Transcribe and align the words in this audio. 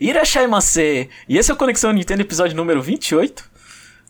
Irashaimase! 0.00 1.10
E 1.28 1.36
esse 1.36 1.50
é 1.50 1.54
o 1.54 1.56
Conexão 1.58 1.92
Nintendo, 1.92 2.22
episódio 2.22 2.56
número 2.56 2.80
28, 2.80 3.44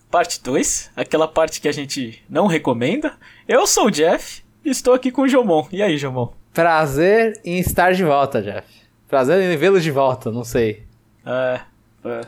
parte 0.08 0.40
2, 0.40 0.92
aquela 0.94 1.26
parte 1.26 1.60
que 1.60 1.66
a 1.66 1.72
gente 1.72 2.22
não 2.30 2.46
recomenda. 2.46 3.14
Eu 3.48 3.66
sou 3.66 3.86
o 3.86 3.90
Jeff 3.90 4.44
e 4.64 4.70
estou 4.70 4.94
aqui 4.94 5.10
com 5.10 5.22
o 5.22 5.28
Jomon. 5.28 5.66
E 5.72 5.82
aí, 5.82 5.98
Jomon? 5.98 6.32
Prazer 6.54 7.40
em 7.44 7.58
estar 7.58 7.92
de 7.92 8.04
volta, 8.04 8.40
Jeff. 8.40 8.68
Prazer 9.08 9.42
em 9.42 9.56
vê-lo 9.56 9.80
de 9.80 9.90
volta, 9.90 10.30
não 10.30 10.44
sei. 10.44 10.84
É, 11.26 11.60
é, 12.04 12.20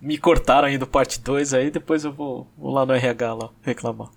me 0.00 0.16
cortaram 0.16 0.68
aí 0.68 0.78
do 0.78 0.86
parte 0.86 1.20
2 1.20 1.54
aí, 1.54 1.72
depois 1.72 2.04
eu 2.04 2.12
vou, 2.12 2.46
vou 2.56 2.72
lá 2.72 2.86
no 2.86 2.94
RH 2.94 3.34
lá 3.34 3.50
reclamar. 3.62 4.10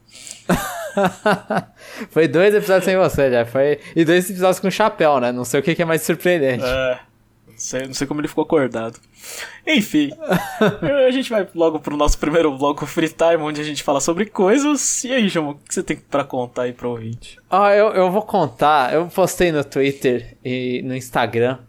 Foi 2.11 2.27
dois 2.27 2.53
episódios 2.53 2.85
sem 2.85 2.95
você, 2.95 3.31
Jeff. 3.31 3.51
Foi... 3.51 3.79
E 3.95 4.05
dois 4.05 4.29
episódios 4.29 4.59
com 4.59 4.69
chapéu, 4.69 5.19
né? 5.19 5.31
Não 5.31 5.43
sei 5.43 5.59
o 5.59 5.63
que 5.63 5.81
é 5.81 5.85
mais 5.85 6.03
surpreendente. 6.03 6.63
É. 6.63 6.99
Não 7.55 7.59
sei, 7.59 7.87
não 7.87 7.93
sei 7.93 8.05
como 8.05 8.19
ele 8.19 8.27
ficou 8.27 8.43
acordado. 8.43 8.99
Enfim, 9.65 10.11
a 11.07 11.11
gente 11.11 11.29
vai 11.29 11.47
logo 11.55 11.79
pro 11.79 11.95
nosso 11.95 12.19
primeiro 12.19 12.55
bloco 12.57 12.85
Free 12.85 13.07
Time, 13.07 13.41
onde 13.41 13.61
a 13.61 13.63
gente 13.63 13.81
fala 13.81 14.01
sobre 14.01 14.25
coisas. 14.25 15.05
E 15.05 15.13
aí, 15.13 15.29
João, 15.29 15.51
o 15.51 15.55
que 15.55 15.73
você 15.73 15.81
tem 15.81 15.95
para 15.95 16.25
contar 16.25 16.63
aí 16.63 16.73
pro 16.73 16.89
ouvinte? 16.89 17.39
Ah, 17.49 17.73
eu, 17.73 17.93
eu 17.93 18.11
vou 18.11 18.23
contar. 18.23 18.93
Eu 18.93 19.07
postei 19.07 19.53
no 19.53 19.63
Twitter 19.63 20.35
e 20.43 20.81
no 20.83 20.93
Instagram, 20.93 21.59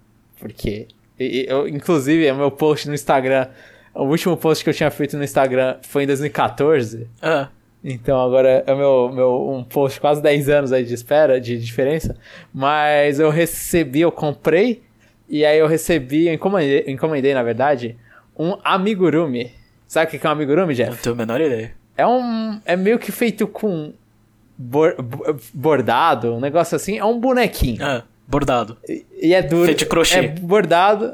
porque. 0.41 0.88
Eu, 1.19 1.66
inclusive, 1.69 2.30
o 2.30 2.37
meu 2.37 2.51
post 2.51 2.88
no 2.88 2.95
Instagram. 2.95 3.48
O 3.95 4.05
último 4.05 4.37
post 4.37 4.62
que 4.62 4.68
eu 4.68 4.74
tinha 4.74 4.91
feito 4.91 5.16
no 5.16 5.24
Instagram 5.24 5.77
foi 5.82 6.02
em 6.02 6.07
2014. 6.07 7.09
Ah. 7.23 7.48
Então 7.82 8.21
agora 8.21 8.65
é 8.66 8.74
meu, 8.74 9.10
meu 9.12 9.48
um 9.48 9.62
post 9.62 10.01
quase 10.01 10.21
10 10.21 10.48
anos 10.48 10.73
aí 10.73 10.84
de 10.84 10.93
espera, 10.93 11.41
de 11.41 11.57
diferença. 11.57 12.16
Mas 12.52 13.21
eu 13.21 13.30
recebi, 13.30 14.01
eu 14.01 14.10
comprei 14.10 14.82
e 15.29 15.45
aí 15.45 15.59
eu 15.59 15.66
recebi, 15.66 16.29
eu 16.29 16.35
encomendei, 16.35 16.85
encomendei 16.87 17.35
na 17.35 17.43
verdade, 17.43 17.97
um 18.39 18.57
amigurumi. 18.62 19.52
Sabe 19.87 20.07
o 20.07 20.21
que 20.21 20.27
é 20.27 20.29
um 20.29 20.33
amigurumi, 20.33 20.75
Jeff? 20.75 20.91
Não 20.91 20.97
tenho 20.97 21.15
a 21.15 21.18
menor 21.18 21.41
ideia. 21.41 21.73
É 21.96 22.07
um. 22.07 22.60
É 22.65 22.77
meio 22.77 22.99
que 22.99 23.10
feito 23.10 23.46
com 23.46 23.93
bor, 24.57 24.95
bordado, 25.55 26.35
um 26.35 26.41
negócio 26.41 26.77
assim. 26.77 26.99
É 26.99 27.05
um 27.05 27.18
bonequinho. 27.18 27.83
Ah, 27.85 28.05
bordado. 28.27 28.77
E, 28.88 29.07
e 29.21 29.35
é 29.35 29.43
duro. 29.43 29.66
Feito 29.66 29.79
de 29.79 29.87
crochê. 29.87 30.18
É 30.18 30.29
bordado. 30.29 31.13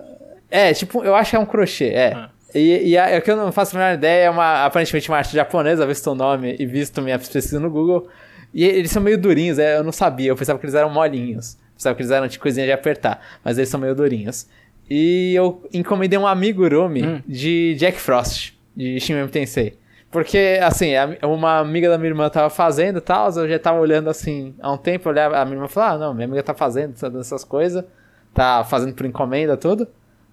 É, 0.50 0.72
tipo, 0.74 1.02
eu 1.04 1.14
acho 1.14 1.30
que 1.30 1.36
é 1.36 1.38
um 1.38 1.46
crochê, 1.46 1.88
é. 1.88 2.12
Ah. 2.14 2.30
E, 2.54 2.90
e 2.90 2.98
a, 2.98 3.18
o 3.18 3.22
que 3.22 3.30
eu 3.30 3.36
não 3.36 3.50
faço 3.50 3.74
a 3.76 3.78
menor 3.78 3.94
ideia 3.94 4.24
é 4.24 4.30
uma, 4.30 4.66
aparentemente 4.66 5.08
uma 5.08 5.16
arte 5.16 5.32
japonesa, 5.34 5.86
visto 5.86 6.10
o 6.10 6.14
nome 6.14 6.56
e 6.58 6.66
visto 6.66 7.00
minha 7.00 7.18
pesquisa 7.18 7.58
no 7.58 7.70
Google. 7.70 8.08
E 8.52 8.64
eles 8.64 8.90
são 8.90 9.02
meio 9.02 9.16
durinhos, 9.16 9.58
é, 9.58 9.78
eu 9.78 9.84
não 9.84 9.92
sabia, 9.92 10.28
eu 10.28 10.36
pensava 10.36 10.58
que 10.58 10.66
eles 10.66 10.74
eram 10.74 10.90
molinhos. 10.90 11.56
Sabe 11.82 11.96
que 11.96 12.02
eles 12.02 12.10
eram 12.10 12.26
de 12.26 12.38
coisinha 12.38 12.66
de 12.66 12.72
apertar, 12.72 13.20
mas 13.44 13.58
eles 13.58 13.68
são 13.68 13.80
meio 13.80 13.94
durinhos. 13.94 14.46
E 14.88 15.34
eu 15.34 15.66
encomendei 15.72 16.18
um 16.18 16.26
amigurumi 16.26 17.02
hum. 17.02 17.22
de 17.26 17.74
Jack 17.76 17.98
Frost, 17.98 18.52
de 18.76 19.00
Shin 19.00 19.14
Megami 19.14 19.30
Tensei. 19.30 19.78
Porque, 20.10 20.58
assim, 20.62 20.90
uma 21.22 21.58
amiga 21.60 21.88
da 21.88 21.96
minha 21.96 22.10
irmã 22.10 22.28
tava 22.28 22.50
fazendo 22.50 22.98
e 22.98 23.00
tal, 23.00 23.30
eu 23.30 23.48
já 23.48 23.58
tava 23.58 23.80
olhando 23.80 24.10
assim 24.10 24.54
há 24.60 24.70
um 24.70 24.76
tempo, 24.76 25.08
olhava, 25.08 25.38
a 25.38 25.44
minha 25.46 25.56
irmã 25.56 25.66
falou: 25.68 25.88
Ah, 25.88 25.98
não, 25.98 26.14
minha 26.14 26.26
amiga 26.26 26.42
tá 26.42 26.52
fazendo 26.52 26.94
essas 27.18 27.42
coisas, 27.42 27.82
tá 28.34 28.62
fazendo 28.62 28.94
por 28.94 29.06
encomenda, 29.06 29.56
tudo. 29.56 29.88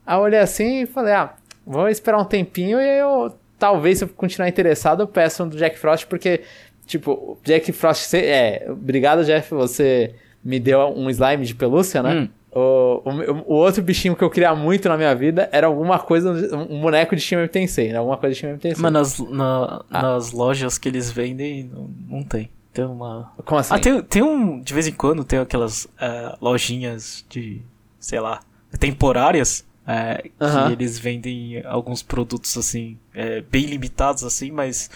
Aí 0.05 0.17
eu 0.17 0.21
olhei 0.21 0.39
assim 0.39 0.81
e 0.81 0.85
falei: 0.85 1.13
Ah, 1.13 1.33
vou 1.65 1.87
esperar 1.87 2.19
um 2.19 2.25
tempinho 2.25 2.77
e 2.81 2.99
eu, 2.99 3.33
talvez, 3.57 3.99
se 3.99 4.03
eu 4.03 4.09
continuar 4.09 4.49
interessado, 4.49 5.03
eu 5.03 5.07
peço 5.07 5.45
um 5.45 5.47
do 5.47 5.55
Jack 5.55 5.79
Frost, 5.79 6.07
porque, 6.07 6.41
tipo, 6.85 7.37
Jack 7.45 7.71
Frost, 7.71 8.13
é, 8.15 8.65
obrigado, 8.69 9.23
Jeff, 9.23 9.53
você 9.53 10.13
me 10.43 10.59
deu 10.59 10.79
um 10.95 11.09
slime 11.09 11.45
de 11.45 11.55
pelúcia, 11.55 12.01
né? 12.01 12.15
Hum. 12.15 12.29
O, 12.51 13.01
o, 13.05 13.31
o, 13.45 13.53
outro 13.53 13.83
bichinho 13.83 14.15
que 14.15 14.23
eu 14.23 14.29
queria 14.29 14.55
muito 14.55 14.89
na 14.89 14.97
minha 14.97 15.13
vida 15.13 15.47
era 15.51 15.67
alguma 15.67 15.99
coisa, 15.99 16.31
um 16.67 16.81
boneco 16.81 17.15
de 17.15 17.21
Shin 17.21 17.47
Tensei, 17.47 17.91
né? 17.91 17.99
Alguma 17.99 18.17
coisa 18.17 18.33
de 18.33 18.41
Shin 18.41 18.57
Tensei. 18.57 18.81
Mas 18.81 18.91
nas, 18.91 19.19
na, 19.19 19.83
ah. 19.91 20.01
nas 20.01 20.31
lojas 20.31 20.77
que 20.77 20.89
eles 20.89 21.11
vendem, 21.11 21.69
não, 21.71 21.89
não, 22.09 22.23
tem. 22.23 22.49
Tem 22.73 22.85
uma... 22.85 23.31
Como 23.45 23.59
assim? 23.59 23.73
Ah, 23.73 23.79
tem, 23.79 24.01
tem 24.01 24.21
um... 24.23 24.59
De 24.61 24.73
vez 24.73 24.87
em 24.87 24.91
quando 24.91 25.23
tem 25.23 25.37
aquelas 25.37 25.85
uh, 25.85 26.37
lojinhas 26.41 27.23
de, 27.29 27.61
sei 27.99 28.19
lá, 28.19 28.39
temporárias, 28.79 29.63
que 29.85 30.43
uh 30.43 30.47
-huh. 30.47 30.71
eles 30.71 30.97
vendem 30.97 31.63
alguns 31.65 32.01
produtos, 32.01 32.57
assim, 32.57 32.97
uh, 33.13 33.45
bem 33.51 33.65
limitados, 33.65 34.23
assim, 34.23 34.49
mas 34.49 34.89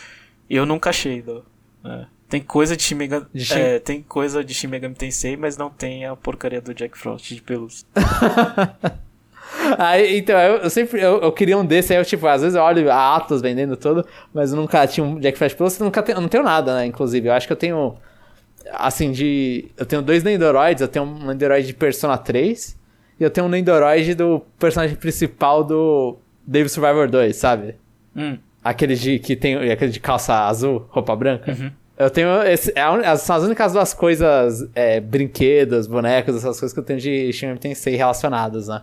eu 0.49 0.65
nunca 0.65 0.89
achei, 0.89 1.21
do, 1.21 1.43
tem 2.33 2.41
coisa 2.41 2.75
de 2.75 2.81
Shin 2.81 2.95
Megami, 2.95 3.27
de 3.31 3.53
é, 3.53 3.77
tem 3.77 4.01
coisa 4.01 4.43
de 4.43 4.55
Shin 4.55 4.65
Megami 4.65 4.95
Tensei, 4.95 5.37
mas 5.37 5.55
não 5.55 5.69
tem 5.69 6.03
a 6.07 6.15
porcaria 6.15 6.59
do 6.59 6.73
Jack 6.73 6.97
Frost 6.97 7.31
de 7.31 7.39
pelúcia. 7.39 7.85
aí, 9.77 10.17
então, 10.17 10.35
eu, 10.39 10.55
eu 10.55 10.69
sempre 10.71 10.99
eu, 10.99 11.21
eu, 11.21 11.31
queria 11.31 11.55
um 11.55 11.63
desse, 11.63 11.93
aí 11.93 11.99
eu, 11.99 12.03
tipo, 12.03 12.25
às 12.25 12.41
vezes 12.41 12.55
eu 12.55 12.63
olho 12.63 12.91
a 12.91 13.15
Atos 13.15 13.39
vendendo 13.39 13.77
tudo, 13.77 14.03
mas 14.33 14.49
eu 14.49 14.57
nunca 14.57 14.87
tinha 14.87 15.05
um 15.05 15.19
Jack 15.19 15.37
Frost 15.37 15.55
pelúcia, 15.55 15.85
nunca 15.85 16.01
tenho, 16.01 16.17
eu 16.17 16.21
não 16.21 16.27
tenho 16.27 16.43
nada, 16.43 16.73
né, 16.75 16.87
inclusive. 16.87 17.27
Eu 17.27 17.33
acho 17.33 17.45
que 17.45 17.53
eu 17.53 17.57
tenho, 17.57 17.97
assim, 18.71 19.11
de... 19.11 19.69
Eu 19.77 19.85
tenho 19.85 20.01
dois 20.01 20.23
Nendoroids, 20.23 20.81
eu 20.81 20.87
tenho 20.87 21.05
um 21.05 21.27
Nendoroid 21.27 21.67
de 21.67 21.73
Persona 21.75 22.17
3, 22.17 22.75
e 23.19 23.23
eu 23.23 23.29
tenho 23.29 23.45
um 23.45 23.49
Nendoroid 23.49 24.15
do 24.15 24.41
personagem 24.57 24.95
principal 24.95 25.63
do 25.63 26.17
Devil 26.47 26.69
Survivor 26.69 27.07
2, 27.07 27.35
sabe? 27.35 27.75
Hum. 28.15 28.39
Aquele 28.63 28.95
de, 28.95 29.19
que 29.19 29.35
tem, 29.35 29.69
aquele 29.69 29.91
de 29.91 29.99
calça 29.99 30.47
azul, 30.47 30.87
roupa 30.89 31.15
branca. 31.15 31.51
Uhum. 31.51 31.82
Eu 31.97 32.09
tenho. 32.09 32.41
Esse, 32.43 32.73
é 32.75 33.15
são 33.17 33.35
as 33.35 33.43
únicas 33.43 33.73
duas 33.73 33.93
coisas, 33.93 34.67
é, 34.73 34.99
brinquedos, 34.99 35.85
bonecos, 35.87 36.35
essas 36.35 36.59
coisas 36.59 36.73
que 36.73 36.79
eu 36.79 36.83
tenho 36.83 36.99
de 36.99 37.31
Shin 37.31 37.55
Tensei 37.57 37.95
relacionadas, 37.95 38.67
né? 38.67 38.81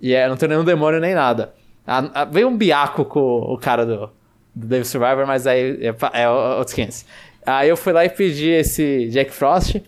E 0.00 0.14
é, 0.14 0.28
não 0.28 0.36
tenho 0.36 0.50
nenhum 0.50 0.64
demônio 0.64 0.98
nem 1.00 1.14
nada. 1.14 1.52
A, 1.86 2.22
a, 2.22 2.24
veio 2.24 2.48
um 2.48 2.56
biaco 2.56 3.04
com 3.04 3.20
o 3.20 3.56
cara 3.58 3.86
do, 3.86 4.10
do 4.54 4.66
Dave 4.66 4.84
Survivor, 4.84 5.26
mas 5.26 5.46
aí 5.46 5.78
é, 5.80 5.88
é, 5.88 6.22
é 6.22 6.28
outros 6.28 6.74
500. 6.74 7.04
Aí 7.46 7.68
eu 7.68 7.76
fui 7.76 7.92
lá 7.92 8.04
e 8.04 8.10
pedi 8.10 8.48
esse 8.48 9.08
Jack 9.08 9.30
Frost. 9.30 9.80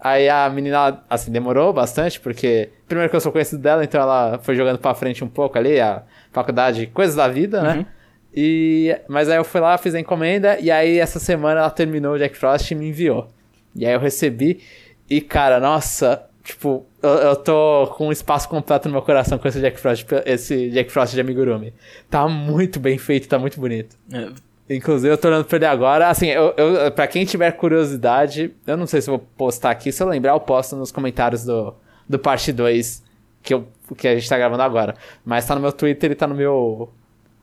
Aí 0.00 0.28
a 0.28 0.48
menina, 0.48 1.02
assim, 1.08 1.30
demorou 1.30 1.72
bastante, 1.72 2.20
porque. 2.20 2.70
Primeiro 2.86 3.10
que 3.10 3.16
eu 3.16 3.20
sou 3.20 3.30
conhecido 3.30 3.60
dela, 3.60 3.84
então 3.84 4.00
ela 4.00 4.38
foi 4.42 4.54
jogando 4.54 4.78
pra 4.78 4.94
frente 4.94 5.22
um 5.22 5.28
pouco 5.28 5.58
ali, 5.58 5.78
a 5.78 6.02
faculdade, 6.32 6.86
coisas 6.86 7.14
da 7.14 7.28
vida, 7.28 7.60
né? 7.62 7.74
Uhum. 7.74 7.86
E, 8.34 8.96
mas 9.08 9.28
aí 9.28 9.36
eu 9.36 9.44
fui 9.44 9.60
lá, 9.60 9.76
fiz 9.78 9.94
a 9.94 10.00
encomenda, 10.00 10.58
e 10.60 10.70
aí 10.70 10.98
essa 10.98 11.18
semana 11.18 11.60
ela 11.60 11.70
terminou 11.70 12.14
o 12.14 12.18
Jack 12.18 12.36
Frost 12.36 12.70
e 12.70 12.74
me 12.74 12.88
enviou. 12.88 13.28
E 13.74 13.86
aí 13.86 13.92
eu 13.92 14.00
recebi, 14.00 14.60
e 15.08 15.20
cara, 15.20 15.58
nossa, 15.58 16.24
tipo, 16.44 16.86
eu, 17.02 17.10
eu 17.10 17.36
tô 17.36 17.86
com 17.96 18.08
um 18.08 18.12
espaço 18.12 18.48
completo 18.48 18.88
no 18.88 18.92
meu 18.92 19.02
coração 19.02 19.38
com 19.38 19.48
esse 19.48 19.60
Jack 19.60 19.78
Frost, 19.78 20.06
esse 20.24 20.70
Jack 20.70 20.90
Frost 20.90 21.14
de 21.14 21.20
amigurumi. 21.20 21.72
Tá 22.10 22.28
muito 22.28 22.78
bem 22.78 22.98
feito, 22.98 23.28
tá 23.28 23.38
muito 23.38 23.58
bonito. 23.60 23.96
É. 24.12 24.48
Inclusive, 24.70 25.12
eu 25.12 25.16
tô 25.16 25.28
olhando 25.28 25.46
pra 25.46 25.56
ele 25.56 25.66
agora. 25.66 26.08
Assim, 26.08 26.26
eu, 26.26 26.52
eu, 26.56 26.92
pra 26.92 27.06
quem 27.06 27.24
tiver 27.24 27.50
curiosidade, 27.52 28.54
eu 28.66 28.76
não 28.76 28.86
sei 28.86 29.00
se 29.00 29.08
eu 29.08 29.16
vou 29.16 29.26
postar 29.36 29.70
aqui. 29.70 29.90
Se 29.90 30.02
eu 30.02 30.08
lembrar, 30.08 30.32
eu 30.32 30.40
posto 30.40 30.76
nos 30.76 30.92
comentários 30.92 31.44
do, 31.44 31.74
do 32.06 32.18
parte 32.18 32.52
2 32.52 33.02
que, 33.42 33.54
eu, 33.54 33.66
que 33.96 34.06
a 34.06 34.14
gente 34.14 34.28
tá 34.28 34.36
gravando 34.36 34.62
agora. 34.62 34.94
Mas 35.24 35.46
tá 35.46 35.54
no 35.54 35.60
meu 35.60 35.72
Twitter 35.72 36.10
e 36.10 36.14
tá 36.14 36.26
no 36.26 36.34
meu 36.34 36.92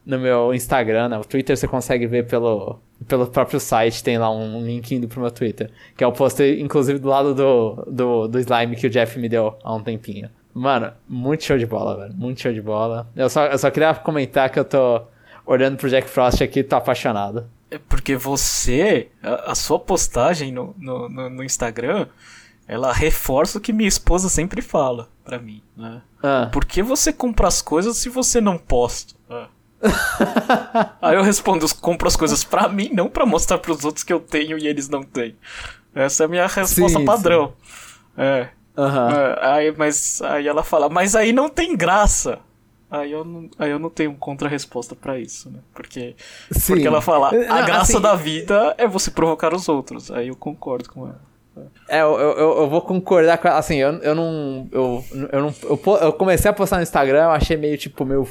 no 0.06 0.20
meu 0.20 0.54
Instagram, 0.54 1.10
né? 1.10 1.18
O 1.18 1.26
Twitter 1.26 1.58
você 1.58 1.68
consegue 1.68 2.06
ver 2.06 2.28
pelo, 2.28 2.80
pelo 3.08 3.28
próprio 3.28 3.60
site, 3.60 4.04
tem 4.04 4.18
lá 4.18 4.30
um 4.30 4.64
link 4.64 4.94
indo 4.94 5.08
pro 5.08 5.22
meu 5.22 5.32
Twitter. 5.32 5.72
Que 5.98 6.04
é 6.04 6.08
o 6.08 6.12
post, 6.12 6.44
inclusive, 6.60 7.00
do 7.00 7.10
lado 7.10 7.34
do, 7.34 7.84
do, 7.88 8.28
do 8.28 8.40
slime 8.40 8.76
que 8.76 8.88
o 8.88 8.90
Jeff 8.90 9.18
me 9.20 9.28
deu 9.28 9.58
há 9.64 9.74
um 9.74 9.82
tempinho. 9.82 10.30
Mano, 10.54 10.94
muito 11.08 11.44
show 11.44 11.58
de 11.58 11.66
bola, 11.66 11.98
velho. 11.98 12.14
Muito 12.14 12.42
show 12.42 12.54
de 12.54 12.62
bola. 12.62 13.10
Eu 13.16 13.30
só, 13.30 13.46
eu 13.48 13.58
só 13.58 13.70
queria 13.72 13.94
comentar 13.96 14.50
que 14.50 14.60
eu 14.60 14.64
tô 14.64 15.02
olhando 15.46 15.78
pro 15.78 15.90
Jack 15.90 16.08
Frost 16.08 16.42
aqui 16.42 16.60
e 16.60 16.64
tô 16.64 16.76
apaixonado. 16.76 17.48
É 17.70 17.78
porque 17.78 18.16
você, 18.16 19.10
a, 19.22 19.52
a 19.52 19.56
sua 19.56 19.80
postagem 19.80 20.52
no, 20.52 20.74
no, 20.78 21.10
no, 21.10 21.30
no 21.30 21.44
Instagram, 21.44 22.08
ela 22.68 22.94
reforça 22.94 23.58
o 23.58 23.62
que 23.62 23.74
minha 23.74 23.90
esposa 23.90 24.30
sempre 24.30 24.62
fala 24.62 25.10
para 25.24 25.40
mim, 25.40 25.62
né? 25.76 26.02
Ah. 26.22 26.50
Por 26.52 26.64
que 26.64 26.82
você 26.82 27.12
compra 27.12 27.48
as 27.48 27.62
coisas 27.62 27.98
se 27.98 28.10
você 28.10 28.40
não 28.40 28.58
posta? 28.58 29.16
Ah. 29.30 29.48
Aí 31.02 31.16
eu 31.16 31.24
respondo, 31.24 31.66
eu 31.66 31.70
compro 31.82 32.08
as 32.08 32.16
coisas 32.16 32.44
pra 32.44 32.68
mim, 32.68 32.90
não 32.94 33.10
pra 33.10 33.26
mostrar 33.26 33.58
pros 33.58 33.84
outros 33.84 34.04
que 34.04 34.14
eu 34.14 34.20
tenho 34.20 34.58
e 34.58 34.68
eles 34.68 34.90
não 34.90 35.04
têm. 35.04 35.36
Essa 35.94 36.24
é 36.24 36.26
a 36.26 36.28
minha 36.28 36.48
resposta 36.48 37.00
sim, 37.00 37.06
padrão. 37.06 37.54
Sim. 37.64 38.22
É. 38.22 38.50
Uhum. 38.78 39.10
é. 39.10 39.40
Aí, 39.42 39.76
mas 39.78 40.22
aí 40.22 40.48
ela 40.48 40.64
fala, 40.64 40.90
mas 40.90 41.16
aí 41.16 41.32
não 41.32 41.50
tem 41.50 41.76
graça. 41.76 42.40
Aí 42.90 43.12
eu 43.12 43.26
não, 43.26 43.50
aí 43.58 43.72
eu 43.72 43.80
não 43.80 43.90
tenho 43.90 44.14
contra-resposta 44.16 44.96
para 44.96 45.20
isso, 45.20 45.50
né? 45.50 45.60
Porque, 45.74 46.16
porque 46.68 46.86
ela 46.86 47.02
fala, 47.02 47.30
a 47.30 47.62
graça 47.64 47.94
assim, 47.94 48.02
da 48.02 48.16
vida 48.16 48.76
é 48.78 48.88
você 48.88 49.10
provocar 49.10 49.54
os 49.54 49.68
outros. 49.68 50.12
Aí 50.12 50.28
eu 50.28 50.36
concordo 50.36 50.90
com 50.90 51.08
ela. 51.08 51.22
É, 51.88 52.02
eu, 52.02 52.20
eu, 52.20 52.58
eu, 52.58 52.70
vou 52.70 52.82
concordar 52.82 53.38
com 53.38 53.48
Assim, 53.48 53.78
eu, 53.78 53.94
eu 54.00 54.14
não. 54.14 54.68
Eu, 54.72 55.06
eu, 55.32 55.42
não 55.42 55.54
eu, 55.64 55.98
eu 56.02 56.14
comecei 56.14 56.52
a 56.52 56.54
postar 56.54 56.78
no 56.78 56.84
Instagram, 56.84 57.24
eu 57.24 57.32
achei 57.32 57.56
meio 57.56 57.78
tipo 57.78 58.04
meio 58.04 58.28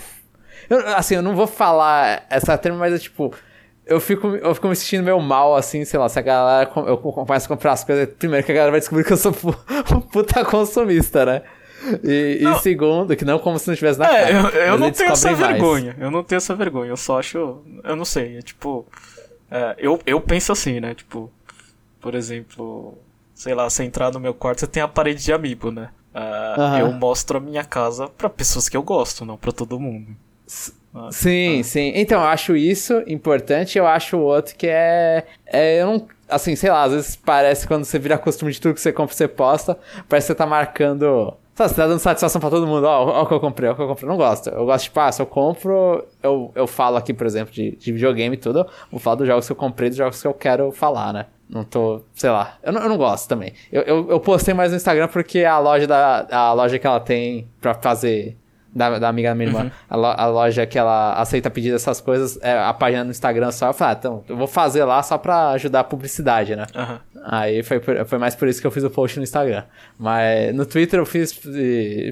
eu, 0.69 0.97
assim, 0.97 1.15
eu 1.15 1.23
não 1.23 1.35
vou 1.35 1.47
falar 1.47 2.25
essa 2.29 2.57
termo, 2.59 2.79
mas 2.79 2.95
é 2.95 2.99
tipo. 2.99 3.33
Eu 3.87 4.01
fico, 4.01 4.29
eu 4.29 4.55
fico 4.55 4.67
me 4.69 4.75
sentindo 4.75 5.05
meio 5.05 5.21
mal, 5.21 5.55
assim, 5.55 5.85
sei 5.85 6.01
lá, 6.01 6.09
se 6.09 6.19
a 6.19 6.23
galera. 6.23 6.71
Eu 6.87 6.97
começo 6.97 7.47
a 7.47 7.49
comprar 7.49 7.73
as 7.73 7.85
coisas. 7.85 8.09
Primeiro 8.15 8.45
que 8.45 8.53
a 8.53 8.55
galera 8.55 8.71
vai 8.71 8.81
descobrir 8.81 9.05
que 9.05 9.13
eu 9.13 9.17
sou 9.17 9.33
um 9.95 10.01
puta 10.01 10.45
consumista, 10.45 11.27
né? 11.27 11.43
E, 12.03 12.39
e, 12.41 12.59
segundo, 12.61 13.15
que 13.15 13.27
não 13.27 13.39
como 13.39 13.59
se 13.59 13.67
não 13.67 13.75
estivesse 13.75 13.99
na 13.99 14.07
é, 14.07 14.33
cara. 14.33 14.57
Eu, 14.57 14.63
eu 14.63 14.79
não 14.79 14.91
tenho 14.91 15.13
essa 15.13 15.33
mais. 15.33 15.39
vergonha. 15.39 15.95
Eu 15.99 16.11
não 16.11 16.25
tenho 16.25 16.39
essa 16.39 16.55
vergonha. 16.55 16.91
Eu 16.91 16.97
só 16.97 17.19
acho. 17.19 17.63
Eu 17.83 17.97
não 17.97 18.05
sei. 18.07 18.39
É 18.39 18.43
tipo. 18.43 18.87
É, 19.51 19.75
eu, 19.79 20.01
eu 20.07 20.21
penso 20.21 20.51
assim, 20.51 20.81
né? 20.81 20.95
Tipo, 20.95 21.31
por 22.01 22.15
exemplo, 22.15 22.97
sei 23.35 23.55
lá, 23.55 23.69
você 23.69 23.85
entrar 23.85 24.13
no 24.13 24.21
meu 24.21 24.33
quarto, 24.33 24.61
você 24.61 24.67
tem 24.67 24.83
a 24.83 24.89
parede 24.89 25.23
de 25.23 25.33
amiibo, 25.33 25.71
né? 25.71 25.91
Uh, 26.15 26.61
uhum. 26.61 26.79
Eu 26.79 26.93
mostro 26.93 27.39
a 27.39 27.41
minha 27.41 27.65
casa 27.65 28.09
para 28.09 28.31
pessoas 28.31 28.69
que 28.69 28.77
eu 28.77 28.83
gosto, 28.83 29.25
não 29.25 29.37
para 29.37 29.53
todo 29.53 29.79
mundo. 29.81 30.17
Ah, 30.95 31.11
sim, 31.11 31.61
ah. 31.61 31.65
sim. 31.65 31.93
Então, 31.95 32.21
eu 32.21 32.27
acho 32.27 32.57
isso 32.57 33.03
importante. 33.07 33.77
Eu 33.79 33.87
acho 33.87 34.17
o 34.17 34.21
outro 34.21 34.55
que 34.57 34.67
é, 34.67 35.27
é. 35.47 35.83
Eu 35.83 35.87
não. 35.87 36.09
Assim, 36.29 36.57
sei 36.57 36.71
lá, 36.71 36.85
às 36.85 36.93
vezes 36.93 37.17
parece 37.17 37.67
quando 37.67 37.85
você 37.85 37.99
vira 37.99 38.17
costume 38.17 38.51
de 38.51 38.61
tudo 38.61 38.75
que 38.75 38.81
você 38.81 38.93
compra, 38.93 39.15
você 39.15 39.29
posta, 39.29 39.79
parece 40.09 40.27
que 40.27 40.33
você 40.33 40.35
tá 40.35 40.47
marcando. 40.47 41.35
Sabe, 41.55 41.71
você 41.71 41.77
tá 41.77 41.87
dando 41.87 42.01
satisfação 42.01 42.41
pra 42.41 42.51
todo 42.51 42.67
mundo. 42.67 42.85
Ó, 42.85 43.21
ó 43.21 43.23
o 43.23 43.27
que 43.27 43.35
eu 43.35 43.41
comprei, 43.41 43.69
ó 43.69 43.73
o 43.73 43.77
que 43.77 43.83
eu 43.83 43.87
comprei. 43.87 44.07
Eu 44.07 44.11
não 44.11 44.17
gosto. 44.17 44.49
Eu 44.49 44.65
gosto, 44.65 44.85
tipo, 44.85 44.99
ah, 45.01 45.13
se 45.13 45.23
eu 45.23 45.27
compro, 45.27 46.05
eu, 46.23 46.51
eu 46.55 46.67
falo 46.67 46.97
aqui, 46.97 47.13
por 47.13 47.27
exemplo, 47.27 47.53
de, 47.53 47.73
de 47.77 47.93
videogame 47.93 48.35
e 48.35 48.39
tudo. 48.39 48.67
Vou 48.91 48.99
falar 48.99 49.17
dos 49.17 49.27
jogos 49.27 49.47
que 49.47 49.53
eu 49.53 49.57
comprei, 49.57 49.89
dos 49.89 49.99
jogos 49.99 50.21
que 50.21 50.27
eu 50.27 50.35
quero 50.35 50.73
falar, 50.73 51.13
né? 51.13 51.27
Não 51.49 51.63
tô, 51.63 52.03
sei 52.15 52.31
lá. 52.31 52.59
Eu 52.63 52.73
não, 52.73 52.83
eu 52.83 52.89
não 52.89 52.97
gosto 52.97 53.29
também. 53.29 53.53
Eu, 53.71 53.83
eu, 53.83 54.11
eu, 54.11 54.21
postei 54.21 54.55
mais 54.55 54.71
no 54.71 54.77
Instagram 54.77 55.09
porque 55.09 55.41
é 55.41 55.47
a 55.47 55.59
loja 55.59 55.87
da 55.87 56.27
a 56.31 56.53
loja 56.53 56.79
que 56.79 56.87
ela 56.87 57.01
tem 57.01 57.47
pra 57.61 57.75
fazer 57.75 58.37
da, 58.75 58.99
da 58.99 59.09
amiga 59.09 59.29
da 59.29 59.35
minha 59.35 59.49
irmã, 59.49 59.65
uhum. 59.65 59.71
a, 59.89 59.97
lo, 59.97 60.07
a, 60.07 60.27
loja 60.27 60.67
que 60.67 60.79
ela 60.79 61.15
aceita 61.15 61.49
pedir 61.51 61.73
essas 61.73 62.01
coisas, 62.01 62.39
é, 62.43 62.59
a 62.59 62.73
página 62.75 63.05
no 63.05 63.11
Instagram 63.11 63.51
só, 63.53 63.69
eu 63.69 63.73
falei, 63.73 63.95
ah, 63.95 63.99
então, 63.99 64.25
eu 64.29 64.37
vou 64.37 64.47
fazer 64.47 64.85
lá 64.85 65.03
só 65.03 65.17
pra 65.17 65.51
ajudar 65.51 65.81
a 65.81 65.85
publicidade, 65.85 66.57
né? 66.57 66.67
Uhum. 66.75 66.99
Aí 67.25 67.63
foi, 67.63 67.81
foi 67.81 68.19
mais 68.19 68.35
por 68.35 68.49
isso 68.49 68.61
que 68.61 68.67
eu 68.67 68.71
fiz 68.71 68.85
o 68.85 68.91
post 68.91 69.17
no 69.17 69.23
Instagram. 69.23 69.65
Mas 69.99 70.55
no 70.55 70.67
Twitter 70.67 70.99
eu 70.99 71.07
fiz, 71.07 71.33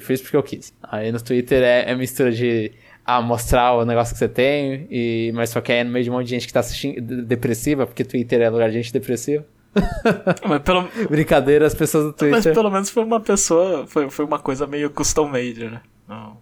fiz 0.01 0.23
porque 0.23 0.37
eu 0.37 0.43
quis. 0.43 0.73
Aí 0.83 1.13
no 1.13 1.21
Twitter 1.21 1.63
é, 1.63 1.91
é 1.91 1.95
mistura 1.95 2.31
de 2.31 2.73
ah, 3.05 3.21
mostrar 3.21 3.75
o 3.75 3.85
negócio 3.85 4.15
que 4.15 4.19
você 4.19 4.29
tem, 4.29 4.87
e, 4.91 5.33
mas 5.35 5.51
só 5.51 5.61
que 5.61 5.73
é 5.73 5.85
no 5.85 5.91
meio 5.91 6.05
de 6.05 6.11
um 6.11 6.15
monte 6.15 6.27
de 6.27 6.31
gente 6.31 6.47
que 6.47 6.53
tá 6.53 6.61
assistindo 6.61 7.23
depressiva, 7.23 7.87
porque 7.87 8.05
Twitter 8.05 8.41
é 8.41 8.49
lugar 8.49 8.71
de 8.71 8.77
gente 8.77 8.93
depressiva. 8.93 9.45
Mas 10.47 10.61
pelo... 10.63 10.87
Brincadeira, 11.09 11.67
as 11.67 11.75
pessoas 11.75 12.05
do 12.05 12.13
Twitter. 12.13 12.45
Mas 12.45 12.55
pelo 12.55 12.71
menos 12.71 12.91
foi 12.91 13.03
uma 13.03 13.21
pessoa, 13.21 13.87
foi, 13.87 14.11
foi 14.11 14.25
uma 14.25 14.39
coisa 14.39 14.67
meio 14.67 14.91
custom 14.91 15.29
made, 15.29 15.65
né? 15.65 15.81
Não, 16.07 16.37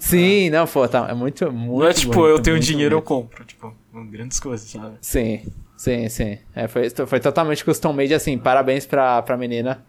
Sim, 0.00 0.50
não, 0.50 0.66
pô, 0.66 0.86
tá, 0.86 1.08
é 1.10 1.14
muito, 1.14 1.50
muito. 1.52 1.80
Não 1.80 1.88
é 1.88 1.92
tipo, 1.92 2.26
eu 2.26 2.40
tenho 2.40 2.58
dinheiro, 2.60 2.96
bonito. 2.96 3.12
eu 3.12 3.16
compro, 3.16 3.44
tipo, 3.44 3.74
grandes 4.10 4.38
coisas, 4.38 4.68
sabe? 4.68 4.96
Sim, 5.00 5.42
sim, 5.76 6.08
sim. 6.08 6.38
É, 6.54 6.68
foi, 6.68 6.88
foi 6.90 7.20
totalmente 7.20 7.64
custom 7.64 7.92
made, 7.92 8.14
assim, 8.14 8.38
parabéns 8.38 8.86
pra, 8.86 9.20
pra 9.22 9.36
menina 9.36 9.84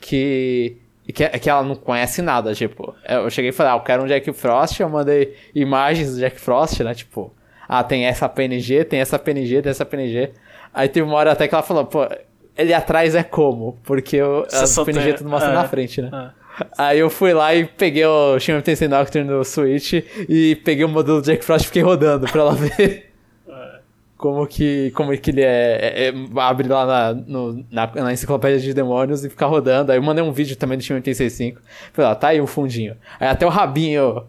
que 0.00 0.78
que, 1.12 1.28
que 1.28 1.50
ela 1.50 1.62
não 1.62 1.74
conhece 1.74 2.22
nada, 2.22 2.54
tipo. 2.54 2.94
Eu 3.06 3.28
cheguei 3.30 3.50
e 3.50 3.52
falei, 3.52 3.72
ah, 3.72 3.76
eu 3.76 3.80
quero 3.80 4.02
um 4.02 4.06
Jack 4.06 4.32
Frost, 4.32 4.80
eu 4.80 4.88
mandei 4.88 5.36
imagens 5.54 6.12
do 6.12 6.20
Jack 6.20 6.40
Frost, 6.40 6.80
né? 6.80 6.94
Tipo, 6.94 7.32
ah, 7.68 7.82
tem 7.82 8.06
essa 8.06 8.28
PNG, 8.28 8.84
tem 8.84 9.00
essa 9.00 9.18
PNG, 9.18 9.62
tem 9.62 9.70
essa 9.70 9.84
PNG. 9.84 10.32
Aí 10.72 10.88
teve 10.88 11.06
uma 11.06 11.16
hora 11.16 11.32
até 11.32 11.48
que 11.48 11.54
ela 11.54 11.62
falou, 11.62 11.84
pô, 11.84 12.06
ele 12.56 12.72
atrás 12.72 13.14
é 13.14 13.22
como? 13.22 13.78
Porque 13.82 14.16
eu, 14.16 14.46
a 14.52 14.84
PNG 14.84 15.06
tem... 15.06 15.14
tudo 15.14 15.30
mostra 15.30 15.50
é, 15.50 15.54
na 15.54 15.68
frente, 15.68 16.00
né? 16.00 16.10
É. 16.36 16.39
Aí 16.76 16.98
eu 16.98 17.10
fui 17.10 17.32
lá 17.32 17.54
e 17.54 17.64
peguei 17.64 18.04
o 18.04 18.38
Shin 18.38 18.52
Megami 18.52 18.88
Nocturne 18.88 19.28
no 19.28 19.44
Switch 19.44 19.92
e 20.28 20.56
peguei 20.64 20.84
o 20.84 20.88
modelo 20.88 21.20
do 21.20 21.24
Jack 21.24 21.44
Frost 21.44 21.64
e 21.64 21.66
fiquei 21.66 21.82
rodando 21.82 22.26
pra 22.30 22.40
ela 22.40 22.54
ver 22.56 23.10
como 24.20 24.46
que, 24.46 24.90
como 24.90 25.16
que 25.16 25.30
ele 25.30 25.40
é, 25.40 25.78
é, 25.80 26.08
é 26.08 26.14
abre 26.36 26.68
lá 26.68 26.84
na, 26.84 27.14
no, 27.14 27.64
na, 27.70 27.86
na, 27.86 28.12
enciclopédia 28.12 28.60
de 28.60 28.74
demônios 28.74 29.24
e 29.24 29.30
ficar 29.30 29.46
rodando. 29.46 29.90
Aí 29.90 29.98
eu 29.98 30.02
mandei 30.02 30.22
um 30.22 30.30
vídeo 30.30 30.54
também 30.56 30.76
do 30.76 30.84
time 30.84 30.98
865. 30.98 31.62
Falei, 31.92 32.10
ó, 32.10 32.14
tá 32.14 32.28
aí 32.28 32.40
o 32.40 32.46
fundinho. 32.46 32.94
Aí 33.18 33.28
até 33.28 33.46
o 33.46 33.48
rabinho 33.48 34.24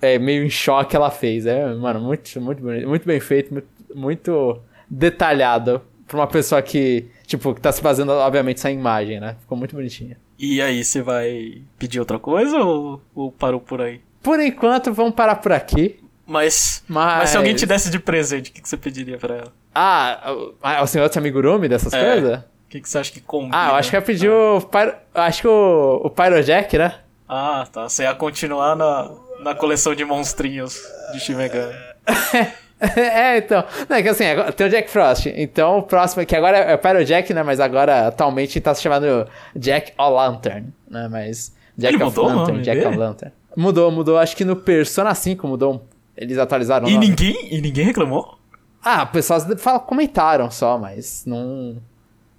é, 0.00 0.20
meio 0.20 0.44
em 0.44 0.50
choque 0.50 0.94
ela 0.94 1.10
fez. 1.10 1.46
É, 1.46 1.74
mano, 1.74 2.00
muito, 2.00 2.40
muito 2.40 2.62
bonito, 2.62 2.88
muito 2.88 3.04
bem 3.04 3.18
feito, 3.18 3.52
muito, 3.52 3.68
muito 3.92 4.60
detalhado 4.88 5.82
pra 6.06 6.16
uma 6.16 6.28
pessoa 6.28 6.62
que, 6.62 7.08
tipo, 7.26 7.54
que 7.54 7.60
tá 7.60 7.72
se 7.72 7.80
fazendo, 7.80 8.12
obviamente, 8.12 8.58
essa 8.58 8.70
imagem, 8.70 9.20
né? 9.20 9.36
Ficou 9.40 9.56
muito 9.56 9.74
bonitinha. 9.74 10.16
E 10.38 10.60
aí, 10.60 10.84
você 10.84 11.02
vai 11.02 11.62
pedir 11.78 12.00
outra 12.00 12.18
coisa 12.18 12.58
ou, 12.58 13.00
ou 13.14 13.32
parou 13.32 13.60
por 13.60 13.80
aí? 13.80 14.00
Por 14.22 14.40
enquanto, 14.40 14.92
vamos 14.92 15.14
parar 15.14 15.36
por 15.36 15.52
aqui. 15.52 16.00
Mas, 16.26 16.82
mas... 16.88 17.18
mas 17.18 17.30
se 17.30 17.36
alguém 17.36 17.54
te 17.54 17.66
desse 17.66 17.90
de 17.90 17.98
presente, 17.98 18.50
o 18.50 18.52
que, 18.52 18.62
que 18.62 18.68
você 18.68 18.76
pediria 18.76 19.18
pra 19.18 19.34
ela? 19.36 19.52
Ah, 19.74 20.80
o 20.82 20.86
senhor 20.86 21.10
Amigurumi 21.14 21.68
dessas 21.68 21.92
é. 21.92 22.12
coisas? 22.12 22.38
O 22.38 22.44
que, 22.68 22.80
que 22.80 22.88
você 22.88 22.98
acha 22.98 23.12
que 23.12 23.20
combina? 23.20 23.52
Ah, 23.54 23.68
eu 23.70 23.74
acho 23.74 23.90
que 23.90 23.96
eu 23.96 24.02
pedi 24.02 24.26
ah. 24.26 24.54
o... 24.56 24.60
Pyro... 24.62 24.94
Acho 25.14 25.42
que 25.42 25.48
o, 25.48 26.00
o 26.04 26.10
Pyrojack, 26.10 26.78
né? 26.78 26.94
Ah, 27.28 27.66
tá. 27.70 27.88
Você 27.88 28.04
ia 28.04 28.14
continuar 28.14 28.74
na, 28.74 29.10
na 29.40 29.54
coleção 29.54 29.94
de 29.94 30.04
monstrinhos 30.04 30.80
de 31.12 31.20
Shimegami. 31.20 31.74
é, 32.96 33.38
então. 33.38 33.64
Não, 33.88 33.96
é 33.96 34.02
que 34.02 34.08
assim, 34.08 34.24
tem 34.56 34.66
o 34.66 34.70
Jack 34.70 34.90
Frost. 34.90 35.26
Então 35.34 35.78
o 35.78 35.82
próximo, 35.82 36.24
que 36.26 36.36
agora 36.36 36.58
é 36.58 36.74
o 36.74 36.78
Pyrojack, 36.78 37.32
né? 37.32 37.42
Mas 37.42 37.60
agora 37.60 38.08
atualmente 38.08 38.60
tá 38.60 38.74
se 38.74 38.82
chamando 38.82 39.28
Jack 39.56 39.92
O'Lantern, 39.98 40.66
né? 40.90 41.08
Mas. 41.10 41.54
Jack 41.76 41.94
Ele 41.94 42.04
of 42.04 42.18
Lantern, 42.18 42.62
Jack 42.62 42.84
O'Lantern. 42.84 43.32
Mudou, 43.56 43.90
mudou. 43.90 44.18
Acho 44.18 44.36
que 44.36 44.44
no 44.44 44.56
Persona 44.56 45.14
5 45.14 45.46
mudou 45.46 45.84
eles 46.16 46.38
atualizaram. 46.38 46.88
E 46.88 46.96
ninguém, 46.96 47.48
e 47.54 47.60
ninguém 47.60 47.84
reclamou? 47.84 48.38
Ah, 48.82 49.04
pessoas 49.06 49.46
fala, 49.60 49.80
comentaram 49.80 50.50
só, 50.50 50.78
mas 50.78 51.24
não. 51.26 51.82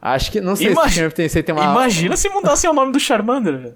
Acho 0.02 0.32
que. 0.32 0.40
Não 0.40 0.56
sei 0.56 0.72
Imag... 0.72 0.92
se 0.92 1.06
o 1.06 1.44
tem 1.44 1.56
uma. 1.56 1.64
Imagina 1.66 2.16
se 2.16 2.30
mudassem 2.30 2.70
o 2.70 2.74
nome 2.74 2.92
do 2.92 3.00
Charmander, 3.00 3.58
velho. 3.58 3.76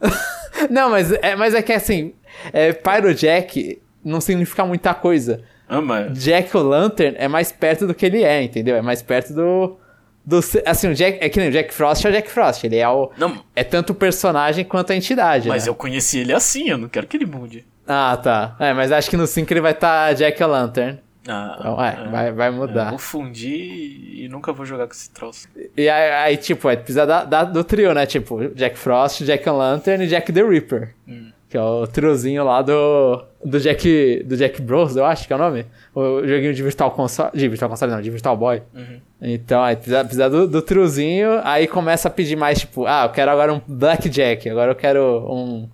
não, 0.70 0.90
mas 0.90 1.12
é, 1.12 1.36
mas 1.36 1.54
é 1.54 1.62
que 1.62 1.72
assim. 1.72 2.14
É, 2.52 2.72
Pyrojack 2.72 3.80
não 4.04 4.20
significa 4.20 4.64
muita 4.64 4.94
coisa. 4.94 5.42
Mas... 5.82 6.22
Jack 6.22 6.56
o 6.56 6.62
Lantern 6.62 7.16
é 7.18 7.28
mais 7.28 7.52
perto 7.52 7.86
do 7.86 7.94
que 7.94 8.06
ele 8.06 8.24
é, 8.24 8.42
entendeu? 8.42 8.76
É 8.76 8.82
mais 8.82 9.02
perto 9.02 9.32
do. 9.32 9.76
do 10.24 10.40
assim, 10.66 10.88
o 10.88 10.94
Jack, 10.94 11.18
é 11.20 11.28
que 11.28 11.38
nem 11.38 11.48
o 11.48 11.52
Jack 11.52 11.72
Frost 11.72 12.04
é 12.04 12.08
o 12.08 12.12
Jack 12.12 12.30
Frost. 12.30 12.64
Ele 12.64 12.76
é 12.76 12.88
o. 12.88 13.10
Não. 13.16 13.42
É 13.54 13.62
tanto 13.62 13.90
o 13.90 13.94
personagem 13.94 14.64
quanto 14.64 14.92
a 14.92 14.96
entidade. 14.96 15.48
Mas 15.48 15.64
né? 15.64 15.70
eu 15.70 15.74
conheci 15.74 16.18
ele 16.18 16.32
assim, 16.32 16.68
eu 16.68 16.78
não 16.78 16.88
quero 16.88 17.06
que 17.06 17.16
ele 17.16 17.26
mude. 17.26 17.64
Ah, 17.86 18.16
tá. 18.16 18.56
É, 18.58 18.72
mas 18.72 18.92
acho 18.92 19.10
que 19.10 19.16
no 19.16 19.26
5 19.26 19.52
ele 19.52 19.60
vai 19.60 19.72
estar 19.72 20.08
tá 20.08 20.12
Jack 20.12 20.42
O'Lantern. 20.42 20.98
Ah, 21.28 21.56
então, 21.58 21.84
é, 21.84 21.88
é, 21.88 22.08
vai, 22.08 22.32
vai 22.32 22.50
mudar. 22.50 22.86
É, 22.86 22.90
vou 22.90 22.98
fundir 22.98 24.24
e 24.24 24.28
nunca 24.28 24.52
vou 24.52 24.64
jogar 24.64 24.86
com 24.86 24.92
esse 24.92 25.10
troço. 25.10 25.48
E 25.76 25.88
aí, 25.88 26.10
aí 26.12 26.36
tipo, 26.36 26.68
é, 26.68 26.76
precisa 26.76 27.06
da, 27.06 27.24
da, 27.24 27.44
do 27.44 27.62
trio, 27.62 27.92
né? 27.92 28.06
Tipo, 28.06 28.48
Jack 28.54 28.78
Frost, 28.78 29.22
Jack 29.24 29.48
O'Lantern 29.48 30.04
e 30.04 30.06
Jack 30.06 30.32
the 30.32 30.42
Ripper. 30.42 30.94
Hum. 31.06 31.30
Que 31.48 31.56
é 31.56 31.62
o 31.62 31.86
triozinho 31.86 32.44
lá 32.44 32.62
do, 32.62 33.24
do 33.44 33.58
Jack 33.58 34.22
do 34.24 34.36
Jack 34.36 34.60
Bros, 34.60 34.96
eu 34.96 35.04
acho 35.04 35.26
que 35.26 35.32
é 35.32 35.36
o 35.36 35.38
nome. 35.38 35.66
O 35.94 36.26
joguinho 36.26 36.52
de 36.52 36.62
Virtual 36.62 36.90
Console. 36.90 37.30
De 37.34 37.48
Virtual 37.48 37.70
Console, 37.70 37.92
não, 37.92 38.02
de 38.02 38.10
Virtual 38.10 38.36
Boy. 38.36 38.62
Uhum. 38.74 39.00
Então, 39.22 39.62
aí 39.62 39.76
precisa, 39.76 40.04
precisa 40.04 40.30
do, 40.30 40.46
do 40.46 40.62
triozinho, 40.62 41.40
aí 41.42 41.66
começa 41.66 42.08
a 42.08 42.10
pedir 42.10 42.36
mais, 42.36 42.60
tipo, 42.60 42.86
ah, 42.86 43.04
eu 43.04 43.10
quero 43.10 43.30
agora 43.30 43.52
um 43.52 43.60
Black 43.66 44.08
Jack, 44.08 44.48
agora 44.48 44.72
eu 44.72 44.76
quero 44.76 45.26
um. 45.30 45.68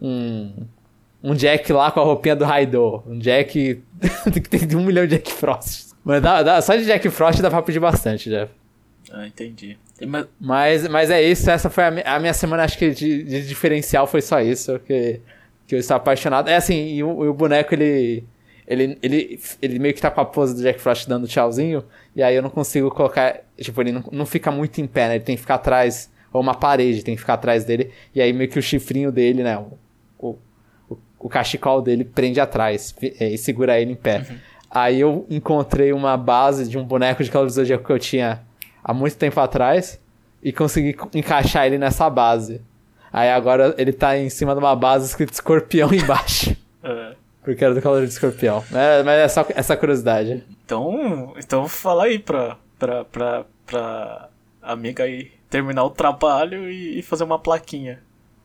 um 0.00 0.52
um 1.22 1.34
Jack 1.34 1.70
lá 1.70 1.90
com 1.90 2.00
a 2.00 2.02
roupinha 2.02 2.34
do 2.34 2.46
Raidor. 2.46 3.02
Um 3.06 3.18
Jack 3.18 3.82
que 4.32 4.40
tem 4.40 4.78
um 4.78 4.84
milhão 4.84 5.06
de 5.06 5.16
Jack 5.16 5.30
Frost. 5.32 5.90
Mas 6.02 6.22
dá, 6.22 6.42
dá, 6.42 6.62
só 6.62 6.74
de 6.74 6.84
Jack 6.84 7.08
Frost 7.10 7.40
dá 7.42 7.50
pra 7.50 7.62
pedir 7.62 7.78
bastante, 7.78 8.30
Jeff. 8.30 8.50
Ah, 9.12 9.26
entendi. 9.26 9.76
Mas, 10.40 10.88
mas 10.88 11.10
é 11.10 11.22
isso, 11.22 11.50
essa 11.50 11.68
foi 11.68 11.84
a, 11.84 11.90
minha, 11.90 12.04
a 12.06 12.18
minha 12.18 12.32
semana, 12.32 12.64
acho 12.64 12.78
que 12.78 12.90
de, 12.90 13.22
de, 13.22 13.46
diferencial 13.46 14.06
foi 14.06 14.22
só 14.22 14.40
isso, 14.40 14.78
que, 14.80 15.20
que 15.70 15.76
eu 15.76 15.78
estou 15.78 15.96
apaixonado. 15.96 16.48
É 16.48 16.56
assim, 16.56 16.94
e 16.94 17.04
o, 17.04 17.30
o, 17.30 17.32
boneco, 17.32 17.72
ele, 17.72 18.24
ele, 18.66 18.98
ele, 19.00 19.40
ele 19.62 19.78
meio 19.78 19.94
que 19.94 20.00
tá 20.00 20.10
com 20.10 20.20
a 20.20 20.24
pose 20.24 20.52
do 20.52 20.62
Jack 20.62 20.80
Frost 20.80 21.08
dando 21.08 21.28
tchauzinho, 21.28 21.84
e 22.14 22.24
aí 22.24 22.34
eu 22.34 22.42
não 22.42 22.50
consigo 22.50 22.90
colocar, 22.90 23.40
tipo, 23.56 23.80
ele 23.80 23.92
não, 23.92 24.02
não 24.10 24.26
fica 24.26 24.50
muito 24.50 24.80
em 24.80 24.86
pé, 24.88 25.06
né? 25.06 25.14
Ele 25.14 25.24
tem 25.24 25.36
que 25.36 25.42
ficar 25.42 25.54
atrás, 25.54 26.10
ou 26.32 26.40
uma 26.40 26.56
parede 26.56 27.04
tem 27.04 27.14
que 27.14 27.20
ficar 27.20 27.34
atrás 27.34 27.64
dele, 27.64 27.92
e 28.12 28.20
aí 28.20 28.32
meio 28.32 28.50
que 28.50 28.58
o 28.58 28.62
chifrinho 28.62 29.12
dele, 29.12 29.44
né? 29.44 29.58
O, 30.18 30.36
o, 30.88 30.98
o 31.20 31.28
cachecol 31.28 31.80
dele 31.80 32.04
prende 32.04 32.40
atrás 32.40 32.92
é, 33.00 33.28
e 33.28 33.38
segura 33.38 33.80
ele 33.80 33.92
em 33.92 33.96
pé. 33.96 34.26
Uhum. 34.28 34.36
Aí 34.68 34.98
eu 34.98 35.24
encontrei 35.30 35.92
uma 35.92 36.16
base 36.16 36.68
de 36.68 36.76
um 36.76 36.84
boneco 36.84 37.22
de 37.22 37.30
Cavaleiro 37.30 37.52
do 37.52 37.54
Zodíaco 37.54 37.84
que 37.84 37.92
eu 37.92 37.98
tinha 37.98 38.40
há 38.82 38.92
muito 38.92 39.16
tempo 39.16 39.38
atrás 39.38 40.00
e 40.42 40.52
consegui 40.52 40.96
encaixar 41.14 41.66
ele 41.66 41.78
nessa 41.78 42.10
base. 42.10 42.60
Aí 43.12 43.30
agora 43.30 43.74
ele 43.76 43.92
tá 43.92 44.16
em 44.16 44.30
cima 44.30 44.54
de 44.54 44.58
uma 44.60 44.74
base 44.76 45.06
escrito 45.06 45.32
escorpião 45.32 45.92
embaixo. 45.94 46.56
É. 46.82 47.14
Porque 47.42 47.64
era 47.64 47.74
do 47.74 47.80
Cavaleiro 47.80 48.06
de 48.06 48.12
Escorpião. 48.12 48.62
É, 48.72 49.02
mas 49.02 49.18
é 49.18 49.28
só 49.28 49.46
essa 49.54 49.76
curiosidade. 49.76 50.44
Então, 50.64 51.34
então 51.38 51.66
fala 51.66 52.04
aí 52.04 52.18
pra, 52.18 52.58
pra, 52.78 53.04
pra, 53.04 53.44
pra 53.66 54.28
amiga 54.62 55.04
aí 55.04 55.32
terminar 55.48 55.84
o 55.84 55.90
trabalho 55.90 56.70
e, 56.70 56.98
e 56.98 57.02
fazer 57.02 57.24
uma 57.24 57.38
plaquinha 57.38 58.00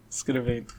escrevendo. 0.09 0.73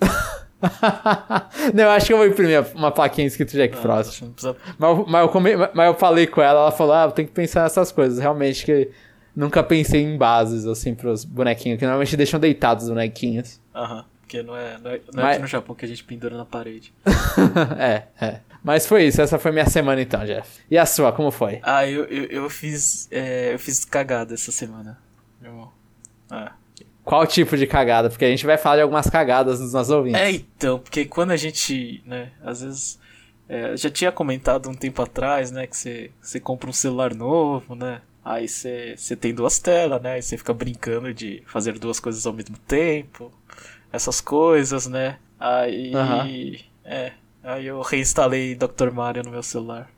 não, 1.72 1.84
eu 1.84 1.90
acho 1.90 2.06
que 2.06 2.12
eu 2.12 2.18
vou 2.18 2.26
imprimir 2.26 2.66
uma 2.74 2.90
plaquinha 2.90 3.26
escrito 3.26 3.52
Jack 3.52 3.74
ah, 3.74 3.80
Frost. 3.80 4.24
Precisa... 4.24 4.56
Mas, 4.78 5.06
mas, 5.06 5.22
eu 5.22 5.28
come... 5.28 5.56
mas 5.72 5.86
eu 5.86 5.94
falei 5.94 6.26
com 6.26 6.42
ela, 6.42 6.60
ela 6.60 6.72
falou: 6.72 6.92
Ah, 6.92 7.10
tem 7.10 7.24
que 7.24 7.32
pensar 7.32 7.62
nessas 7.62 7.92
coisas. 7.92 8.18
Realmente 8.18 8.64
que 8.64 8.90
nunca 9.34 9.62
pensei 9.62 10.02
em 10.02 10.16
bases, 10.16 10.66
assim, 10.66 10.94
pros 10.94 11.24
bonequinhos, 11.24 11.78
que 11.78 11.84
normalmente 11.84 12.16
deixam 12.16 12.40
deitados 12.40 12.84
os 12.84 12.90
bonequinhos. 12.90 13.60
Aham. 13.74 14.04
porque 14.20 14.42
não 14.42 14.56
é, 14.56 14.78
não 14.78 14.90
é, 14.90 15.00
não 15.12 15.22
é 15.22 15.24
Mas... 15.24 15.32
aqui 15.32 15.42
no 15.42 15.48
Japão 15.48 15.74
que 15.74 15.84
a 15.84 15.88
gente 15.88 16.04
pendura 16.04 16.36
na 16.36 16.44
parede. 16.44 16.92
é, 17.78 18.04
é. 18.20 18.40
Mas 18.62 18.86
foi 18.86 19.04
isso, 19.04 19.20
essa 19.22 19.38
foi 19.38 19.52
minha 19.52 19.66
semana 19.66 20.00
então, 20.00 20.24
Jeff. 20.24 20.60
E 20.70 20.76
a 20.76 20.84
sua, 20.84 21.12
como 21.12 21.30
foi? 21.30 21.60
Ah, 21.62 21.86
eu, 21.86 22.04
eu, 22.04 22.24
eu 22.24 22.50
fiz. 22.50 23.08
É, 23.10 23.54
eu 23.54 23.58
fiz 23.58 23.84
cagada 23.84 24.34
essa 24.34 24.52
semana. 24.52 24.98
Meu 25.40 25.72
Ah. 26.30 26.52
Qual 27.02 27.26
tipo 27.26 27.56
de 27.56 27.66
cagada? 27.66 28.10
Porque 28.10 28.24
a 28.24 28.28
gente 28.28 28.44
vai 28.44 28.58
falar 28.58 28.76
de 28.76 28.82
algumas 28.82 29.08
cagadas 29.08 29.58
dos 29.58 29.72
nossos 29.72 29.90
ouvintes. 29.90 30.20
É, 30.20 30.30
então, 30.30 30.78
porque 30.78 31.06
quando 31.06 31.30
a 31.30 31.36
gente, 31.36 32.02
né, 32.06 32.30
às 32.42 32.60
vezes. 32.60 33.00
É, 33.48 33.76
já 33.76 33.90
tinha 33.90 34.12
comentado 34.12 34.70
um 34.70 34.74
tempo 34.74 35.02
atrás, 35.02 35.50
né, 35.50 35.66
que 35.66 35.76
você, 35.76 36.12
você 36.22 36.38
compra 36.38 36.70
um 36.70 36.72
celular 36.72 37.12
novo, 37.12 37.74
né? 37.74 38.00
Aí 38.24 38.46
você, 38.48 38.96
tem 39.18 39.34
duas 39.34 39.58
telas, 39.58 40.00
né? 40.02 40.14
Aí 40.14 40.22
você 40.22 40.36
fica 40.36 40.52
brincando 40.52 41.12
de 41.12 41.42
fazer 41.46 41.78
duas 41.78 41.98
coisas 41.98 42.26
ao 42.26 42.32
mesmo 42.32 42.56
tempo. 42.58 43.32
Essas 43.92 44.20
coisas, 44.20 44.86
né? 44.86 45.18
Aí. 45.38 45.92
Uhum. 45.94 46.56
É. 46.84 47.12
Aí 47.42 47.66
eu 47.66 47.80
reinstalei 47.80 48.54
Dr. 48.54 48.90
Mario 48.92 49.22
no 49.22 49.30
meu 49.30 49.42
celular. 49.42 49.90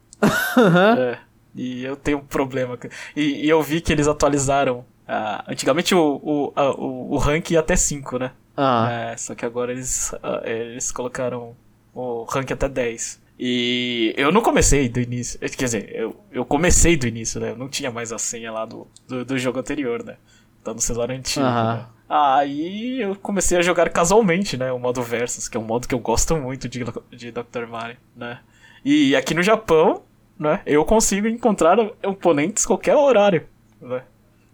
Uhum. 0.56 1.02
É. 1.02 1.18
E 1.54 1.84
eu 1.84 1.96
tenho 1.96 2.18
um 2.18 2.24
problema. 2.24 2.78
E, 3.14 3.44
e 3.44 3.48
eu 3.48 3.62
vi 3.62 3.80
que 3.80 3.92
eles 3.92 4.08
atualizaram. 4.08 4.84
Uh, 5.02 5.42
antigamente 5.48 5.94
o, 5.94 6.20
o, 6.22 6.48
uh, 6.48 6.80
o, 6.80 7.14
o 7.14 7.18
rank 7.18 7.50
ia 7.50 7.60
até 7.60 7.76
5, 7.76 8.18
né? 8.18 8.30
Ah. 8.56 8.88
É, 8.90 9.16
só 9.16 9.34
que 9.34 9.44
agora 9.44 9.72
eles, 9.72 10.12
uh, 10.12 10.46
eles 10.46 10.90
colocaram 10.92 11.56
o 11.92 12.24
rank 12.24 12.50
até 12.52 12.68
10. 12.68 13.20
E 13.44 14.14
eu 14.16 14.30
não 14.30 14.40
comecei 14.40 14.88
do 14.88 15.00
início. 15.00 15.36
Quer 15.40 15.64
dizer, 15.64 15.92
eu, 15.92 16.14
eu 16.30 16.44
comecei 16.44 16.96
do 16.96 17.08
início, 17.08 17.40
né? 17.40 17.50
Eu 17.50 17.56
não 17.56 17.68
tinha 17.68 17.90
mais 17.90 18.12
a 18.12 18.18
senha 18.18 18.52
lá 18.52 18.64
do, 18.64 18.86
do, 19.08 19.24
do 19.24 19.36
jogo 19.36 19.58
anterior, 19.58 20.04
né? 20.04 20.14
Tá 20.62 20.72
no 20.72 20.80
celular 20.80 21.10
antigo. 21.10 21.44
Uhum. 21.44 21.52
Né? 21.52 21.86
Aí 22.08 23.02
eu 23.02 23.16
comecei 23.16 23.58
a 23.58 23.62
jogar 23.62 23.90
casualmente, 23.90 24.56
né? 24.56 24.70
O 24.70 24.78
modo 24.78 25.02
Versus, 25.02 25.48
que 25.48 25.56
é 25.56 25.60
um 25.60 25.64
modo 25.64 25.88
que 25.88 25.94
eu 25.94 25.98
gosto 25.98 26.36
muito 26.36 26.68
de, 26.68 26.84
de 27.10 27.32
Dr. 27.32 27.66
Mario, 27.68 27.96
né? 28.14 28.38
E 28.84 29.16
aqui 29.16 29.34
no 29.34 29.42
Japão, 29.42 30.04
né? 30.38 30.62
Eu 30.64 30.84
consigo 30.84 31.26
encontrar 31.26 31.80
oponentes 32.06 32.64
qualquer 32.64 32.94
horário, 32.94 33.48
né? 33.80 34.04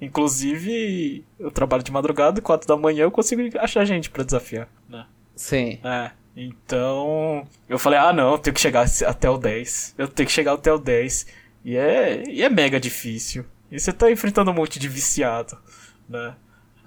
Inclusive, 0.00 1.26
eu 1.38 1.50
trabalho 1.50 1.82
de 1.82 1.92
madrugada, 1.92 2.40
4 2.40 2.66
da 2.66 2.74
manhã 2.74 3.02
eu 3.02 3.10
consigo 3.10 3.42
achar 3.58 3.84
gente 3.84 4.08
para 4.08 4.24
desafiar, 4.24 4.66
né? 4.88 5.04
Sim. 5.36 5.78
É. 5.84 6.10
Então, 6.40 7.44
eu 7.68 7.80
falei, 7.80 7.98
ah 7.98 8.12
não, 8.12 8.32
eu 8.32 8.38
tenho 8.38 8.54
que 8.54 8.60
chegar 8.60 8.86
até 9.06 9.28
o 9.28 9.36
10. 9.36 9.96
Eu 9.98 10.06
tenho 10.06 10.26
que 10.26 10.32
chegar 10.32 10.52
até 10.52 10.72
o 10.72 10.78
10. 10.78 11.26
E 11.64 11.76
é, 11.76 12.22
e 12.28 12.44
é 12.44 12.48
mega 12.48 12.78
difícil. 12.78 13.44
E 13.72 13.80
você 13.80 13.92
tá 13.92 14.08
enfrentando 14.08 14.52
um 14.52 14.54
monte 14.54 14.78
de 14.78 14.88
viciado, 14.88 15.58
né? 16.08 16.34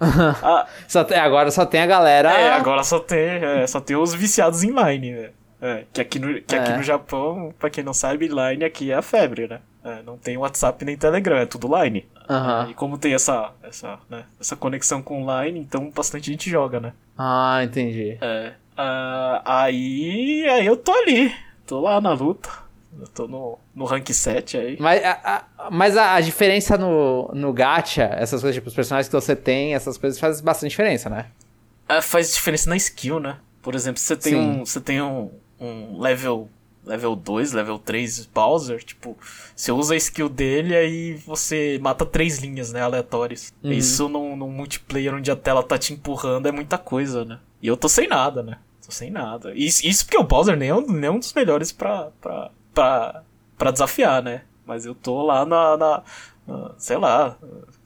ah, 0.00 0.66
só 0.88 1.04
tem, 1.04 1.18
agora 1.18 1.50
só 1.50 1.66
tem 1.66 1.82
a 1.82 1.86
galera. 1.86 2.32
É, 2.32 2.52
agora 2.54 2.82
só 2.82 2.98
tem, 2.98 3.18
é, 3.18 3.66
só 3.66 3.78
tem 3.78 3.94
os 3.94 4.14
viciados 4.14 4.64
em 4.64 4.70
line, 4.70 5.12
né? 5.12 5.30
É, 5.60 5.84
que 5.92 6.00
aqui 6.00 6.18
no, 6.18 6.40
que 6.40 6.56
é. 6.56 6.58
aqui 6.58 6.72
no 6.72 6.82
Japão, 6.82 7.54
pra 7.58 7.70
quem 7.70 7.84
não 7.84 7.94
sabe, 7.94 8.28
line 8.28 8.64
aqui 8.64 8.90
é 8.90 8.94
a 8.94 9.02
febre, 9.02 9.46
né? 9.46 9.60
É, 9.84 10.02
não 10.02 10.16
tem 10.16 10.36
WhatsApp 10.36 10.82
nem 10.84 10.96
Telegram, 10.96 11.36
é 11.36 11.46
tudo 11.46 11.68
line. 11.78 12.08
Uhum. 12.28 12.70
E 12.70 12.74
como 12.74 12.96
tem 12.96 13.14
essa, 13.14 13.52
essa, 13.62 13.98
né, 14.08 14.24
essa 14.40 14.56
conexão 14.56 15.02
com 15.02 15.20
line, 15.20 15.60
então 15.60 15.90
bastante 15.90 16.30
gente 16.30 16.48
joga, 16.48 16.80
né? 16.80 16.94
Ah, 17.16 17.60
entendi. 17.62 18.16
É. 18.20 18.54
Uh, 18.72 19.42
aí, 19.44 20.46
aí 20.48 20.66
eu 20.66 20.76
tô 20.76 20.92
ali. 20.92 21.34
Tô 21.66 21.80
lá 21.80 22.00
na 22.00 22.12
luta. 22.12 22.48
Eu 23.00 23.06
tô 23.08 23.26
no, 23.26 23.58
no 23.74 23.84
rank 23.84 24.12
7 24.12 24.56
aí. 24.56 24.76
Mas 24.78 25.02
a, 25.02 25.44
a 25.56 25.70
mas 25.70 25.96
a, 25.96 26.14
a, 26.14 26.20
diferença 26.20 26.76
no, 26.76 27.30
no 27.32 27.52
gacha, 27.52 28.04
essas 28.04 28.40
coisas, 28.42 28.54
tipo, 28.54 28.68
os 28.68 28.74
personagens 28.74 29.08
que 29.08 29.14
você 29.14 29.34
tem, 29.34 29.74
essas 29.74 29.96
coisas 29.96 30.20
faz 30.20 30.40
bastante 30.40 30.70
diferença, 30.70 31.08
né? 31.08 31.26
É, 31.88 32.02
faz 32.02 32.34
diferença 32.34 32.68
na 32.68 32.76
skill, 32.76 33.18
né? 33.18 33.38
Por 33.62 33.74
exemplo, 33.74 34.00
você 34.00 34.16
tem 34.16 34.32
Sim. 34.32 34.38
um. 34.38 34.66
Você 34.66 34.80
tem 34.80 35.00
um, 35.00 35.30
um 35.58 35.98
level. 36.00 36.48
Level 36.84 37.14
2, 37.14 37.52
level 37.52 37.78
3 37.78 38.26
Bowser, 38.26 38.82
tipo, 38.82 39.16
você 39.54 39.70
usa 39.70 39.94
a 39.94 39.96
skill 39.96 40.28
dele 40.28 40.74
aí 40.74 41.14
você 41.14 41.78
mata 41.80 42.04
três 42.04 42.38
linhas, 42.38 42.72
né, 42.72 42.82
aleatórias. 42.82 43.52
Uhum. 43.62 43.70
Isso 43.72 44.08
num, 44.08 44.36
num 44.36 44.50
multiplayer 44.50 45.14
onde 45.14 45.30
a 45.30 45.36
tela 45.36 45.62
tá 45.62 45.78
te 45.78 45.92
empurrando 45.92 46.48
é 46.48 46.52
muita 46.52 46.76
coisa, 46.76 47.24
né? 47.24 47.38
E 47.62 47.68
eu 47.68 47.76
tô 47.76 47.88
sem 47.88 48.08
nada, 48.08 48.42
né? 48.42 48.58
Tô 48.84 48.90
sem 48.90 49.10
nada. 49.10 49.52
Isso, 49.54 49.86
isso 49.86 50.04
porque 50.04 50.18
o 50.18 50.24
Bowser 50.24 50.56
nem 50.56 50.70
é 50.70 50.74
um, 50.74 50.84
nem 50.86 51.06
é 51.06 51.10
um 51.10 51.20
dos 51.20 51.32
melhores 51.32 51.70
pra, 51.70 52.10
pra, 52.20 52.50
pra, 52.74 53.22
pra 53.56 53.70
desafiar, 53.70 54.20
né? 54.20 54.42
Mas 54.66 54.84
eu 54.84 54.94
tô 54.94 55.22
lá 55.22 55.46
na, 55.46 55.76
na, 55.76 56.02
na 56.46 56.74
sei 56.78 56.96
lá, 56.96 57.36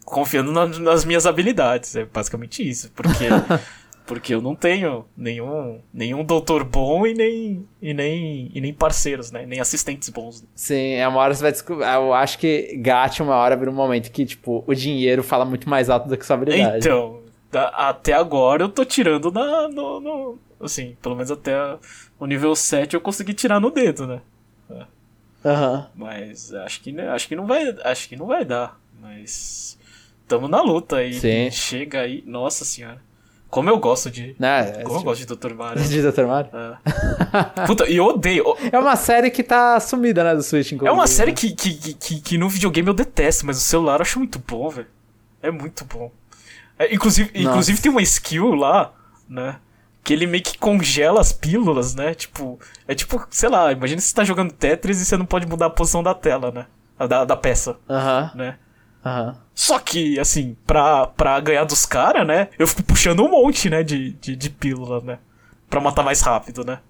confiando 0.05 0.53
na, 0.53 0.67
nas 0.67 1.05
minhas 1.05 1.27
habilidades. 1.27 1.95
É 1.97 2.07
basicamente 2.07 2.67
isso. 2.67 2.91
Porque, 2.93 3.27
porque 4.07 4.35
eu 4.35 4.41
não 4.41 4.55
tenho 4.55 5.05
nenhum, 5.17 5.81
nenhum 5.93 6.25
doutor 6.25 6.63
bom 6.63 7.07
e 7.07 7.13
nem, 7.13 7.67
e, 7.83 7.93
nem, 7.93 8.51
e 8.55 8.61
nem 8.61 8.73
parceiros, 8.73 9.33
né? 9.33 9.45
Nem 9.45 9.61
assistentes 9.61 10.09
bons. 10.09 10.47
Sim, 10.55 10.93
é 10.93 11.07
uma 11.09 11.21
hora 11.21 11.35
você 11.35 11.43
vai 11.43 11.53
descobrir. 11.53 11.85
Eu 11.85 12.15
acho 12.15 12.39
que 12.39 12.77
Gat 12.77 13.21
uma 13.21 13.35
hora 13.35 13.57
vira 13.57 13.71
um 13.71 13.75
momento 13.75 14.11
que, 14.11 14.25
tipo, 14.25 14.63
o 14.67 14.75
dinheiro 14.75 15.23
fala 15.23 15.45
muito 15.45 15.69
mais 15.69 15.91
alto 15.91 16.09
do 16.09 16.17
que 16.17 16.25
sua 16.25 16.37
habilidade. 16.37 16.79
Então, 16.79 17.21
até 17.53 18.13
agora 18.13 18.63
eu 18.63 18.69
tô 18.69 18.85
tirando 18.85 19.33
na, 19.33 19.69
no, 19.69 20.01
no, 20.01 20.39
assim, 20.61 20.97
pelo 21.03 21.17
menos 21.17 21.31
até 21.31 21.55
o 22.19 22.27
nível 22.27 22.55
7 22.55 22.95
eu 22.95 23.01
consegui 23.01 23.35
tirar 23.35 23.61
no 23.61 23.71
dedo, 23.71 24.07
né? 24.07 24.21
Uhum. 25.45 25.85
Mas 25.95 26.53
acho 26.53 26.81
que, 26.81 26.99
acho 27.01 27.29
que 27.29 27.37
não 27.37 27.47
vai, 27.47 27.75
acho 27.85 28.09
que 28.09 28.17
não 28.17 28.27
vai 28.27 28.45
dar, 28.45 28.81
mas 29.01 29.79
tamo 30.27 30.49
na 30.49 30.61
luta 30.61 30.97
aí. 30.97 31.15
Sim. 31.15 31.51
Chega 31.51 32.01
aí, 32.01 32.23
nossa 32.27 32.65
senhora. 32.65 33.01
Como 33.49 33.71
eu 33.71 33.79
gosto 33.79 34.11
de. 34.11 34.37
É, 34.41 34.83
como 34.83 34.99
eu 34.99 35.03
gosto 35.03 35.25
de 35.25 35.35
Dr. 35.35 35.55
Mario. 35.55 35.83
De 35.83 36.03
Dr. 36.03 36.27
Mario? 36.27 36.51
É. 36.53 37.67
Puta, 37.67 37.89
e 37.89 37.97
eu 37.97 38.05
odeio. 38.05 38.45
É 38.71 38.79
uma 38.79 38.97
série 38.97 39.31
que 39.31 39.43
tá 39.43 39.79
sumida, 39.81 40.25
né, 40.25 40.35
do 40.35 40.43
Switch, 40.43 40.73
inclusive. 40.73 40.89
É 40.89 40.93
uma 40.93 41.07
série 41.07 41.33
que, 41.33 41.53
que, 41.53 41.95
que, 41.95 42.21
que 42.21 42.39
no 42.39 42.49
videogame 42.49 42.89
eu 42.89 42.95
detesto, 42.95 43.47
mas 43.47 43.57
o 43.57 43.61
celular 43.61 43.97
eu 44.01 44.03
acho 44.03 44.19
muito 44.19 44.39
bom, 44.47 44.69
velho. 44.69 44.89
É 45.43 45.51
muito 45.51 45.85
bom. 45.85 46.11
É, 46.79 46.93
inclusive, 46.93 47.31
inclusive 47.35 47.81
tem 47.81 47.91
uma 47.91 48.03
skill 48.03 48.55
lá, 48.55 48.93
né? 49.29 49.57
Que 50.03 50.13
ele 50.13 50.27
meio 50.27 50.43
que 50.43 50.59
congela 50.59 51.21
as 51.21 51.33
pílulas, 51.33 51.95
né? 51.95 52.15
Tipo, 52.15 52.59
é 52.87 52.95
tipo, 52.95 53.27
sei 53.31 53.49
lá, 53.49 53.73
imagina 53.73 54.01
se 54.01 54.09
você 54.09 54.15
tá 54.15 54.25
jogando 54.25 54.53
Tetris 54.53 55.01
e 55.01 55.05
você 55.05 55.17
não 55.17 55.25
pode 55.25 55.47
mudar 55.47 55.67
a 55.67 55.71
posição 55.71 56.03
da 56.03 56.15
tela, 56.15 56.51
né? 56.51 56.67
Da, 57.09 57.25
da 57.25 57.37
peça. 57.37 57.77
Aham. 57.89 58.23
Uh 58.23 58.29
-huh. 58.29 58.37
Né? 58.37 58.59
Uh 59.07 59.09
-huh. 59.09 59.37
Só 59.55 59.79
que, 59.79 60.19
assim, 60.19 60.57
pra, 60.67 61.07
pra 61.07 61.39
ganhar 61.39 61.65
dos 61.65 61.87
caras, 61.87 62.27
né? 62.27 62.49
Eu 62.59 62.67
fico 62.67 62.83
puxando 62.83 63.25
um 63.25 63.31
monte, 63.31 63.71
né? 63.71 63.85
De, 63.85 64.13
de, 64.15 64.35
de 64.35 64.51
pílula, 64.51 65.01
né? 65.01 65.19
Pra 65.71 65.81
matar 65.81 66.03
mais 66.03 66.21
rápido, 66.21 66.65
né? 66.65 66.81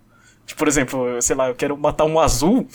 Tipo, 0.46 0.60
por 0.60 0.68
exemplo, 0.68 1.20
sei 1.20 1.36
lá, 1.36 1.48
eu 1.48 1.54
quero 1.54 1.76
matar 1.76 2.04
um 2.04 2.18
azul. 2.18 2.66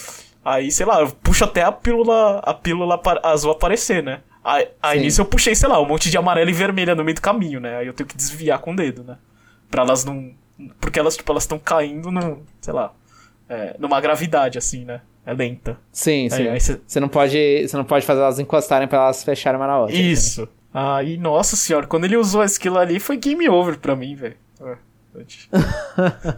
Aí, 0.45 0.71
sei 0.71 0.85
lá, 0.85 1.01
eu 1.01 1.09
puxo 1.09 1.43
até 1.43 1.63
a 1.63 1.71
pílula, 1.71 2.39
a 2.39 2.53
pílula 2.53 3.01
azul 3.23 3.51
aparecer, 3.51 4.03
né? 4.03 4.21
Aí, 4.43 4.67
aí 4.81 4.99
nisso 4.99 5.21
eu 5.21 5.25
puxei, 5.25 5.55
sei 5.55 5.69
lá, 5.69 5.79
um 5.79 5.87
monte 5.87 6.09
de 6.09 6.17
amarela 6.17 6.49
e 6.49 6.53
vermelha 6.53 6.95
no 6.95 7.03
meio 7.03 7.15
do 7.15 7.21
caminho, 7.21 7.59
né? 7.59 7.77
Aí 7.77 7.87
eu 7.87 7.93
tenho 7.93 8.07
que 8.07 8.15
desviar 8.15 8.59
com 8.59 8.73
o 8.73 8.75
dedo, 8.75 9.03
né? 9.03 9.17
Pra 9.69 9.83
elas 9.83 10.05
não. 10.05 10.33
Porque 10.79 10.99
elas, 10.99 11.17
tipo, 11.17 11.31
elas 11.31 11.43
estão 11.43 11.59
caindo 11.59 12.11
no. 12.11 12.43
Sei 12.59 12.73
lá. 12.73 12.93
É, 13.49 13.75
numa 13.79 13.99
gravidade, 13.99 14.57
assim, 14.57 14.85
né? 14.85 15.01
É 15.25 15.33
lenta. 15.33 15.77
Sim, 15.91 16.29
sim. 16.29 16.79
Você 16.85 16.99
não 16.99 17.07
pode. 17.07 17.67
Você 17.67 17.77
não 17.77 17.85
pode 17.85 18.05
fazer 18.05 18.21
elas 18.21 18.39
encostarem 18.39 18.87
pra 18.87 18.99
elas 18.99 19.23
fecharem 19.23 19.59
uma 19.59 19.67
na 19.67 19.79
outra. 19.79 19.95
Isso. 19.95 20.47
Aí, 20.73 21.17
nossa 21.17 21.55
senhora, 21.55 21.85
quando 21.85 22.05
ele 22.05 22.15
usou 22.15 22.41
a 22.41 22.45
skill 22.45 22.77
ali, 22.77 22.99
foi 22.99 23.17
game 23.17 23.47
over 23.49 23.77
pra 23.77 23.95
mim, 23.95 24.15
velho. 24.15 24.37
É, 24.61 24.77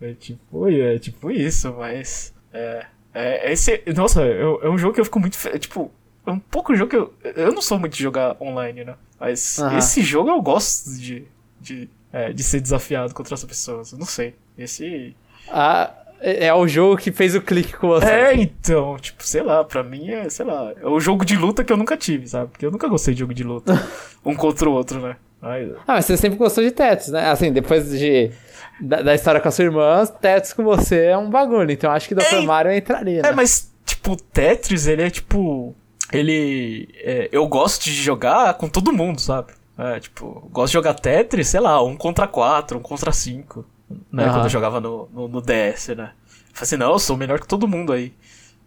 é, 0.00 0.12
tipo, 0.14 0.68
é 0.68 0.98
tipo 0.98 1.30
isso, 1.30 1.74
mas. 1.76 2.32
É. 2.52 2.86
É, 3.12 3.52
esse, 3.52 3.82
nossa, 3.96 4.22
é, 4.22 4.40
é 4.40 4.68
um 4.68 4.78
jogo 4.78 4.94
que 4.94 5.00
eu 5.00 5.04
fico 5.04 5.18
muito. 5.18 5.36
Tipo, 5.58 5.90
é 6.24 6.30
um 6.30 6.38
pouco 6.38 6.76
jogo 6.76 6.90
que 6.90 6.96
eu. 6.96 7.12
Eu 7.34 7.52
não 7.52 7.60
sou 7.60 7.78
muito 7.78 7.96
de 7.96 8.02
jogar 8.02 8.36
online, 8.40 8.84
né? 8.84 8.94
Mas 9.18 9.58
uhum. 9.58 9.76
esse 9.76 10.02
jogo 10.02 10.30
eu 10.30 10.40
gosto 10.40 10.96
de. 10.96 11.26
de, 11.60 11.90
é, 12.12 12.32
de 12.32 12.42
ser 12.44 12.60
desafiado 12.60 13.12
contra 13.12 13.34
as 13.34 13.44
pessoas. 13.44 13.92
Eu 13.92 13.98
não 13.98 14.06
sei. 14.06 14.36
Esse. 14.56 15.16
Ah, 15.48 15.92
é, 16.20 16.46
é 16.46 16.54
o 16.54 16.66
jogo 16.66 16.96
que 16.96 17.12
fez 17.12 17.34
o 17.34 17.40
clique 17.40 17.74
com 17.74 17.88
você. 17.88 18.06
É, 18.06 18.34
então, 18.34 18.96
tipo, 18.98 19.22
sei 19.24 19.42
lá, 19.42 19.64
pra 19.64 19.82
mim 19.82 20.10
é, 20.10 20.28
sei 20.28 20.46
lá, 20.46 20.72
é 20.80 20.86
o 20.86 21.00
jogo 21.00 21.24
de 21.24 21.36
luta 21.36 21.64
que 21.64 21.72
eu 21.72 21.76
nunca 21.76 21.96
tive, 21.96 22.26
sabe? 22.26 22.50
Porque 22.50 22.66
eu 22.66 22.70
nunca 22.70 22.88
gostei 22.88 23.14
de 23.14 23.20
jogo 23.20 23.34
de 23.34 23.44
luta. 23.44 23.74
um 24.24 24.34
contra 24.34 24.68
o 24.68 24.72
outro, 24.72 25.00
né? 25.00 25.16
Ai, 25.40 25.72
ah, 25.86 25.94
mas 25.94 26.04
você 26.04 26.16
sempre 26.16 26.36
gostou 26.36 26.64
de 26.64 26.72
Tetris, 26.72 27.08
né? 27.08 27.30
Assim, 27.30 27.52
depois 27.52 27.90
de, 27.90 28.32
da, 28.80 29.02
da, 29.02 29.14
história 29.14 29.40
com 29.40 29.46
a 29.46 29.52
sua 29.52 29.64
irmã, 29.64 30.04
Tetris 30.06 30.52
com 30.52 30.64
você 30.64 31.04
é 31.06 31.16
um 31.16 31.30
bagulho. 31.30 31.70
Então 31.70 31.92
acho 31.92 32.08
que 32.08 32.14
Dr. 32.14 32.34
É, 32.34 32.40
Mario 32.40 32.72
entraria, 32.72 33.22
né? 33.22 33.28
É, 33.28 33.32
mas, 33.32 33.72
tipo, 33.86 34.16
Tetris, 34.16 34.88
ele 34.88 35.02
é 35.02 35.10
tipo 35.10 35.76
ele. 36.12 36.88
É, 36.96 37.28
eu 37.30 37.46
gosto 37.46 37.84
de 37.84 37.92
jogar 37.92 38.54
com 38.54 38.68
todo 38.68 38.92
mundo, 38.92 39.20
sabe? 39.20 39.52
É, 39.76 40.00
tipo, 40.00 40.48
gosto 40.50 40.68
de 40.68 40.74
jogar 40.74 40.94
Tetris, 40.94 41.48
sei 41.48 41.60
lá, 41.60 41.82
um 41.82 41.96
contra 41.96 42.26
quatro, 42.26 42.78
um 42.78 42.82
contra 42.82 43.12
cinco. 43.12 43.64
Né? 44.12 44.26
Uhum. 44.26 44.32
Quando 44.32 44.44
eu 44.44 44.50
jogava 44.50 44.80
no, 44.80 45.08
no, 45.12 45.28
no 45.28 45.40
DS, 45.40 45.88
né? 45.88 46.12
Falei 46.52 46.62
assim, 46.62 46.76
não, 46.76 46.92
eu 46.92 46.98
sou 46.98 47.16
melhor 47.16 47.40
que 47.40 47.46
todo 47.46 47.68
mundo 47.68 47.92
aí. 47.92 48.12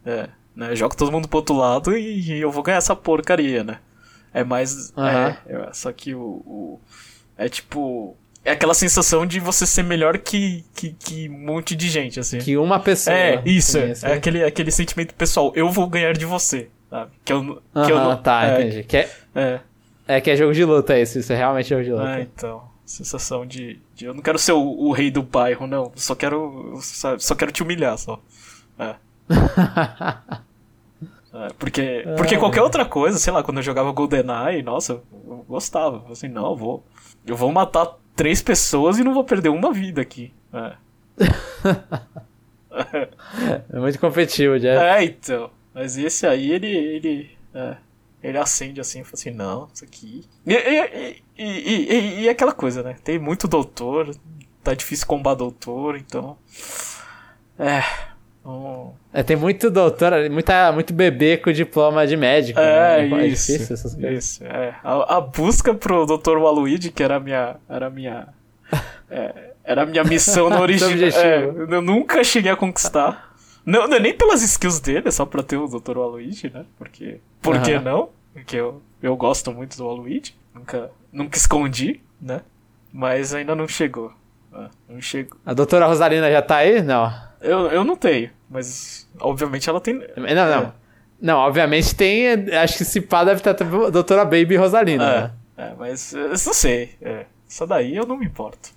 É, 0.04 0.28
né? 0.54 0.74
Jogo 0.74 0.96
todo 0.96 1.12
mundo 1.12 1.28
pro 1.28 1.38
outro 1.38 1.54
lado 1.56 1.96
e, 1.96 2.20
e 2.20 2.40
eu 2.40 2.50
vou 2.50 2.62
ganhar 2.62 2.78
essa 2.78 2.96
porcaria, 2.96 3.62
né? 3.62 3.78
É 4.32 4.42
mais. 4.42 4.92
Uhum. 4.96 5.04
É, 5.06 5.70
só 5.72 5.92
que 5.92 6.14
o, 6.14 6.20
o, 6.20 6.80
É 7.36 7.48
tipo. 7.48 8.16
é 8.44 8.52
aquela 8.52 8.74
sensação 8.74 9.26
de 9.26 9.38
você 9.38 9.66
ser 9.66 9.82
melhor 9.82 10.18
que, 10.18 10.64
que, 10.74 10.92
que 10.98 11.28
um 11.28 11.38
monte 11.38 11.76
de 11.76 11.88
gente, 11.88 12.18
assim. 12.18 12.38
Que 12.38 12.56
uma 12.56 12.80
pessoa. 12.80 13.14
É, 13.14 13.42
isso. 13.44 13.78
É, 13.78 13.92
é 14.02 14.12
aquele, 14.14 14.42
aquele 14.42 14.70
sentimento 14.70 15.14
pessoal. 15.14 15.52
Eu 15.54 15.68
vou 15.70 15.86
ganhar 15.86 16.14
de 16.14 16.24
você, 16.24 16.68
sabe? 16.88 17.12
Que 17.24 17.32
eu, 17.32 17.62
que 17.84 17.92
eu 17.92 17.96
não. 17.96 18.16
Tá, 18.16 18.46
é, 18.46 18.62
entendi. 18.62 18.84
Que 18.84 18.96
é, 18.96 19.10
é. 19.34 19.60
É 20.08 20.20
que 20.20 20.30
é 20.30 20.36
jogo 20.36 20.52
de 20.52 20.64
luta 20.64 20.98
isso. 20.98 21.18
Isso 21.18 21.32
é 21.32 21.36
realmente 21.36 21.68
jogo 21.68 21.84
de 21.84 21.92
luta. 21.92 22.18
É, 22.18 22.22
então. 22.22 22.71
Sensação 22.92 23.46
de, 23.46 23.80
de. 23.94 24.04
eu 24.04 24.12
não 24.12 24.20
quero 24.20 24.38
ser 24.38 24.52
o, 24.52 24.60
o, 24.60 24.92
rei 24.92 25.10
do 25.10 25.22
bairro, 25.22 25.66
não. 25.66 25.90
Só 25.96 26.14
quero. 26.14 26.78
Só, 26.82 27.18
só 27.18 27.34
quero 27.34 27.50
te 27.50 27.62
humilhar, 27.62 27.96
só. 27.96 28.20
É. 28.78 28.96
É, 31.34 31.48
porque, 31.58 32.04
porque 32.14 32.36
qualquer 32.36 32.60
outra 32.60 32.84
coisa, 32.84 33.18
sei 33.18 33.32
lá, 33.32 33.42
quando 33.42 33.56
eu 33.56 33.62
jogava 33.62 33.90
GoldenEye, 33.90 34.62
nossa, 34.62 35.02
eu 35.10 35.42
gostava. 35.48 36.04
Assim, 36.12 36.28
não, 36.28 36.50
eu 36.50 36.56
vou. 36.56 36.84
Eu 37.26 37.34
vou 37.34 37.50
matar 37.50 37.96
três 38.14 38.42
pessoas 38.42 38.98
e 38.98 39.02
não 39.02 39.14
vou 39.14 39.24
perder 39.24 39.48
uma 39.48 39.72
vida 39.72 40.02
aqui. 40.02 40.30
É. 40.52 40.74
é 43.72 43.80
muito 43.80 43.98
competitivo, 43.98 44.58
já. 44.58 44.98
É, 44.98 45.04
então. 45.04 45.48
Mas 45.72 45.96
esse 45.96 46.26
aí, 46.26 46.52
ele. 46.52 46.68
ele 46.68 47.30
é, 47.54 47.78
ele 48.22 48.38
acende 48.38 48.80
assim 48.80 49.00
e 49.00 49.04
fala 49.04 49.14
assim, 49.14 49.30
não, 49.30 49.68
isso 49.72 49.84
aqui. 49.84 50.24
E, 50.46 50.54
e, 50.54 51.22
e, 51.36 52.20
e, 52.22 52.28
aquela 52.28 52.52
coisa, 52.52 52.82
né? 52.82 52.96
Tem 53.02 53.18
muito 53.18 53.48
doutor, 53.48 54.14
tá 54.62 54.74
difícil 54.74 55.06
combater 55.06 55.38
doutor, 55.38 55.96
então. 55.96 56.36
É. 57.58 57.82
É, 59.12 59.22
tem 59.22 59.36
muito 59.36 59.70
doutor, 59.70 60.12
muita, 60.30 60.72
muito 60.72 60.92
bebê 60.92 61.36
com 61.36 61.52
diploma 61.52 62.06
de 62.06 62.16
médico. 62.16 62.58
É, 62.58 63.08
né? 63.08 63.26
isso. 63.26 63.52
É 63.52 63.54
difícil 63.54 63.74
essas 63.74 63.94
coisas. 63.94 64.24
Isso, 64.24 64.44
é. 64.44 64.74
A, 64.82 65.16
a, 65.16 65.20
busca 65.20 65.72
pro 65.74 66.04
Dr. 66.06 66.38
Waluigi, 66.38 66.90
que 66.90 67.02
era 67.02 67.16
a 67.16 67.20
minha. 67.20 67.56
Era 67.68 67.86
a 67.86 67.90
minha. 67.90 68.28
é, 69.08 69.52
era 69.64 69.82
a 69.82 69.86
minha 69.86 70.02
missão 70.02 70.50
no 70.50 70.60
original. 70.60 70.90
é, 70.92 71.44
eu 71.44 71.80
nunca 71.80 72.24
cheguei 72.24 72.50
a 72.50 72.56
conquistar. 72.56 73.31
Não, 73.64 73.86
não 73.86 73.96
é 73.96 74.00
nem 74.00 74.14
pelas 74.14 74.42
skills 74.42 74.80
dele, 74.80 75.08
é 75.08 75.10
só 75.10 75.24
pra 75.24 75.42
ter 75.42 75.56
o 75.56 75.68
Dr. 75.68 75.98
Waluigi, 75.98 76.50
né? 76.52 76.64
Porque. 76.76 77.20
Por 77.40 77.60
que 77.62 77.78
não? 77.78 78.10
Porque 78.32 78.56
eu, 78.56 78.82
eu 79.02 79.16
gosto 79.16 79.52
muito 79.52 79.76
do 79.76 79.86
Waluigi. 79.86 80.34
Nunca, 80.54 80.90
nunca 81.12 81.36
escondi, 81.36 82.00
né? 82.20 82.40
Mas 82.92 83.34
ainda 83.34 83.54
não 83.54 83.66
chegou. 83.66 84.12
Ah, 84.52 84.68
não 84.88 85.00
chegou. 85.00 85.38
A 85.46 85.54
doutora 85.54 85.86
Rosalina 85.86 86.30
já 86.30 86.42
tá 86.42 86.56
aí? 86.56 86.82
Não. 86.82 87.10
Eu, 87.40 87.66
eu 87.68 87.84
não 87.84 87.96
tenho, 87.96 88.30
mas 88.48 89.08
obviamente 89.18 89.68
ela 89.68 89.80
tem. 89.80 89.94
Não, 89.94 90.24
não. 90.24 90.62
É. 90.62 90.72
Não, 91.20 91.38
obviamente 91.38 91.94
tem. 91.94 92.28
Acho 92.54 92.76
que 92.76 92.82
esse 92.82 93.00
pá 93.00 93.24
deve 93.24 93.40
estar 93.40 93.50
a 93.52 93.90
doutora 93.90 94.24
Baby 94.24 94.56
Rosalina. 94.56 95.04
É, 95.04 95.20
né? 95.20 95.32
é 95.56 95.74
mas 95.78 96.12
eu 96.12 96.28
não 96.28 96.36
sei. 96.36 96.94
É, 97.00 97.26
isso 97.48 97.66
daí 97.66 97.96
eu 97.96 98.06
não 98.06 98.16
me 98.16 98.26
importo. 98.26 98.70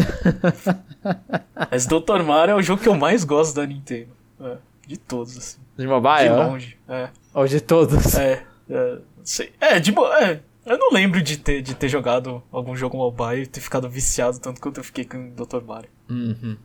mas 1.70 1.86
Dr. 1.86 2.22
Mario 2.24 2.52
é 2.52 2.54
o 2.56 2.62
jogo 2.62 2.82
que 2.82 2.88
eu 2.88 2.94
mais 2.94 3.24
gosto 3.24 3.54
da 3.54 3.66
Nintendo. 3.66 4.10
É, 4.40 4.56
de 4.86 4.96
todos, 4.96 5.36
assim. 5.36 5.58
De 5.76 5.86
mobile? 5.86 6.28
De 6.28 6.34
longe, 6.34 6.78
é. 6.88 7.08
Ou 7.34 7.46
de 7.46 7.60
todos? 7.60 8.14
É, 8.14 8.42
é, 8.68 8.98
sei. 9.24 9.52
É, 9.60 9.80
de 9.80 9.90
é, 9.90 10.40
eu 10.66 10.78
não 10.78 10.92
lembro 10.92 11.22
de 11.22 11.36
ter, 11.36 11.62
de 11.62 11.74
ter 11.74 11.88
jogado 11.88 12.42
algum 12.52 12.76
jogo 12.76 12.96
mobile 12.96 13.42
e 13.42 13.46
ter 13.46 13.60
ficado 13.60 13.88
viciado 13.88 14.38
tanto 14.38 14.60
quanto 14.60 14.78
eu 14.78 14.84
fiquei 14.84 15.04
com 15.04 15.18
o 15.28 15.30
Dr. 15.30 15.62
Mario. 15.66 15.90
Uhum. 16.08 16.56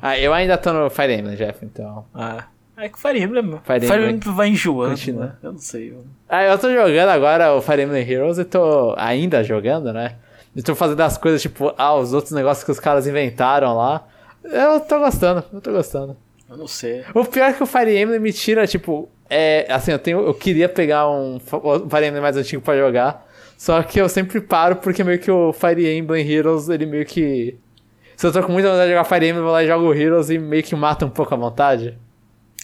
Ah, 0.00 0.18
eu 0.18 0.32
ainda 0.32 0.56
tô 0.58 0.72
no 0.72 0.90
Fire 0.90 1.12
Emblem, 1.12 1.36
Jeff, 1.36 1.64
então. 1.64 2.04
Ah. 2.14 2.46
É 2.76 2.88
que 2.88 2.96
o 2.96 3.00
Fire 3.00 3.22
Emblem, 3.22 3.60
Fire, 3.62 3.86
Fire 3.86 4.10
Emblem 4.10 4.34
vai 4.34 4.48
enjoando, 4.48 4.90
continua. 4.90 5.26
né? 5.26 5.32
Eu 5.42 5.52
não 5.52 5.58
sei. 5.58 5.90
Eu... 5.90 6.04
Ah, 6.28 6.42
eu 6.42 6.58
tô 6.58 6.72
jogando 6.72 7.10
agora 7.10 7.52
o 7.54 7.60
Fire 7.60 7.82
Emblem 7.82 8.08
Heroes 8.08 8.38
e 8.38 8.44
tô 8.44 8.94
ainda 8.96 9.44
jogando, 9.44 9.92
né? 9.92 10.16
E 10.54 10.62
tô 10.62 10.74
fazendo 10.74 11.00
as 11.00 11.16
coisas, 11.16 11.40
tipo, 11.40 11.72
ah, 11.76 11.94
os 11.94 12.12
outros 12.12 12.32
negócios 12.32 12.64
que 12.64 12.70
os 12.70 12.80
caras 12.80 13.06
inventaram 13.06 13.76
lá. 13.76 14.06
Eu 14.44 14.80
tô 14.80 14.98
gostando, 14.98 15.44
eu 15.52 15.60
tô 15.60 15.72
gostando. 15.72 16.16
Eu 16.48 16.56
não 16.56 16.66
sei. 16.66 17.04
O 17.14 17.24
pior 17.24 17.50
é 17.50 17.52
que 17.52 17.62
o 17.62 17.66
Fire 17.66 17.96
Emblem 17.96 18.20
me 18.20 18.32
tira, 18.32 18.66
tipo, 18.66 19.08
é, 19.30 19.66
assim, 19.70 19.92
eu 19.92 19.98
tenho, 19.98 20.20
eu 20.20 20.34
queria 20.34 20.68
pegar 20.68 21.08
um 21.08 21.40
Fire 21.40 22.06
Emblem 22.06 22.20
mais 22.20 22.36
antigo 22.36 22.60
pra 22.60 22.76
jogar, 22.76 23.26
só 23.56 23.82
que 23.82 23.98
eu 23.98 24.08
sempre 24.08 24.40
paro 24.40 24.76
porque 24.76 25.02
meio 25.02 25.18
que 25.18 25.30
o 25.30 25.52
Fire 25.52 25.96
Emblem 25.96 26.30
Heroes, 26.30 26.68
ele 26.68 26.84
meio 26.84 27.06
que 27.06 27.58
se 28.16 28.26
eu 28.26 28.32
tô 28.32 28.42
com 28.42 28.52
muita 28.52 28.68
vontade 28.68 28.86
de 28.86 28.92
jogar 28.92 29.04
Fire 29.04 29.26
Emblem, 29.26 29.38
eu 29.38 29.42
vou 29.42 29.52
lá 29.52 29.64
e 29.64 29.66
jogo 29.66 29.86
o 29.86 29.94
Heroes 29.94 30.30
e 30.30 30.38
meio 30.38 30.62
que 30.62 30.76
mata 30.76 31.04
um 31.04 31.10
pouco 31.10 31.34
a 31.34 31.36
vontade. 31.36 31.98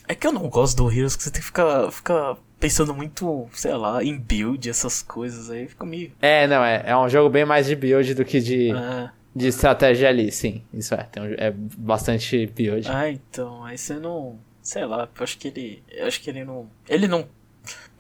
É 0.07 0.15
que 0.15 0.27
eu 0.27 0.33
não 0.33 0.49
gosto 0.49 0.77
do 0.77 0.89
Heroes, 0.89 1.17
que 1.17 1.23
você 1.23 1.31
tem 1.31 1.41
que 1.41 1.47
ficar, 1.47 1.91
ficar 1.91 2.37
pensando 2.59 2.95
muito, 2.95 3.49
sei 3.53 3.75
lá, 3.75 4.03
em 4.03 4.17
build, 4.17 4.69
essas 4.69 5.03
coisas 5.03 5.51
aí, 5.51 5.69
fica 5.69 5.85
meio... 5.87 6.13
É, 6.21 6.47
não, 6.47 6.65
é, 6.65 6.83
é 6.87 6.97
um 6.97 7.09
jogo 7.09 7.31
bem 7.31 7.45
mais 7.45 7.67
de 7.67 7.77
build 7.77 8.15
do 8.15 8.25
que 8.25 8.41
de, 8.41 8.71
é. 8.71 9.11
de 9.35 9.47
estratégia 9.49 10.09
ali, 10.09 10.31
sim, 10.33 10.63
isso 10.73 10.95
é, 10.95 11.03
tem 11.05 11.23
um, 11.23 11.35
é 11.37 11.51
bastante 11.51 12.47
build. 12.47 12.89
Ah, 12.91 13.11
então, 13.11 13.65
aí 13.65 13.79
você 13.79 13.95
não, 13.95 14.39
sei 14.63 14.85
lá, 14.85 15.09
eu 15.17 15.25
acho 15.25 15.39
que 15.39 15.49
ele, 15.49 15.83
eu 15.91 16.07
acho 16.07 16.21
que 16.21 16.31
ele 16.31 16.45
não, 16.45 16.69
ele 16.89 17.07
não 17.07 17.27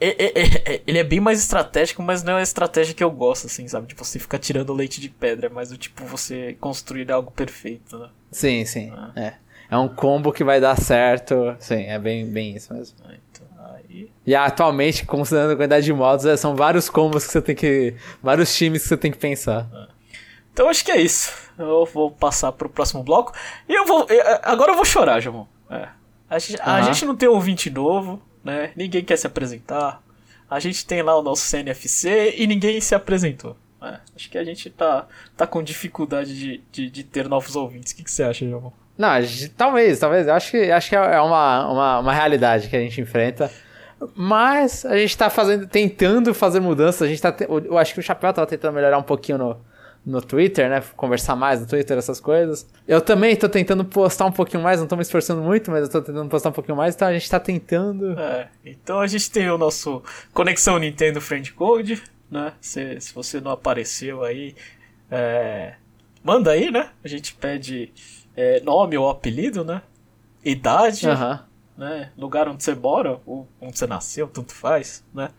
é, 0.00 0.08
é, 0.08 0.32
é, 0.34 0.74
é, 0.74 0.82
ele 0.86 0.98
é 0.98 1.04
bem 1.04 1.20
mais 1.20 1.40
estratégico, 1.40 2.02
mas 2.02 2.22
não 2.22 2.34
é 2.34 2.40
a 2.40 2.42
estratégia 2.42 2.94
que 2.94 3.02
eu 3.02 3.10
gosto, 3.10 3.46
assim, 3.46 3.66
sabe? 3.66 3.88
De 3.88 3.94
você 3.94 4.18
ficar 4.18 4.38
tirando 4.38 4.72
leite 4.72 5.00
de 5.00 5.08
pedra, 5.08 5.50
mas 5.50 5.70
do 5.70 5.76
tipo 5.76 6.04
você 6.04 6.56
construir 6.60 7.10
algo 7.10 7.30
perfeito, 7.32 7.98
né? 7.98 8.08
Sim, 8.30 8.64
sim. 8.64 8.92
Ah. 8.94 9.12
É. 9.16 9.34
É 9.70 9.76
um 9.76 9.88
combo 9.88 10.32
que 10.32 10.42
vai 10.42 10.60
dar 10.60 10.80
certo. 10.80 11.54
Sim, 11.58 11.82
é 11.82 11.98
bem, 11.98 12.26
bem 12.26 12.56
isso 12.56 12.72
mesmo. 12.72 12.96
Ah, 13.04 13.14
E 14.26 14.34
atualmente, 14.34 15.06
considerando 15.06 15.52
a 15.52 15.56
quantidade 15.56 15.84
de 15.84 15.92
modos, 15.92 16.26
é, 16.26 16.36
são 16.36 16.54
vários 16.54 16.90
combos 16.90 17.26
que 17.26 17.32
você 17.32 17.40
tem 17.40 17.54
que. 17.54 17.94
vários 18.22 18.54
times 18.54 18.82
que 18.82 18.88
você 18.88 18.96
tem 18.96 19.10
que 19.10 19.18
pensar. 19.18 19.68
Ah. 19.72 19.88
Então 20.52 20.68
acho 20.68 20.84
que 20.84 20.90
é 20.90 21.00
isso. 21.00 21.32
Eu 21.58 21.86
vou 21.86 22.10
passar 22.10 22.52
pro 22.52 22.68
próximo 22.68 23.02
bloco. 23.02 23.32
E 23.68 23.74
eu 23.74 23.86
vou. 23.86 24.06
Agora 24.42 24.72
eu 24.72 24.76
vou 24.76 24.84
chorar, 24.84 25.20
Jamon. 25.20 25.46
É. 25.70 25.88
A, 26.28 26.38
gente, 26.38 26.60
a 26.60 26.82
gente 26.82 27.06
não 27.06 27.16
tem 27.16 27.28
ouvinte 27.28 27.70
novo 27.70 28.22
né? 28.48 28.70
Ninguém 28.74 29.04
quer 29.04 29.16
se 29.16 29.26
apresentar. 29.26 30.02
A 30.50 30.58
gente 30.58 30.86
tem 30.86 31.02
lá 31.02 31.18
o 31.18 31.22
nosso 31.22 31.42
CNFC 31.42 32.34
e 32.38 32.46
ninguém 32.46 32.80
se 32.80 32.94
apresentou. 32.94 33.56
É, 33.82 33.98
acho 34.16 34.30
que 34.30 34.38
a 34.38 34.42
gente 34.42 34.70
tá, 34.70 35.06
tá 35.36 35.46
com 35.46 35.62
dificuldade 35.62 36.36
de, 36.36 36.62
de, 36.72 36.90
de 36.90 37.04
ter 37.04 37.28
novos 37.28 37.54
ouvintes. 37.54 37.92
O 37.92 37.96
que, 37.96 38.02
que 38.02 38.10
você 38.10 38.24
acha, 38.24 38.48
João? 38.48 38.72
Não, 38.96 39.10
talvez, 39.56 40.00
talvez. 40.00 40.26
Acho 40.26 40.50
que, 40.50 40.70
acho 40.70 40.88
que 40.88 40.96
é 40.96 41.20
uma, 41.20 41.70
uma, 41.70 41.98
uma 42.00 42.12
realidade 42.12 42.68
que 42.68 42.76
a 42.76 42.80
gente 42.80 43.00
enfrenta. 43.00 43.52
Mas 44.14 44.84
a 44.84 44.96
gente 44.96 45.16
tá 45.16 45.28
fazendo, 45.28 45.66
tentando 45.66 46.32
fazer 46.32 46.60
mudanças. 46.60 47.02
A 47.02 47.06
gente 47.08 47.20
tá. 47.20 47.34
Eu 47.48 47.76
acho 47.76 47.94
que 47.94 48.00
o 48.00 48.02
Chapéu 48.02 48.32
tava 48.32 48.46
tentando 48.46 48.74
melhorar 48.74 48.98
um 48.98 49.02
pouquinho 49.02 49.38
no, 49.38 49.56
no 50.06 50.22
Twitter, 50.22 50.68
né? 50.70 50.82
Conversar 50.96 51.36
mais 51.36 51.60
no 51.60 51.66
Twitter, 51.66 51.98
essas 51.98 52.20
coisas. 52.20 52.66
Eu 52.86 53.00
também 53.00 53.36
tô 53.36 53.48
tentando 53.48 53.84
postar 53.84 54.26
um 54.26 54.32
pouquinho 54.32 54.62
mais, 54.62 54.80
não 54.80 54.86
tô 54.86 54.96
me 54.96 55.02
esforçando 55.02 55.42
muito, 55.42 55.70
mas 55.70 55.82
eu 55.82 55.90
tô 55.90 56.00
tentando 56.00 56.28
postar 56.28 56.48
um 56.48 56.52
pouquinho 56.52 56.76
mais, 56.76 56.94
então 56.94 57.08
a 57.08 57.12
gente 57.12 57.28
tá 57.28 57.40
tentando. 57.40 58.18
É, 58.18 58.48
então 58.64 59.00
a 59.00 59.06
gente 59.06 59.30
tem 59.30 59.50
o 59.50 59.58
nosso 59.58 60.02
Conexão 60.32 60.78
Nintendo 60.78 61.20
Friend 61.20 61.52
Code, 61.52 62.02
né? 62.30 62.52
Se, 62.60 63.00
se 63.00 63.12
você 63.12 63.40
não 63.40 63.50
apareceu 63.50 64.22
aí, 64.22 64.54
é, 65.10 65.74
manda 66.22 66.52
aí, 66.52 66.70
né? 66.70 66.90
A 67.04 67.08
gente 67.08 67.34
pede 67.34 67.92
é, 68.36 68.60
nome 68.60 68.96
ou 68.96 69.10
apelido, 69.10 69.64
né? 69.64 69.82
Idade, 70.44 71.06
né? 71.78 72.10
Lugar 72.18 72.48
onde 72.48 72.62
você 72.62 72.74
mora, 72.74 73.20
ou 73.24 73.48
onde 73.60 73.78
você 73.78 73.86
nasceu, 73.86 74.26
tanto 74.26 74.52
faz, 74.52 75.04
né? 75.14 75.30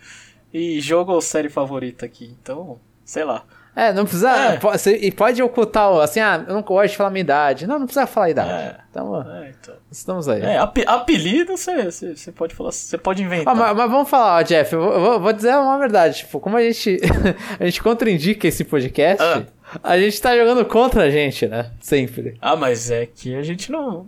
E 0.52 0.80
jogo 0.80 1.12
ou 1.12 1.22
série 1.22 1.50
favorita 1.50 2.06
aqui, 2.06 2.36
então, 2.42 2.80
sei 3.04 3.26
lá. 3.26 3.44
É, 3.76 3.94
não 3.94 4.04
precisa. 4.04 4.32
É. 4.32 4.58
Pode, 4.58 4.90
e 4.90 5.12
pode 5.12 5.44
ocultar, 5.44 5.90
assim, 6.00 6.20
ah, 6.20 6.44
eu 6.48 6.54
não 6.54 6.62
gosto 6.62 6.92
de 6.92 6.98
falar 6.98 7.12
minha 7.12 7.22
idade. 7.22 7.68
Não, 7.68 7.78
não 7.78 7.86
precisa 7.86 8.08
falar 8.08 8.26
a 8.26 8.30
idade. 8.30 8.50
É. 8.50 8.78
Então, 8.90 9.22
é, 9.22 9.50
então, 9.58 9.76
estamos 9.92 10.28
aí. 10.28 10.42
É, 10.42 10.58
apelido 10.58 11.56
você, 11.56 11.86
você, 11.86 12.32
pode 12.32 12.56
falar, 12.56 12.72
você 12.72 12.98
pode 12.98 13.22
inventar. 13.22 13.54
Ah, 13.54 13.56
mas, 13.56 13.78
mas, 13.78 13.92
vamos 13.92 14.10
falar, 14.10 14.40
ó, 14.40 14.42
Jeff, 14.42 14.74
eu 14.74 14.82
vou, 14.82 14.94
eu 14.94 15.20
vou, 15.20 15.32
dizer 15.32 15.56
uma 15.56 15.78
verdade. 15.78 16.18
Tipo, 16.20 16.40
como 16.40 16.58
a 16.58 16.62
gente, 16.62 17.00
a 17.60 17.66
gente 17.66 17.82
contraindica 17.82 18.48
esse 18.48 18.64
podcast. 18.64 19.24
Ah. 19.24 19.44
A 19.84 20.00
gente 20.00 20.20
tá 20.20 20.36
jogando 20.36 20.66
contra 20.66 21.04
a 21.04 21.10
gente, 21.12 21.48
né? 21.48 21.72
Sempre. 21.80 22.36
Ah, 22.42 22.56
mas 22.56 22.90
é 22.90 23.06
que 23.06 23.36
a 23.36 23.44
gente 23.44 23.72
não. 23.72 24.08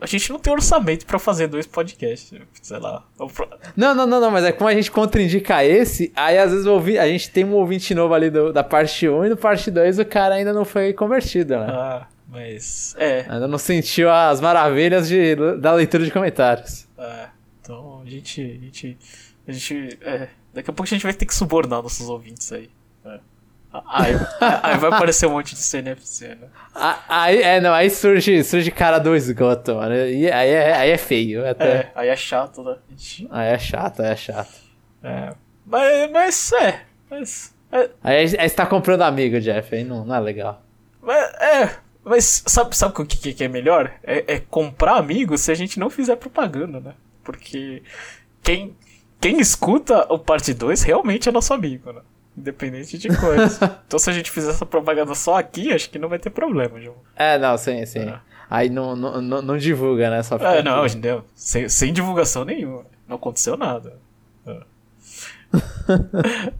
A 0.00 0.06
gente 0.06 0.30
não 0.30 0.38
tem 0.38 0.52
orçamento 0.52 1.06
para 1.06 1.18
fazer 1.18 1.46
dois 1.46 1.66
podcasts, 1.66 2.32
sei 2.62 2.78
lá. 2.78 3.04
Não, 3.76 3.94
não, 3.94 4.06
não, 4.06 4.20
não, 4.20 4.30
mas 4.30 4.44
é 4.44 4.52
como 4.52 4.68
a 4.68 4.74
gente 4.74 4.90
contraindica 4.90 5.64
esse, 5.64 6.12
aí 6.14 6.38
às 6.38 6.50
vezes 6.50 6.66
ouvi, 6.66 6.98
a 6.98 7.06
gente 7.06 7.30
tem 7.30 7.44
um 7.44 7.54
ouvinte 7.54 7.94
novo 7.94 8.14
ali 8.14 8.30
do, 8.30 8.52
da 8.52 8.64
parte 8.64 9.08
1 9.08 9.26
e 9.26 9.28
do 9.30 9.36
parte 9.36 9.70
2 9.70 9.98
o 9.98 10.04
cara 10.04 10.36
ainda 10.36 10.52
não 10.52 10.64
foi 10.64 10.92
convertido, 10.92 11.56
né? 11.58 11.66
Ah, 11.68 12.06
mas. 12.28 12.94
É. 12.98 13.24
Ainda 13.28 13.48
não 13.48 13.58
sentiu 13.58 14.10
as 14.10 14.40
maravilhas 14.40 15.08
de, 15.08 15.34
da 15.58 15.72
leitura 15.72 16.04
de 16.04 16.10
comentários. 16.10 16.86
É. 16.98 17.28
Então 17.60 18.02
a 18.04 18.08
gente. 18.08 18.40
A 18.40 18.64
gente. 18.64 18.98
A 19.46 19.52
gente. 19.52 19.98
É, 20.02 20.28
daqui 20.52 20.70
a 20.70 20.72
pouco 20.72 20.84
a 20.84 20.94
gente 20.94 21.02
vai 21.02 21.14
ter 21.14 21.26
que 21.26 21.34
subornar 21.34 21.82
nossos 21.82 22.08
ouvintes 22.08 22.52
aí. 22.52 22.70
É. 23.04 23.18
Aí, 23.86 24.14
aí 24.62 24.78
vai 24.78 24.90
aparecer 24.90 25.26
um 25.26 25.32
monte 25.32 25.54
de 25.54 25.60
CNFC, 25.60 26.28
né? 26.28 26.48
Aí, 27.08 27.42
é, 27.42 27.60
não, 27.60 27.72
aí 27.72 27.90
surge, 27.90 28.42
surge 28.42 28.70
cara 28.70 28.98
do 28.98 29.14
esgoto, 29.14 29.74
mano. 29.74 29.94
E 29.94 30.30
aí 30.30 30.50
é, 30.50 30.74
aí 30.74 30.90
é 30.90 30.98
feio. 30.98 31.48
Até. 31.48 31.68
É, 31.68 31.92
aí 31.94 32.08
é 32.08 32.16
chato, 32.16 32.62
né? 32.62 32.76
Aí 33.30 33.48
é 33.48 33.58
chato, 33.58 34.00
aí 34.00 34.10
é 34.10 34.16
chato. 34.16 34.54
É. 35.02 35.34
Mas, 35.66 36.10
mas 36.10 36.52
é. 36.52 36.80
Mas 37.10 37.54
É... 37.70 37.90
Aí, 38.02 38.16
aí 38.38 38.48
você 38.48 38.54
tá 38.54 38.66
comprando 38.66 39.02
amigo, 39.02 39.38
Jeff, 39.40 39.74
aí 39.74 39.84
não, 39.84 40.04
não 40.04 40.14
é 40.14 40.20
legal. 40.20 40.62
É, 41.06 41.62
é 41.62 41.70
mas 42.08 42.42
sabe, 42.46 42.74
sabe 42.74 42.94
o 42.96 43.04
que, 43.04 43.34
que 43.34 43.44
é 43.44 43.48
melhor? 43.48 43.92
É, 44.02 44.36
é 44.36 44.40
comprar 44.40 44.96
amigo 44.96 45.36
se 45.36 45.52
a 45.52 45.54
gente 45.54 45.78
não 45.78 45.90
fizer 45.90 46.16
propaganda, 46.16 46.80
né? 46.80 46.94
Porque 47.22 47.82
quem, 48.42 48.74
quem 49.20 49.38
escuta 49.38 50.06
o 50.10 50.18
parte 50.18 50.54
2 50.54 50.82
realmente 50.82 51.28
é 51.28 51.32
nosso 51.32 51.52
amigo, 51.52 51.92
né? 51.92 52.00
Independente 52.38 52.96
de 52.96 53.08
coisa. 53.08 53.80
então 53.86 53.98
se 53.98 54.08
a 54.08 54.12
gente 54.12 54.30
fizer 54.30 54.50
essa 54.50 54.64
propaganda 54.64 55.14
só 55.14 55.38
aqui, 55.38 55.72
acho 55.72 55.90
que 55.90 55.98
não 55.98 56.08
vai 56.08 56.18
ter 56.18 56.30
problema, 56.30 56.80
João. 56.80 56.96
É, 57.16 57.38
não, 57.38 57.58
sim, 57.58 57.84
sim. 57.84 58.00
É. 58.00 58.20
Aí 58.48 58.70
não, 58.70 58.96
não, 58.96 59.20
não, 59.20 59.42
não, 59.42 59.58
divulga, 59.58 60.08
né? 60.08 60.22
Só 60.22 60.36
é, 60.36 60.62
não, 60.62 60.86
entendeu? 60.86 61.24
Sem, 61.34 61.68
sem 61.68 61.92
divulgação 61.92 62.44
nenhuma. 62.44 62.86
Não 63.06 63.16
aconteceu 63.16 63.56
nada. 63.56 63.98
É. 64.46 64.60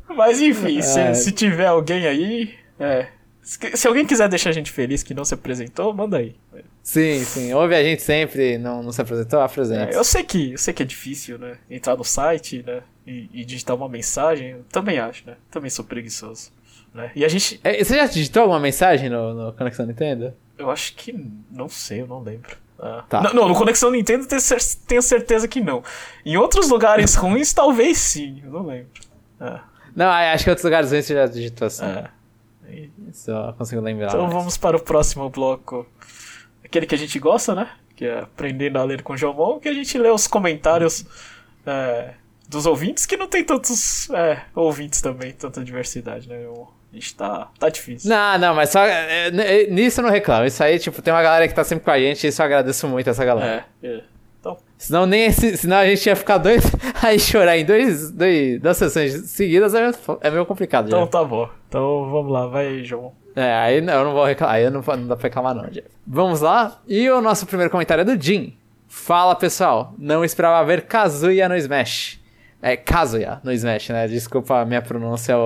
Mas 0.15 0.41
enfim, 0.41 0.83
se, 0.83 1.01
é. 1.01 1.15
se 1.15 1.33
tiver 1.33 1.67
alguém 1.67 2.07
aí, 2.07 2.55
é, 2.79 3.09
se, 3.43 3.89
alguém 3.89 4.05
quiser 4.05 4.29
deixar 4.29 4.51
a 4.51 4.53
gente 4.53 4.71
feliz 4.71 5.03
que 5.03 5.15
não 5.15 5.25
se 5.25 5.33
apresentou, 5.33 5.95
manda 5.95 6.19
aí. 6.19 6.37
Sim, 6.89 7.23
sim. 7.23 7.53
Ouve 7.53 7.75
a 7.75 7.83
gente 7.83 8.01
sempre, 8.01 8.57
não, 8.57 8.83
não 8.83 8.91
se 8.93 9.03
apresentou, 9.03 9.43
apresenta. 9.43 9.93
É, 9.93 9.95
eu 9.95 10.03
sei 10.03 10.25
que 10.25 10.53
eu 10.53 10.57
sei 10.57 10.73
que 10.73 10.83
é 10.83 10.87
difícil, 10.87 11.39
né? 11.39 11.59
Entrar 11.69 11.95
no 11.95 12.03
site, 12.03 12.65
né? 12.67 12.81
E, 13.07 13.29
e 13.31 13.45
digitar 13.45 13.77
uma 13.77 13.91
mensagem. 13.91 14.53
Eu 14.53 14.65
também 14.73 14.99
acho, 14.99 15.27
né? 15.27 15.37
Também 15.51 15.69
sou 15.69 15.85
preguiçoso. 15.85 16.51
Né? 16.95 17.13
E 17.15 17.27
a 17.27 17.29
gente. 17.29 17.61
É, 17.63 17.85
você 17.85 17.95
já 17.95 18.07
digitou 18.07 18.41
alguma 18.41 18.59
mensagem 18.59 19.11
no, 19.11 19.35
no 19.35 19.53
Conexão 19.53 19.85
Nintendo? 19.85 20.33
Eu 20.57 20.71
acho 20.71 20.95
que. 20.95 21.15
Não 21.51 21.69
sei, 21.69 22.01
eu 22.01 22.07
não 22.07 22.23
lembro. 22.23 22.57
Ah. 22.79 23.05
Tá. 23.07 23.21
Não, 23.21 23.35
não, 23.35 23.49
no 23.49 23.55
Conexão 23.55 23.91
Nintendo 23.91 24.27
tenho 24.27 25.03
certeza 25.03 25.47
que 25.47 25.61
não. 25.61 25.85
Em 26.25 26.39
outros 26.39 26.71
lugares 26.71 27.13
ruins, 27.21 27.53
talvez 27.53 27.99
sim. 27.99 28.41
Eu 28.43 28.51
não 28.51 28.65
lembro. 28.65 28.89
Ah. 29.39 29.63
Não, 29.95 30.09
acho 30.09 30.43
que 30.43 30.49
em 30.49 30.53
outros 30.53 30.65
lugares 30.65 30.91
ruins 30.91 31.05
você 31.05 31.13
já 31.13 31.27
digitou 31.27 31.67
assim. 31.67 31.85
Ah. 31.85 32.11
Só 33.13 33.53
consigo 33.53 33.83
lembrar. 33.83 34.09
Então 34.09 34.27
vamos 34.31 34.57
para 34.57 34.75
o 34.75 34.81
próximo 34.81 35.29
bloco. 35.29 35.87
Aquele 36.69 36.87
que 36.87 36.95
a 36.95 36.99
gente 36.99 37.19
gosta, 37.19 37.55
né? 37.55 37.71
Que 37.97 38.07
é 38.07 38.21
Aprendendo 38.21 38.79
a 38.79 38.85
Ler 38.85 39.03
com 39.03 39.17
Jomon, 39.17 39.59
que 39.59 39.69
a 39.69 39.73
gente 39.73 39.99
lê 39.99 40.11
os 40.11 40.27
comentários 40.27 41.05
é, 41.67 42.15
dos 42.49 42.67
ouvintes, 42.67 43.07
que 43.07 43.17
não 43.17 43.27
tem 43.27 43.43
tantos 43.43 44.09
é, 44.11 44.43
ouvintes 44.55 45.01
também, 45.01 45.33
tanta 45.33 45.65
diversidade, 45.65 46.29
né? 46.29 46.37
A 46.91 46.95
gente 46.95 47.15
tá, 47.15 47.51
tá 47.59 47.69
difícil. 47.69 48.09
Não, 48.09 48.39
não, 48.39 48.55
mas 48.55 48.71
só. 48.71 48.85
É, 48.85 49.29
é 49.29 49.67
nisso 49.71 50.01
eu 50.01 50.05
não 50.05 50.11
reclamo. 50.11 50.47
Isso 50.47 50.63
aí, 50.63 50.79
tipo, 50.79 51.03
tem 51.03 51.13
uma 51.13 51.23
galera 51.23 51.47
que 51.47 51.55
tá 51.55 51.65
sempre 51.65 51.85
com 51.85 51.91
a 51.91 51.99
gente 51.99 52.25
e 52.25 52.29
isso 52.29 52.41
eu 52.41 52.47
agradeço 52.47 52.89
muito 52.89 53.11
essa 53.11 53.25
galera. 53.25 53.67
É, 53.83 53.87
é. 53.87 54.05
Então. 54.41 54.57
Senão, 54.79 55.05
nem 55.05 55.27
esse, 55.27 55.57
senão 55.57 55.79
a 55.79 55.87
gente 55.87 56.07
ia 56.07 56.17
ficar 56.17 56.39
dois. 56.39 56.65
Aí 57.03 57.19
chorar 57.19 57.59
em 57.59 57.65
dois, 57.65 58.11
dois, 58.11 58.61
duas 58.61 58.77
sessões 58.77 59.13
seguidas 59.31 59.75
é, 59.75 59.91
é 60.21 60.31
meio 60.31 60.47
complicado. 60.47 60.87
Então 60.87 61.01
já. 61.01 61.07
tá 61.07 61.25
bom. 61.25 61.49
Então 61.69 62.09
vamos 62.11 62.33
lá, 62.33 62.47
vai, 62.47 62.83
João. 62.85 63.13
É, 63.39 63.55
aí 63.55 63.77
eu 63.79 64.05
não 64.05 64.13
vou 64.13 64.25
reclamar. 64.25 64.57
Aí 64.57 64.69
não, 64.69 64.83
não 64.83 65.07
dá 65.07 65.17
pra 65.17 65.29
reclamar, 65.29 65.55
não, 65.55 65.71
Jeff. 65.71 65.87
Vamos 66.05 66.41
lá. 66.41 66.81
E 66.89 67.09
o 67.09 67.21
nosso 67.21 67.47
primeiro 67.47 67.71
comentário 67.71 68.03
é 68.03 68.05
do 68.05 68.21
Jim. 68.21 68.57
Fala 68.89 69.37
pessoal, 69.37 69.95
não 69.97 70.25
esperava 70.25 70.67
ver 70.67 70.87
Kazuya 70.87 71.49
no 71.49 71.57
Smash. 71.57 72.19
É, 72.61 72.77
Kazuya 72.77 73.41
no 73.45 73.53
Smash, 73.53 73.91
né? 73.91 74.09
Desculpa 74.09 74.61
a 74.61 74.65
minha 74.65 74.83
pronúncia. 74.83 75.37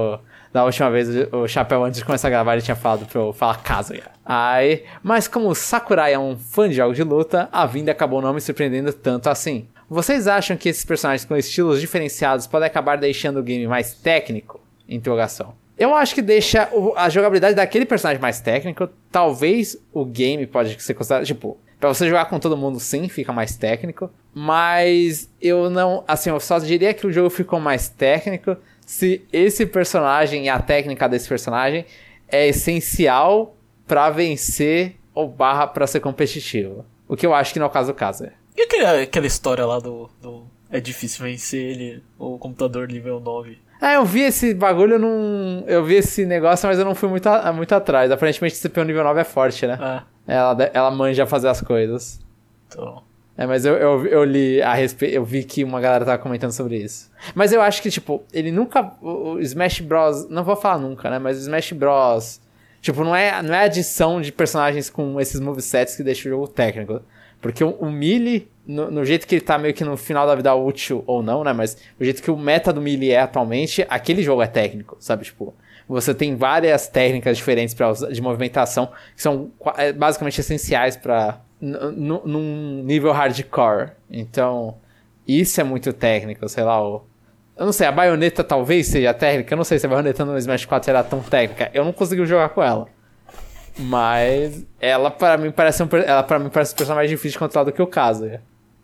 Da 0.52 0.64
última 0.64 0.90
vez 0.90 1.08
o 1.32 1.48
Chapéu, 1.48 1.82
antes 1.84 1.98
de 1.98 2.04
começar 2.04 2.28
a 2.28 2.30
gravar, 2.30 2.52
ele 2.52 2.62
tinha 2.62 2.76
falado 2.76 3.06
pra 3.06 3.20
eu 3.20 3.32
falar 3.32 3.62
Kazuya. 3.62 4.04
Aí, 4.24 4.84
mas 5.02 5.28
como 5.28 5.48
o 5.48 5.54
Sakurai 5.54 6.14
é 6.14 6.18
um 6.18 6.36
fã 6.36 6.68
de 6.68 6.74
jogos 6.74 6.96
de 6.96 7.02
luta, 7.02 7.48
a 7.52 7.66
vinda 7.66 7.92
acabou 7.92 8.22
não 8.22 8.32
me 8.32 8.40
surpreendendo 8.40 8.92
tanto 8.92 9.28
assim. 9.28 9.66
Vocês 9.88 10.26
acham 10.26 10.56
que 10.56 10.68
esses 10.68 10.84
personagens 10.84 11.26
com 11.26 11.36
estilos 11.36 11.80
diferenciados 11.80 12.46
podem 12.46 12.66
acabar 12.66 12.96
deixando 12.96 13.40
o 13.40 13.42
game 13.42 13.66
mais 13.66 13.94
técnico? 13.94 14.60
Interrogação. 14.88 15.54
Eu 15.82 15.96
acho 15.96 16.14
que 16.14 16.22
deixa 16.22 16.70
a 16.94 17.08
jogabilidade 17.08 17.56
daquele 17.56 17.84
personagem 17.84 18.22
mais 18.22 18.38
técnico. 18.38 18.88
Talvez 19.10 19.76
o 19.92 20.04
game 20.04 20.46
pode 20.46 20.80
ser 20.80 20.94
considerado. 20.94 21.26
Tipo, 21.26 21.58
pra 21.80 21.88
você 21.88 22.06
jogar 22.06 22.26
com 22.26 22.38
todo 22.38 22.56
mundo, 22.56 22.78
sim, 22.78 23.08
fica 23.08 23.32
mais 23.32 23.56
técnico. 23.56 24.08
Mas 24.32 25.28
eu 25.40 25.68
não. 25.68 26.04
Assim, 26.06 26.30
eu 26.30 26.38
só 26.38 26.60
diria 26.60 26.94
que 26.94 27.04
o 27.04 27.12
jogo 27.12 27.28
ficou 27.28 27.58
mais 27.58 27.88
técnico 27.88 28.56
se 28.86 29.26
esse 29.32 29.66
personagem 29.66 30.44
e 30.44 30.48
a 30.48 30.60
técnica 30.60 31.08
desse 31.08 31.28
personagem 31.28 31.84
é 32.28 32.46
essencial 32.46 33.56
para 33.84 34.08
vencer 34.08 34.94
ou 35.12 35.26
barra 35.26 35.66
para 35.66 35.88
ser 35.88 35.98
competitivo. 35.98 36.86
O 37.08 37.16
que 37.16 37.26
eu 37.26 37.34
acho 37.34 37.52
que 37.52 37.58
não 37.58 37.66
é 37.66 37.68
o 37.68 37.72
caso 37.72 37.92
do 37.92 37.96
caso. 37.96 38.28
E 38.56 38.62
aquela, 38.62 39.02
aquela 39.02 39.26
história 39.26 39.66
lá 39.66 39.80
do, 39.80 40.08
do, 40.20 40.44
É 40.70 40.78
difícil 40.78 41.24
vencer 41.24 41.60
ele, 41.60 42.04
o 42.16 42.38
computador 42.38 42.86
nível 42.86 43.18
9. 43.18 43.58
Ah, 43.84 43.94
eu 43.94 44.04
vi 44.04 44.20
esse 44.20 44.54
bagulho 44.54 44.96
num. 44.96 45.64
Eu 45.66 45.84
vi 45.84 45.96
esse 45.96 46.24
negócio, 46.24 46.68
mas 46.68 46.78
eu 46.78 46.84
não 46.84 46.94
fui 46.94 47.08
muito, 47.08 47.26
a... 47.26 47.52
muito 47.52 47.74
atrás. 47.74 48.12
Aparentemente 48.12 48.54
o 48.54 48.70
CPU 48.70 48.84
nível 48.84 49.02
9 49.02 49.20
é 49.20 49.24
forte, 49.24 49.66
né? 49.66 49.76
Ah. 49.80 50.04
Ela, 50.24 50.70
ela 50.72 50.90
manja 50.92 51.26
fazer 51.26 51.48
as 51.48 51.60
coisas. 51.60 52.20
Então. 52.68 53.02
É, 53.36 53.44
mas 53.44 53.64
eu, 53.64 53.74
eu, 53.74 54.06
eu 54.06 54.22
li 54.22 54.62
a 54.62 54.72
respeito. 54.72 55.16
Eu 55.16 55.24
vi 55.24 55.42
que 55.42 55.64
uma 55.64 55.80
galera 55.80 56.04
tava 56.04 56.18
comentando 56.18 56.52
sobre 56.52 56.76
isso. 56.76 57.10
Mas 57.34 57.52
eu 57.52 57.60
acho 57.60 57.82
que, 57.82 57.90
tipo, 57.90 58.22
ele 58.32 58.52
nunca. 58.52 58.92
O, 59.02 59.40
Smash 59.40 59.80
Bros. 59.80 60.28
Não 60.28 60.44
vou 60.44 60.54
falar 60.54 60.78
nunca, 60.78 61.10
né? 61.10 61.18
Mas 61.18 61.38
o 61.38 61.40
Smash 61.40 61.72
Bros. 61.72 62.40
Tipo, 62.80 63.02
não 63.02 63.16
é, 63.16 63.42
não 63.42 63.52
é 63.52 63.64
adição 63.64 64.20
de 64.20 64.30
personagens 64.30 64.88
com 64.90 65.20
esses 65.20 65.40
movesets 65.40 65.96
que 65.96 66.04
deixa 66.04 66.28
o 66.28 66.30
jogo 66.30 66.46
técnico. 66.46 67.00
Porque 67.42 67.62
o, 67.62 67.70
o 67.72 67.90
Melee, 67.90 68.48
no, 68.64 68.88
no, 68.88 69.04
jeito 69.04 69.26
que 69.26 69.34
ele 69.34 69.42
tá 69.42 69.58
meio 69.58 69.74
que 69.74 69.84
no 69.84 69.96
final 69.96 70.26
da 70.26 70.34
vida 70.36 70.54
útil 70.54 71.02
ou 71.08 71.22
não, 71.22 71.42
né? 71.42 71.52
Mas 71.52 71.76
o 72.00 72.04
jeito 72.04 72.22
que 72.22 72.30
o 72.30 72.36
meta 72.38 72.72
do 72.72 72.80
Melee 72.80 73.10
é 73.10 73.20
atualmente, 73.20 73.84
aquele 73.90 74.22
jogo 74.22 74.40
é 74.40 74.46
técnico, 74.46 74.96
sabe? 75.00 75.24
Tipo, 75.24 75.52
você 75.88 76.14
tem 76.14 76.36
várias 76.36 76.86
técnicas 76.86 77.36
diferentes 77.36 77.74
pra, 77.74 77.92
de 77.92 78.22
movimentação 78.22 78.92
que 79.16 79.20
são 79.20 79.50
é, 79.76 79.92
basicamente 79.92 80.40
essenciais 80.40 80.96
para 80.96 81.40
num 81.60 82.82
nível 82.84 83.12
hardcore. 83.12 83.90
Então, 84.08 84.76
isso 85.26 85.60
é 85.60 85.64
muito 85.64 85.92
técnico, 85.92 86.48
sei 86.48 86.64
lá, 86.64 86.80
o... 86.80 87.04
Eu 87.56 87.66
não 87.66 87.72
sei, 87.72 87.86
a 87.86 87.92
baioneta 87.92 88.42
talvez 88.42 88.86
seja 88.86 89.12
técnica, 89.12 89.52
eu 89.52 89.56
não 89.56 89.64
sei 89.64 89.78
se 89.78 89.86
a 89.86 89.88
baioneta 89.88 90.24
no 90.24 90.38
Smash 90.38 90.64
4 90.64 90.90
era 90.90 91.04
tão 91.04 91.20
técnica. 91.20 91.70
Eu 91.74 91.84
não 91.84 91.92
consegui 91.92 92.24
jogar 92.24 92.48
com 92.48 92.62
ela. 92.62 92.88
Mas 93.78 94.64
ela 94.80 95.10
para 95.10 95.36
mim 95.38 95.50
parece 95.50 95.82
um, 95.82 95.88
ela 96.04 96.22
para 96.22 96.38
mim 96.38 96.50
parece 96.50 96.74
um 96.74 96.76
personagem 96.76 96.96
mais 96.96 97.10
difícil 97.10 97.32
de 97.32 97.38
controlar 97.38 97.64
do 97.64 97.72
que 97.72 97.82
o 97.82 97.86
caso. 97.86 98.26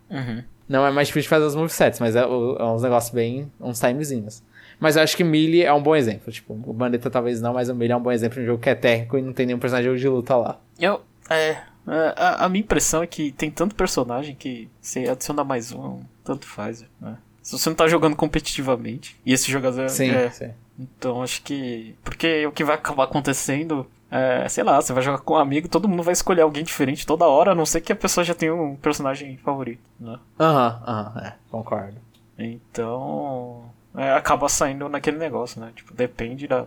Uhum. 0.09 0.43
Não 0.67 0.85
é 0.85 0.91
mais 0.91 1.07
difícil 1.07 1.23
de 1.23 1.29
fazer 1.29 1.45
os 1.45 1.55
movesets, 1.55 1.99
mas 1.99 2.15
é, 2.15 2.21
é 2.21 2.63
uns 2.63 2.83
negócios 2.83 3.13
bem. 3.13 3.51
uns 3.59 3.79
timezinhos. 3.79 4.43
Mas 4.79 4.95
eu 4.95 5.03
acho 5.03 5.17
que 5.17 5.23
Melee 5.23 5.63
é 5.63 5.73
um 5.73 5.81
bom 5.81 5.95
exemplo. 5.95 6.31
Tipo, 6.31 6.53
o 6.53 6.73
Bandeta 6.73 7.09
talvez 7.09 7.41
não, 7.41 7.53
mas 7.53 7.69
o 7.69 7.75
Melee 7.75 7.91
é 7.91 7.97
um 7.97 8.01
bom 8.01 8.11
exemplo 8.11 8.35
de 8.35 8.43
um 8.43 8.45
jogo 8.45 8.63
que 8.63 8.69
é 8.69 8.75
técnico 8.75 9.17
e 9.17 9.21
não 9.21 9.33
tem 9.33 9.45
nenhum 9.45 9.59
personagem 9.59 9.93
de 9.95 10.07
luta 10.07 10.35
lá. 10.35 10.59
Eu. 10.79 11.01
É. 11.29 11.57
É, 11.87 12.13
a, 12.15 12.45
a, 12.45 12.49
minha 12.49 12.61
impressão 12.61 13.01
é 13.01 13.07
que 13.07 13.31
tem 13.31 13.49
tanto 13.49 13.73
personagem 13.73 14.35
que 14.35 14.69
você 14.79 15.07
adiciona 15.07 15.43
mais 15.43 15.71
um, 15.71 16.01
tanto 16.23 16.45
faz, 16.45 16.85
né? 17.01 17.17
Se 17.41 17.57
você 17.57 17.67
não 17.67 17.75
tá 17.75 17.87
jogando 17.87 18.15
competitivamente. 18.15 19.19
E 19.25 19.33
esse 19.33 19.51
jogador 19.51 19.89
sim, 19.89 20.11
é. 20.11 20.29
Sim. 20.29 20.51
Então 20.77 21.23
acho 21.23 21.41
que. 21.41 21.95
Porque 22.03 22.45
o 22.45 22.51
que 22.51 22.63
vai 22.63 22.75
acabar 22.75 23.05
acontecendo 23.05 23.87
é, 24.11 24.47
sei 24.49 24.63
lá, 24.63 24.81
você 24.81 24.93
vai 24.93 25.03
jogar 25.03 25.19
com 25.19 25.33
um 25.33 25.37
amigo, 25.37 25.67
todo 25.67 25.87
mundo 25.87 26.03
vai 26.03 26.13
escolher 26.13 26.41
alguém 26.41 26.63
diferente 26.63 27.05
toda 27.05 27.27
hora, 27.27 27.51
a 27.51 27.55
não 27.55 27.65
ser 27.65 27.81
que 27.81 27.93
a 27.93 27.95
pessoa 27.95 28.23
já 28.23 28.33
tenha 28.33 28.53
um 28.53 28.75
personagem 28.75 29.37
favorito, 29.37 29.81
né? 29.99 30.19
Aham, 30.39 30.81
aham, 30.85 31.21
é, 31.25 31.33
concordo. 31.49 31.97
Então. 32.37 33.69
É, 33.95 34.13
acaba 34.13 34.47
saindo 34.47 34.87
naquele 34.87 35.17
negócio, 35.17 35.59
né? 35.59 35.71
Tipo, 35.75 35.93
depende 35.93 36.47
da, 36.47 36.65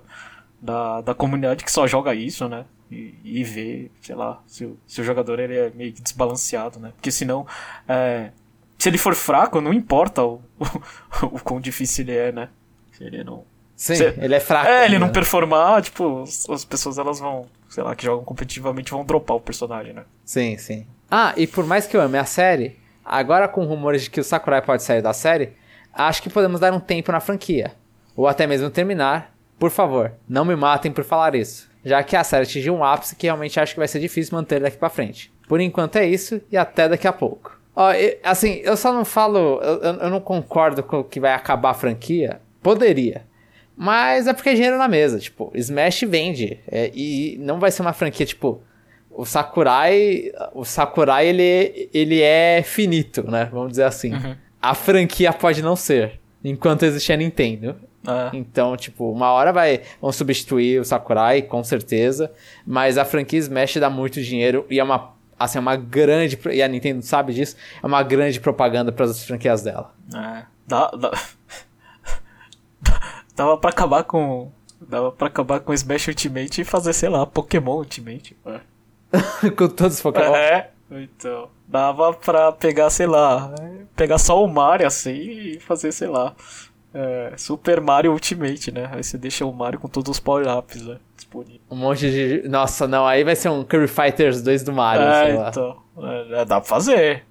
da, 0.60 1.00
da 1.00 1.14
comunidade 1.14 1.64
que 1.64 1.70
só 1.70 1.86
joga 1.86 2.14
isso, 2.14 2.48
né? 2.48 2.64
e, 2.92 3.14
e 3.24 3.44
ver, 3.44 3.90
sei 4.00 4.14
lá, 4.14 4.42
se 4.46 4.66
o, 4.66 4.78
se 4.86 5.00
o 5.00 5.04
jogador 5.04 5.40
ele 5.40 5.56
é 5.56 5.70
meio 5.70 5.92
que 5.92 6.02
desbalanceado, 6.02 6.78
né? 6.78 6.92
Porque 6.94 7.10
senão, 7.10 7.46
é, 7.88 8.30
se 8.78 8.88
ele 8.88 8.98
for 8.98 9.14
fraco, 9.14 9.60
não 9.60 9.72
importa 9.72 10.22
o, 10.22 10.42
o, 10.60 11.26
o 11.26 11.40
quão 11.40 11.60
difícil 11.60 12.04
ele 12.04 12.16
é, 12.16 12.32
né? 12.32 12.48
Se 12.92 13.02
ele 13.02 13.24
não. 13.24 13.44
Sim, 13.82 13.96
se, 13.96 14.14
ele 14.18 14.34
é 14.34 14.40
fraco. 14.40 14.68
É, 14.68 14.84
ele 14.84 14.98
né? 14.98 15.04
não 15.04 15.12
performar, 15.12 15.82
tipo, 15.82 16.22
as 16.22 16.64
pessoas 16.64 16.98
elas 16.98 17.18
vão, 17.18 17.46
sei 17.68 17.82
lá, 17.82 17.94
que 17.96 18.04
jogam 18.04 18.24
competitivamente 18.24 18.92
vão 18.92 19.04
dropar 19.04 19.36
o 19.36 19.40
personagem, 19.40 19.92
né? 19.92 20.04
Sim, 20.24 20.56
sim. 20.56 20.86
Ah, 21.10 21.32
e 21.36 21.46
por 21.46 21.66
mais 21.66 21.86
que 21.86 21.96
eu 21.96 22.00
ame 22.00 22.18
a 22.18 22.24
série, 22.24 22.78
agora 23.04 23.48
com 23.48 23.64
rumores 23.64 24.04
de 24.04 24.10
que 24.10 24.20
o 24.20 24.24
Sakurai 24.24 24.62
pode 24.62 24.82
sair 24.82 25.02
da 25.02 25.12
série, 25.12 25.52
acho 25.92 26.22
que 26.22 26.30
podemos 26.30 26.60
dar 26.60 26.72
um 26.72 26.80
tempo 26.80 27.10
na 27.10 27.20
franquia. 27.20 27.72
Ou 28.14 28.28
até 28.28 28.46
mesmo 28.46 28.70
terminar. 28.70 29.32
Por 29.58 29.70
favor, 29.70 30.12
não 30.28 30.44
me 30.44 30.56
matem 30.56 30.92
por 30.92 31.04
falar 31.04 31.34
isso 31.34 31.72
já 31.84 32.02
que 32.02 32.16
a 32.16 32.24
série 32.24 32.44
atingiu 32.44 32.74
um 32.74 32.84
ápice 32.84 33.16
que 33.16 33.26
realmente 33.26 33.58
acho 33.58 33.74
que 33.74 33.78
vai 33.78 33.88
ser 33.88 34.00
difícil 34.00 34.36
manter 34.36 34.60
daqui 34.60 34.76
para 34.76 34.88
frente. 34.88 35.32
Por 35.48 35.60
enquanto 35.60 35.96
é 35.96 36.06
isso 36.06 36.40
e 36.50 36.56
até 36.56 36.88
daqui 36.88 37.06
a 37.06 37.12
pouco. 37.12 37.58
Ó, 37.74 37.92
eu, 37.92 38.18
assim, 38.22 38.60
eu 38.62 38.76
só 38.76 38.92
não 38.92 39.04
falo, 39.04 39.60
eu, 39.62 39.80
eu 39.94 40.10
não 40.10 40.20
concordo 40.20 40.82
com 40.82 41.02
que 41.02 41.18
vai 41.18 41.32
acabar 41.32 41.70
a 41.70 41.74
franquia. 41.74 42.40
Poderia. 42.62 43.22
Mas 43.76 44.26
é 44.26 44.32
porque 44.32 44.50
é 44.50 44.54
dinheiro 44.54 44.78
na 44.78 44.88
mesa, 44.88 45.18
tipo, 45.18 45.50
Smash 45.54 46.02
vende. 46.02 46.60
É, 46.68 46.90
e 46.94 47.36
não 47.40 47.58
vai 47.58 47.70
ser 47.70 47.82
uma 47.82 47.92
franquia, 47.92 48.26
tipo, 48.26 48.62
o 49.10 49.24
Sakurai. 49.24 50.30
O 50.54 50.64
Sakurai 50.64 51.26
ele, 51.26 51.90
ele 51.92 52.20
é 52.20 52.62
finito, 52.62 53.28
né? 53.30 53.48
Vamos 53.52 53.70
dizer 53.70 53.84
assim. 53.84 54.12
Uhum. 54.12 54.36
A 54.60 54.74
franquia 54.74 55.32
pode 55.32 55.62
não 55.62 55.76
ser. 55.76 56.20
Enquanto 56.44 56.84
existe 56.84 57.12
a 57.12 57.16
Nintendo. 57.16 57.76
É. 58.06 58.36
Então, 58.36 58.76
tipo, 58.76 59.10
uma 59.10 59.30
hora 59.30 59.52
vai 59.52 59.82
vão 60.00 60.10
substituir 60.10 60.80
o 60.80 60.84
Sakurai, 60.84 61.42
com 61.42 61.62
certeza. 61.62 62.32
Mas 62.66 62.98
a 62.98 63.04
franquia 63.04 63.38
Smash 63.38 63.76
dá 63.76 63.88
muito 63.88 64.20
dinheiro 64.20 64.66
e 64.68 64.80
é 64.80 64.84
uma 64.84 65.14
assim, 65.38 65.58
é 65.58 65.60
uma 65.60 65.76
grande. 65.76 66.38
E 66.50 66.62
a 66.62 66.68
Nintendo 66.68 67.02
sabe 67.02 67.32
disso, 67.32 67.56
é 67.82 67.86
uma 67.86 68.02
grande 68.02 68.40
propaganda 68.40 68.92
para 68.92 69.04
as 69.06 69.24
franquias 69.24 69.62
dela. 69.62 69.94
É. 70.14 70.42
Dá, 70.66 70.90
dá... 70.90 71.10
Dava 73.36 73.56
pra 73.56 73.70
acabar 73.70 74.04
com. 74.04 74.50
Dava 74.80 75.12
pra 75.12 75.28
acabar 75.28 75.60
com 75.60 75.72
Smash 75.72 76.08
Ultimate 76.08 76.60
e 76.60 76.64
fazer, 76.64 76.92
sei 76.92 77.08
lá, 77.08 77.24
Pokémon 77.24 77.76
Ultimate. 77.76 78.36
É. 78.44 78.60
com 79.50 79.68
todos 79.68 79.96
os 79.96 80.02
Pokémon. 80.02 80.34
É, 80.34 80.70
então. 80.90 81.48
Dava 81.66 82.12
pra 82.12 82.52
pegar, 82.52 82.90
sei 82.90 83.06
lá, 83.06 83.54
pegar 83.96 84.18
só 84.18 84.42
o 84.42 84.48
Mario 84.48 84.86
assim 84.86 85.12
e 85.12 85.60
fazer, 85.60 85.90
sei 85.92 86.08
lá, 86.08 86.34
é, 86.92 87.32
Super 87.36 87.80
Mario 87.80 88.12
Ultimate, 88.12 88.70
né? 88.70 88.90
Aí 88.92 89.02
você 89.02 89.16
deixa 89.16 89.46
o 89.46 89.52
Mario 89.52 89.80
com 89.80 89.88
todos 89.88 90.10
os 90.10 90.20
power-ups, 90.20 90.82
né? 90.82 90.98
Disponível. 91.16 91.60
Um 91.70 91.76
monte 91.76 92.10
de. 92.10 92.48
Nossa, 92.48 92.86
não, 92.86 93.06
aí 93.06 93.24
vai 93.24 93.34
ser 93.34 93.48
um 93.48 93.64
Curry 93.64 93.88
Fighters 93.88 94.42
2 94.42 94.62
do 94.64 94.72
Mario, 94.72 95.06
é, 95.06 95.24
sei 95.24 95.36
lá. 95.36 95.48
Então, 95.48 95.76
é, 96.02 96.44
dá 96.44 96.60
pra 96.60 96.68
fazer. 96.68 97.24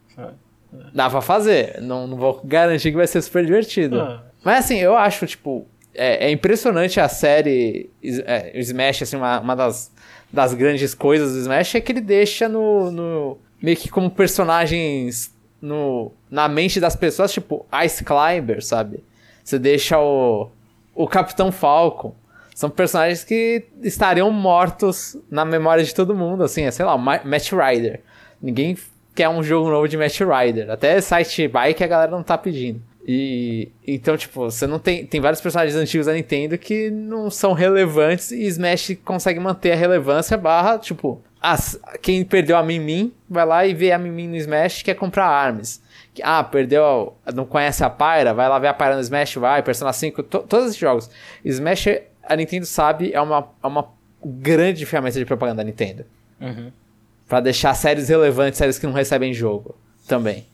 Dá 0.93 1.09
pra 1.09 1.21
fazer. 1.21 1.79
Não, 1.81 2.07
não 2.07 2.17
vou 2.17 2.41
garantir 2.43 2.91
que 2.91 2.97
vai 2.97 3.07
ser 3.07 3.21
super 3.21 3.45
divertido. 3.45 3.99
Ah. 3.99 4.23
Mas 4.43 4.65
assim, 4.65 4.77
eu 4.77 4.97
acho, 4.97 5.27
tipo, 5.27 5.67
é, 5.93 6.27
é 6.27 6.31
impressionante 6.31 6.99
a 6.99 7.09
série 7.09 7.89
é, 8.03 8.57
Smash, 8.59 9.03
assim, 9.03 9.17
uma, 9.17 9.39
uma 9.39 9.55
das, 9.55 9.91
das 10.31 10.53
grandes 10.53 10.93
coisas 10.93 11.33
do 11.33 11.39
Smash 11.39 11.75
é 11.75 11.81
que 11.81 11.91
ele 11.91 12.01
deixa 12.01 12.47
no, 12.47 12.91
no 12.91 13.37
meio 13.61 13.77
que 13.77 13.89
como 13.89 14.09
personagens 14.09 15.33
no, 15.61 16.11
na 16.29 16.47
mente 16.47 16.79
das 16.79 16.95
pessoas, 16.95 17.31
tipo 17.31 17.65
Ice 17.85 18.03
Climber, 18.03 18.63
sabe? 18.63 19.03
Você 19.43 19.59
deixa 19.59 19.99
o, 19.99 20.49
o 20.95 21.07
Capitão 21.07 21.51
Falcon. 21.51 22.15
São 22.55 22.69
personagens 22.69 23.23
que 23.23 23.65
estariam 23.81 24.29
mortos 24.29 25.17
na 25.29 25.45
memória 25.45 25.83
de 25.83 25.95
todo 25.95 26.15
mundo, 26.15 26.43
assim, 26.43 26.63
é, 26.63 26.71
sei 26.71 26.85
lá, 26.85 26.97
Match 26.97 27.51
Rider. 27.51 28.01
Ninguém 28.41 28.77
quer 29.15 29.29
um 29.29 29.41
jogo 29.41 29.69
novo 29.69 29.87
de 29.87 29.97
Match 29.97 30.19
Rider. 30.19 30.69
Até 30.69 30.99
site 31.01 31.47
bike 31.47 31.83
a 31.83 31.87
galera 31.87 32.11
não 32.11 32.23
tá 32.23 32.37
pedindo. 32.37 32.81
E 33.07 33.71
então, 33.85 34.15
tipo, 34.15 34.41
você 34.41 34.67
não 34.67 34.77
tem. 34.77 35.05
Tem 35.05 35.19
vários 35.19 35.41
personagens 35.41 35.75
antigos 35.75 36.05
da 36.05 36.13
Nintendo 36.13 36.57
que 36.57 36.91
não 36.91 37.29
são 37.29 37.53
relevantes 37.53 38.31
e 38.31 38.43
Smash 38.43 38.97
consegue 39.03 39.39
manter 39.39 39.71
a 39.71 39.75
relevância 39.75 40.37
barra, 40.37 40.77
tipo, 40.77 41.21
as, 41.41 41.79
quem 42.01 42.23
perdeu 42.23 42.55
a 42.55 42.63
Mimim 42.63 43.11
vai 43.27 43.45
lá 43.45 43.65
e 43.65 43.73
vê 43.73 43.91
a 43.91 43.97
Mimim 43.97 44.27
no 44.27 44.35
Smash 44.35 44.83
quer 44.83 44.93
comprar 44.93 45.25
armas. 45.25 45.81
Ah, 46.21 46.43
perdeu. 46.43 47.15
Não 47.33 47.45
conhece 47.45 47.83
a 47.83 47.89
Pyra? 47.89 48.33
Vai 48.33 48.47
lá 48.47 48.59
ver 48.59 48.67
a 48.67 48.73
Pyra 48.73 48.95
no 48.95 49.01
Smash, 49.01 49.35
vai. 49.35 49.63
Persona 49.63 49.91
5, 49.91 50.23
to, 50.23 50.39
todos 50.39 50.67
esses 50.67 50.77
jogos. 50.77 51.09
Smash, 51.43 51.87
a 52.23 52.35
Nintendo 52.35 52.65
sabe, 52.65 53.11
é 53.13 53.21
uma, 53.21 53.49
é 53.63 53.67
uma 53.67 53.89
grande 54.23 54.85
ferramenta 54.85 55.17
de 55.17 55.25
propaganda 55.25 55.57
da 55.57 55.63
Nintendo. 55.63 56.05
Uhum. 56.39 56.71
Pra 57.27 57.39
deixar 57.39 57.73
séries 57.73 58.09
relevantes, 58.09 58.57
séries 58.57 58.77
que 58.77 58.85
não 58.85 58.93
recebem 58.93 59.33
jogo 59.33 59.75
também. 60.07 60.45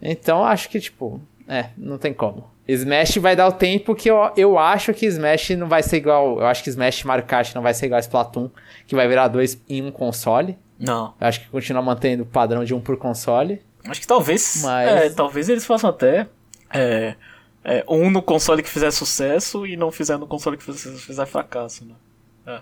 Então, 0.00 0.44
acho 0.44 0.70
que, 0.70 0.80
tipo, 0.80 1.20
é, 1.50 1.70
não 1.76 1.98
tem 1.98 2.14
como. 2.14 2.48
Smash 2.68 3.16
vai 3.16 3.34
dar 3.34 3.48
o 3.48 3.52
tempo 3.52 3.92
que 3.96 4.08
eu, 4.08 4.32
eu 4.36 4.56
acho 4.56 4.94
que 4.94 5.04
Smash 5.04 5.50
não 5.50 5.68
vai 5.68 5.82
ser 5.82 5.96
igual. 5.96 6.38
Eu 6.38 6.46
acho 6.46 6.62
que 6.62 6.70
Smash 6.70 7.02
Mario 7.02 7.24
Kart 7.24 7.52
não 7.56 7.60
vai 7.60 7.74
ser 7.74 7.86
igual 7.86 7.96
a 7.96 8.00
Splatoon, 8.00 8.48
que 8.86 8.94
vai 8.94 9.08
virar 9.08 9.26
dois 9.26 9.60
em 9.68 9.82
um 9.82 9.90
console. 9.90 10.56
Não. 10.78 11.12
Eu 11.20 11.26
acho 11.26 11.40
que 11.40 11.48
continua 11.48 11.82
mantendo 11.82 12.22
o 12.22 12.26
padrão 12.26 12.64
de 12.64 12.72
um 12.72 12.80
por 12.80 12.96
console. 12.96 13.60
Acho 13.84 14.00
que 14.00 14.06
talvez. 14.06 14.62
Mas... 14.62 14.88
É, 14.88 15.10
talvez 15.10 15.48
eles 15.48 15.66
façam 15.66 15.90
até. 15.90 16.28
É, 16.72 17.16
é, 17.64 17.84
um 17.88 18.08
no 18.10 18.22
console 18.22 18.62
que 18.62 18.70
fizer 18.70 18.92
sucesso 18.92 19.66
e 19.66 19.76
não 19.76 19.90
fizer 19.90 20.16
no 20.16 20.28
console 20.28 20.56
que 20.56 20.62
fizer, 20.62 20.96
fizer 20.98 21.26
fracasso, 21.26 21.84
né? 21.84 21.94
É. 22.46 22.60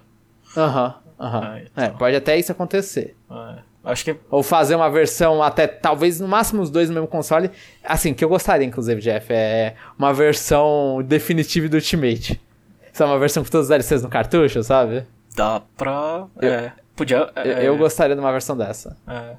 Aham, 0.59 0.95
aham. 1.21 1.57
É, 1.57 1.63
então. 1.71 1.85
é, 1.85 1.91
pode 1.91 2.17
até 2.17 2.39
isso 2.39 2.51
acontecer. 2.51 3.15
É, 3.31 3.59
acho 3.91 4.05
que... 4.05 4.17
Ou 4.31 4.43
fazer 4.43 4.75
uma 4.75 4.91
versão 4.91 5.43
até, 5.43 5.67
talvez 5.67 6.21
no 6.21 6.29
máximo 6.29 6.63
os 6.63 6.71
dois 6.71 6.89
no 6.89 6.95
mesmo 6.95 7.09
console. 7.09 7.51
Assim, 7.83 8.15
que 8.15 8.25
eu 8.25 8.29
gostaria, 8.29 8.67
inclusive, 8.67 9.01
Jeff, 9.01 9.33
é 9.33 9.75
uma 9.99 10.13
versão 10.13 11.03
definitiva 11.05 11.69
do 11.69 11.75
Ultimate. 11.75 12.41
Só 12.93 13.07
uma 13.07 13.19
versão 13.19 13.45
com 13.45 13.51
todos 13.51 13.67
os 13.67 13.69
DLCs 13.69 14.03
no 14.03 14.09
cartucho, 14.09 14.63
sabe? 14.63 15.07
Dá 15.37 15.63
pra. 15.77 16.27
Eu, 16.41 16.53
é. 16.53 16.73
Podia. 16.97 17.31
Eu, 17.37 17.53
eu 17.53 17.79
gostaria 17.79 18.17
de 18.17 18.21
uma 18.21 18.33
versão 18.33 18.57
dessa. 18.57 18.97
É. 19.07 19.37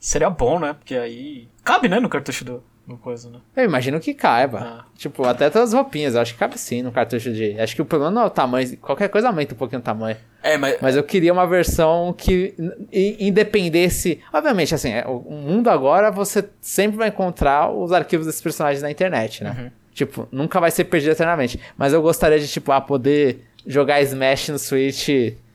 Seria 0.00 0.30
bom, 0.30 0.58
né? 0.58 0.72
Porque 0.72 0.94
aí. 0.94 1.48
Cabe, 1.62 1.88
né, 1.88 2.00
no 2.00 2.08
cartucho 2.08 2.44
do. 2.44 2.64
No 2.92 2.98
coisa, 2.98 3.30
né? 3.30 3.38
Eu 3.56 3.64
imagino 3.64 3.98
que 3.98 4.12
caiba. 4.12 4.58
Ah. 4.60 4.84
Tipo, 4.98 5.26
até 5.26 5.48
todas 5.48 5.70
as 5.70 5.74
roupinhas, 5.74 6.14
eu 6.14 6.20
acho 6.20 6.34
que 6.34 6.38
cabe 6.38 6.58
sim 6.58 6.82
no 6.82 6.92
cartucho 6.92 7.32
de. 7.32 7.58
Acho 7.58 7.74
que 7.74 7.80
o 7.80 7.86
problema 7.86 8.12
não 8.12 8.22
é 8.22 8.26
o 8.26 8.30
tamanho. 8.30 8.76
Qualquer 8.76 9.08
coisa 9.08 9.28
aumenta 9.28 9.54
um 9.54 9.56
pouquinho 9.56 9.80
o 9.80 9.82
tamanho. 9.82 10.18
É, 10.42 10.58
mas. 10.58 10.76
Mas 10.82 10.94
eu 10.94 11.02
queria 11.02 11.32
uma 11.32 11.46
versão 11.46 12.14
que 12.16 12.54
independesse. 12.92 14.20
Obviamente, 14.30 14.74
assim, 14.74 14.90
é, 14.92 15.06
o 15.06 15.32
mundo 15.32 15.70
agora 15.70 16.10
você 16.10 16.46
sempre 16.60 16.98
vai 16.98 17.08
encontrar 17.08 17.70
os 17.70 17.92
arquivos 17.92 18.26
desses 18.26 18.42
personagens 18.42 18.82
na 18.82 18.90
internet, 18.90 19.42
né? 19.42 19.56
Uhum. 19.58 19.70
Tipo, 19.94 20.28
nunca 20.30 20.60
vai 20.60 20.70
ser 20.70 20.84
perdido 20.84 21.12
eternamente. 21.12 21.58
Mas 21.74 21.94
eu 21.94 22.02
gostaria 22.02 22.38
de, 22.38 22.46
tipo, 22.46 22.72
ah, 22.72 22.80
poder 22.80 23.42
jogar 23.66 24.02
Smash 24.02 24.50
no 24.50 24.58
Switch, 24.58 25.08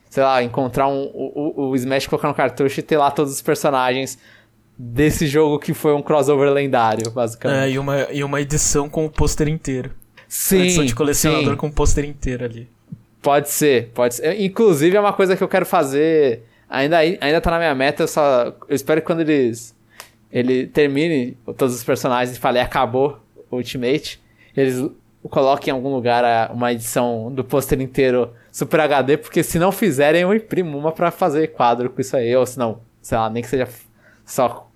sei 0.10 0.24
lá, 0.24 0.42
encontrar 0.42 0.88
um, 0.88 1.04
o, 1.14 1.54
o, 1.56 1.70
o 1.70 1.76
Smash, 1.76 2.08
colocar 2.08 2.30
no 2.30 2.34
cartucho 2.34 2.80
e 2.80 2.84
ter 2.84 2.98
lá 2.98 3.12
todos 3.12 3.32
os 3.32 3.44
personagens 3.44 4.18
desse 4.78 5.26
jogo 5.26 5.58
que 5.58 5.74
foi 5.74 5.94
um 5.94 6.02
crossover 6.02 6.52
lendário, 6.52 7.10
basicamente. 7.10 7.70
É, 7.70 7.72
e 7.72 7.80
uma, 7.80 8.08
e 8.12 8.24
uma 8.24 8.40
edição 8.40 8.88
com 8.88 9.06
o 9.06 9.10
pôster 9.10 9.48
inteiro. 9.48 9.92
Sim. 10.28 10.58
Uma 10.58 10.66
edição 10.66 10.86
de 10.86 10.96
colecionador 10.96 11.52
sim. 11.52 11.58
com 11.58 11.68
o 11.68 11.72
pôster 11.72 12.06
inteiro 12.06 12.46
ali. 12.46 12.70
Pode 13.22 13.50
ser, 13.50 13.92
pode 13.94 14.16
ser. 14.16 14.40
Inclusive 14.40 14.96
é 14.96 15.00
uma 15.00 15.14
coisa 15.14 15.36
que 15.36 15.44
eu 15.44 15.48
quero 15.48 15.66
fazer. 15.66 16.44
Ainda, 16.70 16.98
ainda 17.00 17.42
tá 17.42 17.52
na 17.52 17.58
minha 17.58 17.74
meta, 17.74 18.04
eu 18.04 18.08
só. 18.08 18.54
Eu 18.68 18.76
espero 18.76 19.02
que 19.02 19.08
quando 19.08 19.22
eles. 19.22 19.76
Ele 20.30 20.68
termine 20.68 21.38
todos 21.58 21.74
os 21.74 21.84
personagens 21.84 22.36
e 22.36 22.40
fale 22.40 22.60
acabou 22.60 23.18
o 23.50 23.56
Ultimate. 23.56 24.22
Eles 24.56 24.84
coloquem 25.24 25.72
em 25.72 25.76
algum 25.76 25.94
lugar 25.94 26.52
uma 26.54 26.72
edição 26.74 27.32
do 27.34 27.44
pôster 27.44 27.82
inteiro 27.82 28.34
Super 28.52 28.82
HD, 28.82 29.18
porque 29.18 29.42
se 29.42 29.58
não 29.58 29.72
fizerem, 29.72 30.24
eu 30.24 30.34
imprimo 30.34 30.78
uma 30.78 30.92
para 30.92 31.12
fazer 31.12 31.48
quadro 31.48 31.90
com 31.90 32.02
isso 32.02 32.16
aí. 32.16 32.36
Ou 32.36 32.46
se 32.46 32.60
não, 32.60 32.82
sei 33.02 33.18
lá, 33.18 33.30
nem 33.30 33.42
que 33.42 33.50
seja 33.50 33.68
só 34.26 34.67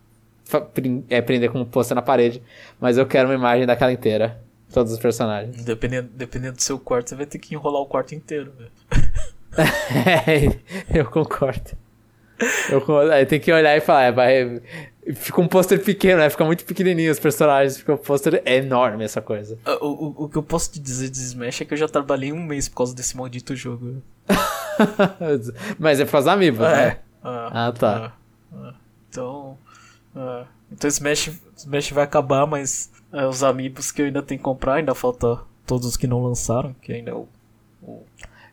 é, 1.10 1.22
prender 1.22 1.52
como 1.52 1.66
pôster 1.66 1.96
na 1.96 2.02
parede, 2.02 2.42
mas 2.80 2.98
eu 2.98 3.06
quero 3.06 3.30
uma 3.30 3.36
imagem 3.36 3.66
daquela 3.66 3.92
inteira. 3.92 4.42
Todos 4.74 4.94
os 4.94 5.00
personagens. 5.00 5.64
Dependendo, 5.66 6.10
dependendo 6.14 6.56
do 6.56 6.62
seu 6.62 6.80
quarto, 6.80 7.10
você 7.10 7.16
vai 7.16 7.26
ter 7.26 7.40
que 7.40 7.54
enrolar 7.54 7.82
o 7.82 7.86
quarto 7.86 8.16
inteiro, 8.16 8.54
é, 9.58 10.58
eu 10.98 11.06
concordo. 11.06 11.72
Eu, 12.70 13.12
aí 13.12 13.26
tem 13.26 13.40
que 13.40 13.52
olhar 13.52 13.76
e 13.78 13.82
falar, 13.82 14.04
é, 14.04 14.12
vai, 14.12 14.62
fica 15.14 15.42
um 15.42 15.48
pôster 15.48 15.84
pequeno, 15.84 16.20
né? 16.20 16.30
Fica 16.30 16.44
muito 16.46 16.66
pequenininho 16.66 17.12
os 17.12 17.20
personagens, 17.20 17.78
fica 17.78 17.94
um 17.94 17.98
pôster 17.98 18.42
enorme 18.46 19.04
essa 19.04 19.22
coisa. 19.22 19.60
Ah, 19.66 19.78
o, 19.82 19.88
o, 19.88 20.24
o, 20.24 20.30
que 20.30 20.38
eu 20.38 20.44
posso 20.44 20.72
te 20.72 20.80
dizer 20.80 21.10
de 21.10 21.18
Smash 21.18 21.62
é 21.62 21.66
que 21.66 21.74
eu 21.74 21.78
já 21.78 21.88
trabalhei 21.88 22.32
um 22.32 22.44
mês 22.44 22.68
por 22.68 22.78
causa 22.78 22.96
desse 22.96 23.16
maldito 23.16 23.56
jogo. 23.56 24.02
Mas 25.78 26.00
é 26.00 26.06
por 26.06 26.12
causa 26.14 26.28
da 26.28 26.34
Amiibo, 26.34 26.64
é. 26.64 26.76
né? 26.76 26.98
Ah, 27.24 27.68
ah 27.68 27.72
tá. 27.72 28.14
Ah, 28.54 28.56
ah. 28.56 28.74
Então. 29.10 29.58
Uh, 30.16 30.46
então 30.72 30.88
Smash, 30.88 31.32
Smash 31.58 31.92
vai 31.92 32.04
acabar, 32.04 32.46
mas 32.46 32.92
uh, 33.12 33.28
os 33.28 33.44
amigos 33.44 33.92
que 33.92 34.02
eu 34.02 34.06
ainda 34.06 34.22
tenho 34.22 34.40
que 34.40 34.44
comprar, 34.44 34.76
ainda 34.76 34.96
falta 34.96 35.40
todos 35.66 35.88
os 35.88 35.98
que 35.98 36.08
não 36.08 36.24
lançaram, 36.24 36.74
que 36.82 36.92
ainda 36.92 37.12
é 37.12 37.14
o. 37.14 37.28
o... 37.82 38.04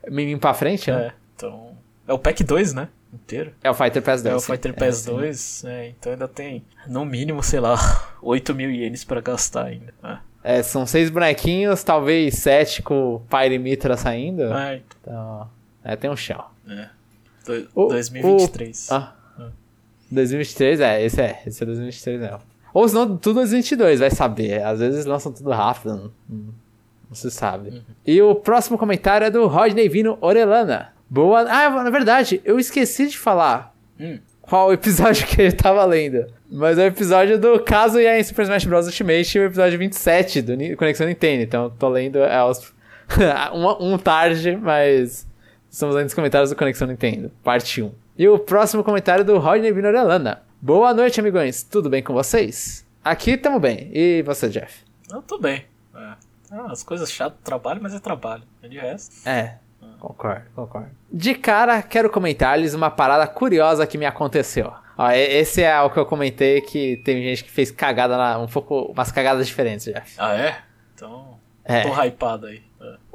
Menino 0.09 0.41
pra 0.41 0.55
frente, 0.55 0.91
né? 0.91 1.09
É, 1.09 1.13
então. 1.37 1.77
É 2.07 2.13
o 2.13 2.19
pack 2.19 2.43
2, 2.43 2.73
né? 2.73 2.89
Inteiro. 3.13 3.53
É 3.63 3.71
o 3.71 3.75
Fighter 3.75 4.03
Pass 4.03 4.23
2. 4.23 4.33
É 4.33 4.37
o 4.37 4.41
Fighter 4.41 4.75
Pass 4.75 5.07
é, 5.07 5.11
2, 5.11 5.65
é, 5.65 5.89
então 5.89 6.13
ainda 6.13 6.29
tem, 6.29 6.65
no 6.87 7.05
mínimo, 7.05 7.43
sei 7.43 7.61
lá, 7.61 7.77
8 8.21 8.55
mil 8.55 8.71
ienes 8.71 9.05
pra 9.05 9.21
gastar 9.21 9.67
ainda. 9.67 9.95
É. 10.43 10.59
é 10.59 10.63
são 10.63 10.87
seis 10.87 11.11
bonequinhos, 11.11 11.83
talvez 11.83 12.35
sete 12.35 12.83
com 12.83 13.15
o 13.15 13.21
Pyre 13.21 13.59
Mitra 13.59 13.97
saindo. 13.97 14.43
É, 14.53 14.77
então. 14.77 14.83
então. 15.03 15.51
É, 15.85 15.97
tem 15.97 16.11
um 16.11 16.17
chão. 16.17 16.45
É. 16.69 16.89
Do, 17.47 17.69
o, 17.75 17.89
2023. 17.89 18.89
O, 18.91 18.95
ah, 18.95 19.17
2023, 20.11 20.81
é, 20.81 21.05
esse 21.05 21.21
é, 21.21 21.43
esse 21.47 21.63
é 21.63 21.67
2023 21.67 22.21
não. 22.21 22.41
Ou 22.73 22.89
senão 22.89 23.17
tudo 23.17 23.37
2022, 23.37 24.01
vai 24.01 24.11
saber. 24.11 24.63
Às 24.63 24.81
vezes 24.81 25.05
lançam 25.05 25.33
tudo 25.33 25.51
rápido, 25.51 26.13
não, 26.29 26.45
não 27.09 27.15
se 27.15 27.31
sabe. 27.31 27.71
Uhum. 27.71 27.83
E 28.07 28.21
o 28.23 28.35
próximo 28.35 28.79
comentário 28.79 29.27
é 29.27 29.31
do 29.31 29.47
Rodney 29.47 29.89
Vino 29.89 30.19
Orelana. 30.21 30.93
Boa. 31.09 31.41
Ah, 31.41 31.71
na 31.83 31.91
verdade, 31.91 32.41
eu 32.45 32.59
esqueci 32.59 33.09
de 33.09 33.19
falar 33.19 33.75
hum. 33.99 34.19
qual 34.43 34.73
episódio 34.73 35.27
que 35.29 35.41
ele 35.41 35.53
tava 35.53 35.85
lendo. 35.85 36.27
Mas 36.51 36.79
é 36.79 36.85
o 36.85 36.87
episódio 36.87 37.39
do 37.39 37.61
caso 37.61 37.99
e 37.99 38.07
em 38.07 38.23
Super 38.23 38.43
Smash 38.43 38.65
Bros. 38.65 38.87
Ultimate, 38.87 39.39
o 39.39 39.45
episódio 39.45 39.79
27 39.79 40.43
do 40.43 40.77
Conexão 40.77 41.07
Nintendo. 41.07 41.43
Então, 41.43 41.71
tô 41.71 41.89
lendo 41.89 42.19
é, 42.19 42.43
os... 42.45 42.73
um, 43.55 43.95
um 43.95 43.99
tarde, 43.99 44.57
mas 44.57 45.27
estamos 45.71 45.95
lendo 45.95 46.09
os 46.09 46.15
comentários 46.15 46.51
do 46.51 46.57
Conexão 46.57 46.89
Nintendo, 46.89 47.31
parte 47.43 47.83
1. 47.83 47.91
E 48.19 48.29
o 48.29 48.37
próximo 48.37 48.83
comentário 48.83 49.25
do 49.25 49.39
Rodney 49.39 49.71
Vinorelana. 49.73 50.43
Boa 50.61 50.93
noite, 50.93 51.21
amigões. 51.21 51.63
Tudo 51.63 51.89
bem 51.89 52.03
com 52.03 52.13
vocês? 52.13 52.85
Aqui 53.05 53.37
tamo 53.37 53.61
bem. 53.61 53.93
E 53.95 54.23
você, 54.23 54.49
Jeff? 54.49 54.85
Eu 55.09 55.23
tô 55.23 55.39
bem. 55.39 55.65
É, 55.95 56.15
Ah, 56.51 56.67
as 56.73 56.83
coisas 56.83 57.13
chatas, 57.13 57.39
trabalho, 57.45 57.79
mas 57.81 57.95
é 57.95 58.01
trabalho. 58.01 58.43
É 58.61 58.67
de 58.67 58.77
resto. 58.77 59.15
É, 59.25 59.59
concordo, 60.01 60.47
concordo. 60.53 60.91
De 61.13 61.33
cara, 61.33 61.81
quero 61.81 62.11
comentar-lhes 62.11 62.75
uma 62.75 62.91
parada 62.91 63.25
curiosa 63.29 63.87
que 63.87 63.97
me 63.97 64.05
aconteceu. 64.05 64.73
Ó, 64.97 65.09
esse 65.13 65.63
é 65.63 65.81
o 65.81 65.89
que 65.89 66.01
eu 66.01 66.05
comentei 66.05 66.61
que 66.61 66.97
tem 67.05 67.23
gente 67.23 67.45
que 67.45 67.51
fez 67.53 67.71
cagada 67.71 68.17
na, 68.17 68.37
um 68.41 68.49
pouco, 68.49 68.91
umas 68.91 69.13
cagadas 69.13 69.47
diferentes, 69.47 69.87
já. 69.87 70.03
Ah, 70.19 70.35
é? 70.35 70.59
Então, 70.93 71.39
é. 71.65 71.83
tô 71.83 72.03
hypado 72.03 72.47
aí. 72.47 72.68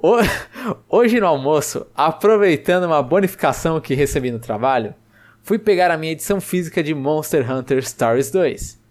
Hoje 0.89 1.17
no 1.17 1.27
almoço, 1.27 1.87
aproveitando 1.95 2.83
uma 2.83 3.01
bonificação 3.01 3.79
que 3.79 3.93
recebi 3.93 4.31
no 4.31 4.39
trabalho, 4.39 4.93
fui 5.41 5.57
pegar 5.57 5.89
a 5.89 5.97
minha 5.97 6.11
edição 6.11 6.41
física 6.41 6.83
de 6.83 6.93
Monster 6.93 7.49
Hunter 7.49 7.81
Stories 7.87 8.29
2 8.29 8.81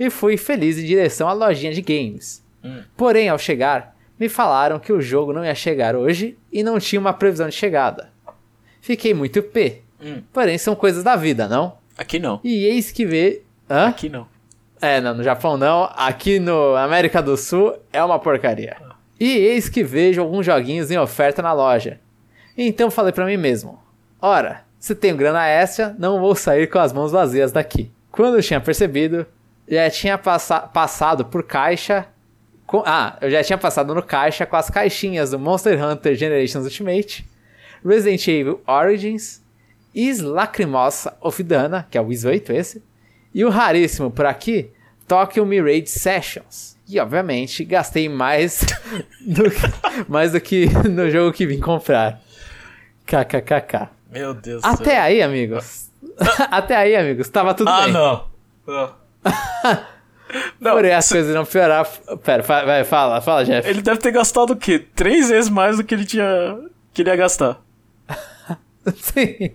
e 0.00 0.10
fui 0.10 0.36
feliz 0.36 0.76
em 0.76 0.84
direção 0.84 1.28
à 1.28 1.32
lojinha 1.32 1.72
de 1.72 1.80
games. 1.80 2.44
Hum. 2.64 2.82
Porém, 2.96 3.28
ao 3.28 3.38
chegar, 3.38 3.96
me 4.18 4.28
falaram 4.28 4.80
que 4.80 4.92
o 4.92 5.00
jogo 5.00 5.32
não 5.32 5.44
ia 5.44 5.54
chegar 5.54 5.94
hoje 5.94 6.36
e 6.52 6.64
não 6.64 6.80
tinha 6.80 7.00
uma 7.00 7.12
previsão 7.12 7.48
de 7.48 7.54
chegada. 7.54 8.10
Fiquei 8.80 9.14
muito 9.14 9.40
p. 9.44 9.82
Hum. 10.02 10.22
Porém, 10.32 10.58
são 10.58 10.74
coisas 10.74 11.04
da 11.04 11.14
vida, 11.14 11.46
não? 11.46 11.78
Aqui 11.96 12.18
não. 12.18 12.40
E 12.42 12.64
eis 12.64 12.90
que 12.90 13.06
vê. 13.06 13.42
Hã? 13.70 13.86
Aqui 13.86 14.08
não. 14.08 14.26
É, 14.80 15.00
não, 15.00 15.14
no 15.14 15.22
Japão 15.22 15.56
não. 15.56 15.88
Aqui 15.94 16.40
no 16.40 16.74
América 16.74 17.22
do 17.22 17.36
Sul 17.36 17.76
é 17.92 18.02
uma 18.02 18.18
porcaria. 18.18 18.85
E 19.18 19.36
eis 19.36 19.68
que 19.68 19.82
vejo 19.82 20.20
alguns 20.20 20.46
joguinhos 20.46 20.90
em 20.90 20.98
oferta 20.98 21.40
na 21.42 21.52
loja. 21.52 22.00
Então 22.56 22.90
falei 22.90 23.12
para 23.12 23.26
mim 23.26 23.36
mesmo: 23.36 23.78
Ora, 24.20 24.64
se 24.78 24.94
tenho 24.94 25.16
grana 25.16 25.46
extra, 25.46 25.94
não 25.98 26.20
vou 26.20 26.34
sair 26.34 26.68
com 26.68 26.78
as 26.78 26.92
mãos 26.92 27.12
vazias 27.12 27.52
daqui. 27.52 27.90
Quando 28.10 28.36
eu 28.36 28.42
tinha 28.42 28.60
percebido, 28.60 29.26
já 29.68 29.90
tinha 29.90 30.16
passa 30.16 30.60
passado 30.60 31.24
por 31.24 31.42
caixa 31.42 32.06
com, 32.66 32.82
ah, 32.84 33.16
eu 33.20 33.30
já 33.30 33.44
tinha 33.44 33.56
passado 33.56 33.94
no 33.94 34.02
caixa 34.02 34.44
com 34.44 34.56
as 34.56 34.68
caixinhas 34.68 35.30
do 35.30 35.38
Monster 35.38 35.82
Hunter 35.82 36.16
Generations 36.16 36.64
Ultimate, 36.64 37.24
Resident 37.84 38.26
Evil 38.26 38.60
Origins, 38.66 39.40
Is 39.94 40.20
Lacrimosa 40.20 41.16
of 41.20 41.42
Dana, 41.42 41.86
que 41.88 41.96
é 41.96 42.00
o 42.00 42.10
Is 42.10 42.24
8 42.24 42.52
esse, 42.52 42.82
e 43.32 43.44
o 43.44 43.50
raríssimo 43.50 44.10
por 44.10 44.26
aqui, 44.26 44.70
Tokyo 45.06 45.46
Mirage 45.46 45.86
Sessions. 45.86 46.75
E 46.88 47.00
obviamente 47.00 47.64
gastei 47.64 48.08
mais 48.08 48.64
do 49.20 49.50
que, 49.50 50.06
mais 50.08 50.32
do 50.32 50.40
que 50.40 50.66
no 50.88 51.10
jogo 51.10 51.32
que 51.32 51.46
vim 51.46 51.60
comprar. 51.60 52.20
KKKK. 53.04 53.88
Meu 54.10 54.34
Deus 54.34 54.64
Até 54.64 54.92
céu. 54.92 55.02
aí, 55.02 55.22
amigos. 55.22 55.90
Até 56.50 56.76
aí, 56.76 56.96
amigos. 56.96 57.28
Tava 57.28 57.54
tudo 57.54 57.68
ah, 57.68 57.82
bem. 57.82 57.90
Ah, 57.90 58.24
não. 58.66 59.86
Não, 60.60 60.72
Porém, 60.72 60.92
as 60.92 61.08
coisas 61.08 61.32
não 61.32 61.44
piorar. 61.44 61.86
Pera, 62.24 62.42
vai, 62.42 62.82
fala, 62.84 63.20
fala, 63.20 63.44
Jeff. 63.44 63.68
Ele 63.68 63.80
deve 63.80 64.00
ter 64.00 64.10
gastado 64.10 64.50
o 64.52 64.56
quê? 64.56 64.84
Três 64.94 65.28
vezes 65.28 65.48
mais 65.48 65.76
do 65.76 65.84
que 65.84 65.94
ele 65.94 66.04
tinha. 66.04 66.58
que 66.92 67.02
ele 67.02 67.10
ia 67.10 67.16
gastar. 67.16 67.62
sim. 68.96 69.52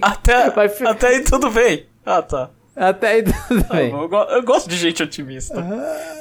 Até, 0.00 0.50
vai... 0.50 0.66
até 0.86 1.08
aí 1.08 1.20
tudo 1.22 1.50
bem. 1.50 1.86
Ah, 2.04 2.22
tá. 2.22 2.50
Até 2.76 3.08
aí 3.08 3.22
tudo 3.22 3.66
ah, 3.70 3.74
bem. 3.74 3.90
Eu, 3.90 4.10
eu, 4.12 4.42
gosto 4.44 4.68
de 4.68 4.76
gente 4.76 5.02
otimista. 5.02 5.54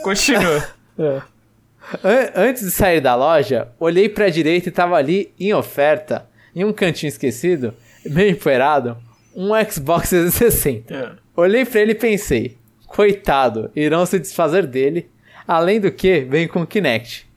Continua. 0.02 0.68
é. 2.04 2.32
Antes 2.34 2.64
de 2.64 2.72
sair 2.72 3.02
da 3.02 3.14
loja, 3.16 3.68
olhei 3.80 4.08
pra 4.08 4.30
direita 4.30 4.70
e 4.70 4.72
tava 4.72 4.96
ali, 4.96 5.34
em 5.40 5.54
oferta, 5.54 6.28
em 6.56 6.64
um 6.64 6.72
cantinho 6.72 7.10
esquecido, 7.10 7.74
meio 8.06 8.32
empoeirado, 8.32 8.98
um 9.36 9.50
Xbox 9.70 10.10
360. 10.10 10.94
É. 10.96 11.12
Olhei 11.36 11.66
pra 11.66 11.82
ele 11.82 11.92
e 11.92 11.96
pensei, 11.96 12.58
Coitado, 12.96 13.70
irão 13.76 14.06
se 14.06 14.18
desfazer 14.18 14.66
dele. 14.66 15.10
Além 15.46 15.82
do 15.82 15.92
que, 15.92 16.22
vem 16.22 16.48
com 16.48 16.66
Kinect. 16.66 17.28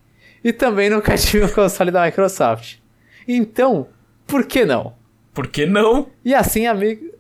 E 0.43 0.53
também 0.53 0.89
nunca 0.89 1.17
tive 1.19 1.45
um 1.45 1.49
console 1.49 1.91
da 1.91 2.05
Microsoft. 2.05 2.77
Então, 3.27 3.89
por 4.25 4.47
que 4.47 4.65
não? 4.65 4.95
Por 5.35 5.49
que 5.49 5.67
não? 5.67 6.09
E 6.25 6.33
assim, 6.33 6.69
amigo, 6.69 7.13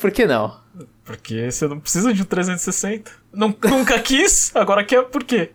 por 0.00 0.10
que 0.10 0.26
não? 0.26 0.61
Porque 1.04 1.50
você 1.50 1.66
não 1.66 1.80
precisa 1.80 2.12
de 2.12 2.22
um 2.22 2.24
360. 2.24 3.10
Não, 3.32 3.54
nunca 3.64 3.98
quis, 4.02 4.54
agora 4.54 4.84
quer 4.84 5.02
por 5.04 5.24
quê? 5.24 5.50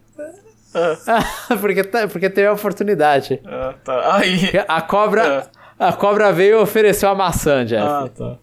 Ah. 0.74 1.24
porque, 1.60 1.84
tá, 1.84 2.08
porque 2.08 2.30
teve 2.30 2.48
a 2.48 2.54
oportunidade. 2.54 3.42
Ah, 3.46 3.74
tá. 3.84 4.16
Aí. 4.18 4.52
A 4.68 4.82
cobra, 4.82 5.50
é. 5.80 5.86
a 5.86 5.94
cobra 5.94 6.32
veio 6.32 6.60
e 6.60 6.62
ofereceu 6.62 7.10
a 7.10 7.16
maçã, 7.16 7.66
Jeff. 7.66 7.84
Ah, 7.84 8.10
tá. 8.16 8.38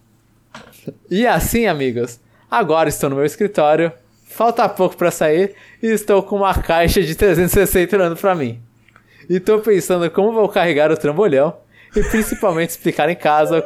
E 1.10 1.26
assim, 1.26 1.66
amigos, 1.66 2.20
Agora 2.54 2.88
estou 2.88 3.10
no 3.10 3.16
meu 3.16 3.24
escritório, 3.24 3.92
falta 4.28 4.68
pouco 4.68 4.96
para 4.96 5.10
sair 5.10 5.56
e 5.82 5.88
estou 5.88 6.22
com 6.22 6.36
uma 6.36 6.54
caixa 6.54 7.02
de 7.02 7.12
360 7.12 7.96
olhando 7.96 8.16
para 8.16 8.32
mim. 8.32 8.62
E 9.28 9.38
estou 9.38 9.58
pensando 9.58 10.08
como 10.08 10.32
vou 10.32 10.48
carregar 10.48 10.88
o 10.92 10.96
trambolhão 10.96 11.56
e 11.96 12.02
principalmente 12.04 12.70
explicar 12.70 13.08
em 13.08 13.16
casa 13.16 13.64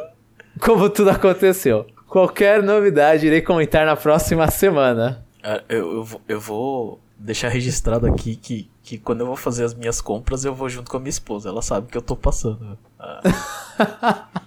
como 0.59 0.89
tudo 0.89 1.11
aconteceu. 1.11 1.85
Qualquer 2.09 2.63
novidade 2.63 3.27
irei 3.27 3.39
comentar 3.39 3.85
na 3.85 3.95
próxima 3.95 4.49
semana. 4.49 5.23
É, 5.43 5.61
eu, 5.69 5.93
eu, 5.93 6.03
vou, 6.03 6.21
eu 6.27 6.39
vou 6.39 6.99
deixar 7.15 7.49
registrado 7.49 8.07
aqui 8.07 8.35
que, 8.35 8.69
que 8.81 8.97
quando 8.97 9.21
eu 9.21 9.27
vou 9.27 9.35
fazer 9.35 9.63
as 9.63 9.75
minhas 9.75 10.01
compras 10.01 10.43
eu 10.43 10.53
vou 10.53 10.67
junto 10.67 10.89
com 10.89 10.97
a 10.97 10.99
minha 10.99 11.11
esposa. 11.11 11.49
Ela 11.49 11.61
sabe 11.61 11.87
que 11.87 11.95
eu 11.95 12.01
tô 12.01 12.15
passando. 12.15 12.77
Ah. 12.99 14.27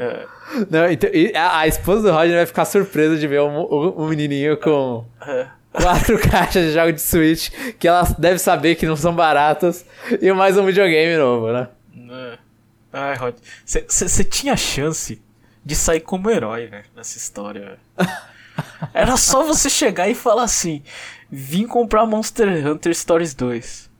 É. 0.00 0.26
Não, 0.70 0.88
então, 0.88 1.10
a, 1.34 1.58
a, 1.58 1.66
esposa 1.66 2.02
do 2.02 2.12
Roger 2.12 2.36
vai 2.36 2.46
ficar 2.46 2.64
surpresa 2.64 3.18
de 3.18 3.26
ver 3.26 3.40
um, 3.40 3.62
um, 3.62 4.04
um 4.04 4.08
menininho 4.08 4.56
com 4.56 5.04
é. 5.20 5.48
quatro 5.72 6.16
caixas 6.22 6.66
de 6.66 6.72
jogo 6.72 6.92
de 6.92 7.00
Switch, 7.00 7.50
que 7.80 7.88
ela 7.88 8.04
deve 8.16 8.38
saber 8.38 8.76
que 8.76 8.86
não 8.86 8.94
são 8.94 9.12
baratas, 9.12 9.84
e 10.22 10.32
mais 10.32 10.56
um 10.56 10.64
videogame 10.64 11.16
novo, 11.16 11.52
né? 11.52 11.68
É. 12.10 12.38
Ai, 12.92 13.16
Roger, 13.16 13.40
você 13.64 14.22
tinha 14.22 14.56
chance 14.56 15.20
de 15.68 15.76
sair 15.76 16.00
como 16.00 16.30
herói, 16.30 16.66
velho, 16.66 16.86
nessa 16.96 17.18
história, 17.18 17.78
Era 18.94 19.18
só 19.18 19.44
você 19.44 19.68
chegar 19.68 20.08
e 20.08 20.14
falar 20.14 20.44
assim: 20.44 20.82
vim 21.30 21.66
comprar 21.66 22.06
Monster 22.06 22.66
Hunter 22.66 22.94
Stories 22.94 23.34
2. 23.34 23.90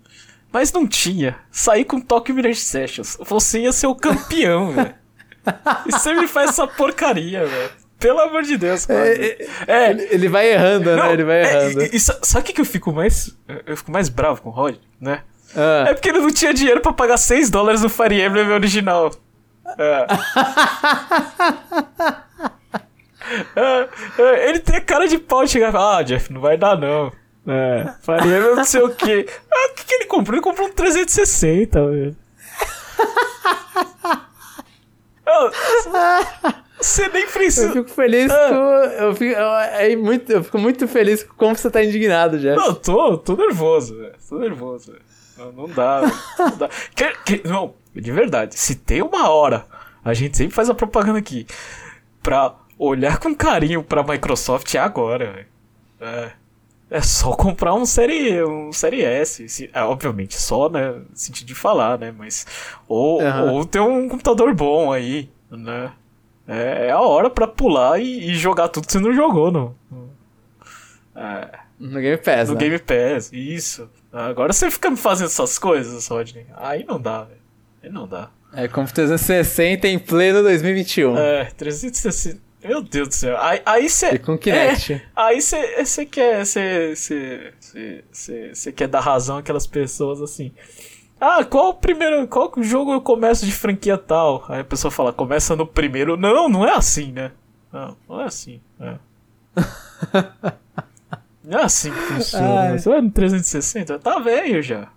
Mas 0.50 0.72
não 0.72 0.86
tinha. 0.86 1.36
Saí 1.52 1.84
com 1.84 2.00
Tokyo 2.00 2.34
Mirage 2.34 2.60
Sessions. 2.60 3.18
Você 3.20 3.60
ia 3.60 3.72
ser 3.72 3.86
o 3.86 3.94
campeão, 3.94 4.72
velho. 4.72 4.94
E 5.86 5.92
você 5.92 6.14
me 6.14 6.26
faz 6.26 6.50
essa 6.50 6.66
porcaria, 6.66 7.44
velho. 7.44 7.70
Pelo 7.98 8.20
amor 8.20 8.42
de 8.44 8.56
Deus, 8.56 8.86
cara. 8.86 9.06
É, 9.06 9.12
é, 9.12 9.48
é, 9.66 9.90
ele, 9.90 10.08
ele, 10.10 10.28
vai 10.28 10.50
errando, 10.50 10.86
né? 10.86 10.96
não, 10.96 11.04
né? 11.04 11.12
Ele 11.12 11.24
vai 11.24 11.42
errando. 11.42 11.82
É, 11.82 11.86
e, 11.86 11.96
e, 11.96 12.00
sabe 12.00 12.40
o 12.40 12.42
que, 12.44 12.52
que 12.54 12.60
eu 12.62 12.64
fico 12.64 12.92
mais. 12.92 13.36
Eu 13.66 13.76
fico 13.76 13.92
mais 13.92 14.08
bravo 14.08 14.40
com 14.40 14.48
o 14.48 14.52
Rod, 14.52 14.76
né? 14.98 15.22
Ah. 15.54 15.90
É 15.90 15.94
porque 15.94 16.08
ele 16.08 16.20
não 16.20 16.32
tinha 16.32 16.54
dinheiro 16.54 16.80
pra 16.80 16.94
pagar 16.94 17.18
6 17.18 17.50
dólares 17.50 17.82
no 17.82 17.90
Fire 17.90 18.18
Emblem 18.18 18.48
original. 18.48 19.10
É. 19.76 20.06
é. 23.56 23.88
é, 24.18 24.48
ele 24.48 24.60
tem 24.60 24.80
cara 24.80 25.06
de 25.06 25.18
pau 25.18 25.44
de 25.44 25.50
chegar 25.50 25.68
e 25.68 25.72
falar, 25.72 25.98
ah, 25.98 26.02
Jeff, 26.02 26.32
não 26.32 26.40
vai 26.40 26.56
dar 26.56 26.78
não. 26.78 27.12
É, 27.46 27.94
Emblem 28.24 28.56
não 28.56 28.64
sei 28.64 28.82
o 28.82 28.94
quê. 28.94 29.26
Ah, 29.50 29.70
o 29.70 29.74
que, 29.74 29.84
que 29.86 29.94
ele 29.94 30.04
comprou? 30.04 30.34
Ele 30.34 30.42
comprou 30.42 30.68
um 30.68 30.72
360, 30.72 31.86
velho. 31.90 32.16
Você 36.80 37.08
nem 37.08 37.26
precisa. 37.26 37.66
Eu 37.66 37.72
fico 37.72 37.90
feliz 37.90 38.30
ah. 38.30 38.48
com. 38.48 39.02
Eu 39.02 39.14
fico, 39.14 39.38
eu, 39.38 39.54
é 39.56 39.96
muito, 39.96 40.30
eu 40.32 40.44
fico 40.44 40.58
muito 40.58 40.86
feliz 40.86 41.22
com 41.24 41.34
como 41.34 41.56
você 41.56 41.70
tá 41.70 41.82
indignado 41.82 42.38
já. 42.38 42.54
Não, 42.54 42.74
tô, 42.74 43.18
tô 43.18 43.36
nervoso, 43.36 43.96
velho. 43.96 44.14
Tô 44.28 44.38
nervoso, 44.38 44.92
velho. 44.92 45.04
Não, 45.38 45.52
não 45.52 45.68
dá, 45.68 46.02
não 46.38 46.56
dá. 46.56 46.68
Que, 46.94 47.12
que, 47.24 47.48
não, 47.48 47.74
de 48.00 48.12
verdade, 48.12 48.58
se 48.58 48.74
tem 48.74 49.02
uma 49.02 49.28
hora, 49.28 49.66
a 50.04 50.14
gente 50.14 50.36
sempre 50.36 50.54
faz 50.54 50.70
a 50.70 50.74
propaganda 50.74 51.18
aqui, 51.18 51.46
pra 52.22 52.54
olhar 52.78 53.18
com 53.18 53.34
carinho 53.34 53.82
pra 53.82 54.02
Microsoft 54.02 54.74
é 54.74 54.78
agora. 54.78 55.46
É. 56.00 56.30
É 56.90 57.02
só 57.02 57.32
comprar 57.36 57.74
um 57.74 57.84
série, 57.84 58.42
um 58.42 58.72
série 58.72 59.02
S. 59.02 59.46
Se, 59.48 59.70
é, 59.74 59.82
obviamente, 59.82 60.40
só, 60.40 60.70
né? 60.70 60.94
Sentido 61.12 61.46
de 61.46 61.54
falar, 61.54 61.98
né? 61.98 62.14
Mas. 62.16 62.46
Ou, 62.88 63.20
uhum. 63.20 63.52
ou 63.52 63.64
ter 63.66 63.80
um 63.80 64.08
computador 64.08 64.54
bom 64.54 64.90
aí, 64.90 65.30
né? 65.50 65.92
É, 66.46 66.86
é 66.86 66.90
a 66.90 67.00
hora 67.00 67.28
pra 67.28 67.46
pular 67.46 68.00
e, 68.00 68.30
e, 68.30 68.34
jogar 68.34 68.68
tudo 68.68 68.86
que 68.86 68.92
você 68.92 68.98
não 68.98 69.12
jogou 69.12 69.50
no, 69.50 69.76
é, 71.14 71.58
no 71.78 72.00
Game 72.00 72.16
Pass. 72.16 72.48
No 72.48 72.54
né? 72.54 72.60
Game 72.60 72.78
Pass, 72.78 73.30
isso. 73.34 73.90
Agora 74.10 74.54
você 74.54 74.70
fica 74.70 74.88
me 74.88 74.96
fazendo 74.96 75.26
essas 75.26 75.58
coisas, 75.58 76.08
Rodney. 76.08 76.46
Aí 76.56 76.86
não 76.86 76.98
dá, 76.98 77.24
velho. 77.24 77.47
Aí 77.82 77.90
não 77.90 78.06
dá. 78.06 78.30
É 78.52 78.66
como 78.66 78.86
360 78.86 79.88
em 79.88 79.98
pleno 79.98 80.42
2021. 80.42 81.16
É, 81.16 81.44
360. 81.56 82.48
Meu 82.64 82.82
Deus 82.82 83.08
do 83.08 83.14
céu. 83.14 83.36
Aí 83.64 83.88
você. 83.88 84.14
E 84.14 84.18
com 84.18 84.36
Kinect. 84.36 84.94
É, 84.94 85.02
aí 85.14 85.40
você 85.40 86.06
quer. 86.06 86.44
Você 86.44 87.54
quer 88.74 88.88
dar 88.88 89.00
razão 89.00 89.38
àquelas 89.38 89.66
pessoas 89.66 90.20
assim. 90.20 90.52
Ah, 91.20 91.44
qual 91.44 91.70
o 91.70 91.74
primeiro. 91.74 92.26
Qual 92.26 92.52
jogo 92.58 92.92
eu 92.92 93.00
começo 93.00 93.46
de 93.46 93.52
franquia 93.52 93.96
tal? 93.96 94.44
Aí 94.48 94.60
a 94.60 94.64
pessoa 94.64 94.90
fala, 94.90 95.12
começa 95.12 95.54
no 95.54 95.66
primeiro. 95.66 96.16
Não, 96.16 96.48
não 96.48 96.66
é 96.66 96.74
assim, 96.74 97.12
né? 97.12 97.30
Não, 97.72 97.96
não 98.08 98.20
é 98.20 98.24
assim. 98.24 98.60
É. 98.80 98.96
não 101.44 101.60
é 101.60 101.64
assim 101.64 101.92
que 101.92 102.00
funciona. 102.00 102.60
Ai. 102.60 102.78
Você 102.78 102.88
vai 102.88 103.00
no 103.00 103.10
360? 103.10 103.98
Tá 103.98 104.18
velho 104.18 104.62
já. 104.62 104.88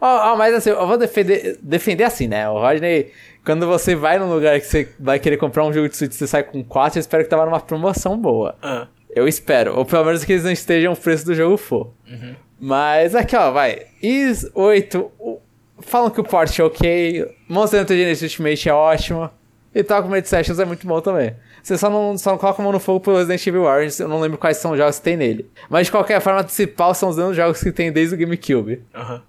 Oh, 0.00 0.32
oh, 0.32 0.36
mas 0.36 0.54
assim, 0.54 0.70
eu 0.70 0.86
vou 0.86 0.96
defender, 0.96 1.58
defender 1.60 2.04
assim, 2.04 2.28
né? 2.28 2.48
O 2.48 2.54
Rodney, 2.58 3.12
quando 3.44 3.66
você 3.66 3.94
vai 3.94 4.18
num 4.18 4.32
lugar 4.32 4.60
que 4.60 4.66
você 4.66 4.88
vai 4.98 5.18
querer 5.18 5.36
comprar 5.36 5.64
um 5.64 5.72
jogo 5.72 5.88
de 5.88 5.96
Switch 5.96 6.12
e 6.12 6.14
você 6.14 6.26
sai 6.26 6.42
com 6.42 6.62
4, 6.62 6.98
eu 6.98 7.00
espero 7.00 7.24
que 7.24 7.30
tava 7.30 7.44
numa 7.44 7.60
promoção 7.60 8.16
boa. 8.16 8.54
Uh. 8.62 8.86
Eu 9.14 9.26
espero. 9.26 9.76
Ou 9.76 9.84
pelo 9.84 10.04
menos 10.04 10.24
que 10.24 10.32
eles 10.32 10.44
não 10.44 10.52
estejam 10.52 10.92
o 10.92 10.96
preço 10.96 11.26
do 11.26 11.34
jogo 11.34 11.56
for. 11.56 11.92
Uhum. 12.08 12.36
Mas 12.60 13.14
aqui, 13.14 13.34
ó, 13.34 13.50
vai. 13.50 13.86
Is 14.02 14.48
8. 14.54 15.10
Falam 15.80 16.10
que 16.10 16.20
o 16.20 16.24
port 16.24 16.56
é 16.58 16.62
ok. 16.62 17.26
Monster 17.48 17.82
Hunter 17.82 17.96
Genesis 17.96 18.30
Ultimate 18.30 18.68
é 18.68 18.74
ótimo. 18.74 19.30
E 19.74 19.82
Talcum 19.82 20.10
Sessions 20.24 20.58
é 20.58 20.64
muito 20.64 20.86
bom 20.86 21.00
também. 21.00 21.34
Você 21.62 21.76
só 21.76 21.90
não, 21.90 22.16
só 22.16 22.30
não 22.30 22.38
coloca 22.38 22.60
a 22.60 22.64
mão 22.64 22.72
no 22.72 22.80
fogo 22.80 23.00
pelo 23.00 23.16
Resident 23.16 23.46
Evil 23.46 23.62
Origins, 23.62 24.00
eu 24.00 24.08
não 24.08 24.20
lembro 24.20 24.38
quais 24.38 24.56
são 24.56 24.72
os 24.72 24.78
jogos 24.78 24.98
que 24.98 25.04
tem 25.04 25.16
nele. 25.16 25.50
Mas 25.68 25.86
de 25.86 25.92
qualquer 25.92 26.20
forma, 26.20 26.42
principal 26.42 26.94
são 26.94 27.10
os 27.10 27.16
mesmos 27.16 27.36
jogos 27.36 27.62
que 27.62 27.70
tem 27.70 27.92
desde 27.92 28.14
o 28.14 28.18
GameCube. 28.18 28.82
Uhum. 28.94 29.20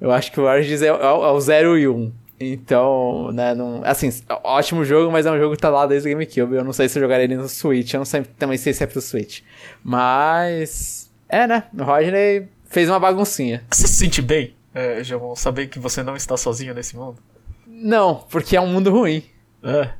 Eu 0.00 0.10
acho 0.10 0.32
que 0.32 0.40
o 0.40 0.44
Origins 0.44 0.82
é, 0.82 0.86
é, 0.86 0.90
é 0.90 0.94
o 0.94 1.40
0 1.40 1.78
e 1.78 1.88
1. 1.88 1.94
Um. 1.94 2.12
Então, 2.42 3.30
né, 3.32 3.54
não, 3.54 3.82
assim, 3.84 4.08
ótimo 4.42 4.82
jogo, 4.82 5.12
mas 5.12 5.26
é 5.26 5.30
um 5.30 5.38
jogo 5.38 5.54
que 5.54 5.60
tá 5.60 5.68
lá 5.68 5.86
desde 5.86 6.08
o 6.08 6.12
GameCube. 6.12 6.54
Eu 6.54 6.64
não 6.64 6.72
sei 6.72 6.88
se 6.88 6.98
eu 6.98 7.02
jogaria 7.02 7.24
ele 7.24 7.36
no 7.36 7.46
Switch, 7.46 7.92
eu 7.92 7.98
não 7.98 8.06
sei, 8.06 8.22
também 8.38 8.56
sei 8.56 8.72
se 8.72 8.82
é 8.82 8.86
pro 8.86 8.98
Switch. 8.98 9.42
Mas, 9.84 11.12
é, 11.28 11.46
né, 11.46 11.64
o 11.78 11.82
Rodney 11.82 12.48
fez 12.64 12.88
uma 12.88 12.98
baguncinha. 12.98 13.62
Você 13.70 13.86
se 13.86 13.94
sente 13.94 14.22
bem, 14.22 14.54
é, 14.74 15.04
João, 15.04 15.36
saber 15.36 15.66
que 15.66 15.78
você 15.78 16.02
não 16.02 16.16
está 16.16 16.34
sozinho 16.34 16.72
nesse 16.72 16.96
mundo? 16.96 17.18
Não, 17.66 18.24
porque 18.30 18.56
é 18.56 18.60
um 18.60 18.68
mundo 18.68 18.90
ruim. 18.90 19.22
É. 19.62 19.90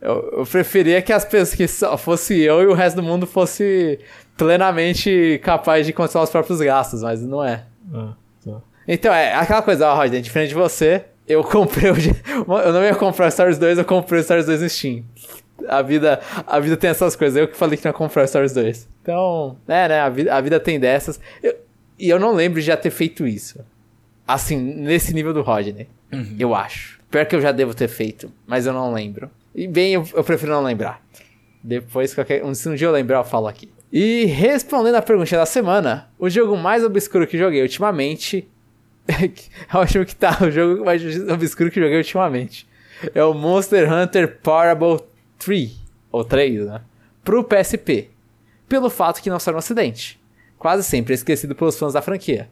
Eu, 0.00 0.38
eu 0.38 0.46
preferia 0.46 1.02
que 1.02 1.12
as 1.12 1.24
pessoas 1.24 1.54
que 1.54 1.66
só 1.66 1.98
fosse 1.98 2.40
eu 2.40 2.62
e 2.62 2.66
o 2.66 2.74
resto 2.74 2.96
do 2.96 3.02
mundo 3.02 3.26
fosse 3.26 3.98
plenamente 4.36 5.40
capaz 5.42 5.84
de 5.84 5.92
controlar 5.92 6.24
os 6.24 6.30
próprios 6.30 6.60
gastos, 6.60 7.02
mas 7.02 7.20
não 7.22 7.42
é. 7.42 7.64
Tá. 7.90 8.16
Então, 8.86 9.12
é 9.12 9.34
aquela 9.34 9.62
coisa, 9.62 9.88
ó, 9.88 9.94
Rodney, 9.94 10.20
diferente 10.20 10.50
de 10.50 10.54
você, 10.54 11.04
eu 11.26 11.42
comprei 11.44 11.90
o... 11.90 11.94
Eu 11.94 12.72
não 12.72 12.82
ia 12.82 12.94
comprar 12.94 13.28
o 13.28 13.30
Star 13.30 13.46
Wars 13.46 13.58
2, 13.58 13.78
eu 13.78 13.84
comprei 13.84 14.20
o 14.20 14.22
Star 14.22 14.36
Wars 14.36 14.46
2 14.46 14.62
no 14.62 14.68
Steam. 14.68 15.04
A 15.68 15.80
vida, 15.80 16.20
a 16.46 16.58
vida 16.58 16.76
tem 16.76 16.90
essas 16.90 17.14
coisas. 17.14 17.36
Eu 17.36 17.46
que 17.46 17.56
falei 17.56 17.76
que 17.76 17.84
não 17.84 17.90
ia 17.90 17.94
comprar 17.94 18.24
o 18.24 18.26
Star 18.26 18.42
Wars 18.42 18.52
2. 18.52 18.88
Então, 19.02 19.56
é, 19.68 19.88
né? 19.88 20.00
A 20.00 20.08
vida, 20.08 20.34
a 20.34 20.40
vida 20.40 20.58
tem 20.58 20.80
dessas. 20.80 21.20
Eu, 21.42 21.54
e 21.98 22.08
eu 22.08 22.18
não 22.18 22.34
lembro 22.34 22.60
de 22.60 22.66
já 22.66 22.76
ter 22.76 22.90
feito 22.90 23.26
isso. 23.26 23.60
Assim, 24.26 24.56
nesse 24.56 25.14
nível 25.14 25.32
do 25.32 25.42
Rodney. 25.42 25.88
Uhum. 26.12 26.36
Eu 26.38 26.54
acho. 26.54 27.00
Pior 27.10 27.26
que 27.26 27.36
eu 27.36 27.40
já 27.40 27.52
devo 27.52 27.74
ter 27.74 27.88
feito, 27.88 28.32
mas 28.46 28.66
eu 28.66 28.72
não 28.72 28.92
lembro. 28.92 29.30
E 29.54 29.68
bem, 29.68 29.94
eu, 29.94 30.08
eu 30.14 30.24
prefiro 30.24 30.52
não 30.52 30.62
lembrar. 30.62 31.00
Depois, 31.62 32.14
qualquer, 32.14 32.42
se 32.54 32.68
um 32.68 32.74
dia 32.74 32.88
eu 32.88 32.92
lembrar, 32.92 33.18
eu 33.18 33.24
falo 33.24 33.46
aqui. 33.46 33.70
E 33.92 34.24
respondendo 34.24 34.94
a 34.94 35.02
pergunta 35.02 35.36
da 35.36 35.46
semana, 35.46 36.08
o 36.18 36.28
jogo 36.28 36.56
mais 36.56 36.82
obscuro 36.82 37.26
que 37.26 37.38
joguei 37.38 37.60
ultimamente. 37.62 38.48
eu 39.74 39.80
acho 39.80 40.04
que 40.04 40.14
tá 40.14 40.38
o 40.42 40.50
jogo 40.50 40.84
mais 40.84 41.02
obscuro 41.28 41.70
que 41.70 41.80
joguei 41.80 41.98
ultimamente. 41.98 42.68
É 43.14 43.24
o 43.24 43.34
Monster 43.34 43.92
Hunter 43.92 44.38
Parable 44.40 45.00
3, 45.38 45.72
ou 46.10 46.24
3, 46.24 46.66
né? 46.66 46.80
Pro 47.24 47.44
PSP. 47.44 48.10
Pelo 48.68 48.88
fato 48.88 49.20
que 49.20 49.30
não 49.30 49.40
saiu 49.40 49.54
no 49.54 49.58
ocidente. 49.58 50.20
Quase 50.58 50.84
sempre 50.84 51.14
esquecido 51.14 51.54
pelos 51.54 51.78
fãs 51.78 51.94
da 51.94 52.02
franquia. 52.02 52.48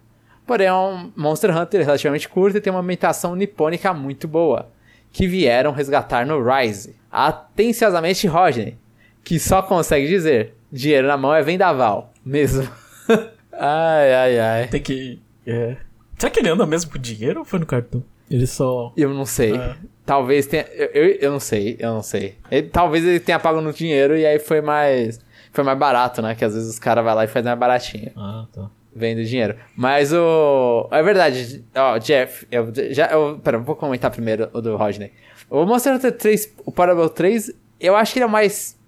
Porém, 0.47 0.67
é 0.67 0.75
um 0.75 1.13
Monster 1.17 1.57
Hunter 1.57 1.85
relativamente 1.85 2.29
curto 2.29 2.59
e 2.59 2.61
tem 2.61 2.73
uma 2.73 2.81
ambientação 2.81 3.37
nipônica 3.37 3.95
muito 3.95 4.27
boa 4.27 4.69
que 5.13 5.27
vieram 5.27 5.73
resgatar 5.73 6.27
no 6.27 6.43
Rise. 6.43 6.97
Atenciosamente 7.11 8.27
Rodney, 8.27 8.77
que 9.23 9.39
só 9.39 9.63
consegue 9.63 10.09
dizer: 10.09 10.55
dinheiro 10.71 11.07
na 11.07 11.17
mão 11.17 11.35
é 11.35 11.43
vendaval, 11.43 12.13
mesmo. 12.25 12.69
ai, 13.53 14.15
ai, 14.15 14.39
ai. 14.41 14.69
Tem 14.69 14.83
que. 14.83 15.21
É. 15.47 15.77
Será 16.21 16.31
que 16.31 16.39
ele 16.39 16.51
anda 16.51 16.66
mesmo 16.66 16.93
com 16.93 16.99
dinheiro 16.99 17.39
ou 17.39 17.47
foi 17.47 17.59
no 17.59 17.64
cartão? 17.64 18.05
Ele 18.31 18.47
só. 18.47 18.93
Eu 18.95 19.14
não 19.14 19.25
sei. 19.25 19.57
É. 19.57 19.75
Talvez 20.05 20.47
tenha. 20.47 20.66
Eu, 20.75 20.87
eu, 20.89 21.07
eu, 21.18 21.33
não 21.33 21.41
sei, 21.41 21.77
eu 21.81 21.95
não 21.95 22.03
sei. 22.03 22.37
Ele, 22.51 22.68
talvez 22.68 23.03
ele 23.03 23.18
tenha 23.18 23.39
pago 23.39 23.62
no 23.62 23.73
dinheiro 23.73 24.14
e 24.14 24.27
aí 24.27 24.39
foi 24.39 24.61
mais. 24.61 25.18
Foi 25.51 25.64
mais 25.64 25.79
barato, 25.79 26.21
né? 26.21 26.35
Que 26.35 26.45
às 26.45 26.53
vezes 26.53 26.68
os 26.68 26.79
caras 26.79 27.03
vão 27.03 27.14
lá 27.14 27.25
e 27.25 27.27
fazem 27.27 27.49
mais 27.49 27.59
baratinho. 27.59 28.12
Ah, 28.14 28.45
tá 28.53 28.71
vendo 28.95 29.25
dinheiro. 29.25 29.57
Mas 29.75 30.12
o. 30.12 30.89
É 30.91 31.03
verdade, 31.03 31.64
ó, 31.75 31.97
Jeff, 31.97 32.47
eu 32.51 32.71
já. 32.91 33.07
Eu, 33.07 33.41
pera, 33.43 33.59
vou 33.59 33.75
comentar 33.75 34.11
primeiro 34.11 34.51
o 34.53 34.61
do 34.61 34.77
Rodney. 34.77 35.12
O 35.49 35.64
Monster 35.64 35.95
Hunter 35.95 36.12
3, 36.12 36.55
o 36.66 36.71
Parable 36.71 37.09
3, 37.09 37.51
eu 37.81 37.97
acho 37.97 38.12
que 38.12 38.18
ele 38.18 38.25
é 38.25 38.27
o 38.27 38.31
mais. 38.31 38.79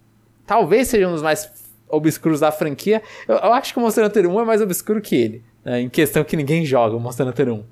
Talvez 0.46 0.88
seja 0.88 1.08
um 1.08 1.12
dos 1.12 1.22
mais 1.22 1.50
obscuros 1.88 2.40
da 2.40 2.52
franquia. 2.52 3.02
Eu, 3.26 3.36
eu 3.36 3.52
acho 3.54 3.72
que 3.72 3.78
o 3.78 3.82
Monster 3.82 4.04
Hunter 4.04 4.28
1 4.28 4.40
é 4.40 4.44
mais 4.44 4.60
obscuro 4.60 5.00
que 5.00 5.16
ele. 5.16 5.42
Né, 5.64 5.82
em 5.82 5.88
questão 5.88 6.24
que 6.24 6.36
ninguém 6.36 6.64
joga 6.64 6.96
o 6.96 7.00
Monster 7.00 7.26
Hunter 7.26 7.48
1. 7.48 7.64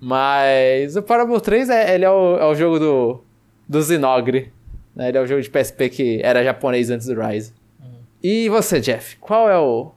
Mas 0.00 0.96
o 0.96 1.02
Parable 1.02 1.40
3 1.40 1.70
é, 1.70 1.94
ele 1.94 2.04
é 2.04 2.10
o, 2.10 2.36
é 2.36 2.44
o 2.44 2.54
jogo 2.54 2.78
do. 2.78 3.24
do 3.68 3.82
Zinogre. 3.82 4.52
Né? 4.94 5.08
Ele 5.08 5.18
é 5.18 5.20
o 5.20 5.26
jogo 5.26 5.40
de 5.40 5.50
PSP 5.50 5.88
que 5.88 6.20
era 6.22 6.44
japonês 6.44 6.90
antes 6.90 7.06
do 7.06 7.20
Rise. 7.20 7.52
Uhum. 7.80 8.00
E 8.22 8.48
você, 8.48 8.80
Jeff, 8.80 9.16
qual 9.16 9.48
é 9.48 9.58
o 9.58 9.92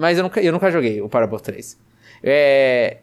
mas 0.00 0.16
eu 0.16 0.24
nunca, 0.24 0.40
eu 0.40 0.50
nunca 0.50 0.70
joguei 0.70 1.02
o 1.02 1.10
Parable 1.10 1.38
3. 1.38 1.78
É, 2.22 3.00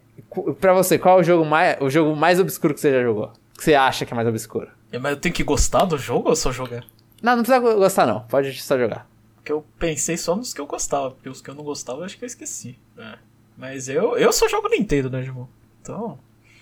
pra 0.59 0.73
você, 0.73 0.97
qual 0.97 1.19
é 1.19 1.21
o 1.21 1.23
jogo, 1.23 1.45
mais, 1.45 1.77
o 1.79 1.91
jogo 1.91 2.15
mais 2.15 2.39
obscuro 2.39 2.73
que 2.73 2.79
você 2.79 2.91
já 2.91 3.03
jogou? 3.03 3.31
Que 3.55 3.63
você 3.63 3.75
acha 3.75 4.03
que 4.03 4.13
é 4.13 4.15
mais 4.15 4.27
obscuro? 4.27 4.67
É, 4.91 4.97
mas 4.97 5.11
eu 5.11 5.19
tenho 5.19 5.35
que 5.35 5.43
gostar 5.43 5.85
do 5.85 5.95
jogo 5.95 6.29
ou 6.29 6.35
só 6.35 6.51
jogar? 6.51 6.83
Não, 7.21 7.35
não 7.35 7.43
precisa 7.43 7.59
gostar 7.59 8.07
não. 8.07 8.21
Pode 8.21 8.51
só 8.59 8.79
jogar. 8.79 9.07
Porque 9.35 9.51
eu 9.51 9.63
pensei 9.77 10.17
só 10.17 10.35
nos 10.35 10.55
que 10.55 10.59
eu 10.59 10.65
gostava. 10.65 11.11
Porque 11.11 11.29
os 11.29 11.39
que 11.39 11.51
eu 11.51 11.53
não 11.53 11.63
gostava 11.63 11.99
eu 11.99 12.05
acho 12.05 12.17
que 12.17 12.25
eu 12.25 12.27
esqueci. 12.27 12.79
É. 12.97 13.19
Mas 13.57 13.89
eu, 13.89 14.15
eu 14.17 14.31
só 14.31 14.47
jogo 14.47 14.69
Nintendo, 14.69 15.09
né, 15.09 15.19
irmão? 15.19 15.49
Então... 15.81 16.19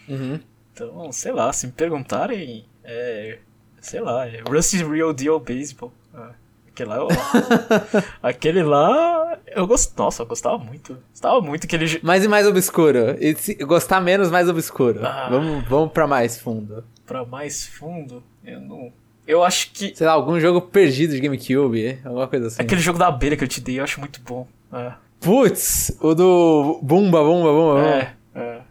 Uhum. 0.08 0.40
Então, 0.74 1.12
sei 1.12 1.32
lá, 1.32 1.52
se 1.52 1.68
me 1.68 1.74
perguntarem... 1.74 2.66
É, 2.84 3.40
sei 3.82 4.02
lá, 4.02 4.28
é 4.28 4.42
Rusty 4.48 4.84
Real 4.84 5.14
Deal 5.14 5.40
Baseball. 5.40 5.92
É. 6.14 6.46
Aquele 6.70 6.90
lá, 6.90 6.98
eu, 6.98 7.08
aquele 8.22 8.64
lá, 8.64 9.40
eu 9.48 9.66
gost... 9.66 9.94
Nossa, 9.98 10.24
eu 10.24 10.28
gostava 10.28 10.58
muito. 10.58 10.98
Gostava 11.12 11.40
muito 11.40 11.68
que 11.68 11.76
ele. 11.76 12.00
Mais 12.04 12.26
e 12.26 12.28
mais 12.28 12.46
obscuro. 12.46 13.16
E 13.18 13.34
se 13.36 13.54
gostar 13.56 14.02
menos, 14.02 14.30
mais 14.30 14.50
obscuro. 14.50 15.00
Ah, 15.06 15.30
vamos, 15.30 15.64
vamos 15.70 15.94
pra 15.94 16.06
mais 16.06 16.38
fundo. 16.38 16.84
Pra 17.06 17.24
mais 17.24 17.66
fundo? 17.66 18.22
Eu 18.44 18.60
não. 18.60 18.92
Eu 19.26 19.42
acho 19.42 19.72
que. 19.72 19.96
Sei 19.96 20.06
lá, 20.06 20.14
algum 20.14 20.38
jogo 20.38 20.62
perdido 20.62 21.14
de 21.14 21.22
GameCube, 21.22 22.00
alguma 22.04 22.28
coisa 22.28 22.48
assim. 22.48 22.62
Aquele 22.62 22.82
jogo 22.82 23.00
da 23.00 23.08
abelha 23.08 23.38
que 23.38 23.44
eu 23.46 23.48
te 23.48 23.62
dei, 23.62 23.80
eu 23.80 23.84
acho 23.84 24.02
muito 24.02 24.20
bom. 24.22 24.46
É. 24.74 24.94
Putz, 25.20 25.98
o 26.02 26.14
do 26.14 26.80
Bumba, 26.82 27.24
Bumba, 27.24 27.52
Bumba. 27.52 27.82
É, 27.82 28.14
é. 28.36 28.62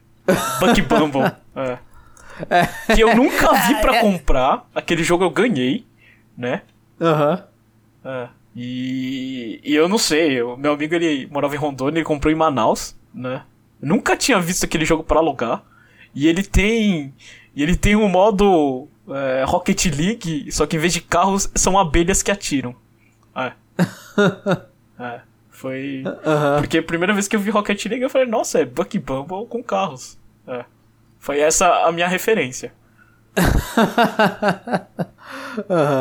Bucky 0.61 0.83
Bumble. 0.83 1.33
é. 1.57 1.79
é. 2.49 2.95
Que 2.95 3.01
eu 3.01 3.15
nunca 3.15 3.53
vi 3.67 3.75
pra 3.83 3.97
é. 3.97 4.01
comprar. 4.01 4.67
Aquele 4.75 5.03
jogo 5.03 5.25
eu 5.25 5.31
ganhei, 5.31 5.85
né? 6.37 6.63
Aham. 7.01 7.45
Uhum. 8.05 8.11
É. 8.11 8.29
E, 8.57 9.61
e 9.65 9.75
eu 9.75 9.89
não 9.89 9.99
sei, 9.99 10.41
o 10.41 10.57
meu 10.57 10.75
amigo 10.75 10.95
ele 10.95 11.27
morava 11.27 11.55
em 11.55 11.59
Rondônia, 11.59 11.99
ele 11.99 12.05
comprou 12.05 12.33
em 12.33 12.37
Manaus, 12.37 12.97
né? 13.13 13.43
Nunca 13.81 14.17
tinha 14.17 14.41
visto 14.41 14.65
aquele 14.65 14.85
jogo 14.85 15.03
para 15.03 15.19
alugar. 15.19 15.63
E 16.15 16.29
ele 16.29 16.43
tem. 16.43 17.13
E 17.55 17.63
ele 17.63 17.77
tem 17.77 17.97
um 17.97 18.09
modo 18.09 18.89
é, 19.09 19.45
Rocket 19.45 19.87
League, 19.87 20.51
só 20.53 20.67
que 20.67 20.77
em 20.77 20.79
vez 20.79 20.93
de 20.93 21.01
carros 21.01 21.51
são 21.55 21.79
abelhas 21.79 22.23
que 22.23 22.31
atiram. 22.31 22.75
É. 23.35 23.53
é. 25.03 25.21
Foi. 25.55 26.03
Porque 26.59 26.79
a 26.79 26.83
primeira 26.83 27.15
vez 27.15 27.29
que 27.29 27.37
eu 27.37 27.41
vi 27.41 27.49
Rocket 27.49 27.87
League 27.87 28.03
eu 28.03 28.11
falei, 28.11 28.27
nossa, 28.27 28.59
é 28.59 28.65
Bucky 28.65 28.99
Bumble 28.99 29.47
com 29.47 29.63
carros. 29.63 30.19
É. 30.49 30.65
Foi 31.21 31.39
essa 31.39 31.87
a 31.87 31.93
minha 31.93 32.09
referência. 32.09 32.73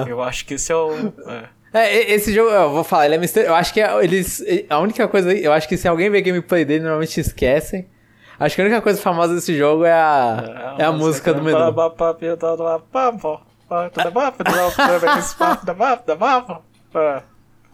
Eu 0.08 0.22
acho 0.22 0.45
que 0.45 0.56
esse 0.56 0.72
é 0.72 0.76
o. 0.76 0.91
É. 1.28 1.43
É, 1.74 2.14
esse 2.14 2.34
jogo, 2.34 2.51
eu 2.51 2.70
vou 2.70 2.84
falar, 2.84 3.06
ele 3.06 3.16
é 3.16 3.18
misterioso. 3.18 3.51
Eu 3.51 3.56
acho 3.56 3.74
que 3.74 3.82
é, 3.82 4.04
eles. 4.04 4.43
A 4.70 4.80
única 4.80 5.08
coisa. 5.08 5.34
Eu 5.34 5.51
acho 5.51 5.68
que 5.68 5.78
se 5.78 5.88
alguém 5.88 6.10
ver 6.10 6.22
gameplay 6.22 6.66
dele, 6.66 6.84
normalmente 6.84 7.20
esquecem. 7.20 7.88
Acho 8.39 8.56
que 8.56 8.62
a 8.62 8.66
única 8.66 8.82
coisa 8.82 9.01
famosa 9.01 9.34
desse 9.34 9.58
jogo 9.58 9.86
é 9.86 9.93
a, 9.93 10.76
é 10.78 10.84
é 10.84 10.86
a 10.86 10.91
música, 10.91 11.34
do 11.34 11.41
menu. 11.41 11.58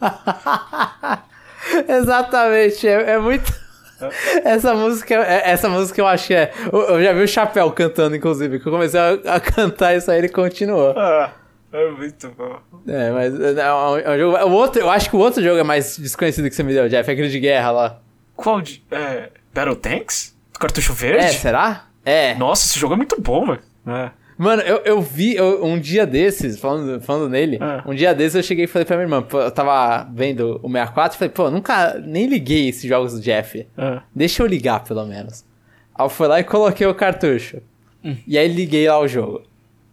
Exatamente, 1.88 2.86
é, 2.86 3.12
é 3.12 3.18
muito. 3.18 3.52
Essa 4.44 4.72
música, 4.74 5.14
é, 5.14 5.50
essa 5.50 5.68
música 5.68 6.00
eu 6.00 6.06
acho 6.06 6.28
que 6.28 6.34
é. 6.34 6.50
Eu 6.72 7.02
já 7.04 7.12
vi 7.12 7.22
o 7.22 7.28
Chapéu 7.28 7.70
cantando, 7.70 8.16
inclusive, 8.16 8.58
que 8.58 8.66
eu 8.66 8.72
comecei 8.72 8.98
a, 8.98 9.12
a 9.26 9.40
cantar 9.40 9.94
isso 9.94 10.10
aí 10.10 10.18
ele 10.18 10.30
continuou. 10.30 10.94
Ah. 10.96 11.34
É 11.72 11.90
muito 11.90 12.30
bom. 12.30 12.58
É, 12.88 13.10
mas 13.10 13.40
é, 13.40 13.60
é 13.60 13.72
um, 13.72 13.96
é 13.98 14.10
um 14.10 14.18
jogo. 14.18 14.36
O 14.38 14.52
outro, 14.52 14.80
eu 14.80 14.90
acho 14.90 15.08
que 15.08 15.14
o 15.14 15.20
outro 15.20 15.42
jogo 15.42 15.58
é 15.58 15.62
mais 15.62 15.96
desconhecido 15.98 16.48
que 16.48 16.54
você 16.56 16.62
me 16.64 16.72
deu, 16.72 16.88
Jeff. 16.88 17.08
É 17.08 17.12
aquele 17.12 17.28
de 17.28 17.38
guerra 17.38 17.70
lá. 17.70 18.00
Qual 18.34 18.60
de. 18.60 18.82
É, 18.90 19.28
Battle 19.54 19.76
Tanks? 19.76 20.36
Cartucho 20.58 20.92
verde? 20.92 21.24
É, 21.24 21.28
será? 21.28 21.86
É. 22.04 22.34
Nossa, 22.34 22.66
esse 22.66 22.78
jogo 22.78 22.94
é 22.94 22.96
muito 22.96 23.20
bom, 23.20 23.46
velho. 23.46 23.60
É. 23.86 24.10
Mano, 24.40 24.62
eu, 24.62 24.78
eu 24.86 25.02
vi 25.02 25.36
eu, 25.36 25.62
um 25.62 25.78
dia 25.78 26.06
desses, 26.06 26.58
falando, 26.58 26.98
falando 27.02 27.28
nele, 27.28 27.58
é. 27.60 27.82
um 27.86 27.94
dia 27.94 28.14
desses 28.14 28.36
eu 28.36 28.42
cheguei 28.42 28.64
e 28.64 28.66
falei 28.66 28.86
pra 28.86 28.96
minha 28.96 29.04
irmã, 29.04 29.22
eu 29.30 29.50
tava 29.50 30.08
vendo 30.14 30.58
o 30.62 30.66
64 30.66 31.14
e 31.14 31.18
falei, 31.18 31.30
pô, 31.30 31.50
nunca 31.50 32.00
nem 32.02 32.26
liguei 32.26 32.70
esses 32.70 32.84
jogos 32.84 33.12
do 33.12 33.20
Jeff. 33.20 33.68
É. 33.76 34.00
Deixa 34.14 34.42
eu 34.42 34.46
ligar, 34.46 34.82
pelo 34.82 35.04
menos. 35.04 35.44
Aí 35.94 36.06
eu 36.06 36.08
fui 36.08 36.26
lá 36.26 36.40
e 36.40 36.44
coloquei 36.44 36.86
o 36.86 36.94
cartucho. 36.94 37.58
Hum. 38.02 38.16
E 38.26 38.38
aí 38.38 38.48
liguei 38.48 38.88
lá 38.88 38.98
o 38.98 39.06
jogo. 39.06 39.42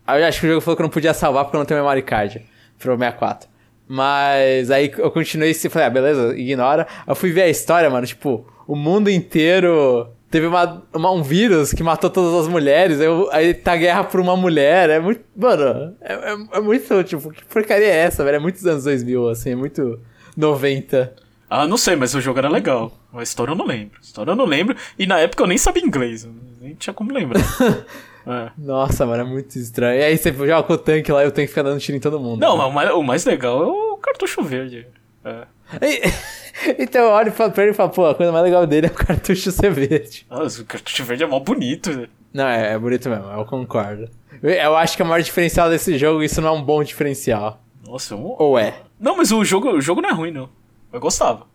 Aí 0.08 0.22
eu 0.22 0.26
acho 0.26 0.40
que 0.40 0.46
o 0.46 0.50
jogo 0.50 0.62
falou 0.62 0.78
que 0.78 0.82
eu 0.82 0.86
não 0.86 0.92
podia 0.92 1.14
salvar 1.14 1.44
porque 1.44 1.58
eu 1.58 1.60
não 1.60 1.66
tenho 1.66 1.82
memory 1.82 2.04
card 2.04 2.46
pro 2.80 2.98
64. 2.98 3.50
Mas 3.86 4.72
aí 4.72 4.90
eu 4.98 5.12
continuei 5.12 5.52
e 5.52 5.70
falei, 5.70 5.88
ah, 5.90 5.92
beleza, 5.92 6.38
ignora. 6.38 6.88
Eu 7.06 7.16
fui 7.16 7.34
ver 7.34 7.42
a 7.42 7.50
história, 7.50 7.90
mano, 7.90 8.08
tipo, 8.08 8.48
o 8.66 8.78
mundo 8.78 9.10
inteiro 9.10 10.10
teve 10.30 10.46
uma, 10.46 10.84
uma, 10.94 11.12
um 11.12 11.24
vírus 11.24 11.74
que 11.74 11.84
matou 11.84 12.10
todas 12.10 12.34
as 12.42 12.48
mulheres, 12.48 13.00
eu, 13.00 13.30
aí 13.32 13.54
tá 13.54 13.76
guerra 13.76 14.04
por 14.04 14.20
uma 14.20 14.36
mulher, 14.36 14.90
é 14.90 15.00
muito, 15.00 15.22
mano, 15.36 15.96
é, 16.02 16.14
é, 16.14 16.38
é, 16.54 16.60
muito, 16.60 17.04
tipo, 17.04 17.32
que 17.32 17.46
porcaria 17.46 17.88
é 17.88 17.98
essa, 17.98 18.24
velho? 18.24 18.36
É 18.36 18.40
muitos 18.40 18.66
anos 18.66 18.84
2000, 18.84 19.30
assim, 19.30 19.52
é 19.52 19.56
muito 19.56 20.00
90. 20.36 21.14
Ah, 21.50 21.66
não 21.66 21.78
sei, 21.78 21.96
mas 21.96 22.14
o 22.14 22.20
jogo 22.20 22.40
era 22.40 22.50
legal. 22.50 22.92
A 23.14 23.24
história 23.24 23.52
eu 23.52 23.56
não 23.56 23.66
lembro. 23.66 23.98
A 24.00 24.06
história 24.06 24.32
eu 24.32 24.36
não 24.36 24.46
lembro, 24.46 24.76
e 25.00 25.08
na 25.08 25.20
época 25.20 25.44
eu 25.44 25.48
nem 25.48 25.58
sabia 25.58 25.84
inglês, 25.84 26.28
nem 26.60 26.76
tinha 26.76 26.94
como 26.94 27.14
lembrar. 27.14 27.42
É. 28.30 28.52
Nossa, 28.58 29.06
mano, 29.06 29.22
é 29.22 29.26
muito 29.26 29.58
estranho. 29.58 30.02
E 30.02 30.04
aí 30.04 30.18
você 30.18 30.34
joga 30.34 30.62
com 30.64 30.74
o 30.74 30.78
tanque 30.78 31.10
lá 31.14 31.24
e 31.24 31.28
eu 31.28 31.32
tenho 31.32 31.48
que 31.48 31.54
ficar 31.54 31.64
dando 31.64 31.80
tiro 31.80 31.98
em 31.98 32.02
todo 32.02 32.20
mundo. 32.20 32.42
Não, 32.42 32.58
né? 32.58 32.64
o, 32.66 32.72
mais, 32.72 32.92
o 32.92 33.02
mais 33.02 33.24
legal 33.24 33.64
é 33.64 33.68
o 33.68 33.96
cartucho 33.96 34.44
verde. 34.44 34.86
É. 35.24 35.48
então 36.78 37.02
eu 37.02 37.10
olho 37.10 37.32
pra 37.32 37.52
ele 37.58 37.72
e 37.72 37.74
falo, 37.74 37.90
pô, 37.90 38.06
a 38.08 38.16
coisa 38.16 38.32
mais 38.32 38.44
legal 38.44 38.66
dele 38.66 38.88
é 38.88 38.90
o 38.90 38.94
cartucho 38.94 39.52
ser 39.52 39.72
verde. 39.72 40.26
Nossa, 40.30 40.62
o 40.62 40.66
cartucho 40.66 41.04
verde 41.04 41.24
é 41.24 41.28
mó 41.28 41.40
bonito. 41.40 42.08
Não, 42.34 42.48
é, 42.48 42.74
é 42.74 42.80
bonito 42.80 43.10
mesmo, 43.10 43.26
eu 43.26 43.46
concordo. 43.46 44.10
Eu, 44.42 44.50
eu 44.52 44.76
acho 44.76 44.96
que 44.96 45.04
o 45.04 45.06
maior 45.06 45.22
diferencial 45.22 45.70
desse 45.70 45.98
jogo, 45.98 46.24
isso 46.24 46.42
não 46.42 46.50
é 46.50 46.52
um 46.52 46.62
bom 46.62 46.84
diferencial. 46.84 47.62
Nossa, 47.86 48.14
é 48.14 48.18
um... 48.18 48.36
Ou 48.38 48.58
é? 48.58 48.82
Não, 49.00 49.18
mas 49.18 49.32
o 49.32 49.44
jogo, 49.44 49.70
o 49.72 49.82
jogo 49.82 50.02
não 50.02 50.10
é 50.10 50.14
ruim, 50.14 50.32
não. 50.32 50.50
Eu 50.92 51.00
gostava. 51.00 51.46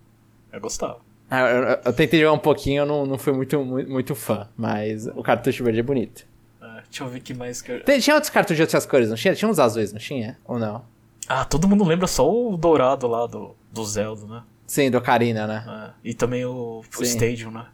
Eu 0.53 0.61
gostava. 0.61 0.99
Ah, 1.31 1.41
eu, 1.41 1.63
eu, 1.85 1.93
tentei 1.93 2.21
jogar 2.21 2.33
um 2.33 2.39
pouquinho, 2.39 2.83
eu 2.83 2.87
não, 2.87 3.07
não 3.07 3.19
fui 3.19 3.33
muito, 3.33 3.59
muito, 3.65 3.91
muito 3.91 4.15
fã, 4.15 4.49
mas 4.57 5.07
o 5.07 5.23
cartucho 5.23 5.65
verde 5.65 5.81
é 5.81 5.83
bonito. 5.83 6.27
Deixa 6.93 7.05
eu 7.05 7.09
ver 7.09 7.21
que 7.21 7.33
mais 7.33 7.63
que 7.63 7.73
eu... 7.73 8.01
Tinha 8.01 8.15
outros 8.15 8.29
cartuchos 8.29 8.57
de 8.57 8.63
outras 8.63 8.85
cores, 8.85 9.09
não 9.09 9.17
tinha? 9.17 9.35
Tinha 9.35 9.51
uns 9.51 9.59
azuis, 9.59 9.95
não 9.95 9.99
tinha? 9.99 10.39
Ou 10.45 10.59
não? 10.59 10.85
Ah, 11.27 11.43
todo 11.43 11.67
mundo 11.67 11.85
lembra 11.85 12.07
só 12.07 12.31
o 12.31 12.55
dourado 12.55 13.07
lá 13.07 13.27
do, 13.27 13.57
do 13.73 13.83
Zelda, 13.83 14.27
né? 14.27 14.43
Sim, 14.73 14.91
do 14.91 14.97
Ocarina, 14.97 15.47
né? 15.47 15.65
É. 15.69 16.09
E 16.09 16.15
também 16.15 16.47
o, 16.47 16.83
o 16.99 17.03
Stadium, 17.03 17.51
né? 17.51 17.67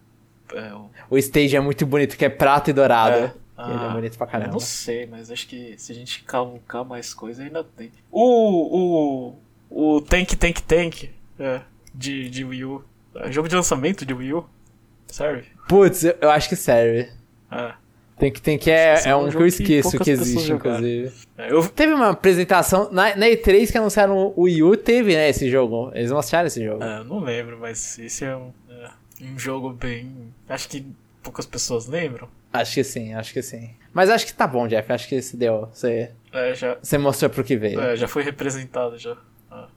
É, 0.52 0.74
o... 0.74 0.90
o 1.08 1.16
Stadium 1.16 1.58
é 1.58 1.60
muito 1.60 1.86
bonito, 1.86 2.16
que 2.16 2.24
é 2.24 2.28
prata 2.28 2.70
e 2.70 2.72
dourado. 2.72 3.16
É. 3.16 3.34
Ah, 3.56 3.72
ele 3.72 3.84
é 3.84 3.88
bonito 3.90 4.18
pra 4.18 4.26
caramba. 4.26 4.48
Eu 4.48 4.52
não 4.54 4.58
sei, 4.58 5.06
mas 5.06 5.30
acho 5.30 5.46
que 5.46 5.76
se 5.78 5.92
a 5.92 5.94
gente 5.94 6.24
cavucar 6.24 6.84
mais 6.84 7.14
coisa, 7.14 7.44
ainda 7.44 7.62
tem. 7.62 7.92
O. 8.10 9.30
O. 9.70 9.96
O 9.96 10.00
Tank 10.00 10.34
Tank 10.34 10.60
Tank. 10.62 11.10
É. 11.38 11.60
De, 11.94 12.28
de 12.28 12.44
Wii 12.44 12.64
U. 12.64 12.84
É 13.14 13.30
jogo 13.30 13.48
de 13.48 13.54
lançamento 13.54 14.04
de 14.04 14.12
Wii 14.12 14.32
U. 14.34 14.44
Serve? 15.06 15.46
Putz, 15.68 16.02
eu, 16.02 16.18
eu 16.20 16.30
acho 16.32 16.48
que 16.48 16.56
serve. 16.56 17.12
É. 17.48 17.74
Tem 18.18 18.32
que, 18.32 18.42
tem 18.42 18.58
que 18.58 18.70
é, 18.70 19.00
é 19.04 19.14
um 19.14 19.30
que 19.30 19.36
eu 19.36 19.46
esqueço 19.46 19.92
que, 19.92 20.04
que 20.04 20.10
existe, 20.10 20.52
inclusive. 20.52 21.12
É, 21.36 21.52
eu... 21.52 21.66
Teve 21.68 21.92
uma 21.92 22.10
apresentação 22.10 22.90
na, 22.90 23.14
na 23.14 23.26
E3 23.26 23.70
que 23.70 23.78
anunciaram 23.78 24.32
o 24.36 24.42
Wii 24.42 24.62
U, 24.64 24.76
teve, 24.76 25.14
né, 25.14 25.28
esse 25.28 25.48
jogo. 25.48 25.92
Eles 25.94 26.10
mostraram 26.10 26.48
esse 26.48 26.64
jogo. 26.64 26.82
É, 26.82 27.04
não 27.04 27.20
lembro, 27.20 27.56
mas 27.58 27.98
esse 27.98 28.24
é 28.24 28.36
um, 28.36 28.52
é 28.68 28.90
um 29.22 29.38
jogo 29.38 29.70
bem. 29.70 30.32
Acho 30.48 30.68
que 30.68 30.84
poucas 31.22 31.46
pessoas 31.46 31.86
lembram. 31.86 32.28
Acho 32.52 32.74
que 32.74 32.84
sim, 32.84 33.14
acho 33.14 33.32
que 33.32 33.42
sim. 33.42 33.70
Mas 33.92 34.10
acho 34.10 34.26
que 34.26 34.34
tá 34.34 34.46
bom, 34.46 34.66
Jeff. 34.66 34.92
Acho 34.92 35.08
que 35.08 35.20
se 35.22 35.36
deu. 35.36 35.68
Você, 35.72 36.10
é, 36.32 36.54
já... 36.54 36.76
você 36.82 36.98
mostrou 36.98 37.30
pro 37.30 37.44
que 37.44 37.56
veio. 37.56 37.80
É, 37.80 37.96
já 37.96 38.08
foi 38.08 38.22
representado 38.22 38.98
já. 38.98 39.16
Ah. 39.50 39.68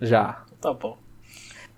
Já. 0.00 0.44
Então 0.58 0.74
tá 0.74 0.78
bom. 0.78 0.98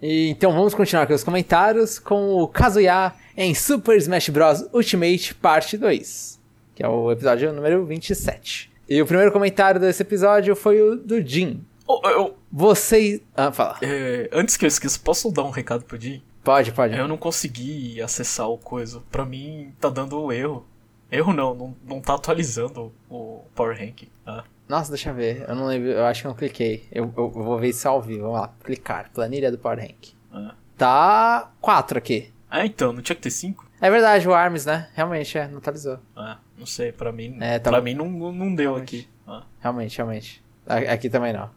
E, 0.01 0.29
então 0.29 0.53
vamos 0.53 0.75
continuar 0.75 1.07
com 1.07 1.15
os 1.15 1.25
comentários 1.25 1.99
com 1.99 2.35
o 2.35 2.49
Kazuya 2.49 3.13
em 3.37 3.55
Super 3.55 3.97
Smash 3.99 4.29
Bros. 4.29 4.65
Ultimate 4.73 5.35
Parte 5.35 5.77
2, 5.77 6.41
que 6.75 6.83
é 6.83 6.89
o 6.89 7.11
episódio 7.11 7.53
número 7.53 7.85
27. 7.85 8.71
E 8.89 9.03
o 9.03 9.07
primeiro 9.07 9.33
comentário 9.33 9.81
desse 9.81 10.03
episódio 10.03 10.57
foi 10.57 10.81
o 10.81 10.97
do 10.97 11.21
Jin. 11.21 11.61
Oh, 11.87 12.01
eu... 12.09 12.37
Você. 12.51 13.21
Ah, 13.37 13.53
fala. 13.53 13.79
É, 13.83 14.29
antes 14.33 14.57
que 14.57 14.65
eu 14.65 14.69
esqueça, 14.69 14.99
posso 15.03 15.31
dar 15.31 15.45
um 15.45 15.51
recado 15.51 15.85
pro 15.85 16.01
Jin? 16.01 16.23
Pode, 16.43 16.73
pode. 16.73 16.97
Eu 16.97 17.07
não 17.07 17.19
consegui 17.19 18.01
acessar 18.01 18.49
o 18.49 18.57
coisa. 18.57 19.03
Pra 19.11 19.25
mim, 19.25 19.73
tá 19.79 19.91
dando 19.91 20.33
erro. 20.33 20.67
Erro 21.11 21.33
não, 21.33 21.55
não, 21.55 21.77
não 21.87 22.01
tá 22.01 22.15
atualizando 22.15 22.93
o 23.11 23.43
Power 23.55 23.79
Rank. 23.79 24.05
Ah. 24.27 24.45
Nossa, 24.69 24.91
deixa 24.91 25.11
eu 25.11 25.15
ver. 25.15 25.45
Eu 25.49 25.55
não 25.55 25.67
lembro. 25.67 25.89
Eu 25.89 26.05
acho 26.05 26.21
que 26.21 26.27
eu 26.27 26.31
não 26.31 26.37
cliquei. 26.37 26.87
Eu, 26.93 27.05
eu, 27.17 27.33
eu 27.35 27.43
vou 27.43 27.59
ver 27.59 27.69
isso 27.69 27.89
ao 27.89 28.03
vivo. 28.03 28.25
Vamos 28.25 28.41
lá. 28.41 28.53
Clicar. 28.63 29.11
Planilha 29.13 29.51
do 29.51 29.59
Power 29.59 29.79
Rank. 29.81 30.13
Ah. 30.33 30.55
Tá 30.77 31.51
4 31.61 31.99
aqui. 31.99 32.33
Ah, 32.51 32.67
então. 32.67 32.93
Não 32.93 33.01
tinha 33.01 33.17
que 33.17 33.23
ter 33.23 33.31
5? 33.31 33.67
É 33.81 33.91
verdade, 33.91 34.29
o 34.29 34.35
ARMS, 34.35 34.67
né? 34.67 34.89
Realmente, 34.95 35.39
é. 35.39 35.49
Não 35.49 35.59
atualizou. 35.59 35.99
Ah, 36.15 36.39
não 36.59 36.67
sei. 36.67 36.93
Pra 36.93 37.11
mim, 37.11 37.39
é, 37.41 37.59
tá... 37.59 37.71
pra 37.71 37.81
mim 37.81 37.95
não, 37.95 38.09
não 38.09 38.55
deu 38.55 38.73
realmente. 38.73 38.97
aqui. 38.97 39.09
Ah. 39.27 39.43
Realmente, 39.61 39.97
realmente. 39.97 40.45
Aqui 40.67 41.09
também 41.09 41.33
não. 41.33 41.51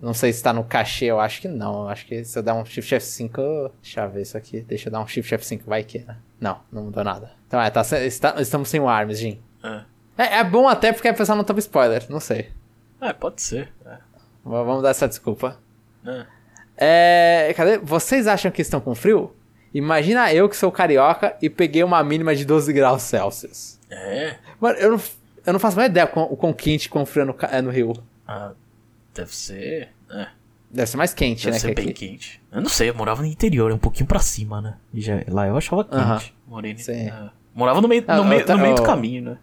Não 0.00 0.12
sei 0.12 0.32
se 0.32 0.42
tá 0.42 0.52
no 0.52 0.64
cachê, 0.64 1.06
eu 1.06 1.20
acho 1.20 1.40
que 1.40 1.48
não. 1.48 1.82
Eu 1.82 1.88
acho 1.88 2.06
que 2.06 2.24
se 2.24 2.38
eu 2.38 2.42
der 2.42 2.52
um 2.52 2.64
Shift 2.64 2.94
F5. 2.94 3.70
Deixa 3.82 4.00
eu 4.02 4.10
ver 4.10 4.22
isso 4.22 4.36
aqui. 4.36 4.60
Deixa 4.60 4.88
eu 4.88 4.92
dar 4.92 5.00
um 5.00 5.06
Shift 5.06 5.34
F5, 5.34 5.62
vai 5.64 5.82
que, 5.82 6.00
né? 6.00 6.16
Não, 6.40 6.60
não 6.70 6.84
mudou 6.84 7.02
nada. 7.02 7.32
Então 7.46 7.60
é, 7.60 7.70
tá, 7.70 7.82
está, 8.04 8.40
estamos 8.40 8.68
sem 8.68 8.80
o 8.80 8.88
ARMS, 8.88 9.18
Jim. 9.18 9.40
É. 9.62 9.82
É, 10.16 10.38
é 10.38 10.44
bom 10.44 10.68
até 10.68 10.92
porque 10.92 11.08
a 11.08 11.14
pessoa 11.14 11.36
não 11.36 11.44
toma 11.44 11.58
spoiler, 11.58 12.06
não 12.08 12.20
sei. 12.20 12.50
É, 13.00 13.12
pode 13.12 13.42
ser. 13.42 13.72
É. 13.84 13.98
Vamos 14.44 14.82
dar 14.82 14.90
essa 14.90 15.08
desculpa. 15.08 15.58
É. 16.06 17.48
é. 17.48 17.54
Cadê? 17.54 17.78
Vocês 17.78 18.26
acham 18.26 18.50
que 18.50 18.62
estão 18.62 18.80
com 18.80 18.94
frio? 18.94 19.34
Imagina 19.72 20.32
eu 20.32 20.48
que 20.48 20.56
sou 20.56 20.70
carioca 20.70 21.36
e 21.42 21.50
peguei 21.50 21.82
uma 21.82 22.02
mínima 22.04 22.34
de 22.36 22.44
12 22.44 22.72
graus 22.72 23.02
Celsius. 23.02 23.80
É? 23.90 24.36
Mano, 24.60 24.78
eu 24.78 24.92
não, 24.92 25.02
eu 25.46 25.52
não 25.52 25.60
faço 25.60 25.76
mais 25.76 25.90
ideia 25.90 26.08
o 26.14 26.36
quão 26.36 26.52
quente 26.52 26.88
com 26.88 27.04
frio 27.04 27.26
no, 27.26 27.36
é 27.50 27.60
no 27.60 27.70
Rio. 27.70 27.92
Ah, 28.26 28.52
deve 29.12 29.34
ser. 29.34 29.88
É. 30.10 30.28
Deve 30.70 30.90
ser 30.90 30.96
mais 30.96 31.12
quente, 31.12 31.44
deve 31.44 31.56
né? 31.56 31.60
Deve 31.60 31.68
ser 31.68 31.74
bem 31.74 31.90
aqui. 31.90 32.08
quente. 32.08 32.42
Eu 32.52 32.60
não 32.60 32.68
sei, 32.68 32.90
eu 32.90 32.94
morava 32.94 33.22
no 33.22 33.28
interior, 33.28 33.72
um 33.72 33.78
pouquinho 33.78 34.06
pra 34.06 34.20
cima, 34.20 34.60
né? 34.60 34.76
E 34.92 35.00
já, 35.00 35.22
lá 35.28 35.46
eu 35.46 35.56
achava 35.56 35.84
quente. 35.84 35.96
Uh 35.96 36.16
-huh. 36.16 36.32
Morei, 36.46 36.76
Sim. 36.78 37.08
Uh, 37.08 37.30
morava 37.54 37.80
no 37.80 37.88
meio, 37.88 38.02
no, 38.02 38.12
ah, 38.12 38.24
meio, 38.24 38.46
no 38.46 38.58
meio 38.58 38.74
do 38.76 38.82
caminho, 38.82 39.22
né? 39.22 39.38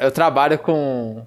Eu 0.00 0.10
trabalho 0.10 0.58
com, 0.58 1.22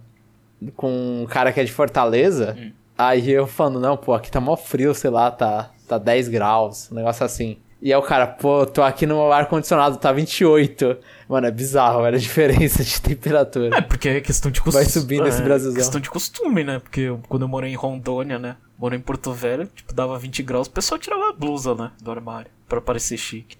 com 0.76 1.24
um 1.24 1.26
cara 1.26 1.51
que 1.51 1.59
é 1.59 1.63
de 1.63 1.72
Fortaleza. 1.72 2.55
Hum. 2.57 2.72
Aí 2.97 3.32
eu 3.32 3.47
falando, 3.47 3.80
não, 3.80 3.95
pô, 3.95 4.13
aqui 4.13 4.30
tá 4.30 4.41
mó 4.41 4.57
frio, 4.57 4.93
sei 4.93 5.09
lá, 5.09 5.32
tá, 5.32 5.72
tá 5.88 5.97
10 5.97 6.28
graus, 6.28 6.91
um 6.91 6.95
negócio 6.95 7.26
assim. 7.26 7.57
E 7.82 7.93
aí 7.93 7.97
o 7.97 8.01
cara, 8.01 8.28
pô, 8.28 8.65
tô 8.65 8.82
aqui 8.82 9.05
no 9.05 9.32
ar-condicionado, 9.32 9.95
tá 9.95 10.11
28. 10.11 10.97
Mano, 11.30 11.47
é 11.47 11.51
bizarro, 11.51 12.05
era 12.05 12.17
a 12.17 12.20
diferença 12.20 12.84
de 12.84 12.99
temperatura. 13.01 13.78
É, 13.78 13.82
porque 13.82 14.09
é 14.09 14.20
questão 14.20 14.51
de 14.51 14.59
costume. 14.59 14.84
Vai 14.84 14.91
subindo 14.91 15.26
é, 15.26 15.30
esse 15.30 15.41
Brasilzão. 15.41 15.78
questão 15.78 16.01
de 16.01 16.09
costume, 16.09 16.65
né? 16.65 16.80
Porque 16.80 17.01
eu, 17.01 17.22
quando 17.30 17.43
eu 17.43 17.47
morei 17.47 17.72
em 17.72 17.76
Rondônia, 17.76 18.38
né? 18.38 18.57
Morei 18.78 18.99
em 18.99 19.01
Porto 19.01 19.32
Velho, 19.32 19.65
tipo, 19.67 19.93
dava 19.93 20.17
20 20.17 20.43
graus, 20.43 20.67
o 20.67 20.72
pessoal 20.72 20.99
tirava 20.99 21.30
a 21.30 21.34
blusa, 21.34 21.74
né? 21.74 21.91
Do 22.01 22.11
armário, 22.11 22.51
pra 22.67 22.82
parecer 22.82 23.17
chique. 23.17 23.57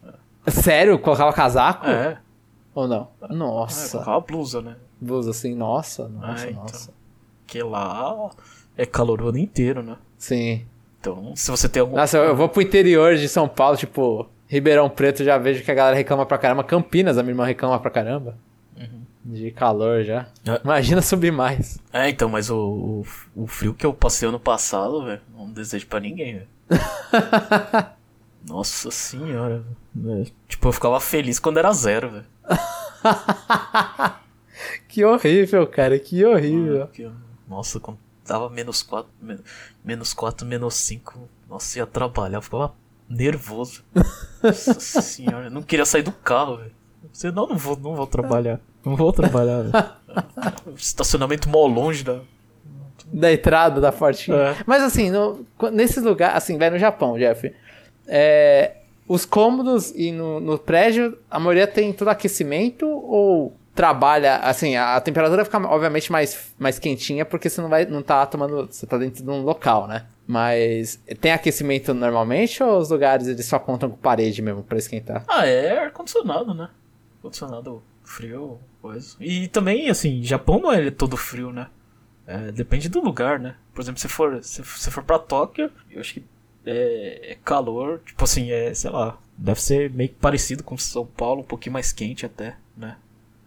Sério? 0.48 1.00
Colocava 1.00 1.32
casaco? 1.32 1.88
É. 1.88 2.18
Ou 2.74 2.88
não? 2.88 3.10
Nossa. 3.30 3.88
É, 3.88 3.92
colocava 3.92 4.20
blusa, 4.22 4.62
né? 4.62 4.76
Blusa 5.00 5.32
assim, 5.32 5.56
nossa, 5.56 6.08
nossa, 6.08 6.46
é, 6.46 6.52
então, 6.52 6.64
nossa. 6.64 6.94
Que 7.48 7.64
lá 7.64 8.30
é 8.78 8.86
calor 8.86 9.22
o 9.22 9.30
ano 9.30 9.38
inteiro, 9.38 9.84
né? 9.84 9.98
Sim. 10.18 10.66
Então, 11.00 11.34
se 11.36 11.50
você 11.50 11.68
tem 11.68 11.82
algum. 11.82 11.96
Nossa, 11.96 12.18
eu 12.18 12.36
vou 12.36 12.50
pro 12.50 12.62
interior 12.62 13.16
de 13.16 13.28
São 13.28 13.48
Paulo, 13.48 13.78
tipo, 13.78 14.30
Ribeirão 14.48 14.90
Preto, 14.90 15.24
já 15.24 15.38
vejo 15.38 15.64
que 15.64 15.72
a 15.72 15.74
galera 15.74 15.96
reclama 15.96 16.26
pra 16.26 16.38
caramba. 16.38 16.64
Campinas, 16.64 17.18
a 17.18 17.24
minha 17.24 17.32
irmã 17.32 17.46
reclama 17.46 17.80
pra 17.80 17.92
caramba. 17.92 18.38
Uhum. 18.78 19.02
De 19.26 19.52
calor 19.52 20.04
já. 20.04 20.28
É. 20.46 20.62
Imagina 20.64 21.02
subir 21.02 21.32
mais. 21.32 21.80
É, 21.92 22.10
então, 22.10 22.30
mas 22.30 22.50
o, 22.50 23.04
o, 23.36 23.44
o 23.44 23.48
frio 23.48 23.74
que 23.74 23.86
eu 23.86 23.94
passei 23.94 24.28
ano 24.28 24.40
passado, 24.40 25.06
velho, 25.06 25.22
não 25.36 25.52
desejo 25.52 25.88
pra 25.88 26.00
ninguém, 26.00 26.36
velho. 26.36 26.48
Nossa 28.48 28.90
senhora. 28.92 29.64
Véio. 29.94 30.28
Tipo, 30.48 30.68
eu 30.70 30.72
ficava 30.72 31.00
feliz 31.00 31.40
quando 31.40 31.60
era 31.60 31.72
zero, 31.74 32.10
velho. 32.10 32.26
que 34.88 35.04
horrível, 35.04 35.68
cara, 35.68 35.98
que 36.00 36.26
horrível. 36.26 36.90
Nossa, 37.48 37.80
quando 37.80 38.00
tava 38.26 38.50
menos 38.50 38.84
4, 38.84 39.10
menos 39.84 40.14
4, 40.14 40.46
menos 40.46 40.76
5, 40.76 41.30
nossa, 41.50 41.80
ia 41.80 41.86
trabalhar, 41.86 42.38
eu 42.38 42.42
ficava 42.42 42.74
nervoso. 43.10 43.84
Nossa 44.44 45.02
senhora, 45.02 45.46
eu 45.48 45.52
não 45.52 45.64
queria 45.64 45.86
sair 45.86 46.04
do 46.04 46.12
carro, 46.12 46.58
velho. 46.58 46.72
Você 47.12 47.32
não, 47.32 47.48
não 47.48 47.58
vou, 47.58 47.76
não 47.76 47.96
vou 47.96 48.06
trabalhar. 48.06 48.60
Não 48.86 48.96
vou 48.96 49.12
trabalhar, 49.12 49.64
velho. 49.64 50.74
Estacionamento 50.78 51.50
mó 51.50 51.66
longe 51.66 52.04
da 52.04 52.22
da 53.12 53.32
entrada 53.32 53.82
da 53.82 53.92
Fortinha. 53.92 54.38
É. 54.38 54.56
Mas 54.66 54.84
assim, 54.84 55.10
no, 55.10 55.46
nesse 55.72 56.00
lugar, 56.00 56.36
assim, 56.36 56.58
vai 56.58 56.70
no 56.70 56.78
Japão, 56.78 57.18
Jeff. 57.18 57.54
É, 58.08 58.78
os 59.10 59.26
cômodos 59.26 59.92
e 59.96 60.12
no, 60.12 60.40
no 60.40 60.58
prédio, 60.58 61.18
a 61.30 61.40
maioria 61.40 61.66
tem 61.66 61.92
todo 61.92 62.08
aquecimento 62.10 62.88
ou 62.88 63.58
trabalha, 63.74 64.36
assim, 64.38 64.76
a, 64.76 65.02
temperatura 65.02 65.44
fica 65.44 65.58
obviamente 65.58 66.12
mais, 66.12 66.54
mais 66.60 66.78
quentinha 66.78 67.26
porque 67.26 67.50
você 67.50 67.60
não 67.60 67.70
vai 67.70 67.86
não 67.86 68.04
tá 68.04 68.26
tomando, 68.26 68.68
você 68.68 68.86
tá 68.86 68.98
dentro 68.98 69.24
de 69.24 69.30
um 69.30 69.42
local, 69.42 69.88
né? 69.88 70.06
Mas 70.28 71.02
tem 71.20 71.32
aquecimento 71.32 71.92
normalmente 71.94 72.62
ou 72.62 72.78
os 72.78 72.92
lugares 72.92 73.28
eles 73.28 73.48
só 73.48 73.58
contam 73.58 73.90
com 73.90 73.98
parede 73.98 74.42
mesmo 74.42 74.62
para 74.62 74.78
esquentar? 74.78 75.24
Ah, 75.28 75.48
é 75.48 75.80
ar 75.80 75.92
condicionado, 75.92 76.54
né? 76.54 76.70
condicionado 77.22 77.84
frio, 78.04 78.60
coisa. 78.82 79.16
E 79.20 79.48
também, 79.48 79.90
assim, 79.90 80.24
Japão 80.24 80.60
não 80.60 80.72
é 80.72 80.90
todo 80.92 81.18
frio, 81.18 81.52
né? 81.52 81.68
É, 82.26 82.52
depende 82.52 82.90
do 82.90 83.02
lugar, 83.02 83.40
né? 83.40 83.56
Por 83.74 83.82
exemplo, 83.82 84.00
se 84.00 84.08
for, 84.08 84.44
se, 84.44 84.64
se 84.64 84.92
for 84.92 85.04
pra 85.04 85.18
Tóquio, 85.18 85.72
eu 85.90 86.00
acho 86.00 86.14
que 86.14 86.24
é, 86.66 87.32
é, 87.32 87.38
calor, 87.44 88.02
tipo 88.06 88.24
assim, 88.24 88.52
é, 88.52 88.74
sei 88.74 88.90
lá, 88.90 89.18
deve 89.38 89.62
ser 89.62 89.90
meio 89.92 90.10
parecido 90.10 90.64
com 90.64 90.78
São 90.78 91.06
Paulo, 91.06 91.42
um 91.42 91.46
pouquinho 91.46 91.74
mais 91.74 91.92
quente 91.92 92.26
até, 92.26 92.56
né? 92.76 92.98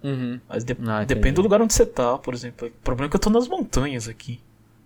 Uhum. 0.02 0.40
Mas 0.48 0.64
de, 0.64 0.76
ah, 0.86 1.04
depende 1.04 1.36
do 1.36 1.42
lugar 1.42 1.62
onde 1.62 1.72
você 1.72 1.86
tá, 1.86 2.18
por 2.18 2.34
exemplo. 2.34 2.68
O 2.68 2.70
problema 2.82 3.06
é 3.06 3.10
que 3.10 3.16
eu 3.16 3.20
tô 3.20 3.30
nas 3.30 3.46
montanhas 3.46 4.08
aqui. 4.08 4.40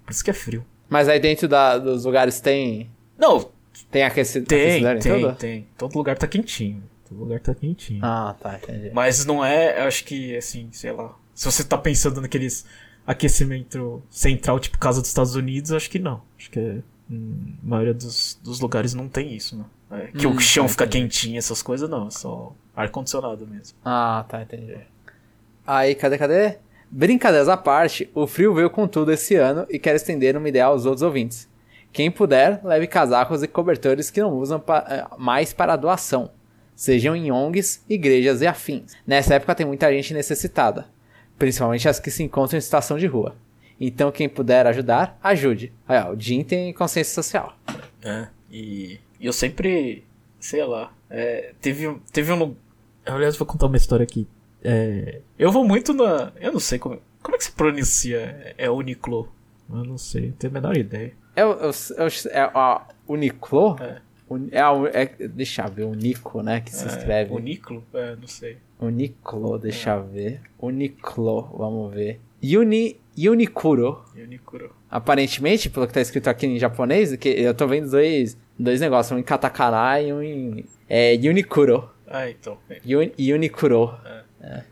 Por 0.04 0.12
isso 0.12 0.22
que 0.22 0.30
é 0.30 0.34
frio. 0.34 0.64
Mas 0.88 1.08
aí 1.08 1.18
dentro 1.18 1.48
da, 1.48 1.78
dos 1.78 2.04
lugares 2.04 2.40
tem. 2.40 2.90
Não. 3.18 3.50
Tem 3.90 4.04
aquecido? 4.04 4.46
Tem, 4.46 4.82
tem, 4.98 5.34
tem. 5.34 5.68
Todo 5.76 5.96
lugar 5.96 6.16
tá 6.16 6.26
quentinho. 6.26 6.82
Todo 7.08 7.20
lugar 7.20 7.40
tá 7.40 7.54
quentinho. 7.54 8.00
Ah, 8.02 8.34
tá, 8.40 8.56
entendi. 8.56 8.90
Mas 8.92 9.24
não 9.24 9.44
é, 9.44 9.80
eu 9.80 9.84
acho 9.86 10.04
que, 10.04 10.36
assim, 10.36 10.68
sei 10.72 10.92
lá. 10.92 11.14
Se 11.34 11.44
você 11.44 11.62
tá 11.62 11.76
pensando 11.76 12.20
naqueles 12.20 12.66
aquecimento 13.06 14.02
central, 14.10 14.58
tipo 14.58 14.78
casa 14.78 15.00
dos 15.00 15.08
Estados 15.08 15.34
Unidos, 15.36 15.72
acho 15.72 15.88
que 15.88 15.98
não. 15.98 16.22
Acho 16.38 16.50
que 16.50 16.58
é, 16.58 16.78
a 17.10 17.66
maioria 17.66 17.94
dos, 17.94 18.38
dos 18.42 18.60
lugares 18.60 18.94
não 18.94 19.08
tem 19.08 19.34
isso, 19.34 19.56
né? 19.56 19.64
É, 19.90 20.06
que 20.08 20.26
hum, 20.26 20.34
o 20.34 20.40
chão 20.40 20.64
tá, 20.64 20.70
fica 20.70 20.84
entendi. 20.84 21.04
quentinho, 21.04 21.38
essas 21.38 21.62
coisas, 21.62 21.88
não. 21.88 22.08
É 22.08 22.10
só 22.10 22.52
ar-condicionado 22.74 23.46
mesmo. 23.46 23.76
Ah, 23.84 24.24
tá, 24.28 24.42
entendi. 24.42 24.76
Aí, 25.66 25.94
cadê, 25.94 26.18
cadê? 26.18 26.58
Brincadeiras 26.90 27.48
à 27.48 27.56
parte, 27.56 28.10
o 28.14 28.26
frio 28.26 28.54
veio 28.54 28.70
com 28.70 28.86
tudo 28.86 29.12
esse 29.12 29.34
ano 29.34 29.66
e 29.68 29.78
quer 29.78 29.94
estender 29.96 30.36
uma 30.36 30.48
ideia 30.48 30.66
aos 30.66 30.86
outros 30.86 31.02
ouvintes. 31.02 31.48
Quem 31.92 32.10
puder, 32.10 32.60
leve 32.64 32.86
casacos 32.86 33.42
e 33.42 33.48
cobertores 33.48 34.10
que 34.10 34.20
não 34.20 34.34
usam 34.34 34.60
pa 34.60 34.84
eh, 34.88 35.06
mais 35.18 35.52
para 35.52 35.76
doação 35.76 36.30
sejam 36.76 37.16
em 37.16 37.32
ONGs, 37.32 37.82
igrejas 37.88 38.42
e 38.42 38.46
afins. 38.46 38.92
Nessa 39.06 39.34
época 39.34 39.54
tem 39.54 39.66
muita 39.66 39.90
gente 39.90 40.12
necessitada, 40.12 40.86
principalmente 41.38 41.88
as 41.88 41.98
que 41.98 42.10
se 42.10 42.22
encontram 42.22 42.58
em 42.58 42.60
situação 42.60 42.98
de 42.98 43.06
rua. 43.06 43.34
Então 43.80 44.10
quem 44.10 44.28
puder 44.28 44.66
ajudar, 44.66 45.18
ajude. 45.22 45.72
Aí, 45.86 45.98
ó, 46.00 46.12
o 46.12 46.20
Jim 46.20 46.42
tem 46.42 46.72
consciência 46.72 47.14
social. 47.14 47.56
É, 48.02 48.28
e 48.50 48.98
eu 49.20 49.32
sempre, 49.32 50.04
sei 50.40 50.64
lá, 50.64 50.92
é, 51.10 51.52
teve, 51.60 51.94
teve 52.12 52.32
um... 52.32 52.54
Aliás, 53.04 53.36
vou 53.36 53.46
contar 53.46 53.66
uma 53.66 53.76
história 53.76 54.04
aqui. 54.04 54.26
É, 54.62 55.20
eu 55.38 55.52
vou 55.52 55.64
muito 55.64 55.92
na... 55.92 56.32
Eu 56.40 56.52
não 56.52 56.60
sei 56.60 56.78
como... 56.78 57.00
Como 57.22 57.34
é 57.34 57.38
que 57.38 57.44
se 57.44 57.52
pronuncia? 57.52 58.54
É 58.56 58.70
Uniclo? 58.70 59.28
Eu 59.68 59.84
não 59.84 59.98
sei, 59.98 60.28
não 60.28 60.32
tenho 60.32 60.52
a 60.52 60.54
menor 60.54 60.76
ideia. 60.76 61.12
É, 61.34 61.44
o, 61.44 61.52
é, 61.52 61.68
é, 61.68 62.38
é 62.38 62.40
a 62.54 62.86
Uniclo? 63.08 63.76
É. 63.80 64.00
É, 64.50 65.02
é, 65.02 65.28
deixa 65.28 65.62
eu 65.62 65.70
ver, 65.70 65.84
o 65.84 65.94
Nico, 65.94 66.42
né? 66.42 66.60
Que 66.60 66.74
se 66.74 66.84
é, 66.84 66.88
escreve. 66.88 67.32
Uniclo? 67.32 67.84
É, 67.94 68.16
não 68.16 68.26
sei. 68.26 68.58
Uniclo, 68.80 69.56
deixa 69.58 69.90
é. 69.90 69.96
eu 69.96 70.04
ver. 70.04 70.40
Uniclo, 70.58 71.42
vamos 71.56 71.94
ver. 71.94 72.20
Uni, 72.42 73.00
Unicuro. 73.16 74.04
Unicuro. 74.14 74.74
Aparentemente, 74.90 75.70
pelo 75.70 75.86
que 75.86 75.94
tá 75.94 76.00
escrito 76.00 76.28
aqui 76.28 76.46
em 76.46 76.58
japonês, 76.58 77.14
que 77.16 77.28
eu 77.28 77.54
tô 77.54 77.66
vendo 77.66 77.90
dois, 77.90 78.36
dois 78.58 78.80
negócios, 78.80 79.16
um 79.16 79.18
em 79.18 79.22
katakana 79.22 80.00
e 80.00 80.12
um 80.12 80.22
em. 80.22 80.64
É 80.88 81.14
Unicuro. 81.16 81.90
Ah, 82.06 82.30
então. 82.30 82.58
É. 82.68 82.80
Un, 82.84 83.34
Unicuro. 83.34 83.94
É. 84.04 84.22
é. 84.40 84.64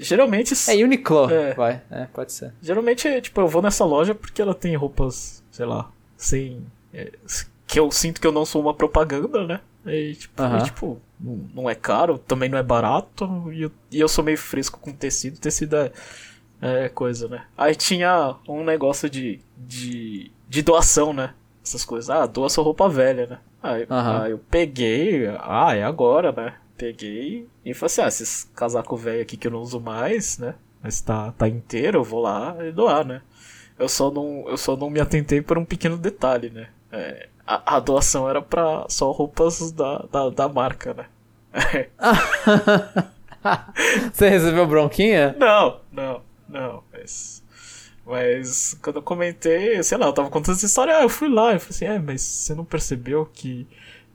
Geralmente. 0.00 0.54
É 0.68 0.82
Uniqlo, 0.82 1.30
é. 1.30 1.54
vai. 1.54 1.82
É, 1.90 2.06
pode 2.06 2.32
ser. 2.32 2.54
Geralmente, 2.62 3.20
tipo, 3.20 3.40
eu 3.40 3.46
vou 3.46 3.60
nessa 3.60 3.84
loja 3.84 4.14
porque 4.14 4.40
ela 4.40 4.54
tem 4.54 4.74
roupas, 4.74 5.44
sei 5.50 5.66
lá, 5.66 5.90
sem. 6.16 6.64
É, 6.92 7.12
que 7.66 7.78
eu 7.78 7.90
sinto 7.90 8.20
que 8.20 8.26
eu 8.26 8.32
não 8.32 8.46
sou 8.46 8.62
uma 8.62 8.72
propaganda, 8.72 9.46
né? 9.46 9.60
E, 9.86 10.14
tipo, 10.14 10.42
uhum. 10.42 10.58
e, 10.58 10.64
tipo 10.64 11.00
não 11.54 11.68
é 11.68 11.74
caro, 11.74 12.18
também 12.18 12.48
não 12.48 12.56
é 12.56 12.62
barato, 12.62 13.52
e 13.52 13.62
eu, 13.62 13.72
e 13.90 14.00
eu 14.00 14.08
sou 14.08 14.24
meio 14.24 14.38
fresco 14.38 14.80
com 14.80 14.90
tecido, 14.90 15.38
tecido 15.38 15.76
é, 15.76 15.92
é, 16.60 16.88
coisa, 16.88 17.28
né? 17.28 17.44
Aí 17.56 17.74
tinha 17.74 18.36
um 18.48 18.62
negócio 18.62 19.08
de, 19.08 19.40
de, 19.56 20.30
de 20.48 20.62
doação, 20.62 21.12
né? 21.12 21.34
Essas 21.64 21.84
coisas, 21.84 22.10
ah, 22.10 22.26
doa 22.26 22.48
sua 22.48 22.64
roupa 22.64 22.88
velha, 22.88 23.26
né? 23.26 23.38
Aí, 23.62 23.82
uhum. 23.82 24.22
aí 24.22 24.30
eu 24.32 24.38
peguei, 24.38 25.26
ah, 25.40 25.74
é 25.74 25.82
agora, 25.82 26.32
né? 26.32 26.54
Peguei 26.76 27.46
e 27.64 27.74
falei 27.74 27.86
assim, 27.86 28.00
ah, 28.02 28.08
esses 28.08 28.50
casaco 28.54 28.96
velho 28.96 29.22
aqui 29.22 29.36
que 29.36 29.46
eu 29.46 29.50
não 29.52 29.60
uso 29.60 29.80
mais, 29.80 30.38
né? 30.38 30.54
Mas 30.82 31.00
tá, 31.00 31.32
tá 31.32 31.46
inteiro, 31.46 31.98
eu 31.98 32.04
vou 32.04 32.20
lá 32.20 32.56
e 32.60 32.72
doar, 32.72 33.04
né? 33.04 33.20
Eu 33.78 33.88
só 33.88 34.10
não, 34.10 34.44
eu 34.48 34.56
só 34.56 34.76
não 34.76 34.90
me 34.90 35.00
atentei 35.00 35.42
por 35.42 35.58
um 35.58 35.64
pequeno 35.64 35.96
detalhe, 35.96 36.50
né? 36.50 36.68
É, 36.90 37.28
a, 37.46 37.76
a 37.76 37.80
doação 37.80 38.28
era 38.28 38.40
pra 38.40 38.86
só 38.88 39.10
roupas 39.10 39.72
da, 39.72 40.06
da, 40.10 40.30
da 40.30 40.48
marca, 40.48 40.94
né? 40.94 41.06
Você 44.12 44.28
recebeu 44.28 44.66
bronquinha? 44.66 45.34
Não, 45.38 45.80
não, 45.92 46.22
não, 46.50 46.82
mas. 46.92 47.42
Mas 48.04 48.76
quando 48.82 48.96
eu 48.96 49.02
comentei, 49.02 49.82
sei 49.82 49.96
lá, 49.98 50.06
eu 50.06 50.12
tava 50.12 50.30
contando 50.30 50.56
essa 50.56 50.66
história, 50.66 50.96
ah, 50.96 51.02
eu 51.02 51.08
fui 51.08 51.28
lá, 51.28 51.52
eu 51.52 51.60
falei 51.60 51.70
assim, 51.70 51.84
é, 51.84 51.98
mas 51.98 52.22
você 52.22 52.54
não 52.54 52.64
percebeu 52.64 53.26
que, 53.32 53.66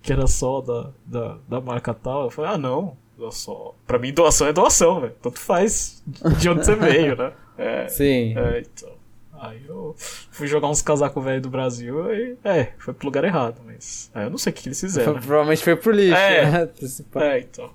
que 0.02 0.12
era 0.12 0.28
só 0.28 0.60
da, 0.60 0.92
da, 1.06 1.38
da 1.48 1.62
marca 1.62 1.94
tal? 1.94 2.26
Eu 2.26 2.30
falei, 2.30 2.52
ah, 2.52 2.58
não, 2.58 2.98
só. 3.32 3.74
Pra 3.88 4.00
mim, 4.00 4.14
doação 4.14 4.48
é 4.48 4.54
doação, 4.54 5.02
velho. 5.02 5.16
Tanto 5.22 5.40
faz 5.40 6.04
de 6.40 6.50
onde 6.50 6.66
você 6.66 6.76
veio, 6.76 7.16
né? 7.16 7.32
É, 7.58 7.88
Sim. 7.88 8.38
É, 8.38 8.60
então. 8.60 8.94
Aí 9.40 9.62
eu 9.68 9.94
fui 9.98 10.48
jogar 10.48 10.70
uns 10.70 10.82
casacos 10.82 11.24
velhos 11.24 11.42
do 11.44 11.50
Brasil 11.50 12.12
e, 12.14 12.38
é, 12.44 12.72
foi 12.78 12.94
pro 12.94 13.08
lugar 13.08 13.24
errado, 13.24 13.62
mas. 13.66 14.10
Aí 14.14 14.26
eu 14.26 14.30
não 14.30 14.38
sei 14.38 14.52
o 14.52 14.56
que, 14.56 14.68
eles 14.68 14.80
fizeram. 14.80 15.14
Foi, 15.14 15.22
provavelmente 15.22 15.64
foi 15.64 15.76
pro 15.76 15.92
lixo, 15.92 16.16
é, 16.16 16.52
né? 16.52 16.70
É, 17.16 17.40
então. 17.40 17.70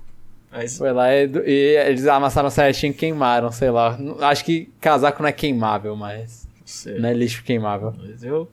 Mas... 0.51 0.79
Foi 0.79 0.93
lá 0.93 1.15
e, 1.15 1.27
e, 1.27 1.77
eles 1.87 2.07
amassaram 2.07 2.51
certinho 2.51 2.91
e 2.91 2.95
queimaram, 2.95 3.53
sei 3.53 3.71
lá. 3.71 3.99
Acho 4.21 4.45
que 4.45 4.71
casaco 4.81 5.23
não 5.23 5.29
é 5.29 5.33
queimável, 5.33 5.95
mas. 5.95 6.49
Não, 6.87 7.01
não 7.01 7.09
é 7.09 7.15
lixo 7.15 7.43
queimável. 7.45 7.95
Mas 7.99 8.23
eu. 8.23 8.51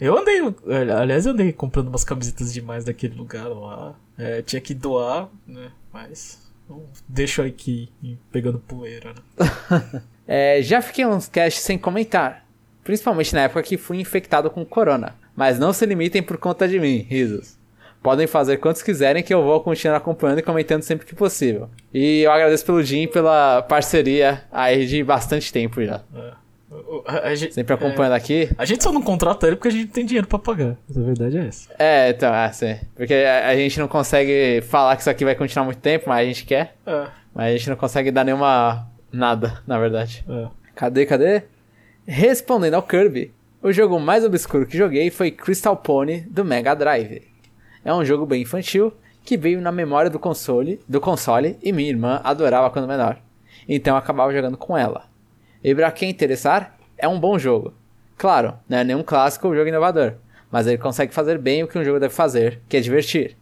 Eu 0.00 0.16
andei. 0.16 0.40
Aliás, 0.98 1.26
eu 1.26 1.32
andei 1.32 1.52
comprando 1.52 1.88
umas 1.88 2.04
camisetas 2.04 2.52
demais 2.52 2.84
daquele 2.84 3.14
lugar 3.14 3.48
lá. 3.48 3.94
É, 4.16 4.42
tinha 4.42 4.60
que 4.60 4.74
doar, 4.74 5.28
né? 5.46 5.70
Mas. 5.92 6.50
Deixo 7.08 7.42
aqui 7.42 7.90
pegando 8.30 8.60
poeira, 8.60 9.12
né? 9.12 10.02
é, 10.26 10.62
já 10.62 10.80
fiquei 10.80 11.04
uns 11.04 11.28
casts 11.28 11.64
sem 11.64 11.76
comentar 11.76 12.46
principalmente 12.90 13.34
na 13.34 13.42
época 13.42 13.62
que 13.62 13.76
fui 13.76 14.00
infectado 14.00 14.50
com 14.50 14.64
corona. 14.64 15.14
Mas 15.36 15.58
não 15.58 15.72
se 15.72 15.86
limitem 15.86 16.22
por 16.22 16.36
conta 16.38 16.66
de 16.66 16.78
mim, 16.78 17.06
risos. 17.08 17.56
Podem 18.02 18.26
fazer 18.26 18.56
quantos 18.56 18.82
quiserem 18.82 19.22
que 19.22 19.32
eu 19.32 19.42
vou 19.42 19.60
continuar 19.60 19.96
acompanhando 19.96 20.38
e 20.38 20.42
comentando 20.42 20.82
sempre 20.82 21.06
que 21.06 21.14
possível. 21.14 21.68
E 21.92 22.22
eu 22.22 22.32
agradeço 22.32 22.64
pelo 22.64 22.82
Jim 22.82 23.06
pela 23.06 23.62
parceria 23.62 24.42
aí 24.50 24.86
de 24.86 25.04
bastante 25.04 25.52
tempo 25.52 25.84
já. 25.84 26.00
É. 26.14 26.40
A, 27.06 27.28
a 27.28 27.36
sempre 27.36 27.74
acompanhando 27.74 28.14
é, 28.14 28.16
aqui. 28.16 28.48
A 28.56 28.64
gente 28.64 28.82
só 28.82 28.92
não 28.92 29.02
contrata 29.02 29.46
ele 29.46 29.56
porque 29.56 29.68
a 29.68 29.72
gente 29.72 29.88
tem 29.88 30.06
dinheiro 30.06 30.26
para 30.26 30.38
pagar. 30.38 30.76
Mas 30.88 30.96
a 30.96 31.02
verdade 31.02 31.38
é 31.38 31.46
essa. 31.46 31.74
É, 31.78 32.10
então, 32.10 32.32
é 32.32 32.44
assim. 32.46 32.76
Porque 32.94 33.12
a, 33.12 33.48
a, 33.48 33.56
gente 33.56 33.78
não 33.78 33.88
consegue 33.88 34.62
falar 34.62 34.94
que 34.96 35.02
isso 35.02 35.10
aqui 35.10 35.24
vai 35.24 35.34
continuar 35.34 35.64
muito 35.64 35.80
tempo, 35.80 36.08
mas 36.08 36.20
a 36.20 36.24
gente 36.24 36.44
quer. 36.44 36.76
É. 36.86 37.06
Mas 37.34 37.46
a 37.46 37.56
gente 37.56 37.68
não 37.68 37.76
consegue 37.76 38.10
dar 38.10 38.24
nenhuma. 38.24 38.86
nada, 39.12 39.60
na 39.66 39.78
verdade. 39.78 40.24
É. 40.28 40.46
Cadê, 40.74 41.04
cadê? 41.04 41.42
Respondendo 42.06 42.74
ao 42.74 42.82
Kirby, 42.82 43.32
o 43.62 43.72
jogo 43.72 43.98
mais 44.00 44.24
obscuro 44.24 44.64
que 44.64 44.78
joguei 44.78 45.10
foi 45.10 45.30
Crystal 45.30 45.76
Pony 45.76 46.20
do 46.22 46.44
Mega 46.44 46.74
Drive. 46.74 47.29
É 47.84 47.92
um 47.92 48.04
jogo 48.04 48.26
bem 48.26 48.42
infantil 48.42 48.92
que 49.24 49.36
veio 49.36 49.60
na 49.60 49.70
memória 49.70 50.10
do 50.10 50.18
console, 50.18 50.80
do 50.88 51.00
console 51.00 51.58
e 51.62 51.72
minha 51.72 51.88
irmã 51.88 52.20
adorava 52.24 52.70
quando 52.70 52.88
menor. 52.88 53.18
Então 53.68 53.94
eu 53.94 53.98
acabava 53.98 54.32
jogando 54.32 54.56
com 54.56 54.76
ela. 54.76 55.04
E 55.62 55.74
para 55.74 55.90
quem 55.92 56.10
interessar, 56.10 56.76
é 56.96 57.06
um 57.06 57.20
bom 57.20 57.38
jogo. 57.38 57.74
Claro, 58.16 58.54
não 58.68 58.78
é 58.78 58.84
nenhum 58.84 59.02
clássico 59.02 59.48
ou 59.48 59.54
jogo 59.54 59.68
inovador, 59.68 60.14
mas 60.50 60.66
ele 60.66 60.78
consegue 60.78 61.14
fazer 61.14 61.38
bem 61.38 61.62
o 61.62 61.68
que 61.68 61.78
um 61.78 61.84
jogo 61.84 62.00
deve 62.00 62.12
fazer, 62.12 62.60
que 62.68 62.76
é 62.76 62.80
divertir. 62.80 63.36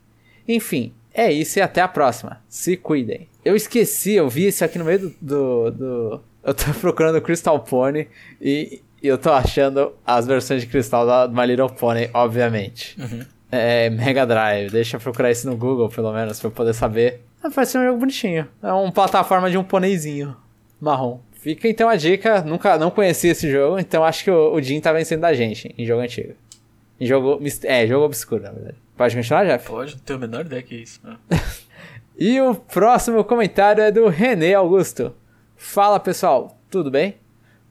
Enfim, 0.47 0.93
é 1.13 1.33
isso 1.33 1.59
e 1.59 1.63
até 1.63 1.81
a 1.81 1.89
próxima. 1.89 2.41
Se 2.49 2.77
cuidem. 2.77 3.29
Eu 3.45 3.57
esqueci, 3.57 4.15
eu 4.15 4.29
vi 4.29 4.49
isso 4.49 4.65
aqui 4.65 4.79
no 4.79 4.85
meio 4.85 5.01
do, 5.01 5.15
do, 5.21 5.71
do 5.71 6.21
eu 6.45 6.55
tô 6.55 6.73
procurando 6.81 7.21
Crystal 7.21 7.59
Pony 7.61 8.09
e, 8.41 8.83
eu 9.01 9.17
tô 9.17 9.31
achando 9.31 9.93
as 10.05 10.27
versões 10.27 10.63
de 10.63 10.67
cristal 10.67 11.07
da 11.07 11.29
My 11.29 11.47
Little 11.47 11.71
Pony, 11.71 12.11
obviamente. 12.13 13.01
Uhum. 13.01 13.25
É, 13.51 13.89
Mega 13.91 14.27
Drive, 14.27 14.71
deixa 14.71 14.97
eu 14.97 15.01
procurar 15.01 15.31
isso 15.31 15.49
no 15.49 15.57
Google, 15.57 15.89
pelo 15.89 16.13
menos, 16.13 16.39
pra 16.39 16.49
eu 16.49 16.53
poder 16.53 16.75
saber. 16.75 17.23
Ah, 17.43 17.49
vai 17.49 17.65
ser 17.65 17.79
um 17.79 17.85
jogo 17.85 17.99
bonitinho. 17.99 18.47
É 18.63 18.73
uma 18.73 18.93
plataforma 18.93 19.51
de 19.51 19.57
um 19.57 19.65
pôneizinho 19.65 20.37
marrom. 20.81 21.21
Fica 21.33 21.69
então 21.69 21.89
a 21.89 21.97
dica, 21.97 22.43
nunca 22.43 22.77
não 22.77 22.91
conheci 22.91 23.29
esse 23.29 23.51
jogo, 23.51 23.79
então 23.79 24.05
acho 24.05 24.25
que 24.25 24.31
o, 24.31 24.55
o 24.55 24.61
Jim 24.61 24.81
tá 24.81 24.93
vencendo 24.93 25.21
da 25.21 25.33
gente 25.33 25.75
em 25.79 25.87
jogo 25.87 26.03
antigo. 26.03 26.35
Em 27.01 27.07
jogo. 27.07 27.41
É, 27.63 27.87
jogo 27.87 28.05
obscuro, 28.05 28.43
na 28.43 28.51
verdade. 28.51 28.77
Pode 28.97 29.15
continuar, 29.15 29.45
Jeff? 29.45 29.69
Pode, 29.69 29.93
não 29.95 30.01
tenho 30.01 30.19
a 30.19 30.21
menor 30.21 30.45
ideia 30.45 30.63
que 30.63 30.75
é 30.75 30.79
isso. 30.79 31.01
Né? 31.05 31.17
e 32.19 32.41
o 32.41 32.55
próximo 32.55 33.23
comentário 33.23 33.83
é 33.83 33.93
do 33.93 34.09
René 34.09 34.55
Augusto. 34.55 35.15
Fala 35.57 36.01
pessoal, 36.01 36.59
tudo 36.69 36.91
bem? 36.91 37.17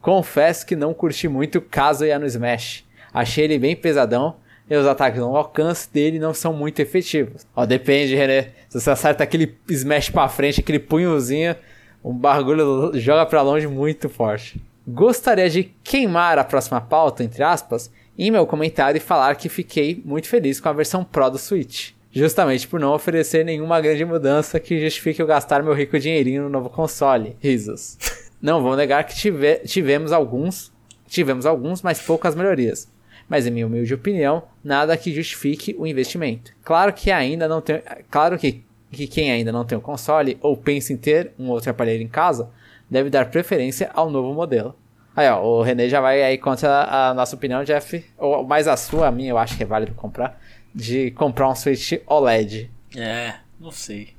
Confesso 0.02 0.66
que 0.66 0.76
não 0.76 0.94
curti 0.94 1.28
muito 1.28 1.60
Kazuya 1.60 2.18
no 2.18 2.26
Smash. 2.26 2.86
Achei 3.14 3.44
ele 3.44 3.60
bem 3.60 3.76
pesadão, 3.76 4.38
e 4.70 4.76
os 4.76 4.86
ataques 4.86 5.20
no 5.20 5.36
alcance 5.36 5.92
dele 5.92 6.20
não 6.20 6.34
são 6.34 6.52
muito 6.54 6.80
efetivos. 6.80 7.46
Ó, 7.56 7.66
depende, 7.66 8.16
René. 8.16 8.52
Se 8.70 8.80
você 8.80 8.90
acerta 8.90 9.24
aquele 9.24 9.58
smash 9.70 10.10
pra 10.10 10.28
frente, 10.28 10.60
aquele 10.60 10.80
punhozinho, 10.80 11.56
um 12.04 12.14
bagulho 12.14 12.92
joga 12.96 13.26
pra 13.26 13.42
longe 13.42 13.68
muito 13.68 14.10
forte. 14.10 14.62
Gostaria 14.88 15.50
de 15.50 15.66
queimar 15.84 16.38
a 16.38 16.44
próxima 16.44 16.80
pauta, 16.80 17.24
entre 17.24 17.44
aspas, 17.44 17.92
em 18.18 18.32
meu 18.32 18.46
comentário 18.46 18.98
e 18.98 19.02
falar 19.02 19.36
que 19.36 19.50
fiquei 19.50 20.02
muito 20.04 20.28
feliz 20.28 20.60
com 20.60 20.70
a 20.70 20.74
versão 20.74 21.04
Pro 21.04 21.30
do 21.30 21.38
Switch. 21.38 21.92
Justamente 22.12 22.68
por 22.68 22.80
não 22.80 22.94
oferecer 22.94 23.46
nenhuma 23.46 23.80
grande 23.80 24.04
mudança 24.04 24.60
que 24.60 24.80
justifique 24.80 25.22
eu 25.22 25.28
gastar 25.28 25.62
meu 25.62 25.74
rico 25.74 26.00
dinheirinho 26.00 26.44
no 26.44 26.50
novo 26.50 26.70
console. 26.70 27.36
Risos. 27.40 27.98
Não 28.42 28.62
vou 28.62 28.76
negar 28.76 29.04
que 29.04 29.16
tive, 29.16 29.56
tivemos 29.66 30.12
alguns, 30.12 30.72
tivemos 31.08 31.46
alguns, 31.46 31.82
mas 31.82 32.00
poucas 32.00 32.36
melhorias. 32.36 32.88
Mas 33.30 33.46
em 33.46 33.52
minha 33.52 33.68
humilde 33.68 33.94
opinião, 33.94 34.44
nada 34.64 34.96
que 34.96 35.14
justifique 35.14 35.76
o 35.78 35.86
investimento. 35.86 36.54
Claro 36.64 36.94
que 36.94 37.12
ainda 37.12 37.48
não 37.48 37.62
tem, 37.62 37.82
claro 38.10 38.38
que, 38.38 38.64
que 38.92 39.08
quem 39.08 39.32
ainda 39.32 39.52
não 39.52 39.66
tem 39.66 39.78
um 39.78 39.82
console 39.82 40.38
ou 40.42 40.56
pensa 40.56 40.94
em 40.94 40.98
ter 40.98 41.32
um 41.38 41.50
outro 41.50 41.70
aparelho 41.70 42.02
em 42.02 42.08
casa, 42.08 42.50
deve 42.90 43.10
dar 43.10 43.30
preferência 43.30 43.92
ao 43.94 44.10
novo 44.10 44.34
modelo. 44.34 44.76
Aí, 45.16 45.28
ó, 45.30 45.44
o 45.44 45.62
René 45.64 45.90
já 45.90 46.00
vai 46.00 46.22
aí 46.22 46.38
contra 46.38 46.84
a 46.84 47.14
nossa 47.14 47.36
opinião, 47.36 47.64
Jeff, 47.64 48.06
ou 48.18 48.44
mais 48.46 48.68
a 48.68 48.78
sua, 48.78 49.08
a 49.08 49.12
minha, 49.12 49.32
eu 49.32 49.38
acho 49.38 49.58
que 49.58 49.64
é 49.64 49.66
válido 49.66 49.94
comprar, 49.96 50.40
de 50.74 51.10
comprar 51.12 51.50
um 51.50 51.56
Switch 51.56 51.94
OLED. 52.06 52.70
É, 52.96 53.34
não 53.60 53.72
sei. 53.72 54.14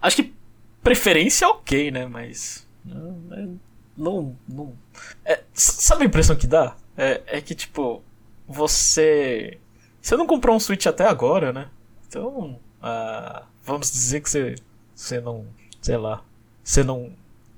Acho 0.00 0.16
que 0.16 0.32
preferência 0.84 1.46
é 1.46 1.48
ok, 1.48 1.90
né, 1.90 2.06
mas 2.06 2.66
não, 2.84 3.58
não, 3.96 4.36
não 4.48 4.72
é, 5.24 5.40
sabe 5.52 6.04
a 6.04 6.06
impressão 6.06 6.36
que 6.36 6.46
dá? 6.46 6.76
É, 6.96 7.20
é 7.26 7.40
que 7.40 7.54
tipo, 7.54 8.02
você 8.46 9.58
você 10.00 10.16
não 10.16 10.26
comprou 10.26 10.54
um 10.54 10.60
Switch 10.60 10.86
até 10.86 11.06
agora, 11.06 11.52
né? 11.52 11.68
Então, 12.08 12.58
ah, 12.80 13.44
vamos 13.64 13.90
dizer 13.90 14.20
que 14.20 14.30
você 14.30 14.54
você 14.94 15.20
não, 15.20 15.46
sei 15.82 15.96
lá, 15.96 16.22
você 16.62 16.82
não 16.82 17.12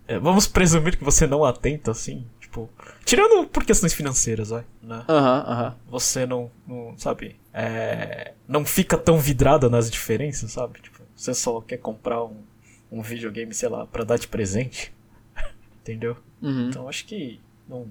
é, 0.07 0.19
vamos 0.19 0.47
presumir 0.47 0.97
que 0.97 1.05
você 1.05 1.27
não 1.27 1.45
atenta 1.45 1.91
assim 1.91 2.27
Tipo, 2.49 2.71
tirando 3.05 3.47
por 3.47 3.63
questões 3.63 3.93
financeiras, 3.93 4.49
vai, 4.49 4.65
né? 4.83 5.05
Aham, 5.07 5.45
uhum, 5.45 5.53
aham. 5.53 5.69
Uhum. 5.69 5.91
Você 5.91 6.25
não, 6.25 6.51
não 6.67 6.95
sabe, 6.97 7.37
é, 7.53 8.33
não 8.49 8.65
fica 8.65 8.97
tão 8.97 9.19
vidrada 9.19 9.69
nas 9.69 9.91
diferenças, 9.91 10.53
sabe? 10.53 10.81
Tipo, 10.81 11.03
você 11.15 11.35
só 11.35 11.61
quer 11.61 11.77
comprar 11.77 12.25
um, 12.25 12.43
um 12.91 13.03
videogame, 13.03 13.53
sei 13.53 13.69
lá, 13.69 13.87
pra 13.87 14.03
dar 14.03 14.19
de 14.19 14.27
presente. 14.27 14.95
Entendeu? 15.83 16.17
Uhum. 16.41 16.71
Então 16.71 16.89
acho 16.89 17.05
que 17.05 17.39
não... 17.69 17.87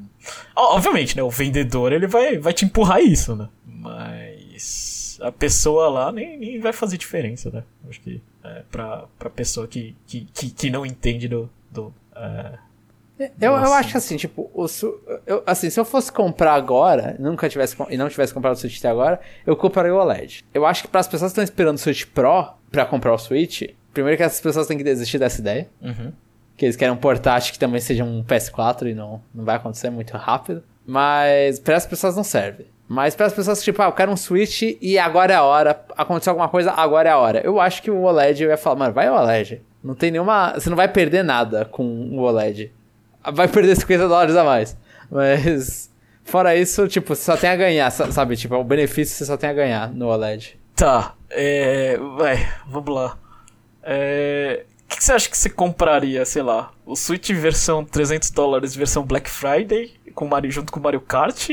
Obviamente, 0.56 1.16
né? 1.16 1.24
O 1.24 1.30
vendedor 1.30 1.94
ele 1.94 2.08
vai, 2.08 2.38
vai 2.38 2.54
te 2.54 2.66
empurrar 2.66 3.02
isso, 3.02 3.36
né? 3.36 3.48
Mas 3.66 5.20
a 5.22 5.32
pessoa 5.32 5.90
lá 5.90 6.12
nem, 6.12 6.38
nem 6.38 6.60
vai 6.60 6.74
fazer 6.74 6.98
diferença, 6.98 7.50
né? 7.50 7.64
Acho 7.90 8.02
que 8.02 8.22
é, 8.44 8.64
pra, 8.72 9.06
pra 9.18 9.30
pessoa 9.30 9.68
que, 9.68 9.96
que, 10.06 10.28
que, 10.34 10.50
que 10.50 10.70
não 10.70 10.86
entende 10.86 11.28
do, 11.28 11.50
do, 11.72 11.94
é, 12.16 12.58
eu, 13.20 13.52
eu 13.52 13.74
acho 13.74 13.92
que 13.92 13.98
assim, 13.98 14.16
tipo, 14.16 14.50
o, 14.54 14.68
eu, 15.26 15.42
assim, 15.46 15.72
se 15.72 15.80
eu 15.80 15.86
fosse 15.86 16.12
comprar 16.12 16.54
agora, 16.54 17.16
nunca 17.18 17.50
tivesse 17.50 17.76
e 17.90 17.98
não 17.98 18.10
tivesse 18.10 18.32
comprado 18.32 18.54
o 18.56 18.60
Switch 18.60 18.78
até 18.78 18.90
agora, 18.90 19.20
eu 19.46 19.56
compraria 19.56 19.94
o 19.94 19.98
OLED. 19.98 20.46
Eu 20.54 20.66
acho 20.66 20.84
que 20.84 20.88
para 20.88 21.00
as 21.00 21.08
pessoas 21.08 21.32
que 21.32 21.40
estão 21.40 21.44
esperando 21.44 21.78
o 21.78 21.80
Switch 21.80 22.06
Pro 22.06 22.50
para 22.72 22.86
comprar 22.86 23.14
o 23.14 23.18
Switch, 23.18 23.64
primeiro 23.92 24.18
que 24.18 24.24
essas 24.24 24.40
pessoas 24.40 24.68
têm 24.68 24.78
que 24.78 24.84
desistir 24.84 25.18
dessa 25.18 25.42
ideia. 25.42 25.68
Uhum. 25.82 26.14
Que 26.58 26.66
eles 26.66 26.76
querem 26.76 26.94
um 26.94 26.98
portátil 26.98 27.54
que 27.54 27.60
também 27.60 27.80
seja 27.80 28.04
um 28.04 28.24
PS4 28.24 28.90
e 28.90 28.94
não, 28.94 29.22
não 29.34 29.46
vai 29.46 29.56
acontecer 29.56 29.90
muito 29.90 30.18
rápido. 30.18 30.64
Mas 30.86 31.60
para 31.60 31.76
essas 31.76 31.90
pessoas 31.90 32.16
não 32.16 32.24
serve. 32.24 32.66
Mas 32.90 33.16
para 33.16 33.28
as 33.28 33.34
pessoas 33.34 33.64
tipo, 33.64 33.82
ah, 33.82 33.86
eu 33.86 33.92
quero 33.92 34.12
um 34.12 34.18
Switch 34.18 34.62
e 34.82 34.98
agora 34.98 35.34
é 35.34 35.36
a 35.36 35.44
hora, 35.44 35.80
aconteceu 35.96 36.32
alguma 36.32 36.50
coisa, 36.50 36.72
agora 36.72 37.10
é 37.10 37.12
a 37.12 37.18
hora. 37.18 37.42
Eu 37.44 37.60
acho 37.60 37.82
que 37.82 37.92
o 37.92 38.02
OLED, 38.02 38.44
eu 38.44 38.50
ia 38.50 38.58
falar, 38.58 38.78
mano, 38.78 38.94
vai 38.94 39.10
o 39.10 39.14
OLED. 39.14 39.62
Não 39.84 39.94
tem 39.94 40.10
nenhuma. 40.10 40.54
Você 40.54 40.70
não 40.70 40.76
vai 40.76 40.88
perder 40.88 41.24
nada 41.24 41.64
com 41.66 41.84
o 41.84 42.20
OLED 42.22 42.74
vai 43.32 43.48
perder 43.48 43.76
50 43.76 44.08
dólares 44.08 44.36
a 44.36 44.44
mais. 44.44 44.78
Mas, 45.10 45.92
fora 46.24 46.56
isso, 46.56 46.88
tipo, 46.88 47.16
você 47.16 47.24
só 47.24 47.38
tem 47.38 47.50
a 47.50 47.56
ganhar, 47.56 47.90
sabe? 47.92 48.36
Tipo, 48.36 48.56
o 48.56 48.64
benefício 48.64 49.16
você 49.16 49.26
só 49.26 49.38
tem 49.38 49.50
a 49.50 49.54
ganhar 49.54 49.90
no 49.92 50.08
OLED. 50.08 50.60
Tá, 50.76 51.16
é. 51.30 51.98
Vai, 52.18 52.48
vamos 52.68 52.94
lá. 52.94 53.18
É. 53.84 54.66
O 54.88 54.90
que, 54.90 54.98
que, 54.98 55.04
você 55.04 55.12
acha 55.12 55.30
que 55.30 55.38
você 55.38 55.50
compraria, 55.50 56.24
sei 56.24 56.42
lá, 56.42 56.72
o 56.86 56.96
Switch 56.96 57.30
versão 57.32 57.84
300 57.84 58.32
dólares, 58.32 58.74
versão 58.74 59.04
Black 59.04 59.30
Friday, 59.30 59.94
com 60.16 60.26
Mario, 60.26 60.50
junto 60.50 60.72
com 60.72 60.80
o 60.80 60.84
Mario 60.84 61.02
Kart, 61.02 61.50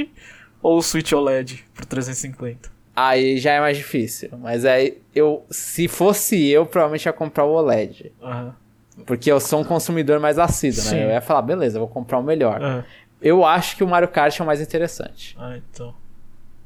ou 0.63 0.79
o 0.79 0.83
Switch 0.83 1.13
OLED 1.13 1.65
por 1.75 1.85
350? 1.85 2.71
Aí 2.95 3.39
já 3.39 3.53
é 3.53 3.61
mais 3.61 3.77
difícil, 3.77 4.31
mas 4.39 4.65
aí 4.65 4.99
eu, 5.13 5.45
se 5.51 5.89
fosse 5.89 6.49
eu, 6.49 6.65
provavelmente 6.65 7.07
ia 7.07 7.13
comprar 7.13 7.45
o 7.45 7.53
OLED. 7.53 8.13
Aham. 8.23 8.55
Uhum. 8.97 9.05
Porque 9.05 9.33
eu 9.33 9.41
sou 9.41 9.61
um 9.61 9.65
consumidor 9.65 10.21
mais 10.21 10.39
assíduo, 10.39 10.85
né? 10.85 10.91
Sim. 10.91 10.99
Eu 11.01 11.11
ia 11.11 11.21
falar, 11.21 11.43
beleza, 11.43 11.81
vou 11.81 11.89
comprar 11.89 12.21
o 12.21 12.23
melhor. 12.23 12.63
É. 12.63 12.85
Eu 13.21 13.45
acho 13.45 13.77
que 13.77 13.83
o 13.83 13.89
Mario 13.89 14.07
Kart 14.07 14.39
é 14.39 14.43
o 14.45 14.47
mais 14.47 14.61
interessante. 14.61 15.37
Ah, 15.37 15.57
então. 15.57 15.93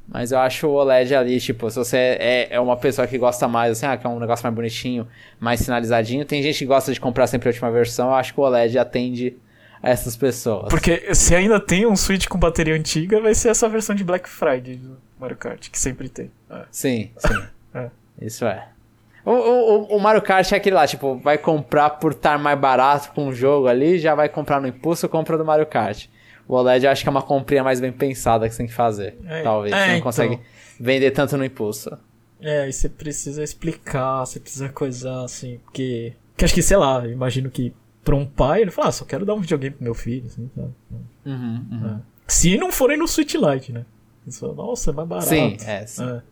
Mas 0.08 0.32
eu 0.32 0.38
acho 0.38 0.66
o 0.66 0.72
OLED 0.72 1.14
ali, 1.14 1.38
tipo, 1.38 1.68
se 1.70 1.76
você 1.76 1.96
é, 2.18 2.48
é 2.50 2.60
uma 2.60 2.78
pessoa 2.78 3.06
que 3.06 3.18
gosta 3.18 3.46
mais, 3.46 3.72
assim, 3.72 3.84
ah, 3.84 3.94
que 3.96 4.06
é 4.06 4.10
um 4.10 4.18
negócio 4.18 4.42
mais 4.42 4.54
bonitinho, 4.54 5.06
mais 5.38 5.60
sinalizadinho, 5.60 6.24
tem 6.24 6.42
gente 6.42 6.58
que 6.58 6.64
gosta 6.64 6.92
de 6.92 6.98
comprar 6.98 7.26
sempre 7.26 7.48
a 7.48 7.52
última 7.52 7.70
versão, 7.70 8.08
eu 8.08 8.14
acho 8.14 8.32
que 8.32 8.40
o 8.40 8.42
OLED 8.42 8.78
atende 8.78 9.36
a 9.82 9.90
essas 9.90 10.16
pessoas. 10.16 10.70
Porque 10.70 11.14
se 11.14 11.34
ainda 11.34 11.60
tem 11.60 11.86
um 11.86 11.94
Switch 11.94 12.26
com 12.26 12.38
bateria 12.38 12.74
antiga, 12.74 13.20
vai 13.20 13.34
ser 13.34 13.50
essa 13.50 13.68
versão 13.68 13.94
de 13.94 14.02
Black 14.02 14.26
Friday 14.28 14.76
do 14.76 14.96
Mario 15.20 15.36
Kart, 15.36 15.68
que 15.70 15.78
sempre 15.78 16.08
tem. 16.08 16.30
É. 16.50 16.64
Sim, 16.70 17.10
sim. 17.18 17.42
é. 17.74 17.90
Isso 18.20 18.46
é. 18.46 18.66
O, 19.26 19.30
o, 19.32 19.96
o, 19.96 20.00
Mario 20.00 20.22
Kart 20.22 20.50
é 20.52 20.56
aquele 20.56 20.74
lá, 20.74 20.86
tipo, 20.86 21.16
vai 21.18 21.36
comprar 21.36 21.90
por 21.90 22.12
estar 22.12 22.38
mais 22.38 22.58
barato 22.58 23.12
com 23.12 23.28
o 23.28 23.34
jogo 23.34 23.68
ali, 23.68 23.98
já 23.98 24.14
vai 24.14 24.26
comprar 24.26 24.58
no 24.58 24.66
impulso, 24.66 25.06
compra 25.06 25.36
do 25.36 25.44
Mario 25.44 25.66
Kart. 25.66 26.06
O 26.48 26.54
OLED 26.54 26.86
eu 26.86 26.90
acho 26.90 27.02
que 27.02 27.08
é 27.08 27.10
uma 27.10 27.22
comprinha 27.22 27.62
mais 27.62 27.78
bem 27.78 27.92
pensada 27.92 28.48
que 28.48 28.54
você 28.54 28.58
tem 28.58 28.66
que 28.66 28.72
fazer. 28.72 29.18
É, 29.26 29.42
talvez. 29.42 29.72
É, 29.72 29.76
você 29.76 29.86
não 29.86 29.92
então. 29.92 30.02
consegue 30.02 30.40
vender 30.80 31.10
tanto 31.10 31.36
no 31.36 31.44
impulso. 31.44 31.96
É, 32.40 32.62
aí 32.62 32.72
você 32.72 32.88
precisa 32.88 33.42
explicar, 33.42 34.24
você 34.24 34.40
precisa 34.40 34.68
coisar 34.68 35.24
assim, 35.24 35.60
porque. 35.64 36.14
Que 36.36 36.44
acho 36.44 36.54
que, 36.54 36.62
sei 36.62 36.76
lá, 36.76 37.06
imagino 37.06 37.50
que 37.50 37.74
pra 38.04 38.14
um 38.14 38.24
pai, 38.24 38.62
ele 38.62 38.70
fala, 38.70 38.88
ah, 38.88 38.92
só 38.92 39.04
quero 39.04 39.26
dar 39.26 39.34
um 39.34 39.40
videogame 39.40 39.74
pro 39.74 39.84
meu 39.84 39.94
filho, 39.94 40.26
assim, 40.26 40.48
sabe? 40.54 40.72
Uhum, 41.26 41.66
uhum. 41.70 41.96
É. 41.98 42.00
Se 42.26 42.56
não 42.56 42.72
forem 42.72 42.96
no 42.96 43.06
Switch 43.06 43.34
Lite, 43.34 43.72
né? 43.72 43.84
Fala, 44.30 44.54
Nossa, 44.54 44.90
é 44.90 44.94
mais 44.94 45.08
barato. 45.08 45.28
Sim, 45.28 45.56
é. 45.66 45.86
Sim. 45.86 46.08
é. 46.08 46.22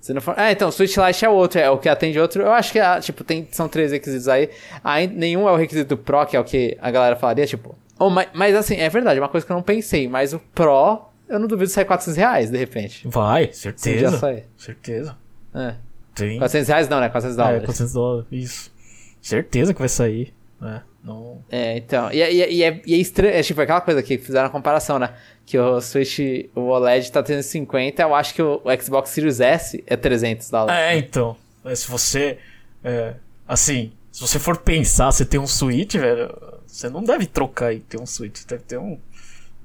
Se 0.00 0.12
não 0.12 0.20
for... 0.20 0.36
É, 0.36 0.50
então, 0.50 0.70
Switch 0.72 0.96
Lite 0.96 1.24
é 1.24 1.28
outro, 1.28 1.60
é 1.60 1.70
o 1.70 1.78
que 1.78 1.88
atende 1.88 2.18
outro. 2.18 2.42
Eu 2.42 2.52
acho 2.52 2.72
que, 2.72 2.80
ah, 2.80 3.00
tipo, 3.00 3.22
tem, 3.22 3.46
são 3.52 3.68
três 3.68 3.92
requisitos 3.92 4.26
aí. 4.28 4.50
aí. 4.82 5.06
Nenhum 5.06 5.48
é 5.48 5.52
o 5.52 5.56
requisito 5.56 5.96
Pro, 5.96 6.26
que 6.26 6.36
é 6.36 6.40
o 6.40 6.44
que 6.44 6.76
a 6.80 6.90
galera 6.90 7.14
falaria, 7.14 7.46
tipo. 7.46 7.76
Oh, 8.06 8.10
mas, 8.10 8.28
mas, 8.34 8.54
assim, 8.54 8.76
é 8.76 8.88
verdade, 8.88 9.18
é 9.18 9.22
uma 9.22 9.28
coisa 9.28 9.46
que 9.46 9.52
eu 9.52 9.56
não 9.56 9.62
pensei, 9.62 10.08
mas 10.08 10.32
o 10.32 10.38
Pro, 10.38 11.08
eu 11.28 11.38
não 11.38 11.46
duvido 11.46 11.70
sair 11.70 11.84
400 11.84 12.16
reais, 12.16 12.50
de 12.50 12.58
repente. 12.58 13.06
Vai, 13.08 13.52
certeza. 13.52 14.10
Já 14.10 14.18
sai. 14.18 14.44
Certeza. 14.56 15.16
É. 15.54 15.74
Tem. 16.14 16.38
400 16.38 16.68
reais 16.68 16.88
não, 16.88 17.00
né? 17.00 17.08
400 17.08 17.36
dólares. 17.36 17.62
É, 17.62 17.64
400 17.64 17.92
dólares, 17.92 18.26
isso. 18.30 18.72
Certeza 19.20 19.72
que 19.72 19.78
vai 19.78 19.88
sair. 19.88 20.34
É, 20.62 20.80
não... 21.02 21.42
é 21.50 21.76
então. 21.76 22.10
E, 22.12 22.18
e, 22.18 22.54
e, 22.54 22.62
é, 22.62 22.82
e 22.86 22.94
é 22.94 22.96
estranho, 22.96 23.34
é 23.34 23.42
tipo 23.42 23.60
aquela 23.60 23.80
coisa 23.80 24.02
que 24.02 24.18
fizeram 24.18 24.46
a 24.46 24.50
comparação, 24.50 24.98
né? 24.98 25.14
que 25.44 25.58
o 25.58 25.80
Switch, 25.80 26.18
o 26.54 26.68
OLED 26.68 27.10
tá 27.10 27.22
350, 27.22 28.02
eu 28.02 28.14
acho 28.14 28.34
que 28.34 28.42
o, 28.42 28.60
o 28.64 28.82
Xbox 28.82 29.10
Series 29.10 29.40
S 29.40 29.82
é 29.86 29.96
300 29.96 30.50
dólares. 30.50 30.80
É, 30.80 30.96
então. 30.96 31.36
Se 31.74 31.88
você. 31.88 32.38
É, 32.82 33.14
assim, 33.46 33.92
se 34.10 34.20
você 34.20 34.38
for 34.38 34.56
pensar, 34.58 35.10
você 35.10 35.24
tem 35.24 35.38
um 35.38 35.46
Switch, 35.46 35.94
velho, 35.94 36.34
você 36.72 36.88
não 36.88 37.04
deve 37.04 37.26
trocar 37.26 37.72
e 37.72 37.80
ter 37.80 38.00
um 38.00 38.06
Switch. 38.06 38.38
Você 38.38 38.46
deve 38.46 38.62
ter 38.64 38.78
um. 38.78 38.98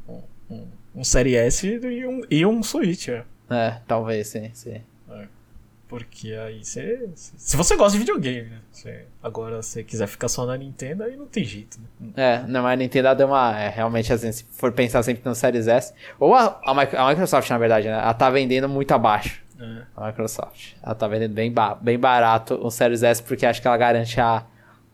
Um, 0.07 0.21
um, 0.49 0.67
um 0.95 1.03
Série 1.03 1.35
S 1.35 1.67
e 1.67 2.05
um, 2.05 2.21
e 2.29 2.45
um 2.45 2.61
Switch, 2.61 3.09
é. 3.09 3.23
É, 3.49 3.79
talvez, 3.87 4.27
sim, 4.27 4.49
sim. 4.53 4.81
Porque 5.87 6.33
aí 6.33 6.63
você. 6.65 7.09
Se 7.15 7.55
você 7.55 7.77
gosta 7.77 7.93
de 7.93 7.99
videogame, 7.99 8.49
né? 8.49 8.59
Você, 8.71 9.05
agora, 9.23 9.61
se 9.63 9.83
quiser 9.85 10.07
ficar 10.07 10.27
só 10.27 10.45
na 10.45 10.57
Nintendo, 10.57 11.03
aí 11.03 11.15
não 11.15 11.25
tem 11.25 11.45
jeito, 11.45 11.79
né? 11.99 12.09
É, 12.17 12.43
não, 12.45 12.63
mas 12.63 12.73
a 12.73 12.75
Nintendo 12.75 13.15
deu 13.15 13.27
uma. 13.27 13.57
É, 13.57 13.69
realmente, 13.69 14.11
assim, 14.11 14.31
se 14.31 14.43
for 14.51 14.73
pensar 14.73 15.01
sempre 15.03 15.21
no 15.23 15.33
Series 15.33 15.67
S. 15.67 15.93
Ou 16.19 16.35
a, 16.35 16.59
a, 16.65 16.71
a 16.71 17.09
Microsoft, 17.09 17.49
na 17.49 17.57
verdade, 17.57 17.87
né? 17.87 17.93
Ela 17.93 18.13
tá 18.13 18.29
vendendo 18.29 18.67
muito 18.67 18.91
abaixo. 18.91 19.41
É. 19.57 19.83
A 19.95 20.07
Microsoft. 20.07 20.73
Ela 20.83 20.93
tá 20.93 21.07
vendendo 21.07 21.33
bem, 21.33 21.51
ba 21.51 21.73
bem 21.75 21.97
barato 21.97 22.55
o 22.61 22.69
Series 22.69 23.01
S, 23.01 23.23
porque 23.23 23.45
acho 23.45 23.61
que 23.61 23.67
ela 23.67 23.77
garante 23.77 24.19
a, 24.19 24.45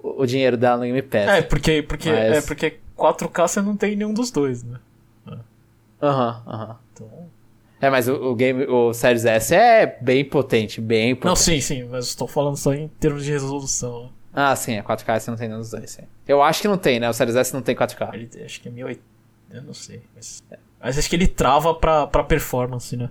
o, 0.03 0.25
dinheiro 0.25 0.57
dela 0.57 0.77
no 0.77 0.83
Game 0.83 1.01
Pass. 1.01 1.29
É, 1.29 1.41
porque, 1.41 1.81
porque, 1.81 2.11
mas... 2.11 2.37
é 2.37 2.41
porque 2.41 2.77
4K 2.97 3.47
você 3.47 3.61
não 3.61 3.77
tem 3.77 3.95
nenhum 3.95 4.13
dos 4.13 4.29
dois, 4.29 4.61
né? 4.61 4.77
Aham, 5.25 6.43
uhum, 6.45 6.53
aham. 6.53 6.69
Uhum. 6.69 6.75
Então. 6.93 7.09
É, 7.79 7.89
mas 7.89 8.07
o, 8.07 8.13
o, 8.13 8.35
game, 8.35 8.65
o 8.65 8.93
Series 8.93 9.25
S 9.25 9.55
é 9.55 9.97
bem 10.01 10.23
potente, 10.23 10.79
bem 10.79 11.15
potente. 11.15 11.27
Não, 11.27 11.35
sim, 11.35 11.59
sim, 11.61 11.83
mas 11.85 12.07
estou 12.07 12.27
falando 12.27 12.57
só 12.57 12.73
em 12.73 12.87
termos 12.99 13.23
de 13.23 13.31
resolução. 13.31 14.09
Ah, 14.33 14.55
sim, 14.55 14.73
é 14.73 14.81
4K 14.81 15.19
você 15.19 15.31
não 15.31 15.37
tem 15.37 15.47
nenhum 15.47 15.61
dos 15.61 15.69
dois, 15.71 15.91
sim. 15.91 16.03
Eu 16.27 16.41
acho 16.41 16.61
que 16.61 16.67
não 16.67 16.77
tem, 16.77 16.99
né? 16.99 17.09
O 17.09 17.13
Series 17.13 17.35
S 17.35 17.53
não 17.53 17.61
tem 17.61 17.75
4K. 17.75 18.13
Ele, 18.13 18.29
acho 18.43 18.61
que 18.61 18.67
é 18.67 18.71
1080, 18.71 19.03
eu 19.51 19.61
não 19.63 19.73
sei, 19.73 20.01
mas... 20.15 20.43
Mas 20.81 20.97
acho 20.97 21.09
que 21.09 21.15
ele 21.15 21.27
trava 21.27 21.73
pra, 21.73 22.07
pra 22.07 22.23
performance, 22.23 22.97
né? 22.97 23.09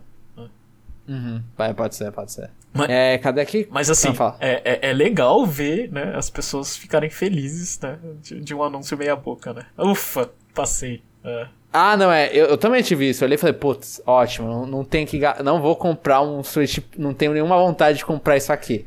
Uhum, 1.12 1.42
Uhum. 1.58 1.74
Pode 1.74 1.94
ser, 1.94 2.10
pode 2.12 2.32
ser. 2.32 2.50
Mas, 2.72 2.88
é, 2.88 3.18
cadê 3.18 3.40
aqui? 3.40 3.68
Mas 3.70 3.90
assim, 3.90 4.08
é, 4.40 4.62
é, 4.64 4.90
é, 4.90 4.92
legal 4.92 5.44
ver 5.44 5.92
né, 5.92 6.14
as 6.16 6.30
pessoas 6.30 6.76
ficarem 6.76 7.10
felizes 7.10 7.78
né, 7.80 7.98
de, 8.22 8.40
de 8.40 8.54
um 8.54 8.62
anúncio 8.62 8.96
meia 8.96 9.14
boca, 9.14 9.52
né? 9.52 9.66
Ufa, 9.78 10.30
passei. 10.54 11.02
É. 11.22 11.46
Ah, 11.72 11.96
não, 11.96 12.12
é. 12.12 12.28
Eu, 12.28 12.46
eu, 12.46 12.58
também 12.58 12.82
tive 12.82 13.08
isso. 13.08 13.24
Eu 13.24 13.26
olhei 13.26 13.36
e 13.36 13.38
falei, 13.38 13.54
putz, 13.54 14.00
ótimo, 14.06 14.48
não, 14.48 14.66
não 14.66 14.84
tem 14.84 15.06
que. 15.06 15.20
Não 15.42 15.60
vou 15.60 15.74
comprar 15.74 16.20
um 16.20 16.42
Switch. 16.42 16.78
Não 16.98 17.14
tenho 17.14 17.32
nenhuma 17.32 17.56
vontade 17.56 17.98
de 17.98 18.04
comprar 18.04 18.36
isso 18.36 18.52
aqui. 18.52 18.86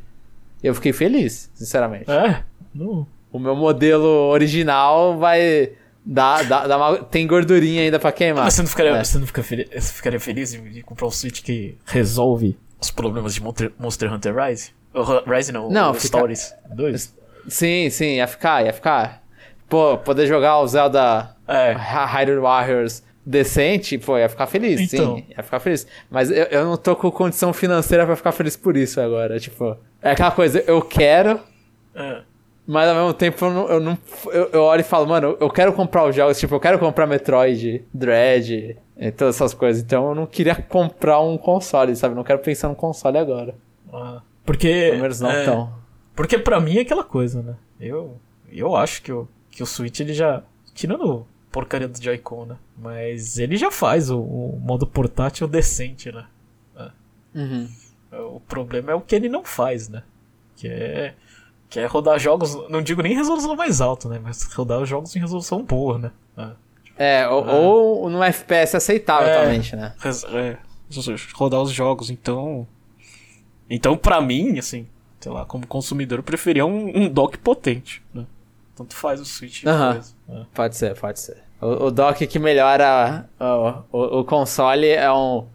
Eu 0.63 0.75
fiquei 0.75 0.93
feliz, 0.93 1.51
sinceramente. 1.53 2.09
É? 2.09 2.43
Não. 2.73 3.07
O 3.31 3.39
meu 3.39 3.55
modelo 3.55 4.07
original 4.29 5.17
vai. 5.17 5.73
Dá, 6.05 6.43
dá, 6.43 6.67
dá 6.67 6.77
uma, 6.77 6.97
tem 6.99 7.25
gordurinha 7.25 7.81
ainda 7.81 7.97
pra 7.97 8.11
queimar. 8.11 8.43
Mas 8.43 8.53
você 8.53 8.61
não 8.61 8.69
ficaria, 8.69 8.91
é. 8.91 9.03
você 9.03 9.17
não 9.17 9.25
ficaria, 9.25 9.67
você 9.73 9.93
ficaria 9.93 10.19
feliz 10.19 10.51
de 10.51 10.83
comprar 10.83 11.07
um 11.07 11.11
Switch 11.11 11.41
que 11.41 11.77
resolve 11.85 12.55
os 12.79 12.91
problemas 12.91 13.33
de 13.33 13.41
Monster, 13.41 13.71
Monster 13.79 14.13
Hunter 14.13 14.35
Rise? 14.35 14.71
Rise 15.25 15.51
não, 15.51 15.69
não 15.69 15.93
fica... 15.95 16.07
Stories 16.07 16.53
2? 16.73 17.15
Sim, 17.47 17.89
sim, 17.89 18.15
ia 18.17 18.27
ficar, 18.27 18.63
ia 18.63 18.71
ficar. 18.71 19.23
Pô, 19.67 19.97
poder 19.97 20.27
jogar 20.27 20.59
o 20.59 20.67
Zelda 20.67 21.35
é. 21.47 21.73
Hyrule 21.73 22.39
Warriors 22.39 23.03
decente, 23.25 23.97
pô, 23.97 24.17
ia 24.19 24.29
ficar 24.29 24.45
feliz, 24.45 24.79
então. 24.79 25.17
sim, 25.17 25.25
ia 25.35 25.41
ficar 25.41 25.59
feliz. 25.59 25.87
Mas 26.09 26.29
eu, 26.29 26.43
eu 26.45 26.65
não 26.65 26.77
tô 26.77 26.95
com 26.95 27.09
condição 27.09 27.51
financeira 27.51 28.05
para 28.05 28.15
ficar 28.15 28.31
feliz 28.31 28.55
por 28.55 28.77
isso 28.77 29.01
agora, 29.01 29.39
tipo... 29.39 29.75
É 30.03 30.11
aquela 30.11 30.31
coisa, 30.31 30.63
eu 30.67 30.83
quero... 30.83 31.39
É. 31.95 32.21
Mas 32.67 32.89
ao 32.89 32.95
mesmo 32.95 33.13
tempo 33.13 33.45
eu 33.45 33.51
não, 33.51 33.67
eu, 33.69 33.79
não 33.79 33.97
eu, 34.27 34.49
eu, 34.51 34.61
olho 34.63 34.81
e 34.81 34.83
falo, 34.83 35.07
mano, 35.07 35.37
eu 35.39 35.49
quero 35.49 35.71
comprar 35.71 36.07
os 36.07 36.15
jogos, 36.15 36.39
tipo, 36.39 36.55
eu 36.55 36.59
quero 36.59 36.79
comprar 36.79 37.05
Metroid, 37.05 37.85
Dread, 37.93 38.77
e 38.97 39.11
todas 39.11 39.35
essas 39.35 39.53
coisas. 39.53 39.83
Então 39.83 40.09
eu 40.09 40.15
não 40.15 40.25
queria 40.25 40.55
comprar 40.55 41.19
um 41.19 41.37
console, 41.37 41.95
sabe? 41.95 42.15
Não 42.15 42.23
quero 42.23 42.39
pensar 42.39 42.69
no 42.69 42.75
console 42.75 43.17
agora. 43.17 43.55
Ah, 43.93 44.21
porque. 44.43 44.89
Pelo 44.89 45.01
menos 45.01 45.19
não 45.19 45.29
é, 45.29 45.45
tão. 45.45 45.73
Porque 46.15 46.37
pra 46.37 46.59
mim 46.59 46.77
é 46.77 46.81
aquela 46.81 47.03
coisa, 47.03 47.41
né? 47.41 47.55
Eu, 47.79 48.17
eu 48.51 48.75
acho 48.75 49.01
que 49.01 49.11
o, 49.11 49.27
que 49.51 49.61
o 49.61 49.65
Switch 49.65 49.99
ele 49.99 50.13
já. 50.13 50.43
Tirando 50.73 51.25
porcaria 51.51 51.87
do 51.87 52.01
Joy-Con, 52.01 52.45
né? 52.45 52.57
Mas 52.77 53.37
ele 53.37 53.55
já 53.55 53.71
faz 53.71 54.09
o, 54.09 54.19
o 54.19 54.59
modo 54.59 54.85
portátil 54.85 55.47
decente, 55.47 56.11
né? 56.11 56.25
É. 56.75 56.91
Uhum. 57.39 57.69
O 58.35 58.39
problema 58.41 58.91
é 58.91 58.95
o 58.95 59.01
que 59.01 59.15
ele 59.15 59.29
não 59.29 59.43
faz, 59.43 59.87
né? 59.87 60.03
Que 60.55 60.67
é 60.67 61.13
que 61.69 61.79
é 61.79 61.85
rodar 61.85 62.19
jogos, 62.19 62.55
não 62.69 62.81
digo 62.81 63.01
nem 63.01 63.15
resolução 63.15 63.55
mais 63.55 63.81
alta, 63.81 64.07
né? 64.07 64.19
Mas 64.21 64.43
rodar 64.53 64.81
os 64.81 64.89
jogos 64.89 65.15
em 65.15 65.19
resolução 65.19 65.63
boa, 65.63 65.97
né? 65.97 66.11
É, 66.97 67.21
é 67.21 67.27
ou, 67.27 67.49
é. 67.49 67.53
ou 67.53 68.09
no 68.09 68.23
FPS 68.23 68.75
aceitável 68.77 69.29
é, 69.29 69.57
né? 69.75 69.93
É, 70.03 70.57
rodar 71.33 71.61
os 71.61 71.71
jogos, 71.71 72.09
então. 72.09 72.67
Então, 73.69 73.97
pra 73.97 74.21
mim, 74.21 74.59
assim, 74.59 74.87
sei 75.19 75.31
lá, 75.31 75.43
como 75.43 75.65
consumidor, 75.65 76.19
eu 76.19 76.23
preferia 76.23 76.65
um, 76.65 76.95
um 76.95 77.09
dock 77.09 77.37
potente, 77.39 78.03
né? 78.13 78.25
Tanto 78.75 78.95
faz 78.95 79.19
o 79.19 79.25
Switch. 79.25 79.63
Uh 79.63 79.67
-huh. 79.67 80.13
é. 80.29 80.45
Pode 80.53 80.75
ser, 80.75 80.99
pode 80.99 81.19
ser. 81.19 81.37
O, 81.61 81.85
o 81.85 81.91
dock 81.91 82.27
que 82.27 82.37
melhora 82.37 83.27
o, 83.39 83.97
o, 83.97 84.19
o, 84.19 84.25
console 84.25 84.89
é 84.89 85.11
um. 85.11 85.47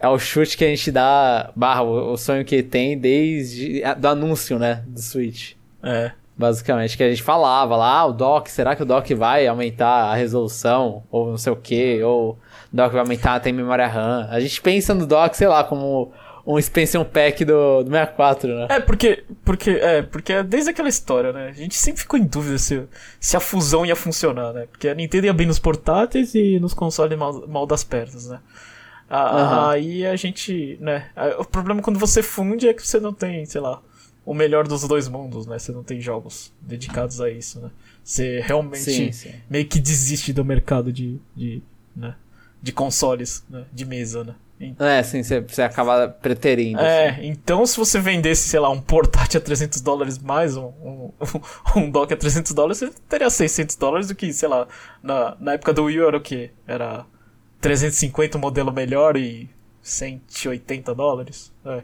É 0.00 0.08
o 0.08 0.18
chute 0.18 0.56
que 0.56 0.64
a 0.64 0.68
gente 0.68 0.90
dá, 0.90 1.52
barra, 1.54 1.82
o, 1.82 2.16
sonho 2.16 2.44
que 2.44 2.62
tem 2.62 2.98
desde 2.98 3.82
do 3.98 4.08
anúncio, 4.08 4.58
né, 4.58 4.82
do 4.86 5.00
Switch. 5.00 5.52
É. 5.82 6.12
Basicamente, 6.36 6.96
que 6.96 7.02
a 7.02 7.10
gente 7.10 7.22
falava 7.22 7.76
lá, 7.76 7.98
ah, 7.98 8.06
o 8.06 8.12
dock, 8.14 8.50
será 8.50 8.74
que 8.74 8.82
o 8.82 8.86
dock 8.86 9.14
vai 9.14 9.46
aumentar 9.46 10.10
a 10.10 10.14
resolução? 10.14 11.02
Ou 11.10 11.28
não 11.28 11.36
sei 11.36 11.52
o 11.52 11.56
que, 11.56 12.02
ou 12.02 12.30
o 12.72 12.76
dock 12.76 12.92
vai 12.92 13.02
aumentar, 13.02 13.40
tem 13.40 13.52
memória 13.52 13.86
RAM. 13.86 14.26
A 14.30 14.40
gente 14.40 14.58
pensa 14.62 14.94
no 14.94 15.06
dock, 15.06 15.36
sei 15.36 15.48
lá, 15.48 15.62
como 15.62 16.10
um 16.46 16.58
expansion 16.58 17.04
pack 17.04 17.44
do, 17.44 17.82
do 17.84 17.90
64, 17.90 18.54
né? 18.54 18.66
É, 18.70 18.80
porque, 18.80 19.24
porque, 19.44 19.70
é, 19.70 20.02
porque 20.02 20.32
é 20.32 20.42
desde 20.42 20.70
aquela 20.70 20.88
história, 20.88 21.32
né? 21.32 21.48
A 21.48 21.52
gente 21.52 21.76
sempre 21.76 22.00
ficou 22.00 22.18
em 22.18 22.24
dúvida 22.24 22.58
se, 22.58 22.82
se 23.20 23.36
a 23.36 23.40
fusão 23.40 23.84
ia 23.84 23.94
funcionar, 23.94 24.52
né? 24.52 24.66
Porque 24.70 24.88
a 24.88 24.94
Nintendo 24.94 25.26
ia 25.26 25.32
bem 25.32 25.46
nos 25.46 25.58
portáteis 25.58 26.34
e 26.34 26.58
nos 26.58 26.72
consoles 26.72 27.18
mal, 27.18 27.46
mal 27.46 27.66
das 27.66 27.84
pernas, 27.84 28.28
né? 28.28 28.40
Uhum. 29.10 29.70
Aí 29.70 30.06
a 30.06 30.14
gente, 30.16 30.78
né? 30.80 31.10
O 31.38 31.44
problema 31.44 31.82
quando 31.82 31.98
você 31.98 32.22
funde 32.22 32.68
é 32.68 32.74
que 32.74 32.86
você 32.86 33.00
não 33.00 33.12
tem, 33.12 33.44
sei 33.44 33.60
lá, 33.60 33.82
o 34.24 34.32
melhor 34.32 34.68
dos 34.68 34.86
dois 34.86 35.08
mundos, 35.08 35.46
né? 35.46 35.58
Você 35.58 35.72
não 35.72 35.82
tem 35.82 36.00
jogos 36.00 36.52
dedicados 36.60 37.20
a 37.20 37.28
isso, 37.28 37.60
né? 37.60 37.70
Você 38.04 38.40
realmente 38.40 38.82
sim, 38.82 39.12
sim. 39.12 39.34
meio 39.48 39.66
que 39.66 39.80
desiste 39.80 40.32
do 40.32 40.44
mercado 40.44 40.92
de, 40.92 41.20
de, 41.34 41.62
né? 41.94 42.14
de 42.62 42.72
consoles, 42.72 43.44
né? 43.48 43.64
de 43.72 43.84
mesa, 43.84 44.24
né? 44.24 44.34
Então, 44.60 44.86
é, 44.86 45.02
sim, 45.02 45.22
você, 45.22 45.40
você 45.40 45.62
acaba 45.62 46.06
preterindo. 46.06 46.78
É, 46.80 47.08
assim. 47.08 47.28
então 47.28 47.64
se 47.64 47.78
você 47.78 47.98
vendesse, 47.98 48.46
sei 48.46 48.60
lá, 48.60 48.68
um 48.68 48.80
portátil 48.80 49.40
a 49.40 49.42
300 49.42 49.80
dólares 49.80 50.18
mais 50.18 50.54
um, 50.54 50.66
um, 50.82 51.10
um 51.76 51.90
dock 51.90 52.12
a 52.12 52.16
300 52.16 52.52
dólares, 52.52 52.78
você 52.78 52.90
teria 53.08 53.30
600 53.30 53.74
dólares 53.76 54.08
do 54.08 54.14
que, 54.14 54.30
sei 54.34 54.48
lá, 54.50 54.68
na, 55.02 55.34
na 55.40 55.52
época 55.54 55.72
do 55.72 55.84
Wii 55.84 56.00
era 56.00 56.16
o 56.16 56.20
que? 56.20 56.50
Era 56.66 57.06
350 57.60 58.38
um 58.38 58.40
modelo 58.40 58.72
melhor 58.72 59.16
e 59.16 59.48
180 59.82 60.94
dólares? 60.94 61.52
É. 61.64 61.82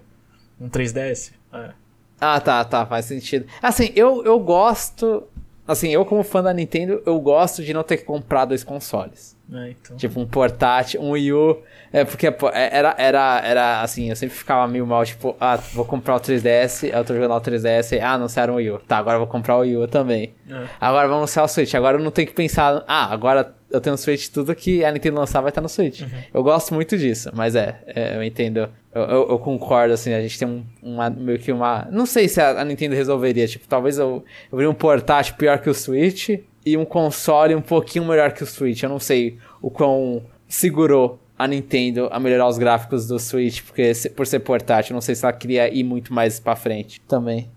Um 0.61 0.69
3DS? 0.69 1.33
É. 1.53 1.73
Ah, 2.21 2.41
tá, 2.41 2.65
tá, 2.65 2.87
faz 2.87 3.05
sentido. 3.05 3.47
Assim, 3.63 3.93
eu, 3.95 4.25
eu 4.25 4.39
gosto. 4.39 5.25
Assim, 5.69 5.89
eu 5.89 6.05
como 6.05 6.23
fã 6.23 6.43
da 6.43 6.55
Nintendo, 6.55 7.03
eu 7.05 7.21
gosto 7.21 7.63
de 7.63 7.75
não 7.75 7.83
ter 7.83 7.99
que 7.99 8.05
comprar 8.05 8.47
dois 8.47 8.65
consoles. 8.65 9.36
É, 9.53 9.71
então. 9.71 9.97
Tipo, 9.97 10.21
um 10.21 10.27
portátil, 10.27 11.01
um 11.01 11.11
Wii 11.11 11.33
U. 11.33 11.63
É, 11.93 12.05
porque 12.05 12.27
é, 12.27 12.35
era, 12.53 12.95
era, 12.99 13.41
era 13.45 13.81
assim, 13.81 14.11
eu 14.11 14.17
sempre 14.17 14.37
ficava 14.37 14.67
meio 14.67 14.87
mal, 14.87 15.05
tipo, 15.05 15.37
ah, 15.41 15.57
vou 15.73 15.85
comprar 15.85 16.17
o 16.17 16.21
3DS, 16.21 16.93
eu 16.93 17.05
tô 17.05 17.15
jogando 17.15 17.33
o 17.33 17.41
3DS, 17.41 18.01
ah, 18.03 18.15
anunciaram 18.15 18.55
o 18.55 18.57
Wii 18.57 18.71
U. 18.73 18.79
Tá, 18.81 18.99
agora 18.99 19.17
eu 19.17 19.21
vou 19.21 19.29
comprar 19.29 19.57
o 19.57 19.61
Wii 19.61 19.77
U 19.77 19.89
também. 19.89 20.35
É. 20.51 20.65
Agora 20.81 21.07
vamos 21.07 21.23
anunciar 21.23 21.45
o 21.45 21.49
Switch. 21.49 21.75
Agora 21.75 21.97
eu 21.97 22.03
não 22.03 22.11
tenho 22.11 22.27
que 22.27 22.35
pensar, 22.35 22.85
ah, 22.89 23.13
agora 23.13 23.55
eu 23.71 23.81
tenho 23.81 23.95
o 23.95 23.99
Switch, 23.99 24.29
tudo 24.29 24.55
que 24.55 24.85
a 24.85 24.91
Nintendo 24.91 25.19
lançar 25.19 25.41
vai 25.41 25.51
estar 25.51 25.61
no 25.61 25.69
Switch. 25.69 26.03
Uhum. 26.03 26.09
Eu 26.35 26.43
gosto 26.43 26.75
muito 26.75 26.99
disso, 26.99 27.31
mas 27.33 27.55
é, 27.55 27.81
é 27.87 28.17
eu 28.17 28.23
entendo. 28.23 28.69
Eu, 28.95 29.03
eu, 29.03 29.29
eu, 29.31 29.39
concordo, 29.39 29.93
assim, 29.93 30.13
a 30.13 30.21
gente 30.23 30.39
tem 30.39 30.49
um, 30.49 30.65
uma, 30.83 31.11
meio 31.11 31.39
que 31.39 31.53
uma. 31.53 31.87
Não 31.91 32.07
sei 32.07 32.29
se 32.29 32.41
a, 32.41 32.61
a 32.61 32.65
Nintendo 32.65 32.95
resolveria, 32.95 33.47
tipo, 33.47 33.67
talvez 33.69 33.99
eu, 33.99 34.25
eu 34.53 34.71
um 34.71 34.75
portátil 34.75 35.35
pior 35.37 35.59
que 35.59 35.69
o 35.69 35.75
Switch 35.75 36.31
e 36.67 36.77
um 36.77 36.85
console 36.85 37.55
um 37.55 37.63
pouquinho 37.63 38.05
melhor 38.05 38.33
que 38.33 38.43
o 38.43 38.47
Switch. 38.47 38.83
Eu 38.83 38.89
não 38.89 38.99
sei 38.99 39.39
o 39.63 39.71
quão 39.71 40.25
segurou 40.49 41.21
a 41.39 41.47
Nintendo 41.47 42.09
a 42.11 42.19
melhorar 42.19 42.49
os 42.49 42.59
gráficos 42.59 43.07
do 43.07 43.21
Switch, 43.21 43.63
porque 43.63 43.93
por 44.17 44.27
ser 44.27 44.41
portátil, 44.41 44.93
não 44.93 45.01
sei 45.01 45.15
se 45.15 45.25
ela 45.25 45.33
queria 45.33 45.73
ir 45.73 45.85
muito 45.85 46.13
mais 46.13 46.41
pra 46.41 46.57
frente 46.57 47.01
também. 47.03 47.49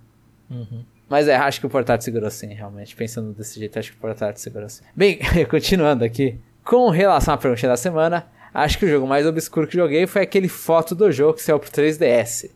Uhum. 0.49 0.83
Mas 1.09 1.27
é, 1.27 1.35
acho 1.35 1.59
que 1.59 1.65
o 1.65 1.69
portátil 1.69 2.05
segurou 2.05 2.29
sim, 2.29 2.53
realmente. 2.53 2.95
Pensando 2.95 3.33
desse 3.33 3.59
jeito, 3.59 3.79
acho 3.79 3.91
que 3.91 3.97
o 3.97 3.99
portátil 3.99 4.39
segurou 4.43 4.69
sim. 4.69 4.83
Bem, 4.95 5.19
continuando 5.49 6.05
aqui. 6.05 6.37
Com 6.63 6.89
relação 6.89 7.33
à 7.33 7.37
pergunta 7.37 7.67
da 7.67 7.77
semana, 7.77 8.27
acho 8.53 8.77
que 8.77 8.85
o 8.85 8.89
jogo 8.89 9.07
mais 9.07 9.25
obscuro 9.25 9.65
que 9.65 9.75
joguei 9.75 10.05
foi 10.05 10.21
aquele 10.21 10.47
foto 10.47 10.93
do 10.93 11.11
jogo 11.11 11.33
que 11.33 11.41
saiu 11.41 11.57
pro 11.57 11.71
3DS. 11.71 12.51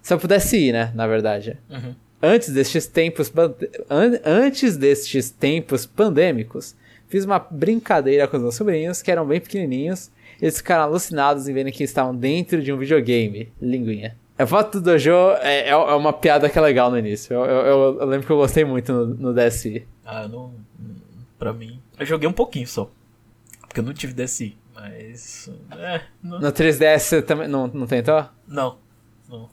Se 0.00 0.12
eu 0.12 0.18
pudesse 0.18 0.56
ir, 0.56 0.72
né, 0.72 0.90
na 0.96 1.06
verdade. 1.06 1.56
Uhum. 1.70 1.94
Antes 2.22 2.50
destes 2.50 2.86
tempos 2.86 3.32
an 3.90 4.20
antes 4.24 4.76
destes 4.76 5.30
tempos 5.30 5.84
pandêmicos, 5.84 6.76
fiz 7.08 7.24
uma 7.24 7.40
brincadeira 7.40 8.28
com 8.28 8.36
os 8.36 8.42
meus 8.44 8.54
sobrinhos, 8.54 9.02
que 9.02 9.10
eram 9.10 9.26
bem 9.26 9.40
pequenininhos. 9.40 10.08
Eles 10.40 10.58
ficaram 10.58 10.84
alucinados 10.84 11.48
em 11.48 11.52
verem 11.52 11.72
que 11.72 11.82
estavam 11.82 12.14
dentro 12.14 12.62
de 12.62 12.72
um 12.72 12.78
videogame. 12.78 13.52
Linguinha. 13.60 14.16
A 14.38 14.46
foto 14.46 14.80
do 14.80 14.92
Dojo 14.92 15.10
é, 15.40 15.68
é, 15.68 15.70
é, 15.70 15.76
uma 15.76 16.12
piada 16.12 16.48
que 16.48 16.56
é 16.56 16.60
legal 16.60 16.90
no 16.90 16.98
início. 16.98 17.34
Eu, 17.34 17.44
eu, 17.44 18.00
eu 18.00 18.06
lembro 18.06 18.26
que 18.26 18.32
eu 18.32 18.36
gostei 18.36 18.64
muito 18.64 18.92
no, 18.92 19.06
no 19.06 19.34
DSi. 19.34 19.86
Ah, 20.04 20.26
não. 20.26 20.54
Pra 21.38 21.52
mim. 21.52 21.80
Eu 21.98 22.06
joguei 22.06 22.28
um 22.28 22.32
pouquinho 22.32 22.66
só. 22.66 22.90
Porque 23.60 23.80
eu 23.80 23.84
não 23.84 23.92
tive 23.92 24.12
DSi. 24.12 24.56
Mas. 24.74 25.50
É, 25.70 26.02
não... 26.22 26.40
No 26.40 26.52
3DS 26.52 26.98
você 26.98 27.22
também 27.22 27.46
não, 27.48 27.66
não 27.68 27.86
tentou? 27.86 28.24
Não. 28.46 28.78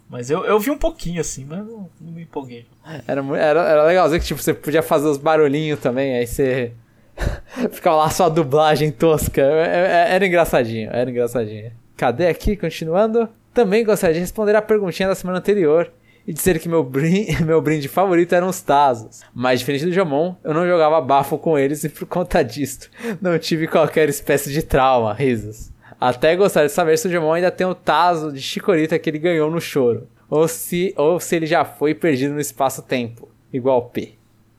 Mas 0.09 0.29
eu, 0.29 0.45
eu 0.45 0.59
vi 0.59 0.71
um 0.71 0.77
pouquinho 0.77 1.21
assim, 1.21 1.45
mas 1.45 1.59
não, 1.59 1.89
não 1.99 2.11
me 2.11 2.23
empolguei. 2.23 2.65
Era, 3.07 3.21
era, 3.37 3.61
era 3.61 3.83
legalzinho 3.85 4.19
que 4.19 4.27
tipo, 4.27 4.41
você 4.41 4.53
podia 4.53 4.81
fazer 4.81 5.07
os 5.07 5.17
barulhinhos 5.17 5.79
também, 5.79 6.17
aí 6.17 6.27
você. 6.27 6.73
Ficava 7.71 7.97
lá 7.97 8.09
só 8.09 8.25
a 8.25 8.29
dublagem 8.29 8.91
tosca. 8.91 9.41
É, 9.41 10.07
é, 10.09 10.15
era 10.15 10.25
engraçadinho, 10.25 10.89
era 10.91 11.09
engraçadinho. 11.09 11.71
Cadê 11.97 12.27
aqui? 12.27 12.55
Continuando. 12.55 13.27
Também 13.53 13.83
gostaria 13.83 14.13
de 14.13 14.19
responder 14.21 14.55
a 14.55 14.61
perguntinha 14.61 15.09
da 15.09 15.15
semana 15.15 15.39
anterior 15.39 15.91
e 16.25 16.33
dizer 16.33 16.59
que 16.59 16.69
meu, 16.69 16.83
brinde, 16.83 17.41
meu 17.43 17.61
brinde 17.61 17.87
favorito 17.87 18.33
eram 18.33 18.47
os 18.47 18.61
Tazos. 18.61 19.21
Mas 19.33 19.59
diferente 19.59 19.85
do 19.85 19.91
Jamon, 19.91 20.35
eu 20.43 20.53
não 20.53 20.67
jogava 20.67 21.01
bafo 21.01 21.37
com 21.37 21.57
eles 21.57 21.83
e 21.83 21.89
por 21.89 22.05
conta 22.05 22.43
disto 22.43 22.89
não 23.19 23.37
tive 23.39 23.67
qualquer 23.67 24.07
espécie 24.09 24.51
de 24.51 24.61
trauma, 24.61 25.13
risos. 25.13 25.71
Até 25.99 26.35
gostaria 26.35 26.69
de 26.69 26.73
saber 26.73 26.97
se 26.97 27.07
o 27.07 27.11
Jamon 27.11 27.33
ainda 27.33 27.51
tem 27.51 27.67
o 27.67 27.75
Tazo 27.75 28.31
de 28.31 28.41
Chicorita 28.41 28.97
que 28.97 29.09
ele 29.09 29.19
ganhou 29.19 29.51
no 29.51 29.59
choro. 29.59 30.07
Ou 30.29 30.47
se, 30.47 30.93
ou 30.95 31.19
se 31.19 31.35
ele 31.35 31.45
já 31.45 31.65
foi 31.65 31.93
perdido 31.93 32.33
no 32.33 32.39
espaço-tempo, 32.39 33.27
igual 33.51 33.89
P. 33.89 34.13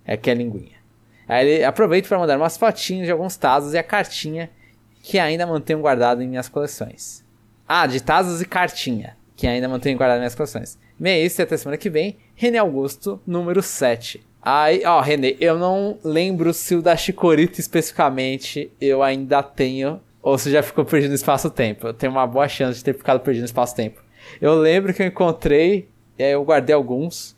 É 0.05 0.17
que 0.17 0.31
é 0.31 0.35
linguinha. 0.35 0.79
Aí 1.27 1.49
ele 1.49 1.65
aproveita 1.65 2.09
para 2.09 2.19
mandar 2.19 2.37
umas 2.37 2.57
fotinhas 2.57 3.07
de 3.07 3.13
alguns 3.13 3.37
Tazos 3.37 3.73
e 3.73 3.79
a 3.79 3.83
cartinha 3.83 4.51
que 5.03 5.19
ainda 5.19 5.47
mantenho 5.47 5.81
guardado 5.81 6.23
em 6.23 6.29
minhas 6.29 6.49
coleções. 6.49 7.25
Ah, 7.67 7.87
de 7.87 8.03
Tazos 8.03 8.43
e 8.43 8.45
cartinha. 8.45 9.17
que 9.37 9.47
ainda 9.47 9.69
mantenho 9.69 9.97
guardado 9.97 10.19
minhas 10.19 10.35
coleções. 10.35 10.79
É 11.03 11.19
isso 11.19 11.41
e 11.41 11.43
até 11.43 11.57
semana 11.57 11.79
que 11.79 11.89
vem. 11.89 12.19
René 12.35 12.59
Augusto, 12.59 13.19
número 13.27 13.63
7. 13.63 14.23
Aí, 14.43 14.83
ó, 14.85 15.01
René, 15.01 15.37
eu 15.41 15.59
não 15.59 15.99
lembro 16.05 16.53
se 16.53 16.75
o 16.75 16.83
da 16.83 16.95
Chicorita 16.95 17.59
especificamente 17.59 18.71
eu 18.79 19.03
ainda 19.03 19.43
tenho 19.43 20.01
ou 20.23 20.37
se 20.37 20.51
já 20.51 20.63
ficou 20.63 20.85
perdido 20.85 21.11
no 21.11 21.15
espaço-tempo. 21.15 21.89
Eu 21.89 21.95
tenho 21.95 22.13
uma 22.13 22.27
boa 22.27 22.49
chance 22.49 22.79
de 22.79 22.85
ter 22.85 22.95
ficado 22.95 23.21
perdido 23.21 23.43
no 23.43 23.47
espaço-tempo. 23.47 24.03
Eu 24.41 24.55
lembro 24.55 24.93
que 24.93 25.03
eu 25.03 25.07
encontrei, 25.07 25.89
e 26.19 26.23
aí 26.23 26.33
eu 26.33 26.45
guardei 26.45 26.75
alguns. 26.75 27.37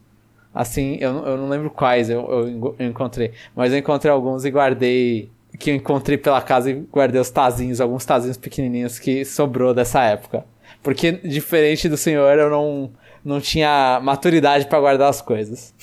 Assim, 0.55 0.99
eu, 1.01 1.11
eu 1.25 1.37
não 1.37 1.49
lembro 1.49 1.71
quais 1.71 2.11
eu, 2.11 2.21
eu, 2.31 2.77
eu 2.79 2.87
encontrei, 2.87 3.33
mas 3.55 3.73
eu 3.73 3.79
encontrei 3.79 4.13
alguns 4.13 4.45
e 4.45 4.51
guardei. 4.51 5.31
Que 5.59 5.71
eu 5.71 5.75
encontrei 5.75 6.17
pela 6.17 6.41
casa 6.41 6.71
e 6.71 6.75
guardei 6.75 7.21
os 7.21 7.31
tazinhos, 7.31 7.81
alguns 7.81 8.07
tazinhos 8.07 8.39
pequenininhos 8.39 8.99
que 8.99 9.23
sobrou 9.25 9.75
dessa 9.75 10.03
época. 10.03 10.45
Porque, 10.83 11.13
diferente 11.13 11.91
do 11.91 11.97
senhor, 11.97 12.39
eu 12.39 12.49
não, 12.49 12.91
não 13.23 13.39
tinha 13.39 14.01
maturidade 14.03 14.67
para 14.67 14.81
guardar 14.81 15.11
as 15.11 15.21
coisas. 15.21 15.75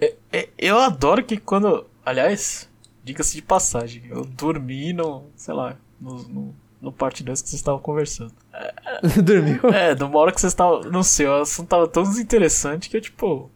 É, 0.00 0.14
é, 0.32 0.48
eu 0.58 0.78
adoro 0.78 1.24
que 1.24 1.36
quando. 1.36 1.86
Aliás, 2.04 2.68
diga-se 3.04 3.36
de 3.36 3.42
passagem, 3.42 4.02
eu 4.10 4.24
dormi 4.24 4.92
no. 4.92 5.26
sei 5.36 5.54
lá, 5.54 5.76
no, 6.00 6.22
no, 6.22 6.54
no 6.80 6.92
parte 6.92 7.22
2 7.22 7.42
que 7.42 7.48
vocês 7.48 7.60
estavam 7.60 7.80
conversando. 7.80 8.32
Dormiu? 9.22 9.60
É, 9.72 9.94
numa 9.94 10.18
hora 10.18 10.32
que 10.32 10.40
vocês 10.40 10.52
estavam. 10.52 10.82
Não 10.82 11.02
sei, 11.02 11.26
o 11.26 11.42
assunto 11.42 11.68
tava 11.68 11.88
tão 11.88 12.02
desinteressante 12.02 12.88
que 12.88 12.96
eu, 12.96 13.00
tipo. 13.00 13.50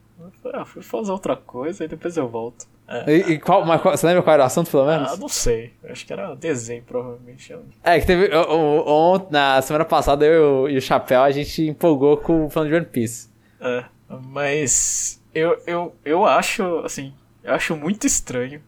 Ah, 0.52 0.64
fui 0.64 0.82
fazer 0.82 1.12
outra 1.12 1.36
coisa 1.36 1.84
e 1.84 1.88
depois 1.88 2.16
eu 2.16 2.28
volto. 2.28 2.66
É. 2.88 3.10
E, 3.10 3.32
e 3.32 3.38
qual, 3.38 3.64
mas 3.64 3.80
qual, 3.80 3.96
você 3.96 4.06
lembra 4.06 4.22
qual 4.22 4.34
era 4.34 4.42
o 4.42 4.46
assunto, 4.46 4.70
pelo 4.70 4.86
menos? 4.86 5.12
Ah, 5.12 5.16
não 5.16 5.28
sei. 5.28 5.72
Acho 5.88 6.04
que 6.04 6.12
era 6.12 6.34
desenho, 6.34 6.82
provavelmente. 6.82 7.54
É, 7.82 8.00
que 8.00 8.06
teve. 8.06 8.34
O, 8.34 9.14
o, 9.14 9.30
na 9.30 9.62
semana 9.62 9.84
passada 9.84 10.24
eu 10.26 10.68
e 10.68 10.76
o 10.76 10.82
Chapéu 10.82 11.22
a 11.22 11.30
gente 11.30 11.62
empolgou 11.62 12.16
com 12.16 12.46
o 12.46 12.50
fã 12.50 12.66
de 12.66 12.74
One 12.74 12.86
Piece. 12.86 13.30
É, 13.60 13.84
mas. 14.08 15.22
Eu, 15.34 15.58
eu, 15.66 15.94
eu 16.04 16.26
acho, 16.26 16.80
assim. 16.84 17.14
Eu 17.42 17.54
acho 17.54 17.76
muito 17.76 18.06
estranho 18.06 18.60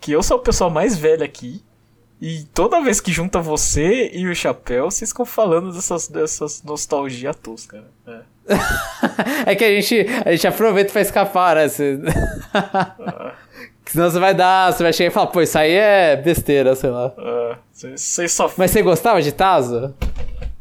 que 0.00 0.12
eu 0.12 0.22
sou 0.22 0.38
a 0.38 0.42
pessoa 0.42 0.68
mais 0.68 0.98
velha 0.98 1.24
aqui 1.24 1.62
e 2.20 2.44
toda 2.54 2.80
vez 2.80 3.00
que 3.00 3.12
junta 3.12 3.40
você 3.40 4.10
e 4.12 4.26
o 4.26 4.34
chapéu, 4.34 4.90
vocês 4.90 5.10
ficam 5.10 5.24
falando 5.24 5.72
dessas, 5.72 6.08
dessas 6.08 6.62
nostalgia 6.62 7.32
tosca, 7.32 7.84
né? 8.06 8.22
É. 8.46 8.48
é 9.52 9.54
que 9.54 9.64
a 9.64 9.80
gente, 9.80 10.06
a 10.24 10.32
gente 10.32 10.46
aproveita 10.46 10.92
pra 10.92 11.00
escapar, 11.00 11.56
né? 11.56 11.68
Você... 11.68 12.00
Ah. 12.52 13.34
Senão 13.88 14.10
você 14.10 14.18
vai 14.18 14.34
dar, 14.34 14.70
você 14.70 14.82
vai 14.82 14.92
chegar 14.92 15.10
e 15.10 15.14
falar, 15.14 15.28
pô, 15.28 15.40
isso 15.40 15.56
aí 15.56 15.72
é 15.72 16.14
besteira, 16.14 16.74
sei 16.76 16.90
lá. 16.90 17.10
Ah, 17.16 17.58
só... 18.28 18.52
Mas 18.58 18.70
você 18.70 18.82
gostava 18.82 19.22
de 19.22 19.32
Tazo? 19.32 19.94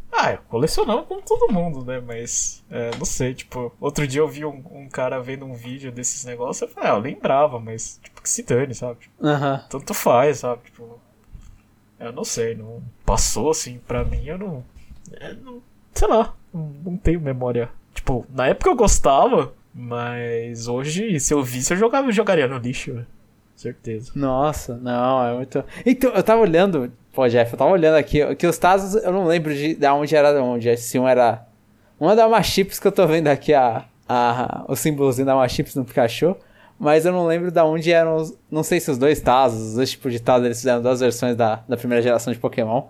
Ah, 0.10 0.32
eu 0.32 0.39
colecionava 0.47 1.03
como 1.03 1.22
todo 1.22 1.51
mundo, 1.51 1.84
né? 1.84 1.99
Mas, 1.99 2.64
é, 2.72 2.91
não 2.97 3.05
sei, 3.05 3.34
tipo, 3.34 3.76
outro 3.82 4.08
dia 4.08 4.22
eu 4.22 4.30
vi 4.30 4.45
um, 4.45 4.64
um, 4.72 4.89
cara 4.89 5.20
vendo 5.20 5.45
um 5.45 5.53
vídeo 5.53 5.91
desses 5.91 6.24
negócios, 6.24 6.62
eu 6.62 6.74
falei, 6.74 6.89
ah, 6.89 6.93
eu 6.93 6.99
lembrava, 6.99 7.60
mas, 7.60 7.99
tipo, 8.01 8.22
que 8.22 8.30
se 8.30 8.43
dane, 8.43 8.74
sabe? 8.74 9.01
Tipo, 9.01 9.14
uh 9.20 9.30
-huh. 9.30 9.68
Tanto 9.68 9.93
faz, 9.93 10.39
sabe? 10.39 10.62
Tipo, 10.64 10.99
eu 12.00 12.12
não 12.12 12.24
sei, 12.24 12.56
não 12.56 12.82
passou 13.06 13.50
assim 13.50 13.80
pra 13.88 14.04
mim, 14.04 14.26
eu 14.26 14.38
não. 14.38 14.64
É, 15.20 15.34
não 15.34 15.62
sei 15.98 16.08
lá, 16.08 16.34
não, 16.54 16.74
não 16.86 16.98
tenho 16.98 17.20
memória. 17.20 17.70
Tipo, 17.93 18.26
na 18.30 18.48
época 18.48 18.70
eu 18.70 18.76
gostava, 18.76 19.54
mas 19.74 20.68
hoje, 20.68 21.20
se 21.20 21.34
eu 21.34 21.43
visse, 21.43 21.74
eu 21.74 21.78
jogava, 21.78 22.08
eu 22.08 22.12
jogaria 22.12 22.48
no 22.48 22.58
lixo, 22.58 22.93
véio. 22.93 23.08
certeza. 23.56 24.12
Nossa, 24.16 24.78
não, 24.78 25.26
é 25.26 25.34
muito. 25.34 25.64
Então, 25.86 26.12
eu 26.12 26.24
tava 26.24 26.41
olhando, 26.41 26.91
pô, 27.14 27.28
Jeff, 27.28 27.52
eu 27.52 27.58
tava 27.58 27.72
olhando 27.72 27.95
aqui, 27.95 28.36
que 28.36 28.45
os 28.45 28.58
Tazos 28.58 29.04
eu 29.04 29.12
não 29.12 29.26
lembro 29.26 29.54
de, 29.54 29.76
de 29.76 29.88
onde 29.88 30.16
era 30.16 30.32
de 30.34 30.39
onde, 30.39 30.78
se 30.78 31.00
um 31.00 31.08
era. 31.08 31.45
Uma 32.00 32.16
da 32.16 32.30
Machips 32.30 32.80
que 32.80 32.88
eu 32.88 32.91
tô 32.91 33.08
vendo 33.08 33.28
aqui, 33.28 33.56
a, 33.56 33.86
a, 34.08 34.66
o 34.68 34.76
símbolozinho 34.76 35.26
da 35.26 35.36
Machips 35.36 35.74
no 35.74 35.84
Pikachu 35.84 36.38
mas 36.80 37.06
eu 37.06 37.12
não 37.12 37.26
lembro 37.26 37.52
da 37.52 37.66
onde 37.66 37.92
eram 37.92 38.18
os, 38.18 38.38
Não 38.52 38.64
sei 38.64 38.80
se 38.80 38.92
os 38.92 38.98
dois 38.98 39.20
Tazos, 39.20 39.70
os 39.70 39.74
dois 39.76 39.92
tipos 39.92 40.12
de 40.14 40.20
Tazos, 40.20 40.46
eles 40.46 40.58
fizeram 40.58 40.82
duas 40.82 41.00
versões 41.00 41.36
da, 41.36 41.64
da 41.68 41.76
primeira 41.76 42.02
geração 42.02 42.32
de 42.32 42.40
Pokémon. 42.40 42.84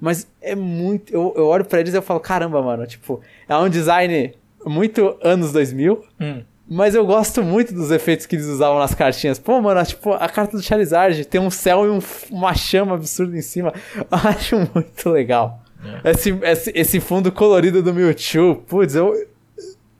Mas 0.00 0.26
é 0.40 0.54
muito. 0.54 1.12
Eu, 1.12 1.32
eu 1.36 1.46
olho 1.46 1.64
pra 1.64 1.80
eles 1.80 1.94
e 1.94 1.96
eu 1.96 2.02
falo, 2.02 2.20
caramba, 2.20 2.60
mano, 2.62 2.86
tipo, 2.86 3.20
é 3.48 3.56
um 3.56 3.68
design 3.68 4.34
muito 4.64 5.16
anos 5.22 5.52
2000. 5.52 6.04
Hum. 6.20 6.42
Mas 6.68 6.94
eu 6.94 7.04
gosto 7.04 7.42
muito 7.42 7.74
dos 7.74 7.90
efeitos 7.90 8.24
que 8.24 8.36
eles 8.36 8.46
usavam 8.46 8.78
nas 8.78 8.94
cartinhas. 8.94 9.38
Pô, 9.38 9.60
mano, 9.60 9.84
tipo, 9.84 10.12
a 10.12 10.28
carta 10.28 10.56
do 10.56 10.62
Charizard 10.62 11.24
tem 11.26 11.40
um 11.40 11.50
céu 11.50 11.84
e 11.84 11.90
um, 11.90 11.98
uma 12.30 12.54
chama 12.54 12.94
absurda 12.94 13.36
em 13.36 13.42
cima. 13.42 13.74
Eu 13.94 14.06
acho 14.10 14.56
muito 14.74 15.10
legal. 15.10 15.60
É. 16.04 16.10
Esse, 16.10 16.30
esse, 16.42 16.72
esse 16.74 17.00
fundo 17.00 17.30
colorido 17.30 17.82
do 17.82 17.92
Mewtwo, 17.92 18.56
putz, 18.66 18.94
eu. 18.94 19.12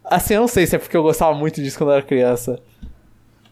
Assim, 0.05 0.35
eu 0.35 0.43
não 0.43 0.49
sei 0.49 0.67
se 0.67 0.77
é 0.77 0.79
porque 0.79 0.97
eu 0.97 1.03
gostava 1.03 1.35
muito 1.35 1.61
disso 1.61 1.77
quando 1.77 1.91
eu 1.91 1.97
era 1.97 2.03
criança. 2.03 2.61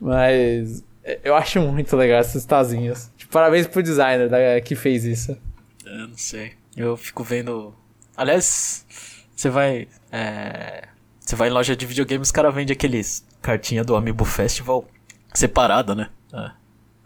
Mas 0.01 0.83
eu 1.23 1.35
acho 1.35 1.61
muito 1.61 1.97
legal 1.97 2.21
essas 2.21 2.45
tazinhas. 2.45 3.13
Tipo, 3.17 3.33
parabéns 3.33 3.67
pro 3.67 3.83
designer 3.83 4.29
da, 4.29 4.61
que 4.61 4.75
fez 4.75 5.05
isso. 5.05 5.37
Eu 5.85 6.09
não 6.09 6.17
sei. 6.17 6.53
Eu 6.77 6.97
fico 6.97 7.23
vendo. 7.23 7.75
Aliás, 8.17 8.87
você 9.35 9.51
vai. 9.51 9.89
É... 10.11 10.89
Você 11.19 11.37
vai 11.37 11.49
em 11.49 11.53
loja 11.53 11.77
de 11.77 11.87
videogame, 11.87 12.23
os 12.23 12.33
caras 12.33 12.55
vendem 12.55 12.73
aqueles 12.73 13.25
cartinha 13.41 13.85
do 13.85 13.95
Amiibo 13.95 14.25
Festival 14.25 14.85
separada, 15.33 15.95
né? 15.95 16.11
É. 16.33 16.51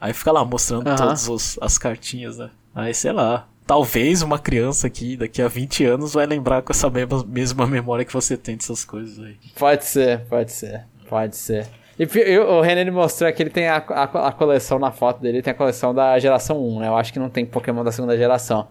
Aí 0.01 0.13
fica 0.13 0.33
lá 0.33 0.45
mostrando 0.45 0.89
uhum. 0.89 0.97
todas 0.97 1.59
as 1.61 1.79
cartinhas, 1.79 2.39
né? 2.39 2.51
Aí 2.75 2.95
sei 2.95 3.13
lá. 3.13 3.49
Talvez 3.67 4.21
uma 4.21 4.39
criança 4.39 4.87
aqui, 4.87 5.17
daqui 5.17 5.41
a 5.41 5.49
20 5.49 5.85
anos, 5.85 6.13
vai 6.13 6.27
lembrar 6.27 6.61
com 6.61 6.71
essa 6.71 6.91
mesma, 6.91 7.25
mesma 7.25 7.67
memória 7.67 8.05
que 8.05 8.13
você 8.13 8.37
tem 8.37 8.57
dessas 8.57 8.85
coisas 8.85 9.19
aí. 9.25 9.39
Pode 9.57 9.87
ser, 9.87 10.21
pode 10.27 10.53
ser, 10.53 10.85
pode 11.09 11.37
ser. 11.37 11.67
E 11.99 12.09
eu, 12.19 12.49
o 12.49 12.61
René 12.61 12.91
mostrou 12.91 13.33
que 13.33 13.43
ele 13.43 13.51
tem 13.51 13.69
a, 13.69 13.77
a, 13.77 14.29
a, 14.29 14.33
coleção 14.33 14.79
na 14.79 14.91
foto 14.91 15.21
dele, 15.21 15.43
tem 15.43 15.53
a 15.53 15.55
coleção 15.55 15.95
da 15.95 16.19
geração 16.19 16.61
1, 16.61 16.81
né? 16.81 16.89
Eu 16.89 16.97
acho 16.97 17.13
que 17.13 17.19
não 17.19 17.31
tem 17.31 17.47
Pokémon 17.47 17.85
da 17.85 17.93
segunda 17.93 18.17
geração. 18.17 18.69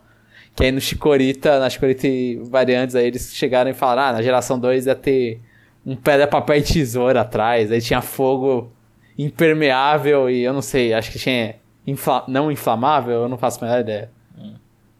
Que 0.55 0.65
aí 0.65 0.71
no 0.71 0.81
Chikorita, 0.81 1.59
na 1.59 1.69
Chikorita 1.69 2.07
variantes, 2.49 2.95
aí 2.95 3.07
eles 3.07 3.33
chegaram 3.33 3.71
e 3.71 3.73
falaram, 3.73 4.09
ah, 4.09 4.13
na 4.13 4.21
geração 4.21 4.59
2 4.59 4.87
ia 4.87 4.95
ter 4.95 5.41
um 5.85 5.95
pedra, 5.95 6.27
papel 6.27 6.57
e 6.57 6.61
tesoura 6.61 7.21
atrás, 7.21 7.71
aí 7.71 7.81
tinha 7.81 8.01
fogo 8.01 8.71
impermeável 9.17 10.29
e 10.29 10.43
eu 10.43 10.53
não 10.53 10.61
sei, 10.61 10.93
acho 10.93 11.11
que 11.11 11.19
tinha 11.19 11.55
infla 11.85 12.23
não 12.27 12.51
inflamável, 12.51 13.23
eu 13.23 13.29
não 13.29 13.37
faço 13.37 13.63
a 13.63 13.67
menor 13.67 13.81
ideia. 13.81 14.09
Hum. 14.37 14.53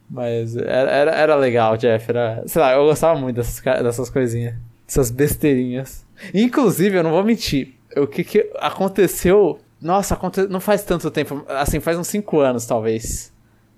Mas 0.08 0.56
era, 0.56 0.90
era, 0.90 1.10
era, 1.12 1.36
legal, 1.36 1.76
Jeff, 1.76 2.10
era, 2.10 2.42
sei 2.46 2.60
lá, 2.60 2.72
eu 2.72 2.84
gostava 2.84 3.18
muito 3.18 3.36
dessas, 3.36 3.62
dessas 3.82 4.10
coisinhas, 4.10 4.54
dessas 4.86 5.10
besteirinhas. 5.10 6.06
Inclusive, 6.32 6.98
eu 6.98 7.02
não 7.02 7.10
vou 7.10 7.24
mentir, 7.24 7.74
o 8.00 8.06
que, 8.06 8.24
que 8.24 8.50
aconteceu. 8.58 9.58
Nossa, 9.80 10.14
aconte... 10.14 10.42
não 10.48 10.60
faz 10.60 10.82
tanto 10.84 11.10
tempo. 11.10 11.44
Assim, 11.48 11.80
faz 11.80 11.98
uns 11.98 12.08
5 12.08 12.40
anos, 12.40 12.66
talvez. 12.66 13.32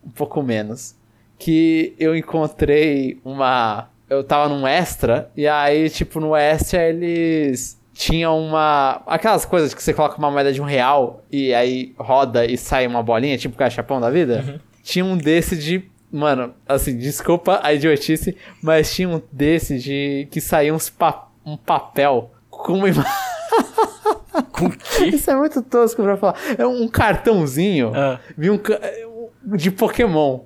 Um 0.05 0.11
pouco 0.11 0.43
menos. 0.43 0.95
Que 1.39 1.95
eu 1.99 2.17
encontrei 2.17 3.21
uma. 3.25 3.89
Eu 4.09 4.23
tava 4.23 4.49
num 4.49 4.67
extra, 4.67 5.29
e 5.37 5.49
aí, 5.49 5.91
tipo, 5.91 6.21
no 6.21 6.37
extra 6.37 6.89
eles 6.89 7.77
tinham 7.93 8.39
uma. 8.39 9.03
Aquelas 9.07 9.45
coisas 9.45 9.75
que 9.75 9.83
você 9.83 9.93
coloca 9.93 10.19
uma 10.19 10.31
moeda 10.31 10.53
de 10.53 10.61
um 10.61 10.65
real 10.65 11.25
e 11.33 11.53
aí 11.55 11.95
roda 11.99 12.45
e 12.45 12.57
sai 12.57 12.87
uma 12.87 13.03
bolinha, 13.03 13.39
tipo 13.39 13.57
cachapão 13.57 14.01
da 14.01 14.11
vida. 14.11 14.45
Uhum. 14.47 14.61
Tinha 14.83 15.05
um 15.05 15.17
desse 15.17 15.57
de. 15.57 15.85
Mano, 16.13 16.55
assim, 16.69 16.97
desculpa 16.97 17.59
a 17.63 17.75
idiotice, 17.75 18.37
mas 18.63 18.95
tinha 18.95 19.09
um 19.09 19.21
desse 19.33 19.79
de. 19.79 20.29
que 20.31 20.41
saía 20.41 20.73
uns 20.73 20.89
pa... 20.89 21.29
um 21.45 21.57
papel 21.57 22.31
com 22.49 22.75
uma 22.75 22.89
imagem. 22.89 23.13
Com 24.53 24.71
que? 24.71 25.05
Isso 25.05 25.31
é 25.31 25.37
muito 25.37 25.63
tosco 25.63 26.03
pra 26.03 26.17
falar. 26.17 26.37
É 26.59 26.67
um 26.67 26.87
cartãozinho 26.89 27.93
ah. 27.95 28.21
um, 28.39 29.57
de 29.57 29.71
Pokémon. 29.71 30.41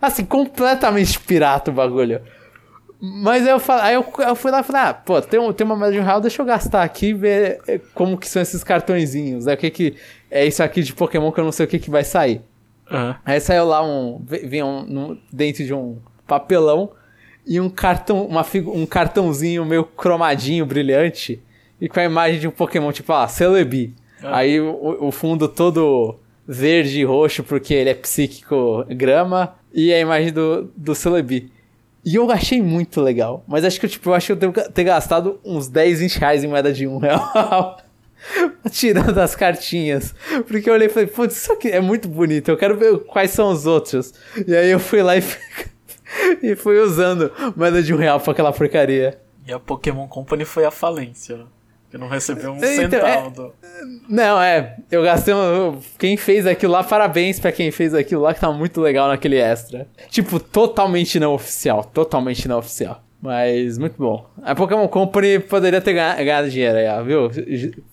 Assim, 0.00 0.24
completamente 0.24 1.18
pirata 1.18 1.70
o 1.70 1.74
bagulho. 1.74 2.20
Mas 3.00 3.46
aí 3.46 3.52
eu, 3.52 3.60
falei, 3.60 3.84
aí 3.84 3.94
eu, 3.94 4.04
eu 4.18 4.34
fui 4.34 4.50
lá 4.50 4.60
e 4.60 4.64
falei, 4.64 4.82
ah, 4.82 4.94
pô, 4.94 5.20
tem, 5.22 5.38
um, 5.38 5.52
tem 5.52 5.64
uma 5.64 5.76
moeda 5.76 5.92
de 5.92 6.00
um 6.00 6.04
real, 6.04 6.20
deixa 6.20 6.42
eu 6.42 6.46
gastar 6.46 6.82
aqui 6.82 7.08
e 7.08 7.14
ver 7.14 7.60
eh, 7.68 7.80
como 7.94 8.18
que 8.18 8.28
são 8.28 8.42
esses 8.42 8.64
cartõezinhos. 8.64 9.46
Né? 9.46 9.54
O 9.54 9.56
que 9.56 9.70
que 9.70 9.96
é 10.30 10.44
isso 10.44 10.62
aqui 10.62 10.82
de 10.82 10.92
Pokémon 10.92 11.30
que 11.30 11.38
eu 11.38 11.44
não 11.44 11.52
sei 11.52 11.64
o 11.64 11.68
que 11.68 11.78
que 11.78 11.90
vai 11.90 12.02
sair. 12.02 12.40
Uhum. 12.90 13.14
Aí 13.24 13.40
saiu 13.40 13.66
lá 13.66 13.84
um, 13.84 14.20
vinha 14.26 14.66
um, 14.66 15.16
dentro 15.32 15.64
de 15.64 15.72
um 15.72 15.98
papelão 16.26 16.90
e 17.46 17.60
um 17.60 17.70
cartão, 17.70 18.26
uma, 18.26 18.44
um 18.66 18.84
cartãozinho 18.84 19.64
meio 19.64 19.84
cromadinho, 19.84 20.66
brilhante 20.66 21.40
e 21.80 21.88
com 21.88 22.00
a 22.00 22.04
imagem 22.04 22.40
de 22.40 22.48
um 22.48 22.50
Pokémon, 22.50 22.90
tipo, 22.92 23.12
ah, 23.12 23.28
Celebi. 23.28 23.94
Ah. 24.22 24.38
Aí 24.38 24.60
o, 24.60 25.06
o, 25.06 25.12
fundo 25.12 25.48
todo 25.48 26.18
verde 26.46 27.00
e 27.00 27.04
roxo, 27.04 27.44
porque 27.44 27.74
ele 27.74 27.90
é 27.90 27.94
psíquico 27.94 28.84
grama, 28.88 29.54
e 29.72 29.92
a 29.92 30.00
imagem 30.00 30.32
do, 30.32 30.70
do 30.76 30.94
Celebi. 30.94 31.52
E 32.04 32.14
eu 32.14 32.30
achei 32.30 32.62
muito 32.62 33.00
legal. 33.00 33.44
Mas 33.46 33.64
acho 33.64 33.78
que 33.78 33.86
tipo, 33.86 34.10
eu 34.10 34.14
acho 34.14 34.26
que 34.26 34.32
eu 34.32 34.36
devo 34.36 34.52
ter 34.70 34.84
gastado 34.84 35.38
uns 35.44 35.68
10, 35.68 36.00
20 36.00 36.16
reais 36.16 36.44
em 36.44 36.48
moeda 36.48 36.72
de 36.72 36.86
um 36.86 36.98
real. 36.98 37.78
Tirando 38.70 39.18
as 39.18 39.36
cartinhas. 39.36 40.14
Porque 40.46 40.68
eu 40.68 40.74
olhei 40.74 40.88
e 40.88 40.90
falei, 40.90 41.08
putz, 41.08 41.36
isso 41.36 41.52
aqui 41.52 41.68
é 41.68 41.80
muito 41.80 42.08
bonito. 42.08 42.50
Eu 42.50 42.56
quero 42.56 42.76
ver 42.76 42.98
quais 43.00 43.30
são 43.30 43.50
os 43.50 43.66
outros. 43.66 44.14
E 44.46 44.54
aí 44.54 44.70
eu 44.70 44.80
fui 44.80 45.02
lá 45.02 45.16
e, 45.16 45.22
e 46.42 46.56
fui 46.56 46.80
usando 46.80 47.30
moeda 47.54 47.82
de 47.82 47.92
um 47.92 47.98
real 47.98 48.18
pra 48.20 48.32
aquela 48.32 48.52
porcaria. 48.52 49.20
E 49.46 49.52
a 49.52 49.58
Pokémon 49.58 50.08
Company 50.08 50.44
foi 50.44 50.64
a 50.64 50.70
falência. 50.70 51.46
Que 51.90 51.96
não 51.96 52.08
recebeu 52.08 52.52
um 52.52 52.56
então, 52.56 52.68
centavo. 52.68 53.54
É... 53.62 53.68
Não, 54.08 54.40
é. 54.40 54.76
Eu 54.90 55.02
gastei 55.02 55.32
um... 55.32 55.80
Quem 55.98 56.16
fez 56.16 56.46
aquilo 56.46 56.72
lá, 56.72 56.84
parabéns 56.84 57.40
para 57.40 57.50
quem 57.50 57.70
fez 57.70 57.94
aquilo 57.94 58.22
lá, 58.22 58.34
que 58.34 58.40
tá 58.40 58.52
muito 58.52 58.80
legal 58.80 59.08
naquele 59.08 59.36
extra. 59.36 59.86
Tipo, 60.10 60.38
totalmente 60.38 61.18
não 61.18 61.32
oficial. 61.32 61.84
Totalmente 61.84 62.46
não 62.46 62.58
oficial. 62.58 63.02
Mas 63.20 63.78
muito 63.78 63.96
bom. 63.98 64.28
A 64.42 64.54
Pokémon 64.54 64.86
Company 64.86 65.40
poderia 65.40 65.80
ter 65.80 65.92
ganhado 65.92 66.48
dinheiro 66.50 66.78
aí, 66.78 67.04
viu? 67.04 67.30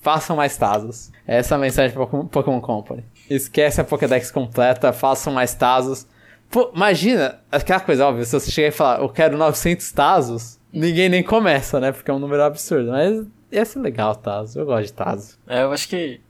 Façam 0.02 0.36
mais 0.36 0.56
Tazos. 0.56 1.12
Essa 1.26 1.56
é 1.56 1.58
a 1.58 1.60
mensagem 1.60 1.96
pra 1.96 2.06
Pokémon 2.06 2.62
Company. 2.62 3.04
Esquece 3.30 3.82
a 3.82 3.84
Pokédex 3.84 4.30
completa, 4.30 4.94
façam 4.94 5.34
mais 5.34 5.56
Tazos. 5.56 6.06
Pô, 6.52 6.72
imagina, 6.76 7.40
aquela 7.52 7.80
coisa 7.80 8.06
óbvia, 8.06 8.24
se 8.24 8.40
você 8.40 8.52
chegar 8.52 8.68
e 8.68 8.72
falar, 8.72 9.02
eu 9.02 9.10
quero 9.10 9.36
900 9.36 9.92
Tazos, 9.92 10.60
ninguém 10.72 11.10
nem 11.10 11.24
começa, 11.24 11.80
né? 11.80 11.92
Porque 11.92 12.12
é 12.12 12.14
um 12.14 12.20
número 12.20 12.44
absurdo. 12.44 12.92
Mas 12.92 13.26
ia 13.52 13.66
ser 13.66 13.80
legal 13.80 14.16
Tazo, 14.16 14.60
eu 14.60 14.66
gosto 14.66 14.88
de 14.88 14.94
Tazo. 14.94 15.38
É, 15.48 15.64
eu 15.64 15.72
acho 15.72 15.88
que. 15.88 16.22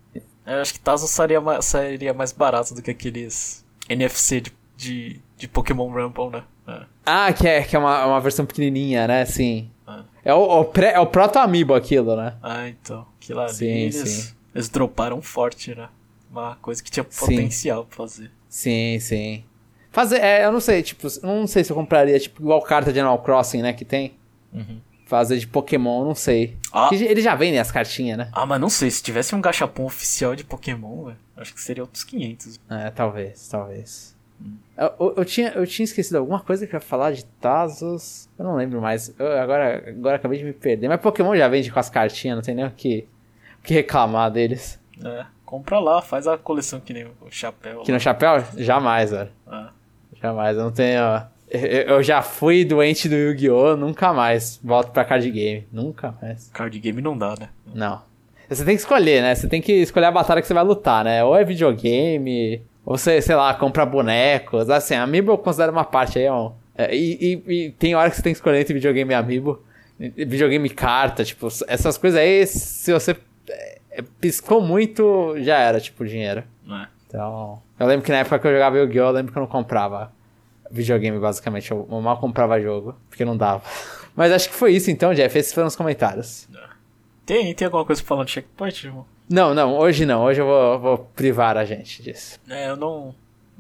Eu 0.46 0.62
acho 0.62 0.74
que 0.74 0.80
Tazo 0.80 1.08
sairia 1.08 1.42
mais, 1.42 1.74
mais 2.16 2.32
barato 2.32 2.76
do 2.76 2.82
que 2.82 2.92
aqueles 2.92 3.66
NFC 3.90 4.42
de, 4.42 4.54
de, 4.78 5.22
de 5.38 5.48
Pokémon 5.48 5.90
Rumble, 5.90 6.30
né? 6.30 6.44
É. 6.68 6.86
Ah, 7.06 7.34
que 7.34 7.48
é, 7.48 7.64
que 7.64 7.76
é 7.76 7.80
uma, 7.80 8.06
uma 8.06 8.22
versão 8.22 8.46
pequenininha, 8.46 9.08
né? 9.08 9.26
Sim. 9.26 9.70
É, 9.88 10.30
é 10.32 10.34
o, 10.34 10.62
o, 10.62 10.66
pré, 10.66 10.94
é 10.94 11.00
o 11.00 11.08
proto-amiibo 11.08 11.74
aquilo, 11.74 12.16
né? 12.16 12.36
Ah, 12.42 12.68
então. 12.68 13.08
Aquilo 13.22 13.40
ali, 13.42 13.54
sim, 13.54 13.66
eles, 13.66 13.96
sim. 13.96 14.36
eles 14.54 14.70
droparam 14.70 15.22
forte, 15.22 15.74
né? 15.76 15.90
Uma 16.32 16.56
coisa 16.58 16.84
que 16.84 16.92
tinha 16.92 17.04
potencial 17.04 17.84
sim. 17.84 17.88
pra 17.88 17.98
fazer. 17.98 18.32
Sim, 18.50 19.00
sim. 19.00 19.44
Fazer, 19.92 20.20
é, 20.22 20.46
eu 20.46 20.52
não 20.52 20.60
sei, 20.60 20.84
tipo, 20.84 21.08
não 21.24 21.48
sei 21.48 21.64
se 21.64 21.72
eu 21.72 21.76
compraria, 21.76 22.20
tipo, 22.20 22.42
igual 22.42 22.62
carta 22.62 22.92
de 22.92 23.00
Animal 23.00 23.20
Crossing, 23.20 23.62
né, 23.62 23.72
que 23.72 23.86
tem. 23.86 24.14
Uhum. 24.52 24.82
Fazer 25.06 25.38
de 25.38 25.48
Pokémon, 25.48 26.04
não 26.04 26.16
sei. 26.16 26.58
Ah. 26.74 26.90
Ele 26.92 27.22
já 27.22 27.36
vem, 27.36 27.52
né, 27.52 27.60
as 27.60 27.72
cartinhas, 27.72 28.18
né? 28.18 28.30
Ah, 28.34 28.46
mas 28.46 28.60
não 28.60 28.70
sei, 28.70 28.90
se 28.90 29.04
tivesse 29.04 29.36
um 29.36 29.42
gachapon 29.42 29.86
oficial 29.86 30.36
de 30.36 30.44
Pokémon, 30.44 31.06
véio, 31.06 31.18
acho 31.38 31.54
que 31.54 31.62
seria 31.62 31.84
outros 31.84 32.04
500. 32.04 32.60
É, 32.70 32.90
talvez, 32.90 33.48
talvez. 33.48 34.16
Hum. 34.42 34.56
Eu, 34.76 35.14
eu, 35.18 35.24
tinha, 35.24 35.50
eu 35.50 35.66
tinha 35.66 35.84
esquecido 35.84 36.18
alguma 36.18 36.40
coisa 36.40 36.66
que 36.66 36.76
eu 36.76 36.78
ia 36.78 36.82
falar 36.82 37.12
de 37.12 37.24
Tazos. 37.24 38.28
Eu 38.38 38.46
não 38.46 38.56
lembro 38.56 38.82
mais. 38.82 39.14
Eu, 39.18 39.40
agora, 39.40 39.90
agora 39.90 40.16
acabei 40.16 40.40
de 40.40 40.44
me 40.44 40.54
perder. 40.54 40.90
Mas 40.90 41.00
Pokémon 41.00 41.36
já 41.36 41.48
vende 41.48 41.72
com 41.72 41.80
as 41.80 41.90
cartinhas, 41.90 42.36
não 42.36 42.44
tem 42.44 42.56
nem 42.56 42.66
o 42.66 42.72
que, 42.72 43.08
o 43.60 43.64
que 43.64 43.74
reclamar 43.74 44.32
deles. 44.32 44.80
É, 45.04 45.26
compra 45.46 45.80
lá, 45.80 46.02
faz 46.02 46.28
a 46.28 46.38
coleção 46.38 46.80
que 46.80 46.94
nem 46.94 47.06
o 47.06 47.30
chapéu. 47.30 47.82
Que 47.82 47.92
no 47.92 48.00
chapéu? 48.00 48.44
Jamais, 48.58 49.12
velho. 49.12 49.32
É. 49.52 49.66
Jamais, 50.22 50.58
eu 50.58 50.64
não 50.64 50.72
tenho. 50.72 51.02
Eu 51.50 52.02
já 52.02 52.22
fui 52.22 52.66
doente 52.66 53.08
do 53.08 53.16
Yu-Gi-Oh! 53.16 53.78
Nunca 53.78 54.12
mais 54.12 54.60
volto 54.64 54.92
pra 54.92 55.06
card 55.06 55.30
game. 55.30 55.68
Nunca 55.72 56.16
mais. 56.22 56.50
Card 56.54 56.78
game 56.80 57.02
não 57.02 57.18
dá, 57.18 57.36
né? 57.40 57.50
Não. 57.74 58.02
Você 58.50 58.66
tem 58.66 58.76
que 58.76 58.82
escolher, 58.82 59.22
né? 59.22 59.34
Você 59.34 59.48
tem 59.48 59.62
que 59.62 59.74
escolher 59.74 60.06
a 60.06 60.12
batalha 60.12 60.42
que 60.42 60.48
você 60.48 60.54
vai 60.54 60.64
lutar, 60.64 61.04
né? 61.04 61.24
Ou 61.24 61.36
é 61.36 61.44
videogame, 61.44 62.62
ou 62.86 62.98
você, 62.98 63.22
sei 63.22 63.36
lá, 63.36 63.54
compra 63.54 63.86
bonecos. 63.86 64.70
Assim, 64.70 64.96
Amiibo 64.96 65.32
eu 65.32 65.38
considero 65.38 65.72
uma 65.72 65.84
parte 65.84 66.20
aí, 66.20 66.28
ó. 66.28 66.52
É, 66.78 66.96
e, 66.96 67.42
e, 67.48 67.54
e, 67.54 67.72
tem 67.72 67.96
hora 67.96 68.10
que 68.10 68.16
você 68.16 68.22
tem 68.22 68.34
que 68.34 68.38
escolher 68.38 68.60
entre 68.60 68.74
videogame 68.74 69.12
e 69.12 69.16
Amiibo. 69.16 69.64
Videogame 69.98 70.68
e 70.68 70.74
carta, 70.74 71.24
tipo, 71.24 71.48
essas 71.68 71.98
coisas 71.98 72.20
aí, 72.20 72.46
se 72.46 72.92
você 72.92 73.16
é, 73.92 74.04
piscou 74.20 74.62
muito, 74.62 75.36
já 75.40 75.58
era, 75.58 75.80
tipo, 75.80 76.06
dinheiro. 76.06 76.44
É. 76.70 76.88
Então. 77.08 77.62
Eu 77.80 77.88
lembro 77.88 78.06
que 78.06 78.12
na 78.12 78.20
época 78.20 78.40
que 78.40 78.48
eu 78.48 78.52
jogava 78.52 78.78
Yu-Gi-Oh! 78.78 79.08
eu 79.08 79.12
lembro 79.12 79.32
que 79.32 79.38
eu 79.38 79.42
não 79.42 79.48
comprava 79.48 80.12
videogame, 80.72 81.20
basicamente. 81.20 81.72
Eu, 81.72 81.86
mal 82.02 82.20
comprava 82.20 82.60
jogo, 82.60 82.96
porque 83.10 83.26
não 83.26 83.38
dava. 83.38 83.64
Mas 84.16 84.32
acho 84.32 84.50
que 84.50 84.56
foi 84.56 84.74
isso 84.74 84.90
então, 84.90 85.14
Jeff. 85.14 85.38
Esses 85.38 85.54
foram 85.54 85.68
os 85.68 85.76
comentários. 85.76 86.48
Tem, 87.26 87.54
tem 87.54 87.66
alguma 87.66 87.84
coisa 87.84 88.04
falando 88.04 88.28
de 88.28 88.34
checkpoint, 88.34 88.86
irmão? 88.86 89.06
Não, 89.30 89.54
não, 89.54 89.78
hoje 89.78 90.06
não. 90.06 90.24
Hoje 90.24 90.42
eu 90.42 90.46
vou, 90.46 90.80
vou 90.80 90.98
privar 91.16 91.58
a 91.58 91.66
gente 91.66 92.04
disso. 92.04 92.40
É, 92.48 92.70
eu 92.70 92.76
não. 92.76 93.16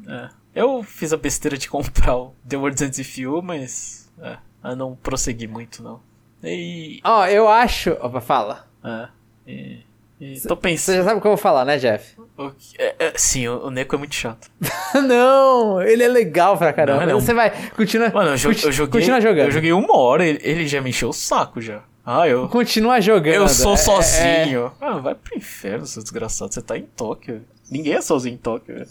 É. 0.08 0.30
Eu 0.54 0.84
fiz 0.84 1.12
a 1.12 1.18
besteira 1.18 1.58
de 1.58 1.68
comprar 1.68 2.16
o 2.16 2.34
The 2.48 2.58
World 2.58 2.84
Ends 2.84 2.98
With 2.98 3.22
You, 3.22 3.42
mas. 3.42 4.12
É, 4.22 4.38
eu 4.64 4.76
não 4.76 4.96
prossegui 4.96 5.48
muito, 5.48 5.84
não. 5.84 6.00
E. 6.44 7.02
Ó, 7.04 7.22
oh, 7.22 7.26
eu 7.26 7.50
acho. 7.50 7.92
Opa, 7.94 8.22
fala. 8.22 8.68
É. 8.84 9.08
E. 9.52 9.85
E 10.20 10.40
tô 10.42 10.56
pensando. 10.56 10.96
Você 10.96 10.98
já 10.98 11.04
sabe 11.04 11.18
o 11.18 11.22
que 11.22 11.28
eu 11.28 11.32
vou 11.32 11.38
falar, 11.38 11.66
né, 11.66 11.78
Jeff? 11.78 12.16
O, 12.38 12.52
é, 12.78 12.96
é, 13.00 13.14
sim, 13.16 13.48
o, 13.48 13.66
o 13.66 13.70
Neko 13.70 13.96
é 13.96 13.98
muito 13.98 14.16
chato. 14.16 14.50
não, 15.08 15.82
ele 15.82 16.04
é 16.04 16.08
legal 16.08 16.58
pra 16.58 16.72
caramba. 16.72 17.06
Não, 17.06 17.18
é 17.18 17.22
Você 17.22 17.34
vai, 17.34 17.52
continua. 17.72 18.10
Mano, 18.10 18.30
eu, 18.30 18.34
eu 18.34 18.38
joguei. 18.72 18.92
Continua 18.92 19.20
jogando. 19.20 19.48
Eu 19.48 19.52
joguei 19.52 19.74
uma 19.74 19.98
hora, 19.98 20.26
ele, 20.26 20.40
ele 20.42 20.68
já 20.68 20.82
me 20.82 20.90
encheu 20.90 21.10
o 21.10 21.14
saco 21.14 21.60
já. 21.60 21.84
Ah, 22.06 22.28
eu. 22.28 22.48
Continua 22.48 23.02
jogando. 23.02 23.34
Eu 23.34 23.50
sou 23.50 23.74
é, 23.74 23.78
sozinho. 23.78 24.72
É... 24.80 24.86
Ah, 24.86 24.98
vai 24.98 25.16
pro 25.16 25.36
inferno, 25.38 25.86
seu 25.86 26.04
desgraçado. 26.04 26.54
Você 26.54 26.62
tá 26.62 26.78
em 26.78 26.84
Tóquio. 26.84 27.42
Ninguém 27.70 27.94
é 27.94 28.02
sozinho 28.02 28.36
em 28.36 28.38
Tóquio. 28.38 28.86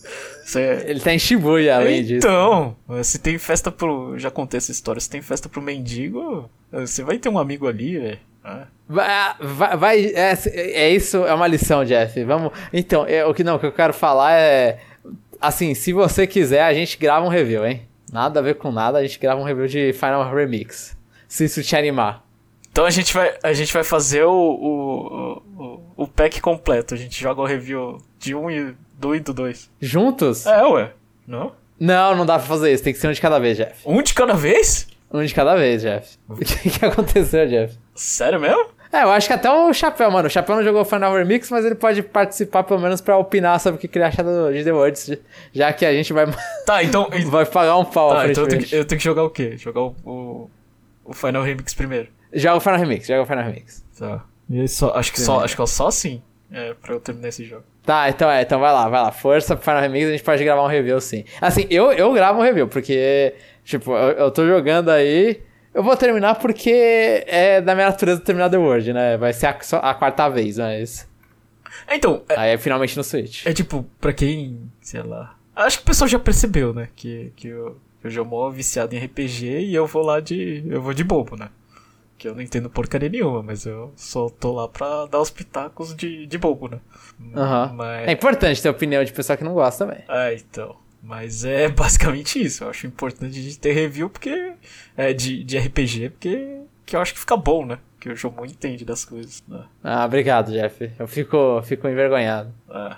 Você... 0.45 0.85
Ele 0.85 0.99
tá 0.99 1.15
em 1.15 1.19
Shibuya, 1.19 1.77
além 1.77 2.01
então, 2.01 2.07
disso. 2.07 2.27
Então, 2.27 3.05
se 3.05 3.19
tem 3.21 3.39
festa 3.39 3.71
pro. 3.71 4.19
Já 4.19 4.31
contei 4.31 4.59
essa 4.59 4.73
história. 4.73 5.01
Se 5.01 5.09
tem 5.09 5.23
festa 5.23 5.49
pro 5.49 5.63
mendigo, 5.63 6.51
você 6.73 7.05
vai 7.05 7.19
ter 7.19 7.29
um 7.29 7.39
amigo 7.39 7.69
ali, 7.69 7.99
velho. 7.99 8.19
Vai, 8.87 9.35
vai, 9.41 9.77
vai 9.77 10.05
é, 10.07 10.35
é, 10.45 10.91
isso, 10.91 11.25
é 11.25 11.33
uma 11.33 11.47
lição, 11.47 11.85
Jeff. 11.85 12.23
Vamos. 12.25 12.53
Então, 12.73 13.07
é, 13.07 13.25
o 13.25 13.33
que 13.33 13.43
não, 13.43 13.57
o 13.57 13.59
que 13.59 13.67
eu 13.67 13.73
quero 13.73 13.93
falar 13.93 14.35
é. 14.35 14.81
Assim, 15.41 15.75
se 15.75 15.93
você 15.93 16.27
quiser, 16.27 16.63
a 16.63 16.73
gente 16.73 16.97
grava 16.97 17.25
um 17.25 17.29
review, 17.29 17.67
hein? 17.67 17.83
Nada 18.13 18.41
a 18.41 18.43
ver 18.43 18.55
com 18.55 18.71
nada, 18.71 18.99
a 18.99 19.03
gente 19.03 19.19
grava 19.19 19.41
um 19.41 19.45
review 19.45 19.67
de 19.67 19.93
Final 19.93 20.33
Remix. 20.33 20.97
Se 21.27 21.45
isso 21.45 21.63
te 21.63 21.75
animar. 21.75 22.25
Então 22.71 22.85
a 22.85 22.91
gente 22.91 23.13
vai, 23.13 23.37
a 23.43 23.53
gente 23.53 23.73
vai 23.73 23.85
fazer 23.85 24.25
o, 24.25 24.33
o, 24.33 25.43
o, 25.63 25.81
o 25.97 26.09
pack 26.09 26.41
completo. 26.41 26.95
A 26.95 26.97
gente 26.97 27.21
joga 27.21 27.41
o 27.41 27.45
review 27.45 27.99
de 28.19 28.35
um 28.35 28.51
e 28.51 28.75
do 28.99 29.15
e 29.15 29.21
do 29.21 29.33
dois. 29.35 29.71
Juntos? 29.81 30.47
É, 30.47 30.63
ué. 30.63 30.93
Não? 31.27 31.53
Não, 31.79 32.15
não 32.17 32.27
dá 32.27 32.39
pra 32.39 32.47
fazer 32.47 32.73
isso. 32.73 32.83
Tem 32.83 32.93
que 32.93 32.99
ser 32.99 33.09
um 33.09 33.13
de 33.13 33.21
cada 33.21 33.39
vez, 33.39 33.57
Jeff. 33.57 33.81
Um 33.85 34.03
de 34.03 34.15
cada 34.15 34.35
vez? 34.35 34.89
Um 35.15 35.25
de 35.25 35.33
cada 35.33 35.55
vez, 35.55 35.81
Jeff. 35.83 36.19
O 36.29 36.35
que, 36.35 36.71
que 36.71 36.85
aconteceu, 36.85 37.47
Jeff? 37.47 37.79
Sério 37.95 38.41
mesmo? 38.41 38.67
É, 38.93 39.05
eu 39.05 39.11
acho 39.11 39.29
que 39.29 39.33
até 39.33 39.51
o 39.51 39.73
Chapéu, 39.73 40.11
mano. 40.11 40.27
O 40.27 40.31
Chapéu 40.31 40.57
não 40.57 40.65
jogou 40.65 40.85
Final 40.85 41.15
Remix, 41.15 41.51
mas 41.51 41.65
ele 41.65 41.77
pode 41.77 42.03
participar 42.03 42.65
pelo 42.65 42.81
menos 42.81 43.01
pra 43.01 43.17
opinar 43.17 43.61
sobre 43.61 43.85
o 43.85 43.89
que 43.89 43.97
ele 43.97 44.05
acha 44.05 44.25
do, 44.25 44.53
de 44.53 44.65
The 44.65 44.73
Words, 44.73 45.19
já 45.53 45.73
que 45.73 45.87
a 45.87 45.93
gente 45.93 46.13
vai. 46.13 46.27
Tá, 46.67 46.83
então. 46.83 47.09
vai 47.27 47.47
pagar 47.47 47.77
um 47.77 47.85
pau 47.85 48.11
tá, 48.11 48.29
então 48.29 48.45
eu 48.45 48.49
tenho, 48.49 48.63
que, 48.63 48.75
eu 48.75 48.85
tenho, 48.85 48.99
que, 48.99 49.05
jogar 49.05 49.23
o 49.23 49.31
quê? 49.31 49.57
Jogar 49.57 49.83
o, 49.83 49.97
o, 50.05 50.51
o, 51.05 51.13
Final 51.13 51.43
Remix 51.43 51.75
primeiro. 51.75 52.09
Joga 52.33 52.57
o 52.57 52.61
Final 52.61 52.79
Remix, 52.79 53.07
joga 53.07 53.23
o 53.23 53.27
Final 53.27 53.45
Remix. 53.45 53.85
Tá. 53.99 54.25
E 54.49 54.67
só, 54.69 54.95
acho, 54.95 55.13
que 55.13 55.21
só, 55.21 55.45
acho 55.45 55.55
que 55.55 55.63
é 55.63 55.67
só 55.67 55.89
assim 55.89 56.23
é, 56.51 56.75
pra 56.75 56.95
eu 56.95 57.01
terminar 57.01 57.29
esse 57.29 57.45
jogo. 57.45 57.65
Tá, 57.85 58.09
então 58.09 58.31
é, 58.31 58.43
então 58.43 58.61
vai 58.61 58.73
lá, 58.73 58.89
vai 58.89 59.03
lá. 59.03 59.13
Força 59.13 59.57
pro 59.57 59.65
Final 59.65 59.81
Remix, 59.83 60.07
a 60.07 60.11
gente 60.13 60.23
pode 60.23 60.45
gravar 60.45 60.63
um 60.63 60.69
review 60.69 61.01
sim. 61.01 61.25
Assim, 61.41 61.67
eu, 61.69 61.93
eu 61.93 62.13
gravo 62.13 62.39
um 62.39 62.43
review, 62.43 62.69
porque, 62.69 63.35
tipo, 63.65 63.93
eu, 63.93 64.11
eu 64.13 64.31
tô 64.31 64.47
jogando 64.47 64.91
aí. 64.91 65.43
Eu 65.73 65.83
vou 65.83 65.97
terminar 65.97 66.37
porque 66.37 67.25
é 67.27 67.61
da 67.61 67.75
minha 67.75 67.89
natureza 67.89 68.21
terminar 68.21 68.49
The 68.49 68.59
World, 68.59 68.93
né? 68.93 69.17
Vai 69.17 69.33
ser 69.33 69.47
a, 69.47 69.57
a 69.79 69.95
quarta 69.95 70.29
vez, 70.29 70.59
mas. 70.59 71.09
Então. 71.91 72.23
É, 72.29 72.39
Aí 72.39 72.51
é 72.51 72.59
finalmente 72.59 72.97
no 72.97 73.03
Switch. 73.03 73.45
É 73.45 73.53
tipo, 73.53 73.85
pra 74.01 74.13
quem. 74.13 74.71
Sei 74.81 75.03
lá. 75.03 75.37
Acho 75.57 75.79
que 75.79 75.83
o 75.85 75.87
pessoal 75.87 76.09
já 76.09 76.19
percebeu, 76.19 76.73
né? 76.73 76.89
Que, 76.95 77.33
que 77.37 77.49
eu, 77.49 77.77
eu 78.03 78.11
já 78.11 78.23
mó 78.23 78.49
viciado 78.51 78.95
em 78.95 78.99
RPG 78.99 79.47
e 79.61 79.75
eu 79.75 79.87
vou 79.87 80.03
lá 80.03 80.21
de. 80.21 80.65
Eu 80.69 80.81
vou 80.81 80.95
de 80.95 81.03
bobo, 81.03 81.37
né? 81.37 81.49
Que 82.17 82.29
eu 82.29 82.35
não 82.35 82.43
entendo 82.43 82.71
porcaria 82.71 83.09
nenhuma, 83.09 83.43
mas 83.43 83.67
eu 83.67 83.93
só 83.97 84.29
tô 84.29 84.53
lá 84.53 84.69
pra 84.69 85.07
dar 85.07 85.21
os 85.21 85.31
pitacos 85.31 85.95
de, 85.95 86.27
de 86.27 86.39
bobo, 86.39 86.69
né? 86.69 86.81
Uhum. 87.19 87.75
Mas... 87.75 88.09
É 88.09 88.13
importante 88.13 88.63
ter 88.63 88.69
opinião 88.69 89.03
de 89.03 89.13
pessoa 89.13 89.37
que 89.37 89.43
não 89.43 89.53
gosta 89.53 89.85
também. 89.85 90.05
É, 90.09 90.35
então. 90.35 90.77
Mas 91.05 91.45
é 91.45 91.69
basicamente 91.71 92.43
isso. 92.43 92.65
Eu 92.65 92.71
acho 92.71 92.87
importante 92.87 93.41
de 93.43 93.59
ter 93.59 93.73
review 93.73 94.09
porque. 94.09 94.53
É, 94.97 95.13
de, 95.13 95.45
de 95.45 95.59
RPG, 95.59 96.11
porque 96.11 96.61
que 96.87 96.97
eu 96.97 97.01
acho 97.01 97.15
que 97.15 97.21
fica 97.21 97.37
bom, 97.37 97.65
né? 97.65 97.79
Que 98.01 98.11
o 98.11 98.17
Jomon 98.17 98.45
entende 98.45 98.85
das 98.85 99.05
coisas. 99.05 99.43
Né? 99.49 99.65
Ah, 99.83 100.05
obrigado, 100.05 100.53
Jeff. 100.53 100.91
Eu 100.99 101.07
fico, 101.07 101.63
fico 101.63 101.89
envergonhado. 101.89 102.53
É. 102.71 102.97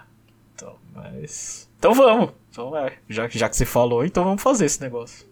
Então, 0.54 0.76
mas. 0.94 1.68
Então 1.78 1.94
vamos. 1.94 2.30
Então 2.50 2.76
é. 2.76 2.92
Já, 3.08 3.28
já 3.28 3.48
que 3.48 3.56
você 3.56 3.64
falou, 3.64 4.04
então 4.04 4.24
vamos 4.24 4.42
fazer 4.42 4.66
esse 4.66 4.80
negócio. 4.80 5.26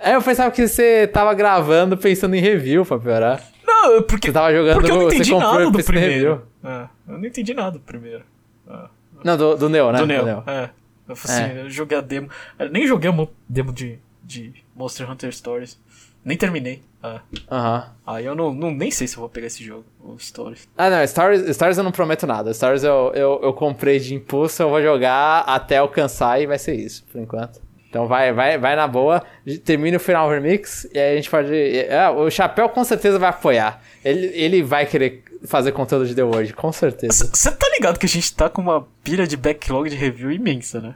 É, 0.00 0.14
eu 0.14 0.22
pensava 0.22 0.50
que 0.52 0.66
você 0.66 1.08
tava 1.08 1.34
gravando 1.34 1.96
pensando 1.96 2.34
em 2.36 2.40
review 2.40 2.84
pra 2.84 2.98
piorar. 2.98 3.42
Não, 3.66 4.02
porque. 4.02 4.28
Você 4.28 4.32
tava 4.32 4.52
jogando 4.52 4.74
porque 4.76 4.90
eu 4.90 4.96
não 4.96 5.08
entendi 5.08 5.34
nada 5.34 5.70
do 5.70 5.84
primeiro. 5.84 6.46
É, 6.62 6.88
eu 7.08 7.18
não 7.18 7.24
entendi 7.24 7.54
nada 7.54 7.70
do 7.72 7.80
primeiro. 7.80 8.24
É. 8.68 8.88
Não, 9.24 9.36
do, 9.36 9.56
do 9.56 9.68
Neo, 9.68 9.90
né? 9.90 9.98
Do 9.98 10.06
Neo, 10.06 10.20
do 10.20 10.26
Neo. 10.26 10.44
é. 10.46 10.70
Eu, 11.08 11.14
assim, 11.14 11.42
é. 11.42 11.62
eu 11.62 11.70
joguei 11.70 11.96
a 11.96 12.00
demo. 12.00 12.28
Eu 12.58 12.70
nem 12.70 12.86
joguei 12.86 13.10
a 13.10 13.28
demo 13.48 13.72
de, 13.72 13.98
de 14.22 14.52
Monster 14.76 15.10
Hunter 15.10 15.32
Stories. 15.34 15.78
Nem 16.24 16.36
terminei. 16.36 16.82
Ah. 17.02 17.20
Aham. 17.50 17.90
Aí 18.06 18.24
eu 18.24 18.34
não, 18.34 18.52
não, 18.52 18.70
nem 18.70 18.90
sei 18.90 19.06
se 19.06 19.16
eu 19.16 19.20
vou 19.20 19.28
pegar 19.28 19.46
esse 19.46 19.62
jogo, 19.62 19.84
o 20.00 20.18
Stories. 20.18 20.68
Ah, 20.76 20.90
não, 20.90 21.06
Stories, 21.06 21.54
Stories 21.54 21.78
eu 21.78 21.84
não 21.84 21.92
prometo 21.92 22.26
nada. 22.26 22.52
Stories 22.52 22.82
eu, 22.82 23.12
eu, 23.14 23.40
eu 23.42 23.52
comprei 23.52 23.98
de 23.98 24.14
impulso, 24.14 24.62
eu 24.62 24.68
vou 24.68 24.82
jogar 24.82 25.40
até 25.40 25.78
alcançar 25.78 26.40
e 26.40 26.46
vai 26.46 26.58
ser 26.58 26.74
isso, 26.74 27.04
por 27.10 27.20
enquanto. 27.20 27.60
Então 27.88 28.06
vai, 28.06 28.32
vai, 28.32 28.58
vai 28.58 28.76
na 28.76 28.86
boa, 28.86 29.22
termina 29.64 29.96
o 29.96 30.00
final 30.00 30.28
remix 30.28 30.86
e 30.92 30.98
aí 30.98 31.12
a 31.12 31.16
gente 31.16 31.30
pode. 31.30 31.54
É, 31.54 32.10
o 32.10 32.28
Chapéu 32.30 32.68
com 32.68 32.84
certeza 32.84 33.18
vai 33.18 33.30
apoiar. 33.30 33.80
Ele, 34.04 34.26
ele 34.34 34.62
vai 34.62 34.84
querer 34.84 35.24
fazer 35.46 35.72
conteúdo 35.72 36.06
de 36.06 36.14
The 36.14 36.22
World, 36.22 36.52
com 36.54 36.72
certeza. 36.72 37.30
Você 37.32 37.50
tá 37.50 37.66
ligado 37.74 37.98
que 37.98 38.06
a 38.06 38.08
gente 38.08 38.34
tá 38.34 38.48
com 38.48 38.62
uma 38.62 38.86
pilha 39.02 39.26
de 39.26 39.36
backlog 39.36 39.88
de 39.88 39.96
review 39.96 40.30
imensa, 40.30 40.80
né? 40.80 40.94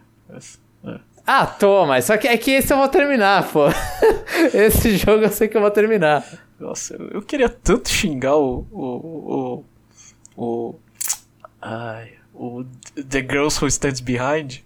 É. 0.85 0.99
Ah, 1.27 1.47
tô, 1.47 1.87
mas 1.87 2.07
só 2.07 2.17
que 2.17 2.27
é 2.27 2.37
que 2.37 2.51
esse 2.51 2.73
eu 2.73 2.77
vou 2.77 2.89
terminar, 2.89 3.49
pô. 3.49 3.67
esse 4.53 4.97
jogo 4.97 5.25
eu 5.25 5.31
sei 5.31 5.49
que 5.49 5.57
eu 5.57 5.61
vou 5.61 5.71
terminar. 5.71 6.25
Nossa, 6.59 6.95
eu, 6.95 7.09
eu 7.09 7.23
queria 7.23 7.49
tanto 7.49 7.89
xingar 7.89 8.37
o. 8.37 8.67
o. 8.71 9.65
o. 10.37 10.45
o. 10.45 10.75
Ai, 11.61 12.15
o 12.35 12.65
The 13.09 13.21
Girls 13.21 13.63
Who 13.63 13.69
Stands 13.69 14.01
Behind. 14.01 14.59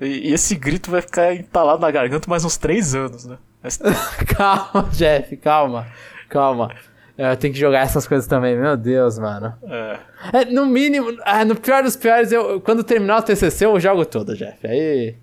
E, 0.00 0.30
e 0.30 0.32
esse 0.32 0.56
grito 0.56 0.90
vai 0.90 1.00
ficar 1.00 1.34
entalado 1.34 1.80
na 1.80 1.90
garganta 1.90 2.28
mais 2.28 2.44
uns 2.44 2.56
três 2.56 2.94
anos, 2.94 3.24
né? 3.24 3.38
Mas... 3.62 3.78
calma, 4.36 4.88
Jeff, 4.92 5.36
calma. 5.36 5.86
Calma. 6.28 6.74
É, 7.16 7.30
eu 7.30 7.36
tenho 7.36 7.52
que 7.52 7.60
jogar 7.60 7.80
essas 7.80 8.06
coisas 8.06 8.26
também, 8.26 8.56
meu 8.56 8.76
Deus, 8.76 9.18
mano. 9.18 9.54
É. 9.64 9.98
é 10.32 10.44
no 10.46 10.66
mínimo, 10.66 11.16
ah, 11.24 11.44
no 11.44 11.54
pior 11.54 11.82
dos 11.82 11.96
piores, 11.96 12.32
eu, 12.32 12.60
quando 12.60 12.82
terminar 12.82 13.18
o 13.18 13.22
TCC, 13.22 13.66
eu 13.66 13.78
jogo 13.78 14.04
todo, 14.06 14.34
Jeff. 14.36 14.66
Aí. 14.66 15.14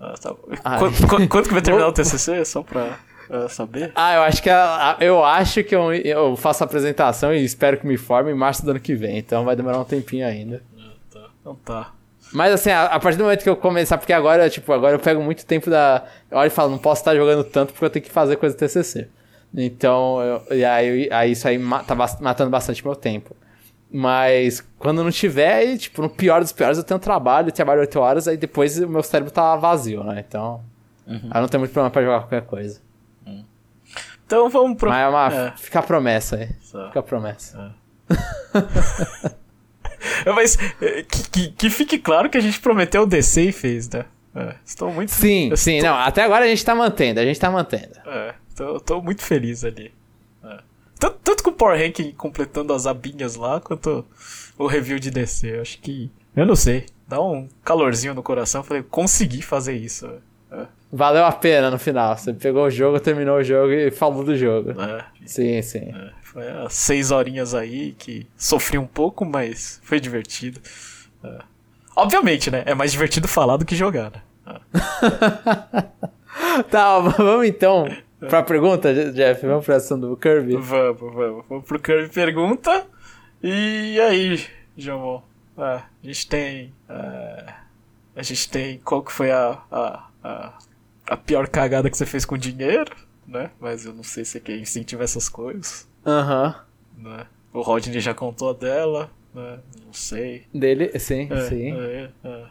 Ah, 0.00 0.14
tá. 0.20 0.34
quando, 0.78 1.28
quando, 1.28 1.46
que 1.46 1.52
vai 1.52 1.62
terminar 1.62 1.88
o 1.88 1.92
TCC? 1.94 2.44
Só 2.44 2.62
pra 2.62 2.98
uh, 3.30 3.48
saber? 3.48 3.92
Ah, 3.94 4.14
eu 4.16 4.22
acho 4.22 4.42
que 4.42 4.50
a, 4.50 4.96
a, 4.98 5.04
eu 5.04 5.24
acho 5.24 5.62
que 5.62 5.74
eu, 5.74 5.92
eu 5.92 6.36
faço 6.36 6.62
a 6.62 6.66
apresentação 6.66 7.32
e 7.32 7.44
espero 7.44 7.76
que 7.76 7.86
me 7.86 7.96
forme 7.96 8.30
em 8.32 8.34
março 8.34 8.64
do 8.64 8.70
ano 8.70 8.80
que 8.80 8.94
vem. 8.94 9.18
Então 9.18 9.44
vai 9.44 9.54
demorar 9.54 9.78
um 9.78 9.84
tempinho 9.84 10.26
ainda. 10.26 10.62
Ah, 10.78 10.90
tá. 11.10 11.28
Então 11.40 11.54
tá. 11.64 11.92
Mas 12.32 12.52
assim, 12.52 12.70
a, 12.70 12.86
a, 12.86 12.98
partir 12.98 13.18
do 13.18 13.24
momento 13.24 13.42
que 13.42 13.48
eu 13.48 13.56
começar, 13.56 13.98
porque 13.98 14.12
agora, 14.12 14.48
tipo, 14.48 14.72
agora 14.72 14.94
eu 14.94 14.98
pego 14.98 15.22
muito 15.22 15.44
tempo 15.44 15.68
da. 15.68 16.04
Eu 16.30 16.38
olho 16.38 16.46
e 16.46 16.50
falo, 16.50 16.70
não 16.70 16.78
posso 16.78 17.02
estar 17.02 17.14
jogando 17.14 17.44
tanto 17.44 17.72
porque 17.72 17.84
eu 17.84 17.90
tenho 17.90 18.04
que 18.04 18.10
fazer 18.10 18.36
coisa 18.36 18.56
do 18.56 18.58
TCC. 18.58 19.08
Então, 19.54 20.20
eu, 20.22 20.56
e 20.56 20.64
aí, 20.64 21.08
aí 21.12 21.32
isso 21.32 21.46
aí 21.46 21.58
tá 21.86 21.94
matando 22.20 22.50
bastante 22.50 22.84
meu 22.84 22.96
tempo. 22.96 23.36
Mas 23.90 24.66
quando 24.78 25.04
não 25.04 25.10
tiver, 25.10 25.76
tipo, 25.76 26.00
no 26.00 26.08
pior 26.08 26.40
dos 26.40 26.52
piores, 26.52 26.78
eu 26.78 26.84
tenho 26.84 26.98
trabalho, 26.98 27.52
trabalho 27.52 27.80
8 27.80 28.00
horas, 28.00 28.26
aí 28.26 28.38
depois 28.38 28.78
o 28.78 28.88
meu 28.88 29.02
cérebro 29.02 29.30
tá 29.30 29.54
vazio, 29.56 30.02
né? 30.02 30.24
Então, 30.26 30.62
uhum. 31.06 31.28
aí 31.30 31.40
não 31.42 31.48
tem 31.48 31.60
muito 31.60 31.72
problema 31.72 31.90
pra 31.90 32.02
jogar 32.02 32.20
qualquer 32.20 32.42
coisa. 32.42 32.80
Uhum. 33.26 33.44
Então 34.24 34.48
vamos 34.48 34.78
pro. 34.78 34.88
Mas 34.88 35.04
é 35.04 35.08
uma. 35.08 35.34
É. 35.34 35.52
Fica 35.58 35.80
a 35.80 35.82
promessa 35.82 36.36
aí. 36.36 36.48
Só. 36.62 36.86
Fica 36.86 37.00
a 37.00 37.02
promessa. 37.02 37.74
É. 37.78 37.82
Mas 40.34 40.56
que, 40.56 41.30
que, 41.30 41.48
que, 41.50 41.70
fique 41.70 41.98
claro 41.98 42.30
que 42.30 42.38
a 42.38 42.40
gente 42.40 42.58
prometeu 42.60 43.02
o 43.02 43.06
DC 43.06 43.42
e 43.42 43.52
fez, 43.52 43.90
né? 43.90 44.06
É, 44.34 44.54
estou 44.64 44.90
muito. 44.90 45.10
Sim, 45.10 45.54
sim, 45.54 45.82
não. 45.82 45.94
Até 45.94 46.22
agora 46.22 46.46
a 46.46 46.48
gente 46.48 46.64
tá 46.64 46.74
mantendo, 46.74 47.20
a 47.20 47.24
gente 47.24 47.38
tá 47.38 47.50
mantendo. 47.50 47.92
É, 48.06 48.34
tô, 48.52 48.80
tô 48.80 49.02
muito 49.02 49.22
feliz 49.22 49.64
ali. 49.64 49.92
É. 50.44 50.58
Tanto, 50.98 51.18
tanto 51.24 51.42
com 51.42 51.50
o 51.50 51.54
Power 51.54 51.78
Rank 51.78 52.14
completando 52.16 52.72
as 52.72 52.86
abinhas 52.86 53.34
lá, 53.34 53.60
quanto 53.60 54.04
o 54.56 54.66
review 54.66 54.98
de 54.98 55.10
DC. 55.10 55.56
Eu 55.56 55.62
acho 55.62 55.80
que. 55.80 56.10
Eu 56.36 56.46
não 56.46 56.54
sei. 56.54 56.86
Dá 57.08 57.20
um 57.20 57.48
calorzinho 57.64 58.14
no 58.14 58.22
coração. 58.22 58.60
Eu 58.60 58.64
falei, 58.64 58.82
consegui 58.82 59.42
fazer 59.42 59.74
isso. 59.74 60.08
É. 60.50 60.66
Valeu 60.92 61.24
a 61.24 61.32
pena 61.32 61.70
no 61.70 61.78
final. 61.78 62.16
Você 62.16 62.32
pegou 62.32 62.64
o 62.64 62.70
jogo, 62.70 63.00
terminou 63.00 63.38
o 63.38 63.42
jogo 63.42 63.72
e 63.72 63.90
falou 63.90 64.22
do 64.22 64.36
jogo. 64.36 64.80
É. 64.80 65.04
Sim, 65.26 65.60
sim. 65.62 65.92
É. 65.92 66.12
Foi 66.22 66.48
as 66.48 66.74
seis 66.74 67.10
horinhas 67.10 67.54
aí 67.54 67.92
que 67.98 68.26
sofri 68.36 68.78
um 68.78 68.86
pouco, 68.86 69.24
mas 69.24 69.80
foi 69.82 69.98
divertido. 69.98 70.60
É. 71.24 71.38
Obviamente, 71.96 72.50
né? 72.50 72.62
É 72.64 72.74
mais 72.74 72.92
divertido 72.92 73.28
falar 73.28 73.56
do 73.56 73.64
que 73.64 73.74
jogar, 73.74 74.10
né? 74.10 74.22
É. 74.46 76.62
tá, 76.70 76.98
vamos 76.98 77.46
então 77.46 77.86
pra 78.28 78.42
pergunta, 78.42 78.92
Jeff. 79.12 79.46
Vamos 79.46 79.64
pra 79.64 79.76
ação 79.76 79.98
do 79.98 80.16
Kirby? 80.16 80.56
Vamos, 80.56 81.00
vamos. 81.00 81.44
Vamos 81.48 81.64
pro 81.64 81.78
Kirby 81.78 82.08
Pergunta. 82.08 82.86
E 83.42 84.00
aí, 84.00 84.44
João? 84.76 85.22
É, 85.58 85.62
a 85.62 85.86
gente 86.02 86.28
tem. 86.28 86.72
É, 86.88 87.54
a 88.16 88.22
gente 88.22 88.48
tem. 88.48 88.78
Qual 88.78 89.02
que 89.02 89.12
foi 89.12 89.30
a, 89.30 89.60
a, 89.70 90.08
a, 90.22 90.58
a, 91.08 91.16
pior 91.16 91.48
cagada 91.48 91.90
que 91.90 91.96
você 91.96 92.06
fez 92.06 92.24
com 92.24 92.38
dinheiro, 92.38 92.94
né? 93.26 93.50
Mas 93.60 93.84
eu 93.84 93.92
não 93.92 94.02
sei 94.02 94.24
se 94.24 94.38
é 94.38 94.40
quem 94.40 94.60
incentiva 94.60 95.04
essas 95.04 95.28
coisas. 95.28 95.88
Aham. 96.06 96.54
Né? 96.96 97.26
O 97.52 97.60
Rodney 97.60 98.00
já 98.00 98.14
contou 98.14 98.50
a 98.50 98.52
dela, 98.52 99.10
né? 99.34 99.58
Não 99.84 99.92
sei. 99.92 100.46
Dele, 100.54 100.98
sim, 100.98 101.28
é, 101.30 101.40
sim. 101.48 101.72
É, 101.72 102.10
é. 102.24 102.44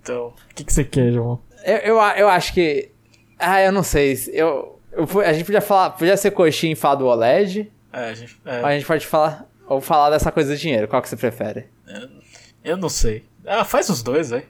Então, 0.00 0.28
o 0.50 0.54
que, 0.54 0.64
que 0.64 0.72
você 0.72 0.84
quer, 0.84 1.12
João? 1.12 1.40
Eu, 1.64 1.76
eu, 1.76 1.96
eu 1.96 2.28
acho 2.28 2.54
que. 2.54 2.90
Ah, 3.38 3.60
eu 3.60 3.72
não 3.72 3.82
sei. 3.82 4.16
Eu, 4.32 4.77
a 5.24 5.32
gente 5.32 5.44
podia 5.44 5.60
falar. 5.60 5.90
Podia 5.90 6.16
ser 6.16 6.30
coxinha 6.30 6.72
e 6.72 6.76
falar 6.76 6.96
do 6.96 7.06
OLED. 7.06 7.70
É, 7.92 8.10
a 8.10 8.14
gente. 8.14 8.40
É. 8.44 8.62
A 8.62 8.72
gente 8.72 8.86
pode 8.86 9.06
falar. 9.06 9.46
Ou 9.66 9.80
falar 9.80 10.10
dessa 10.10 10.32
coisa 10.32 10.54
do 10.54 10.58
dinheiro. 10.58 10.88
Qual 10.88 11.02
que 11.02 11.08
você 11.08 11.16
prefere? 11.16 11.66
Eu, 11.86 12.08
eu 12.64 12.76
não 12.76 12.88
sei. 12.88 13.24
Ah, 13.46 13.64
faz 13.64 13.88
os 13.88 14.02
dois, 14.02 14.32
aí. 14.32 14.46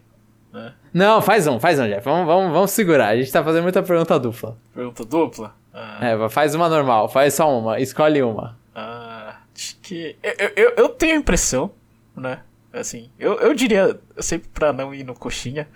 É. 0.55 0.73
Não, 0.94 1.20
faz 1.20 1.47
um, 1.47 1.60
faz 1.60 1.78
um, 1.78 1.86
Jeff. 1.86 2.05
Vamos, 2.05 2.27
vamos, 2.27 2.52
vamos 2.52 2.70
segurar. 2.70 3.09
A 3.09 3.16
gente 3.16 3.31
tá 3.31 3.43
fazendo 3.43 3.62
muita 3.62 3.82
pergunta 3.82 4.19
dupla. 4.19 4.56
Pergunta 4.74 5.05
dupla? 5.05 5.55
Ah. 5.73 5.98
É, 6.01 6.28
faz 6.28 6.55
uma 6.55 6.69
normal, 6.69 7.09
faz 7.09 7.35
só 7.35 7.56
uma, 7.56 7.78
escolhe 7.78 8.23
uma. 8.23 8.59
Ah, 8.74 9.36
acho 9.55 9.77
que. 9.81 10.16
Eu, 10.23 10.52
eu, 10.56 10.73
eu 10.77 10.89
tenho 10.89 11.15
a 11.15 11.19
impressão, 11.19 11.70
né? 12.16 12.40
Assim, 12.72 13.10
eu, 13.18 13.34
eu 13.40 13.54
diria, 13.54 13.98
sempre 14.18 14.48
pra 14.50 14.72
não 14.72 14.94
ir 14.94 15.04
no 15.04 15.14
coxinha, 15.14 15.68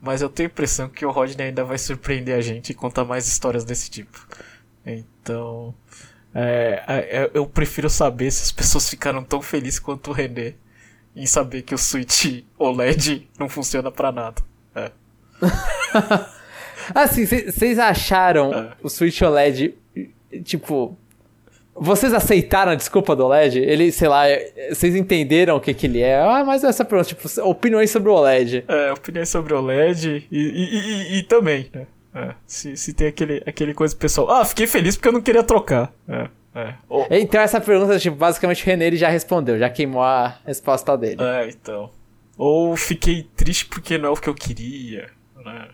mas 0.00 0.22
eu 0.22 0.28
tenho 0.28 0.48
a 0.48 0.52
impressão 0.52 0.88
que 0.88 1.04
o 1.04 1.10
Rodney 1.10 1.48
ainda 1.48 1.64
vai 1.64 1.78
surpreender 1.78 2.36
a 2.36 2.40
gente 2.40 2.70
e 2.70 2.74
contar 2.74 3.04
mais 3.04 3.26
histórias 3.26 3.64
desse 3.64 3.90
tipo. 3.90 4.26
Então, 4.84 5.74
é, 6.34 6.82
é, 6.86 7.30
eu 7.34 7.46
prefiro 7.46 7.90
saber 7.90 8.30
se 8.30 8.44
as 8.44 8.52
pessoas 8.52 8.88
ficaram 8.88 9.22
tão 9.22 9.42
felizes 9.42 9.78
quanto 9.78 10.10
o 10.10 10.14
René 10.14 10.54
em 11.14 11.26
saber 11.26 11.62
que 11.62 11.74
o 11.74 11.78
Switch 11.78 12.44
OLED 12.56 13.28
não 13.38 13.48
funciona 13.48 13.90
para 13.90 14.12
nada. 14.12 14.42
É. 14.74 14.92
assim, 16.94 17.26
vocês 17.26 17.78
acharam 17.78 18.54
é. 18.54 18.72
o 18.82 18.88
Switch 18.88 19.20
OLED, 19.20 19.74
tipo, 20.44 20.96
vocês 21.80 22.12
aceitaram 22.12 22.72
a 22.72 22.74
desculpa 22.74 23.14
do 23.14 23.24
OLED? 23.24 23.58
Ele, 23.58 23.92
sei 23.92 24.08
lá, 24.08 24.24
vocês 24.70 24.94
entenderam 24.94 25.56
o 25.56 25.60
que, 25.60 25.72
que 25.74 25.86
ele 25.86 26.00
é? 26.00 26.20
Ah, 26.20 26.44
mas 26.44 26.64
essa 26.64 26.84
pergunta, 26.84 27.08
tipo, 27.08 27.28
opiniões 27.42 27.90
sobre 27.90 28.08
o 28.10 28.14
OLED. 28.14 28.64
É, 28.68 28.92
opiniões 28.92 29.28
sobre 29.28 29.54
o 29.54 29.58
OLED 29.58 30.26
e, 30.30 30.38
e, 30.38 31.16
e, 31.16 31.18
e 31.18 31.22
também, 31.22 31.68
né? 31.72 31.86
É, 32.14 32.34
se, 32.46 32.76
se 32.76 32.92
tem 32.92 33.06
aquele, 33.06 33.42
aquele 33.46 33.74
coisa 33.74 33.94
pessoal. 33.94 34.30
Ah, 34.30 34.44
fiquei 34.44 34.66
feliz 34.66 34.96
porque 34.96 35.08
eu 35.08 35.12
não 35.12 35.20
queria 35.20 35.42
trocar. 35.42 35.92
É, 36.08 36.28
é. 36.54 36.74
Oh. 36.88 37.04
Então 37.10 37.40
essa 37.40 37.60
pergunta, 37.60 37.98
tipo, 37.98 38.16
basicamente 38.16 38.62
o 38.62 38.66
René 38.66 38.86
ele 38.86 38.96
já 38.96 39.08
respondeu, 39.08 39.58
já 39.58 39.70
queimou 39.70 40.02
a 40.02 40.36
resposta 40.46 40.96
dele. 40.96 41.22
É, 41.22 41.48
então. 41.48 41.90
Ou 42.36 42.76
fiquei 42.76 43.28
triste 43.36 43.66
porque 43.66 43.98
não 43.98 44.08
é 44.08 44.12
o 44.12 44.16
que 44.16 44.28
eu 44.28 44.34
queria, 44.34 45.10
né? 45.44 45.68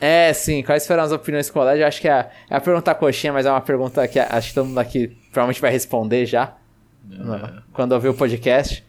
É, 0.00 0.32
sim. 0.32 0.62
Quais 0.62 0.86
foram 0.86 1.02
as 1.02 1.12
opiniões 1.12 1.50
com 1.50 1.58
o 1.58 1.62
OLED? 1.62 1.80
Eu 1.80 1.86
acho 1.86 2.00
que 2.00 2.08
é, 2.08 2.30
é 2.48 2.56
a 2.56 2.60
pergunta 2.60 2.94
coxinha, 2.94 3.32
mas 3.32 3.44
é 3.44 3.50
uma 3.50 3.60
pergunta 3.60 4.06
que 4.08 4.18
acho 4.18 4.48
que 4.48 4.54
todo 4.54 4.66
mundo 4.66 4.78
aqui 4.78 5.19
provavelmente 5.30 5.60
vai 5.60 5.70
responder 5.70 6.26
já. 6.26 6.56
É. 7.10 7.62
Quando 7.72 7.92
ouvir 7.92 8.08
o 8.08 8.14
podcast. 8.14 8.84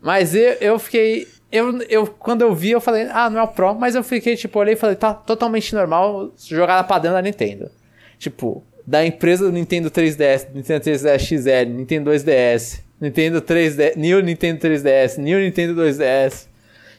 Mas 0.00 0.34
eu, 0.34 0.52
eu 0.60 0.78
fiquei. 0.78 1.26
Eu, 1.50 1.80
eu, 1.82 2.06
quando 2.06 2.42
eu 2.42 2.54
vi, 2.54 2.70
eu 2.70 2.80
falei, 2.80 3.08
ah, 3.10 3.30
não 3.30 3.40
é 3.40 3.42
o 3.42 3.48
Pro, 3.48 3.74
mas 3.74 3.94
eu 3.94 4.02
fiquei, 4.02 4.36
tipo, 4.36 4.58
olhei 4.58 4.74
e 4.74 4.76
falei, 4.76 4.96
tá 4.96 5.14
totalmente 5.14 5.74
normal 5.74 6.32
jogada 6.36 6.82
padrão 6.82 7.12
da 7.12 7.22
Nintendo. 7.22 7.70
Tipo, 8.18 8.64
da 8.86 9.04
empresa 9.06 9.44
do 9.44 9.52
Nintendo 9.52 9.90
3DS, 9.90 10.48
Nintendo 10.52 10.84
3DS 10.84 11.18
XL, 11.18 11.70
Nintendo 11.70 12.10
2DS, 12.10 12.80
Nintendo 13.00 13.40
3DS, 13.40 13.96
New 13.96 14.20
Nintendo 14.20 14.58
3DS, 14.60 15.18
New 15.18 15.38
Nintendo 15.38 15.80
2DS. 15.80 16.48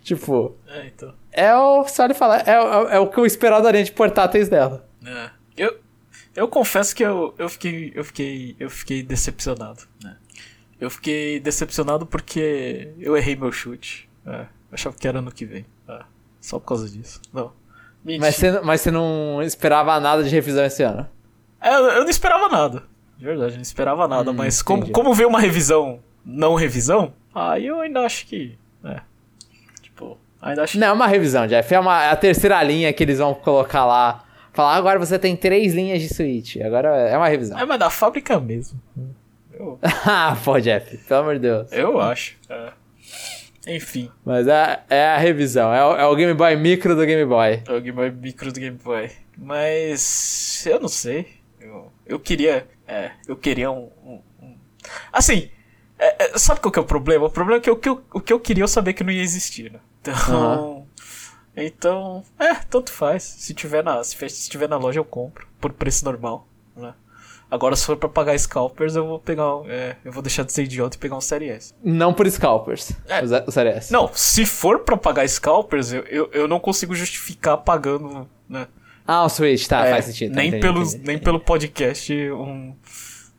Tipo. 0.03 0.55
É, 0.67 0.85
então. 0.85 1.13
É 1.31 1.53
o. 1.55 1.88
Só 1.88 2.07
de 2.07 2.13
falar, 2.13 2.47
é, 2.47 2.51
é, 2.51 2.95
é 2.95 2.99
o 2.99 3.07
que 3.07 3.17
eu 3.17 3.26
esperava 3.26 3.61
da 3.61 3.72
linha 3.72 3.84
de 3.84 3.91
portáteis 3.91 4.47
dela. 4.47 4.88
É. 5.05 5.30
Eu, 5.57 5.77
eu 6.36 6.48
confesso 6.48 6.95
que 6.95 7.03
eu, 7.03 7.34
eu, 7.38 7.49
fiquei, 7.49 7.91
eu, 7.95 8.03
fiquei, 8.03 8.56
eu 8.60 8.70
fiquei 8.70 9.02
decepcionado. 9.03 9.84
Né? 10.03 10.18
Eu 10.80 10.90
fiquei 10.90 11.40
decepcionado 11.40 12.06
porque 12.06 12.94
eu 12.99 13.16
errei 13.16 13.36
meu 13.36 13.52
chute. 13.52 14.10
É, 14.26 14.41
eu 14.41 14.74
achava 14.74 14.95
que 14.95 15.07
era 15.07 15.20
ano 15.20 15.32
que 15.32 15.45
vem. 15.45 15.66
É, 15.88 15.99
só 16.41 16.60
por 16.60 16.68
causa 16.68 16.90
disso. 16.90 17.22
Não. 17.34 17.52
Mas 18.20 18.36
você, 18.36 18.60
mas 18.62 18.82
você 18.82 18.91
não 18.91 19.41
esperava 19.41 19.99
nada 19.99 20.24
de 20.24 20.30
revisão 20.30 20.64
esse 20.64 20.84
ano? 20.84 21.07
É, 21.60 21.74
eu 21.74 22.03
não 22.03 22.10
esperava 22.10 22.49
nada. 22.49 22.84
De 23.18 23.26
verdade, 23.26 23.53
eu 23.53 23.57
não 23.57 23.62
esperava 23.64 24.07
nada. 24.07 24.30
Hum, 24.30 24.36
mas 24.36 24.62
como, 24.62 24.91
como 24.91 25.14
veio 25.14 25.30
uma 25.30 25.40
revisão 25.40 26.03
não 26.26 26.56
revisão, 26.56 27.14
aí 27.34 27.68
eu 27.68 27.80
ainda 27.80 28.02
acho 28.02 28.26
que. 28.26 28.57
É, 28.84 28.99
tipo, 29.82 30.18
ainda 30.41 30.64
acho 30.64 30.80
Não, 30.80 30.88
é 30.88 30.91
uma 30.91 31.07
revisão, 31.07 31.45
Jeff. 31.45 31.74
É, 31.74 31.80
uma, 31.80 32.03
é 32.03 32.10
a 32.10 32.16
terceira 32.16 32.62
linha 32.64 32.91
que 32.91 33.03
eles 33.03 33.20
vão 33.20 33.34
colocar 33.34 33.86
lá 33.86 34.24
Falar, 34.56 34.76
agora 34.77 34.98
você 34.98 35.19
tem 35.19 35.36
três 35.36 35.73
linhas 35.73 36.02
de 36.02 36.07
Switch. 36.07 36.56
Agora 36.64 36.88
é 36.88 37.18
uma 37.18 37.27
revisão. 37.27 37.60
É, 37.60 37.65
mas 37.65 37.77
da 37.77 37.90
fábrica 37.90 38.40
mesmo. 38.40 38.82
Eu... 39.52 39.77
ah, 39.84 40.38
pô, 40.45 40.57
Jeff, 40.61 40.98
pelo 40.98 41.19
amor 41.19 41.34
de 41.34 41.41
Deus. 41.41 41.72
Eu 41.73 41.99
acho. 41.99 42.38
É. 42.49 42.72
Enfim. 43.68 44.10
Mas 44.23 44.48
é, 44.48 44.80
é 44.90 45.07
a 45.07 45.18
revisão, 45.18 45.73
é 45.73 45.84
o, 45.84 45.95
é 45.98 46.06
o 46.06 46.15
Game 46.15 46.34
Boy 46.34 46.56
Micro 46.56 46.95
do 46.95 47.06
Game 47.06 47.26
Boy. 47.26 47.64
É 47.68 47.72
o 47.73 47.82
Game 47.82 47.91
Boy 47.91 48.10
Micro 48.11 48.53
do 48.53 48.60
Game 48.61 48.77
Boy. 48.82 49.11
Mas 49.38 50.65
eu 50.65 50.80
não 50.80 50.88
sei. 50.88 51.27
Eu, 51.60 51.91
eu 52.06 52.18
queria. 52.18 52.65
É, 52.88 53.11
eu 53.27 53.36
queria 53.36 53.69
um. 53.69 53.90
um, 54.06 54.22
um... 54.41 54.56
Assim, 55.11 55.49
é, 55.99 56.27
é, 56.27 56.38
sabe 56.38 56.61
qual 56.61 56.72
que 56.72 56.80
é 56.80 56.82
o 56.82 56.86
problema? 56.86 57.26
O 57.26 57.30
problema 57.30 57.60
é 57.60 57.61
que 57.61 57.69
o 57.69 57.76
que 57.76 57.90
eu, 57.90 58.02
o 58.14 58.22
que 58.22 58.32
eu 58.32 58.40
queria 58.40 58.64
eu 58.64 58.69
sabia 58.69 58.94
que 58.94 59.03
não 59.03 59.11
ia 59.11 59.22
existir, 59.22 59.69
né? 59.69 59.80
Então. 60.02 60.74
Uhum. 60.74 60.74
Então, 61.56 62.23
é, 62.38 62.56
tanto 62.56 62.91
faz. 62.91 63.23
Se 63.23 63.53
tiver 63.53 63.84
na, 63.84 64.03
se 64.03 64.49
tiver 64.49 64.68
na 64.68 64.77
loja 64.77 64.99
eu 64.99 65.06
compro 65.06 65.48
por 65.60 65.72
preço 65.72 66.03
normal, 66.06 66.48
né? 66.76 66.94
Agora, 67.49 67.76
se 67.76 67.86
for 67.86 67.95
pra 67.95 68.10
pagar 68.10 68.38
scalpers, 68.38 68.95
eu 68.95 69.06
vou 69.06 69.19
pegar. 69.19 69.45
É, 69.68 69.95
eu 70.03 70.11
vou 70.11 70.22
deixar 70.22 70.44
de 70.44 70.52
ser 70.52 70.64
idiota 70.64 70.98
e 70.98 70.99
pegar 70.99 71.15
um 71.15 71.22
Série 71.22 71.49
S. 71.49 71.73
Não 71.84 72.14
por 72.14 72.30
scalpers. 72.30 72.91
É, 73.07 73.22
o 73.45 73.52
Série 73.52 73.69
S. 73.69 73.94
Não, 73.94 74.10
se 74.14 74.45
for 74.45 74.80
pra 74.80 74.98
pagar 74.98 75.27
scalpers, 75.30 75.94
eu, 75.94 76.03
eu, 76.03 76.30
eu 76.34 76.48
não 76.48 76.60
consigo 76.60 76.95
justificar 76.95 77.57
pagando, 77.57 78.27
né? 78.49 78.68
Ah, 79.07 79.23
o 79.23 79.30
Switch, 79.30 79.68
tá, 79.68 79.86
é, 79.86 79.91
faz 79.91 80.06
sentido. 80.06 80.34
Tá, 80.34 80.38
nem, 80.38 80.48
entendi, 80.48 80.61
pelo, 80.61 80.82
entendi. 80.82 81.03
nem 81.06 81.18
pelo 81.19 81.40
podcast 81.40 82.14
um, 82.32 82.76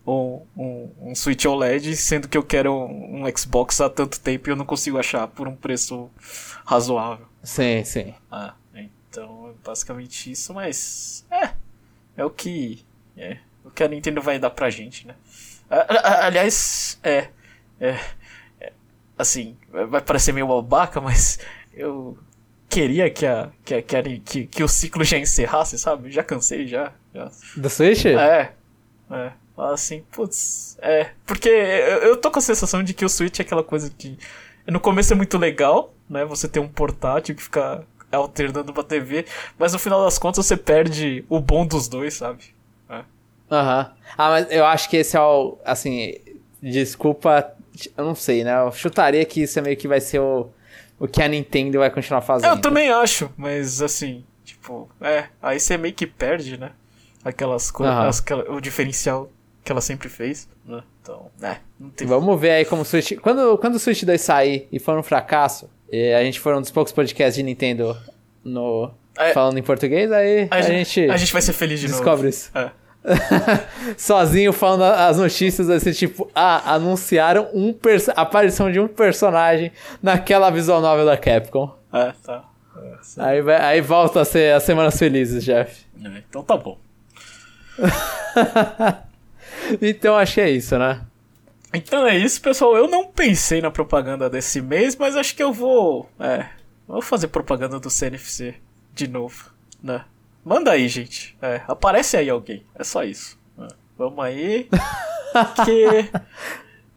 um, 0.06 0.42
um, 0.56 0.90
um 1.00 1.14
Switch 1.14 1.44
OLED, 1.44 1.96
sendo 1.96 2.28
que 2.28 2.38
eu 2.38 2.42
quero 2.44 2.72
um, 2.72 3.24
um, 3.24 3.36
Xbox 3.36 3.80
há 3.80 3.90
tanto 3.90 4.20
tempo 4.20 4.48
e 4.48 4.52
eu 4.52 4.56
não 4.56 4.64
consigo 4.64 4.98
achar 4.98 5.26
por 5.26 5.48
um 5.48 5.56
preço 5.56 6.08
razoável. 6.64 7.26
Sim, 7.46 7.84
sim. 7.84 8.12
Ah, 8.28 8.54
então 8.74 9.50
é 9.50 9.66
basicamente 9.66 10.32
isso, 10.32 10.52
mas. 10.52 11.24
É. 11.30 11.50
É 12.16 12.24
o 12.24 12.28
que. 12.28 12.84
É, 13.16 13.38
o 13.64 13.70
que 13.70 13.84
a 13.84 13.88
Nintendo 13.88 14.20
vai 14.20 14.36
dar 14.36 14.50
pra 14.50 14.68
gente, 14.68 15.06
né? 15.06 15.14
Aliás, 15.70 16.98
é, 17.04 17.28
é, 17.80 17.98
é, 18.60 18.72
assim, 19.16 19.56
vai 19.70 20.00
parecer 20.00 20.32
meio 20.32 20.48
babaca, 20.48 21.00
mas 21.00 21.38
eu 21.72 22.18
queria 22.68 23.08
que, 23.10 23.24
a, 23.24 23.50
que, 23.64 23.74
a, 23.74 23.82
que, 23.82 23.96
a, 23.96 24.02
que, 24.02 24.46
que 24.46 24.62
o 24.64 24.68
ciclo 24.68 25.04
já 25.04 25.16
encerrasse, 25.16 25.78
sabe? 25.78 26.10
Já 26.10 26.24
cansei, 26.24 26.66
já. 26.66 26.92
já. 27.14 27.30
Do 27.56 27.70
Switch? 27.70 28.06
É, 28.06 28.52
é. 29.10 29.32
Assim, 29.56 30.04
putz, 30.10 30.76
é. 30.82 31.12
Porque 31.24 31.48
eu, 31.48 31.98
eu 32.02 32.16
tô 32.16 32.28
com 32.28 32.40
a 32.40 32.42
sensação 32.42 32.82
de 32.82 32.92
que 32.92 33.04
o 33.04 33.08
Switch 33.08 33.38
é 33.38 33.42
aquela 33.42 33.62
coisa 33.62 33.88
que 33.88 34.18
no 34.66 34.80
começo 34.80 35.12
é 35.12 35.16
muito 35.16 35.38
legal, 35.38 35.94
né? 36.08 36.24
Você 36.24 36.48
tem 36.48 36.62
um 36.62 36.68
portátil 36.68 37.34
que 37.34 37.42
fica 37.42 37.84
alternando 38.10 38.72
pra 38.72 38.82
TV, 38.82 39.26
mas 39.58 39.72
no 39.72 39.78
final 39.78 40.04
das 40.04 40.18
contas 40.18 40.46
você 40.46 40.56
perde 40.56 41.24
o 41.28 41.40
bom 41.40 41.66
dos 41.66 41.88
dois, 41.88 42.14
sabe? 42.14 42.56
Aham. 43.50 43.78
Uhum. 43.78 43.96
Ah, 44.18 44.30
mas 44.30 44.50
eu 44.50 44.64
acho 44.64 44.88
que 44.88 44.96
esse 44.96 45.16
é 45.16 45.20
o. 45.20 45.58
Assim, 45.64 46.14
desculpa, 46.60 47.52
eu 47.96 48.04
não 48.04 48.14
sei, 48.14 48.42
né? 48.42 48.60
Eu 48.60 48.72
chutaria 48.72 49.24
que 49.24 49.42
isso 49.42 49.58
é 49.58 49.62
meio 49.62 49.76
que 49.76 49.86
vai 49.86 50.00
ser 50.00 50.18
o, 50.18 50.48
o 50.98 51.06
que 51.06 51.22
a 51.22 51.28
Nintendo 51.28 51.78
vai 51.78 51.90
continuar 51.90 52.22
fazendo. 52.22 52.50
Eu 52.50 52.60
também 52.60 52.90
acho, 52.90 53.30
mas 53.36 53.80
assim, 53.80 54.24
tipo, 54.44 54.88
é. 55.00 55.26
Aí 55.40 55.60
você 55.60 55.76
meio 55.76 55.94
que 55.94 56.06
perde, 56.06 56.56
né? 56.56 56.72
Aquelas 57.24 57.70
coisas. 57.70 58.20
Uhum. 58.20 58.56
O 58.56 58.60
diferencial 58.60 59.30
que 59.64 59.72
ela 59.72 59.80
sempre 59.80 60.08
fez, 60.08 60.48
né? 60.64 60.82
Então, 61.02 61.30
é. 61.42 61.56
Não 61.78 61.90
tem... 61.90 62.06
Vamos 62.06 62.40
ver 62.40 62.50
aí 62.50 62.64
como 62.64 62.82
o 62.82 62.84
Switch. 62.84 63.12
Quando, 63.20 63.58
quando 63.58 63.74
o 63.76 63.78
Switch 63.78 64.02
2 64.04 64.20
sair 64.20 64.68
e 64.72 64.78
for 64.78 64.96
um 64.98 65.02
fracasso, 65.02 65.68
e 65.90 66.12
a 66.12 66.22
gente 66.22 66.40
for 66.40 66.54
um 66.54 66.60
dos 66.60 66.70
poucos 66.70 66.92
podcasts 66.92 67.36
de 67.36 67.42
Nintendo 67.42 67.96
no. 68.44 68.90
É, 69.18 69.32
falando 69.32 69.58
em 69.58 69.62
português, 69.62 70.12
aí 70.12 70.46
a, 70.50 70.56
a 70.56 70.60
gente. 70.60 71.10
A 71.10 71.16
gente 71.16 71.32
vai 71.32 71.42
ser 71.42 71.52
feliz 71.52 71.80
de 71.80 71.86
descobre 71.86 72.24
novo. 72.24 72.28
isso. 72.28 72.50
É. 72.54 72.70
sozinho 73.96 74.52
falando 74.52 74.82
as 74.82 75.18
notícias 75.18 75.70
assim, 75.70 75.92
tipo, 75.92 76.28
ah, 76.34 76.74
anunciaram 76.74 77.48
um 77.54 77.74
a 78.14 78.22
aparição 78.22 78.70
de 78.70 78.80
um 78.80 78.88
personagem 78.88 79.70
naquela 80.02 80.50
visual 80.50 80.80
novel 80.80 81.06
da 81.06 81.16
Capcom. 81.16 81.72
É, 81.92 82.12
tá. 82.24 82.44
É, 82.76 83.22
aí, 83.22 83.50
aí 83.50 83.80
volta 83.80 84.20
a 84.20 84.24
ser 84.24 84.54
as 84.54 84.64
semanas 84.64 84.98
felizes, 84.98 85.44
Jeff. 85.44 85.86
É, 86.04 86.22
então 86.28 86.42
tá 86.42 86.56
bom. 86.56 86.78
então 89.80 90.16
acho 90.16 90.34
que 90.34 90.40
é 90.40 90.50
isso, 90.50 90.76
né? 90.78 91.00
Então 91.76 92.06
é 92.06 92.16
isso, 92.16 92.40
pessoal. 92.40 92.76
Eu 92.76 92.88
não 92.88 93.06
pensei 93.06 93.60
na 93.60 93.70
propaganda 93.70 94.30
desse 94.30 94.60
mês, 94.60 94.96
mas 94.96 95.16
acho 95.16 95.34
que 95.36 95.42
eu 95.42 95.52
vou. 95.52 96.08
É. 96.18 96.46
Vou 96.86 97.02
fazer 97.02 97.28
propaganda 97.28 97.80
do 97.80 97.90
CNFC 97.90 98.54
de 98.94 99.08
novo, 99.08 99.50
né? 99.82 100.04
Manda 100.44 100.70
aí, 100.70 100.88
gente. 100.88 101.36
É, 101.42 101.60
aparece 101.66 102.16
aí 102.16 102.30
alguém. 102.30 102.64
É 102.74 102.84
só 102.84 103.02
isso. 103.02 103.38
É, 103.58 103.68
vamos 103.98 104.24
aí. 104.24 104.68
que. 105.64 106.10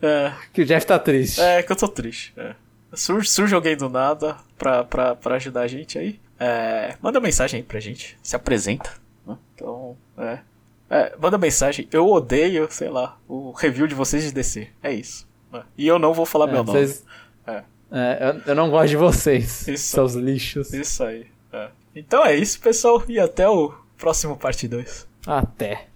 É, 0.01 0.31
que 0.53 0.61
o 0.61 0.65
Jeff 0.65 0.85
tá 0.85 0.97
triste. 0.97 1.41
É, 1.41 1.61
que 1.63 1.71
eu 1.71 1.75
tô 1.75 1.87
triste. 1.87 2.33
É. 2.37 2.55
Surge, 2.93 3.29
surge 3.29 3.53
alguém 3.53 3.75
do 3.75 3.89
nada 3.89 4.37
pra, 4.57 4.83
pra, 4.83 5.15
pra 5.15 5.35
ajudar 5.35 5.61
a 5.61 5.67
gente 5.67 5.97
aí. 5.97 6.19
É, 6.39 6.95
manda 7.01 7.19
mensagem 7.19 7.57
aí 7.57 7.63
pra 7.63 7.79
gente. 7.79 8.17
Se 8.23 8.35
apresenta. 8.35 8.91
Né? 9.25 9.37
Então, 9.55 9.97
é, 10.17 10.39
é. 10.89 11.15
Manda 11.19 11.37
mensagem. 11.37 11.87
Eu 11.91 12.07
odeio, 12.07 12.67
sei 12.71 12.89
lá, 12.89 13.17
o 13.27 13.51
review 13.51 13.87
de 13.87 13.95
vocês 13.95 14.23
de 14.23 14.31
DC. 14.31 14.67
É 14.81 14.91
isso. 14.91 15.27
Né? 15.51 15.63
E 15.77 15.87
eu 15.87 15.99
não 15.99 16.13
vou 16.13 16.25
falar 16.25 16.47
é, 16.47 16.51
meu 16.51 16.63
nome. 16.63 16.79
Vocês... 16.79 17.05
É. 17.45 17.63
eu, 17.91 18.41
eu, 18.47 18.55
não 18.55 18.69
gosto 18.69 18.89
de 18.89 18.97
vocês. 18.97 19.67
Isso. 19.67 19.95
Seus 19.95 20.13
lixos. 20.13 20.73
Isso 20.73 21.03
aí. 21.03 21.27
É. 21.51 21.69
Então 21.95 22.25
é 22.25 22.35
isso, 22.35 22.59
pessoal, 22.59 23.03
e 23.07 23.19
até 23.19 23.49
o 23.49 23.73
próximo 23.97 24.37
parte 24.37 24.67
2. 24.67 25.07
Até. 25.25 25.85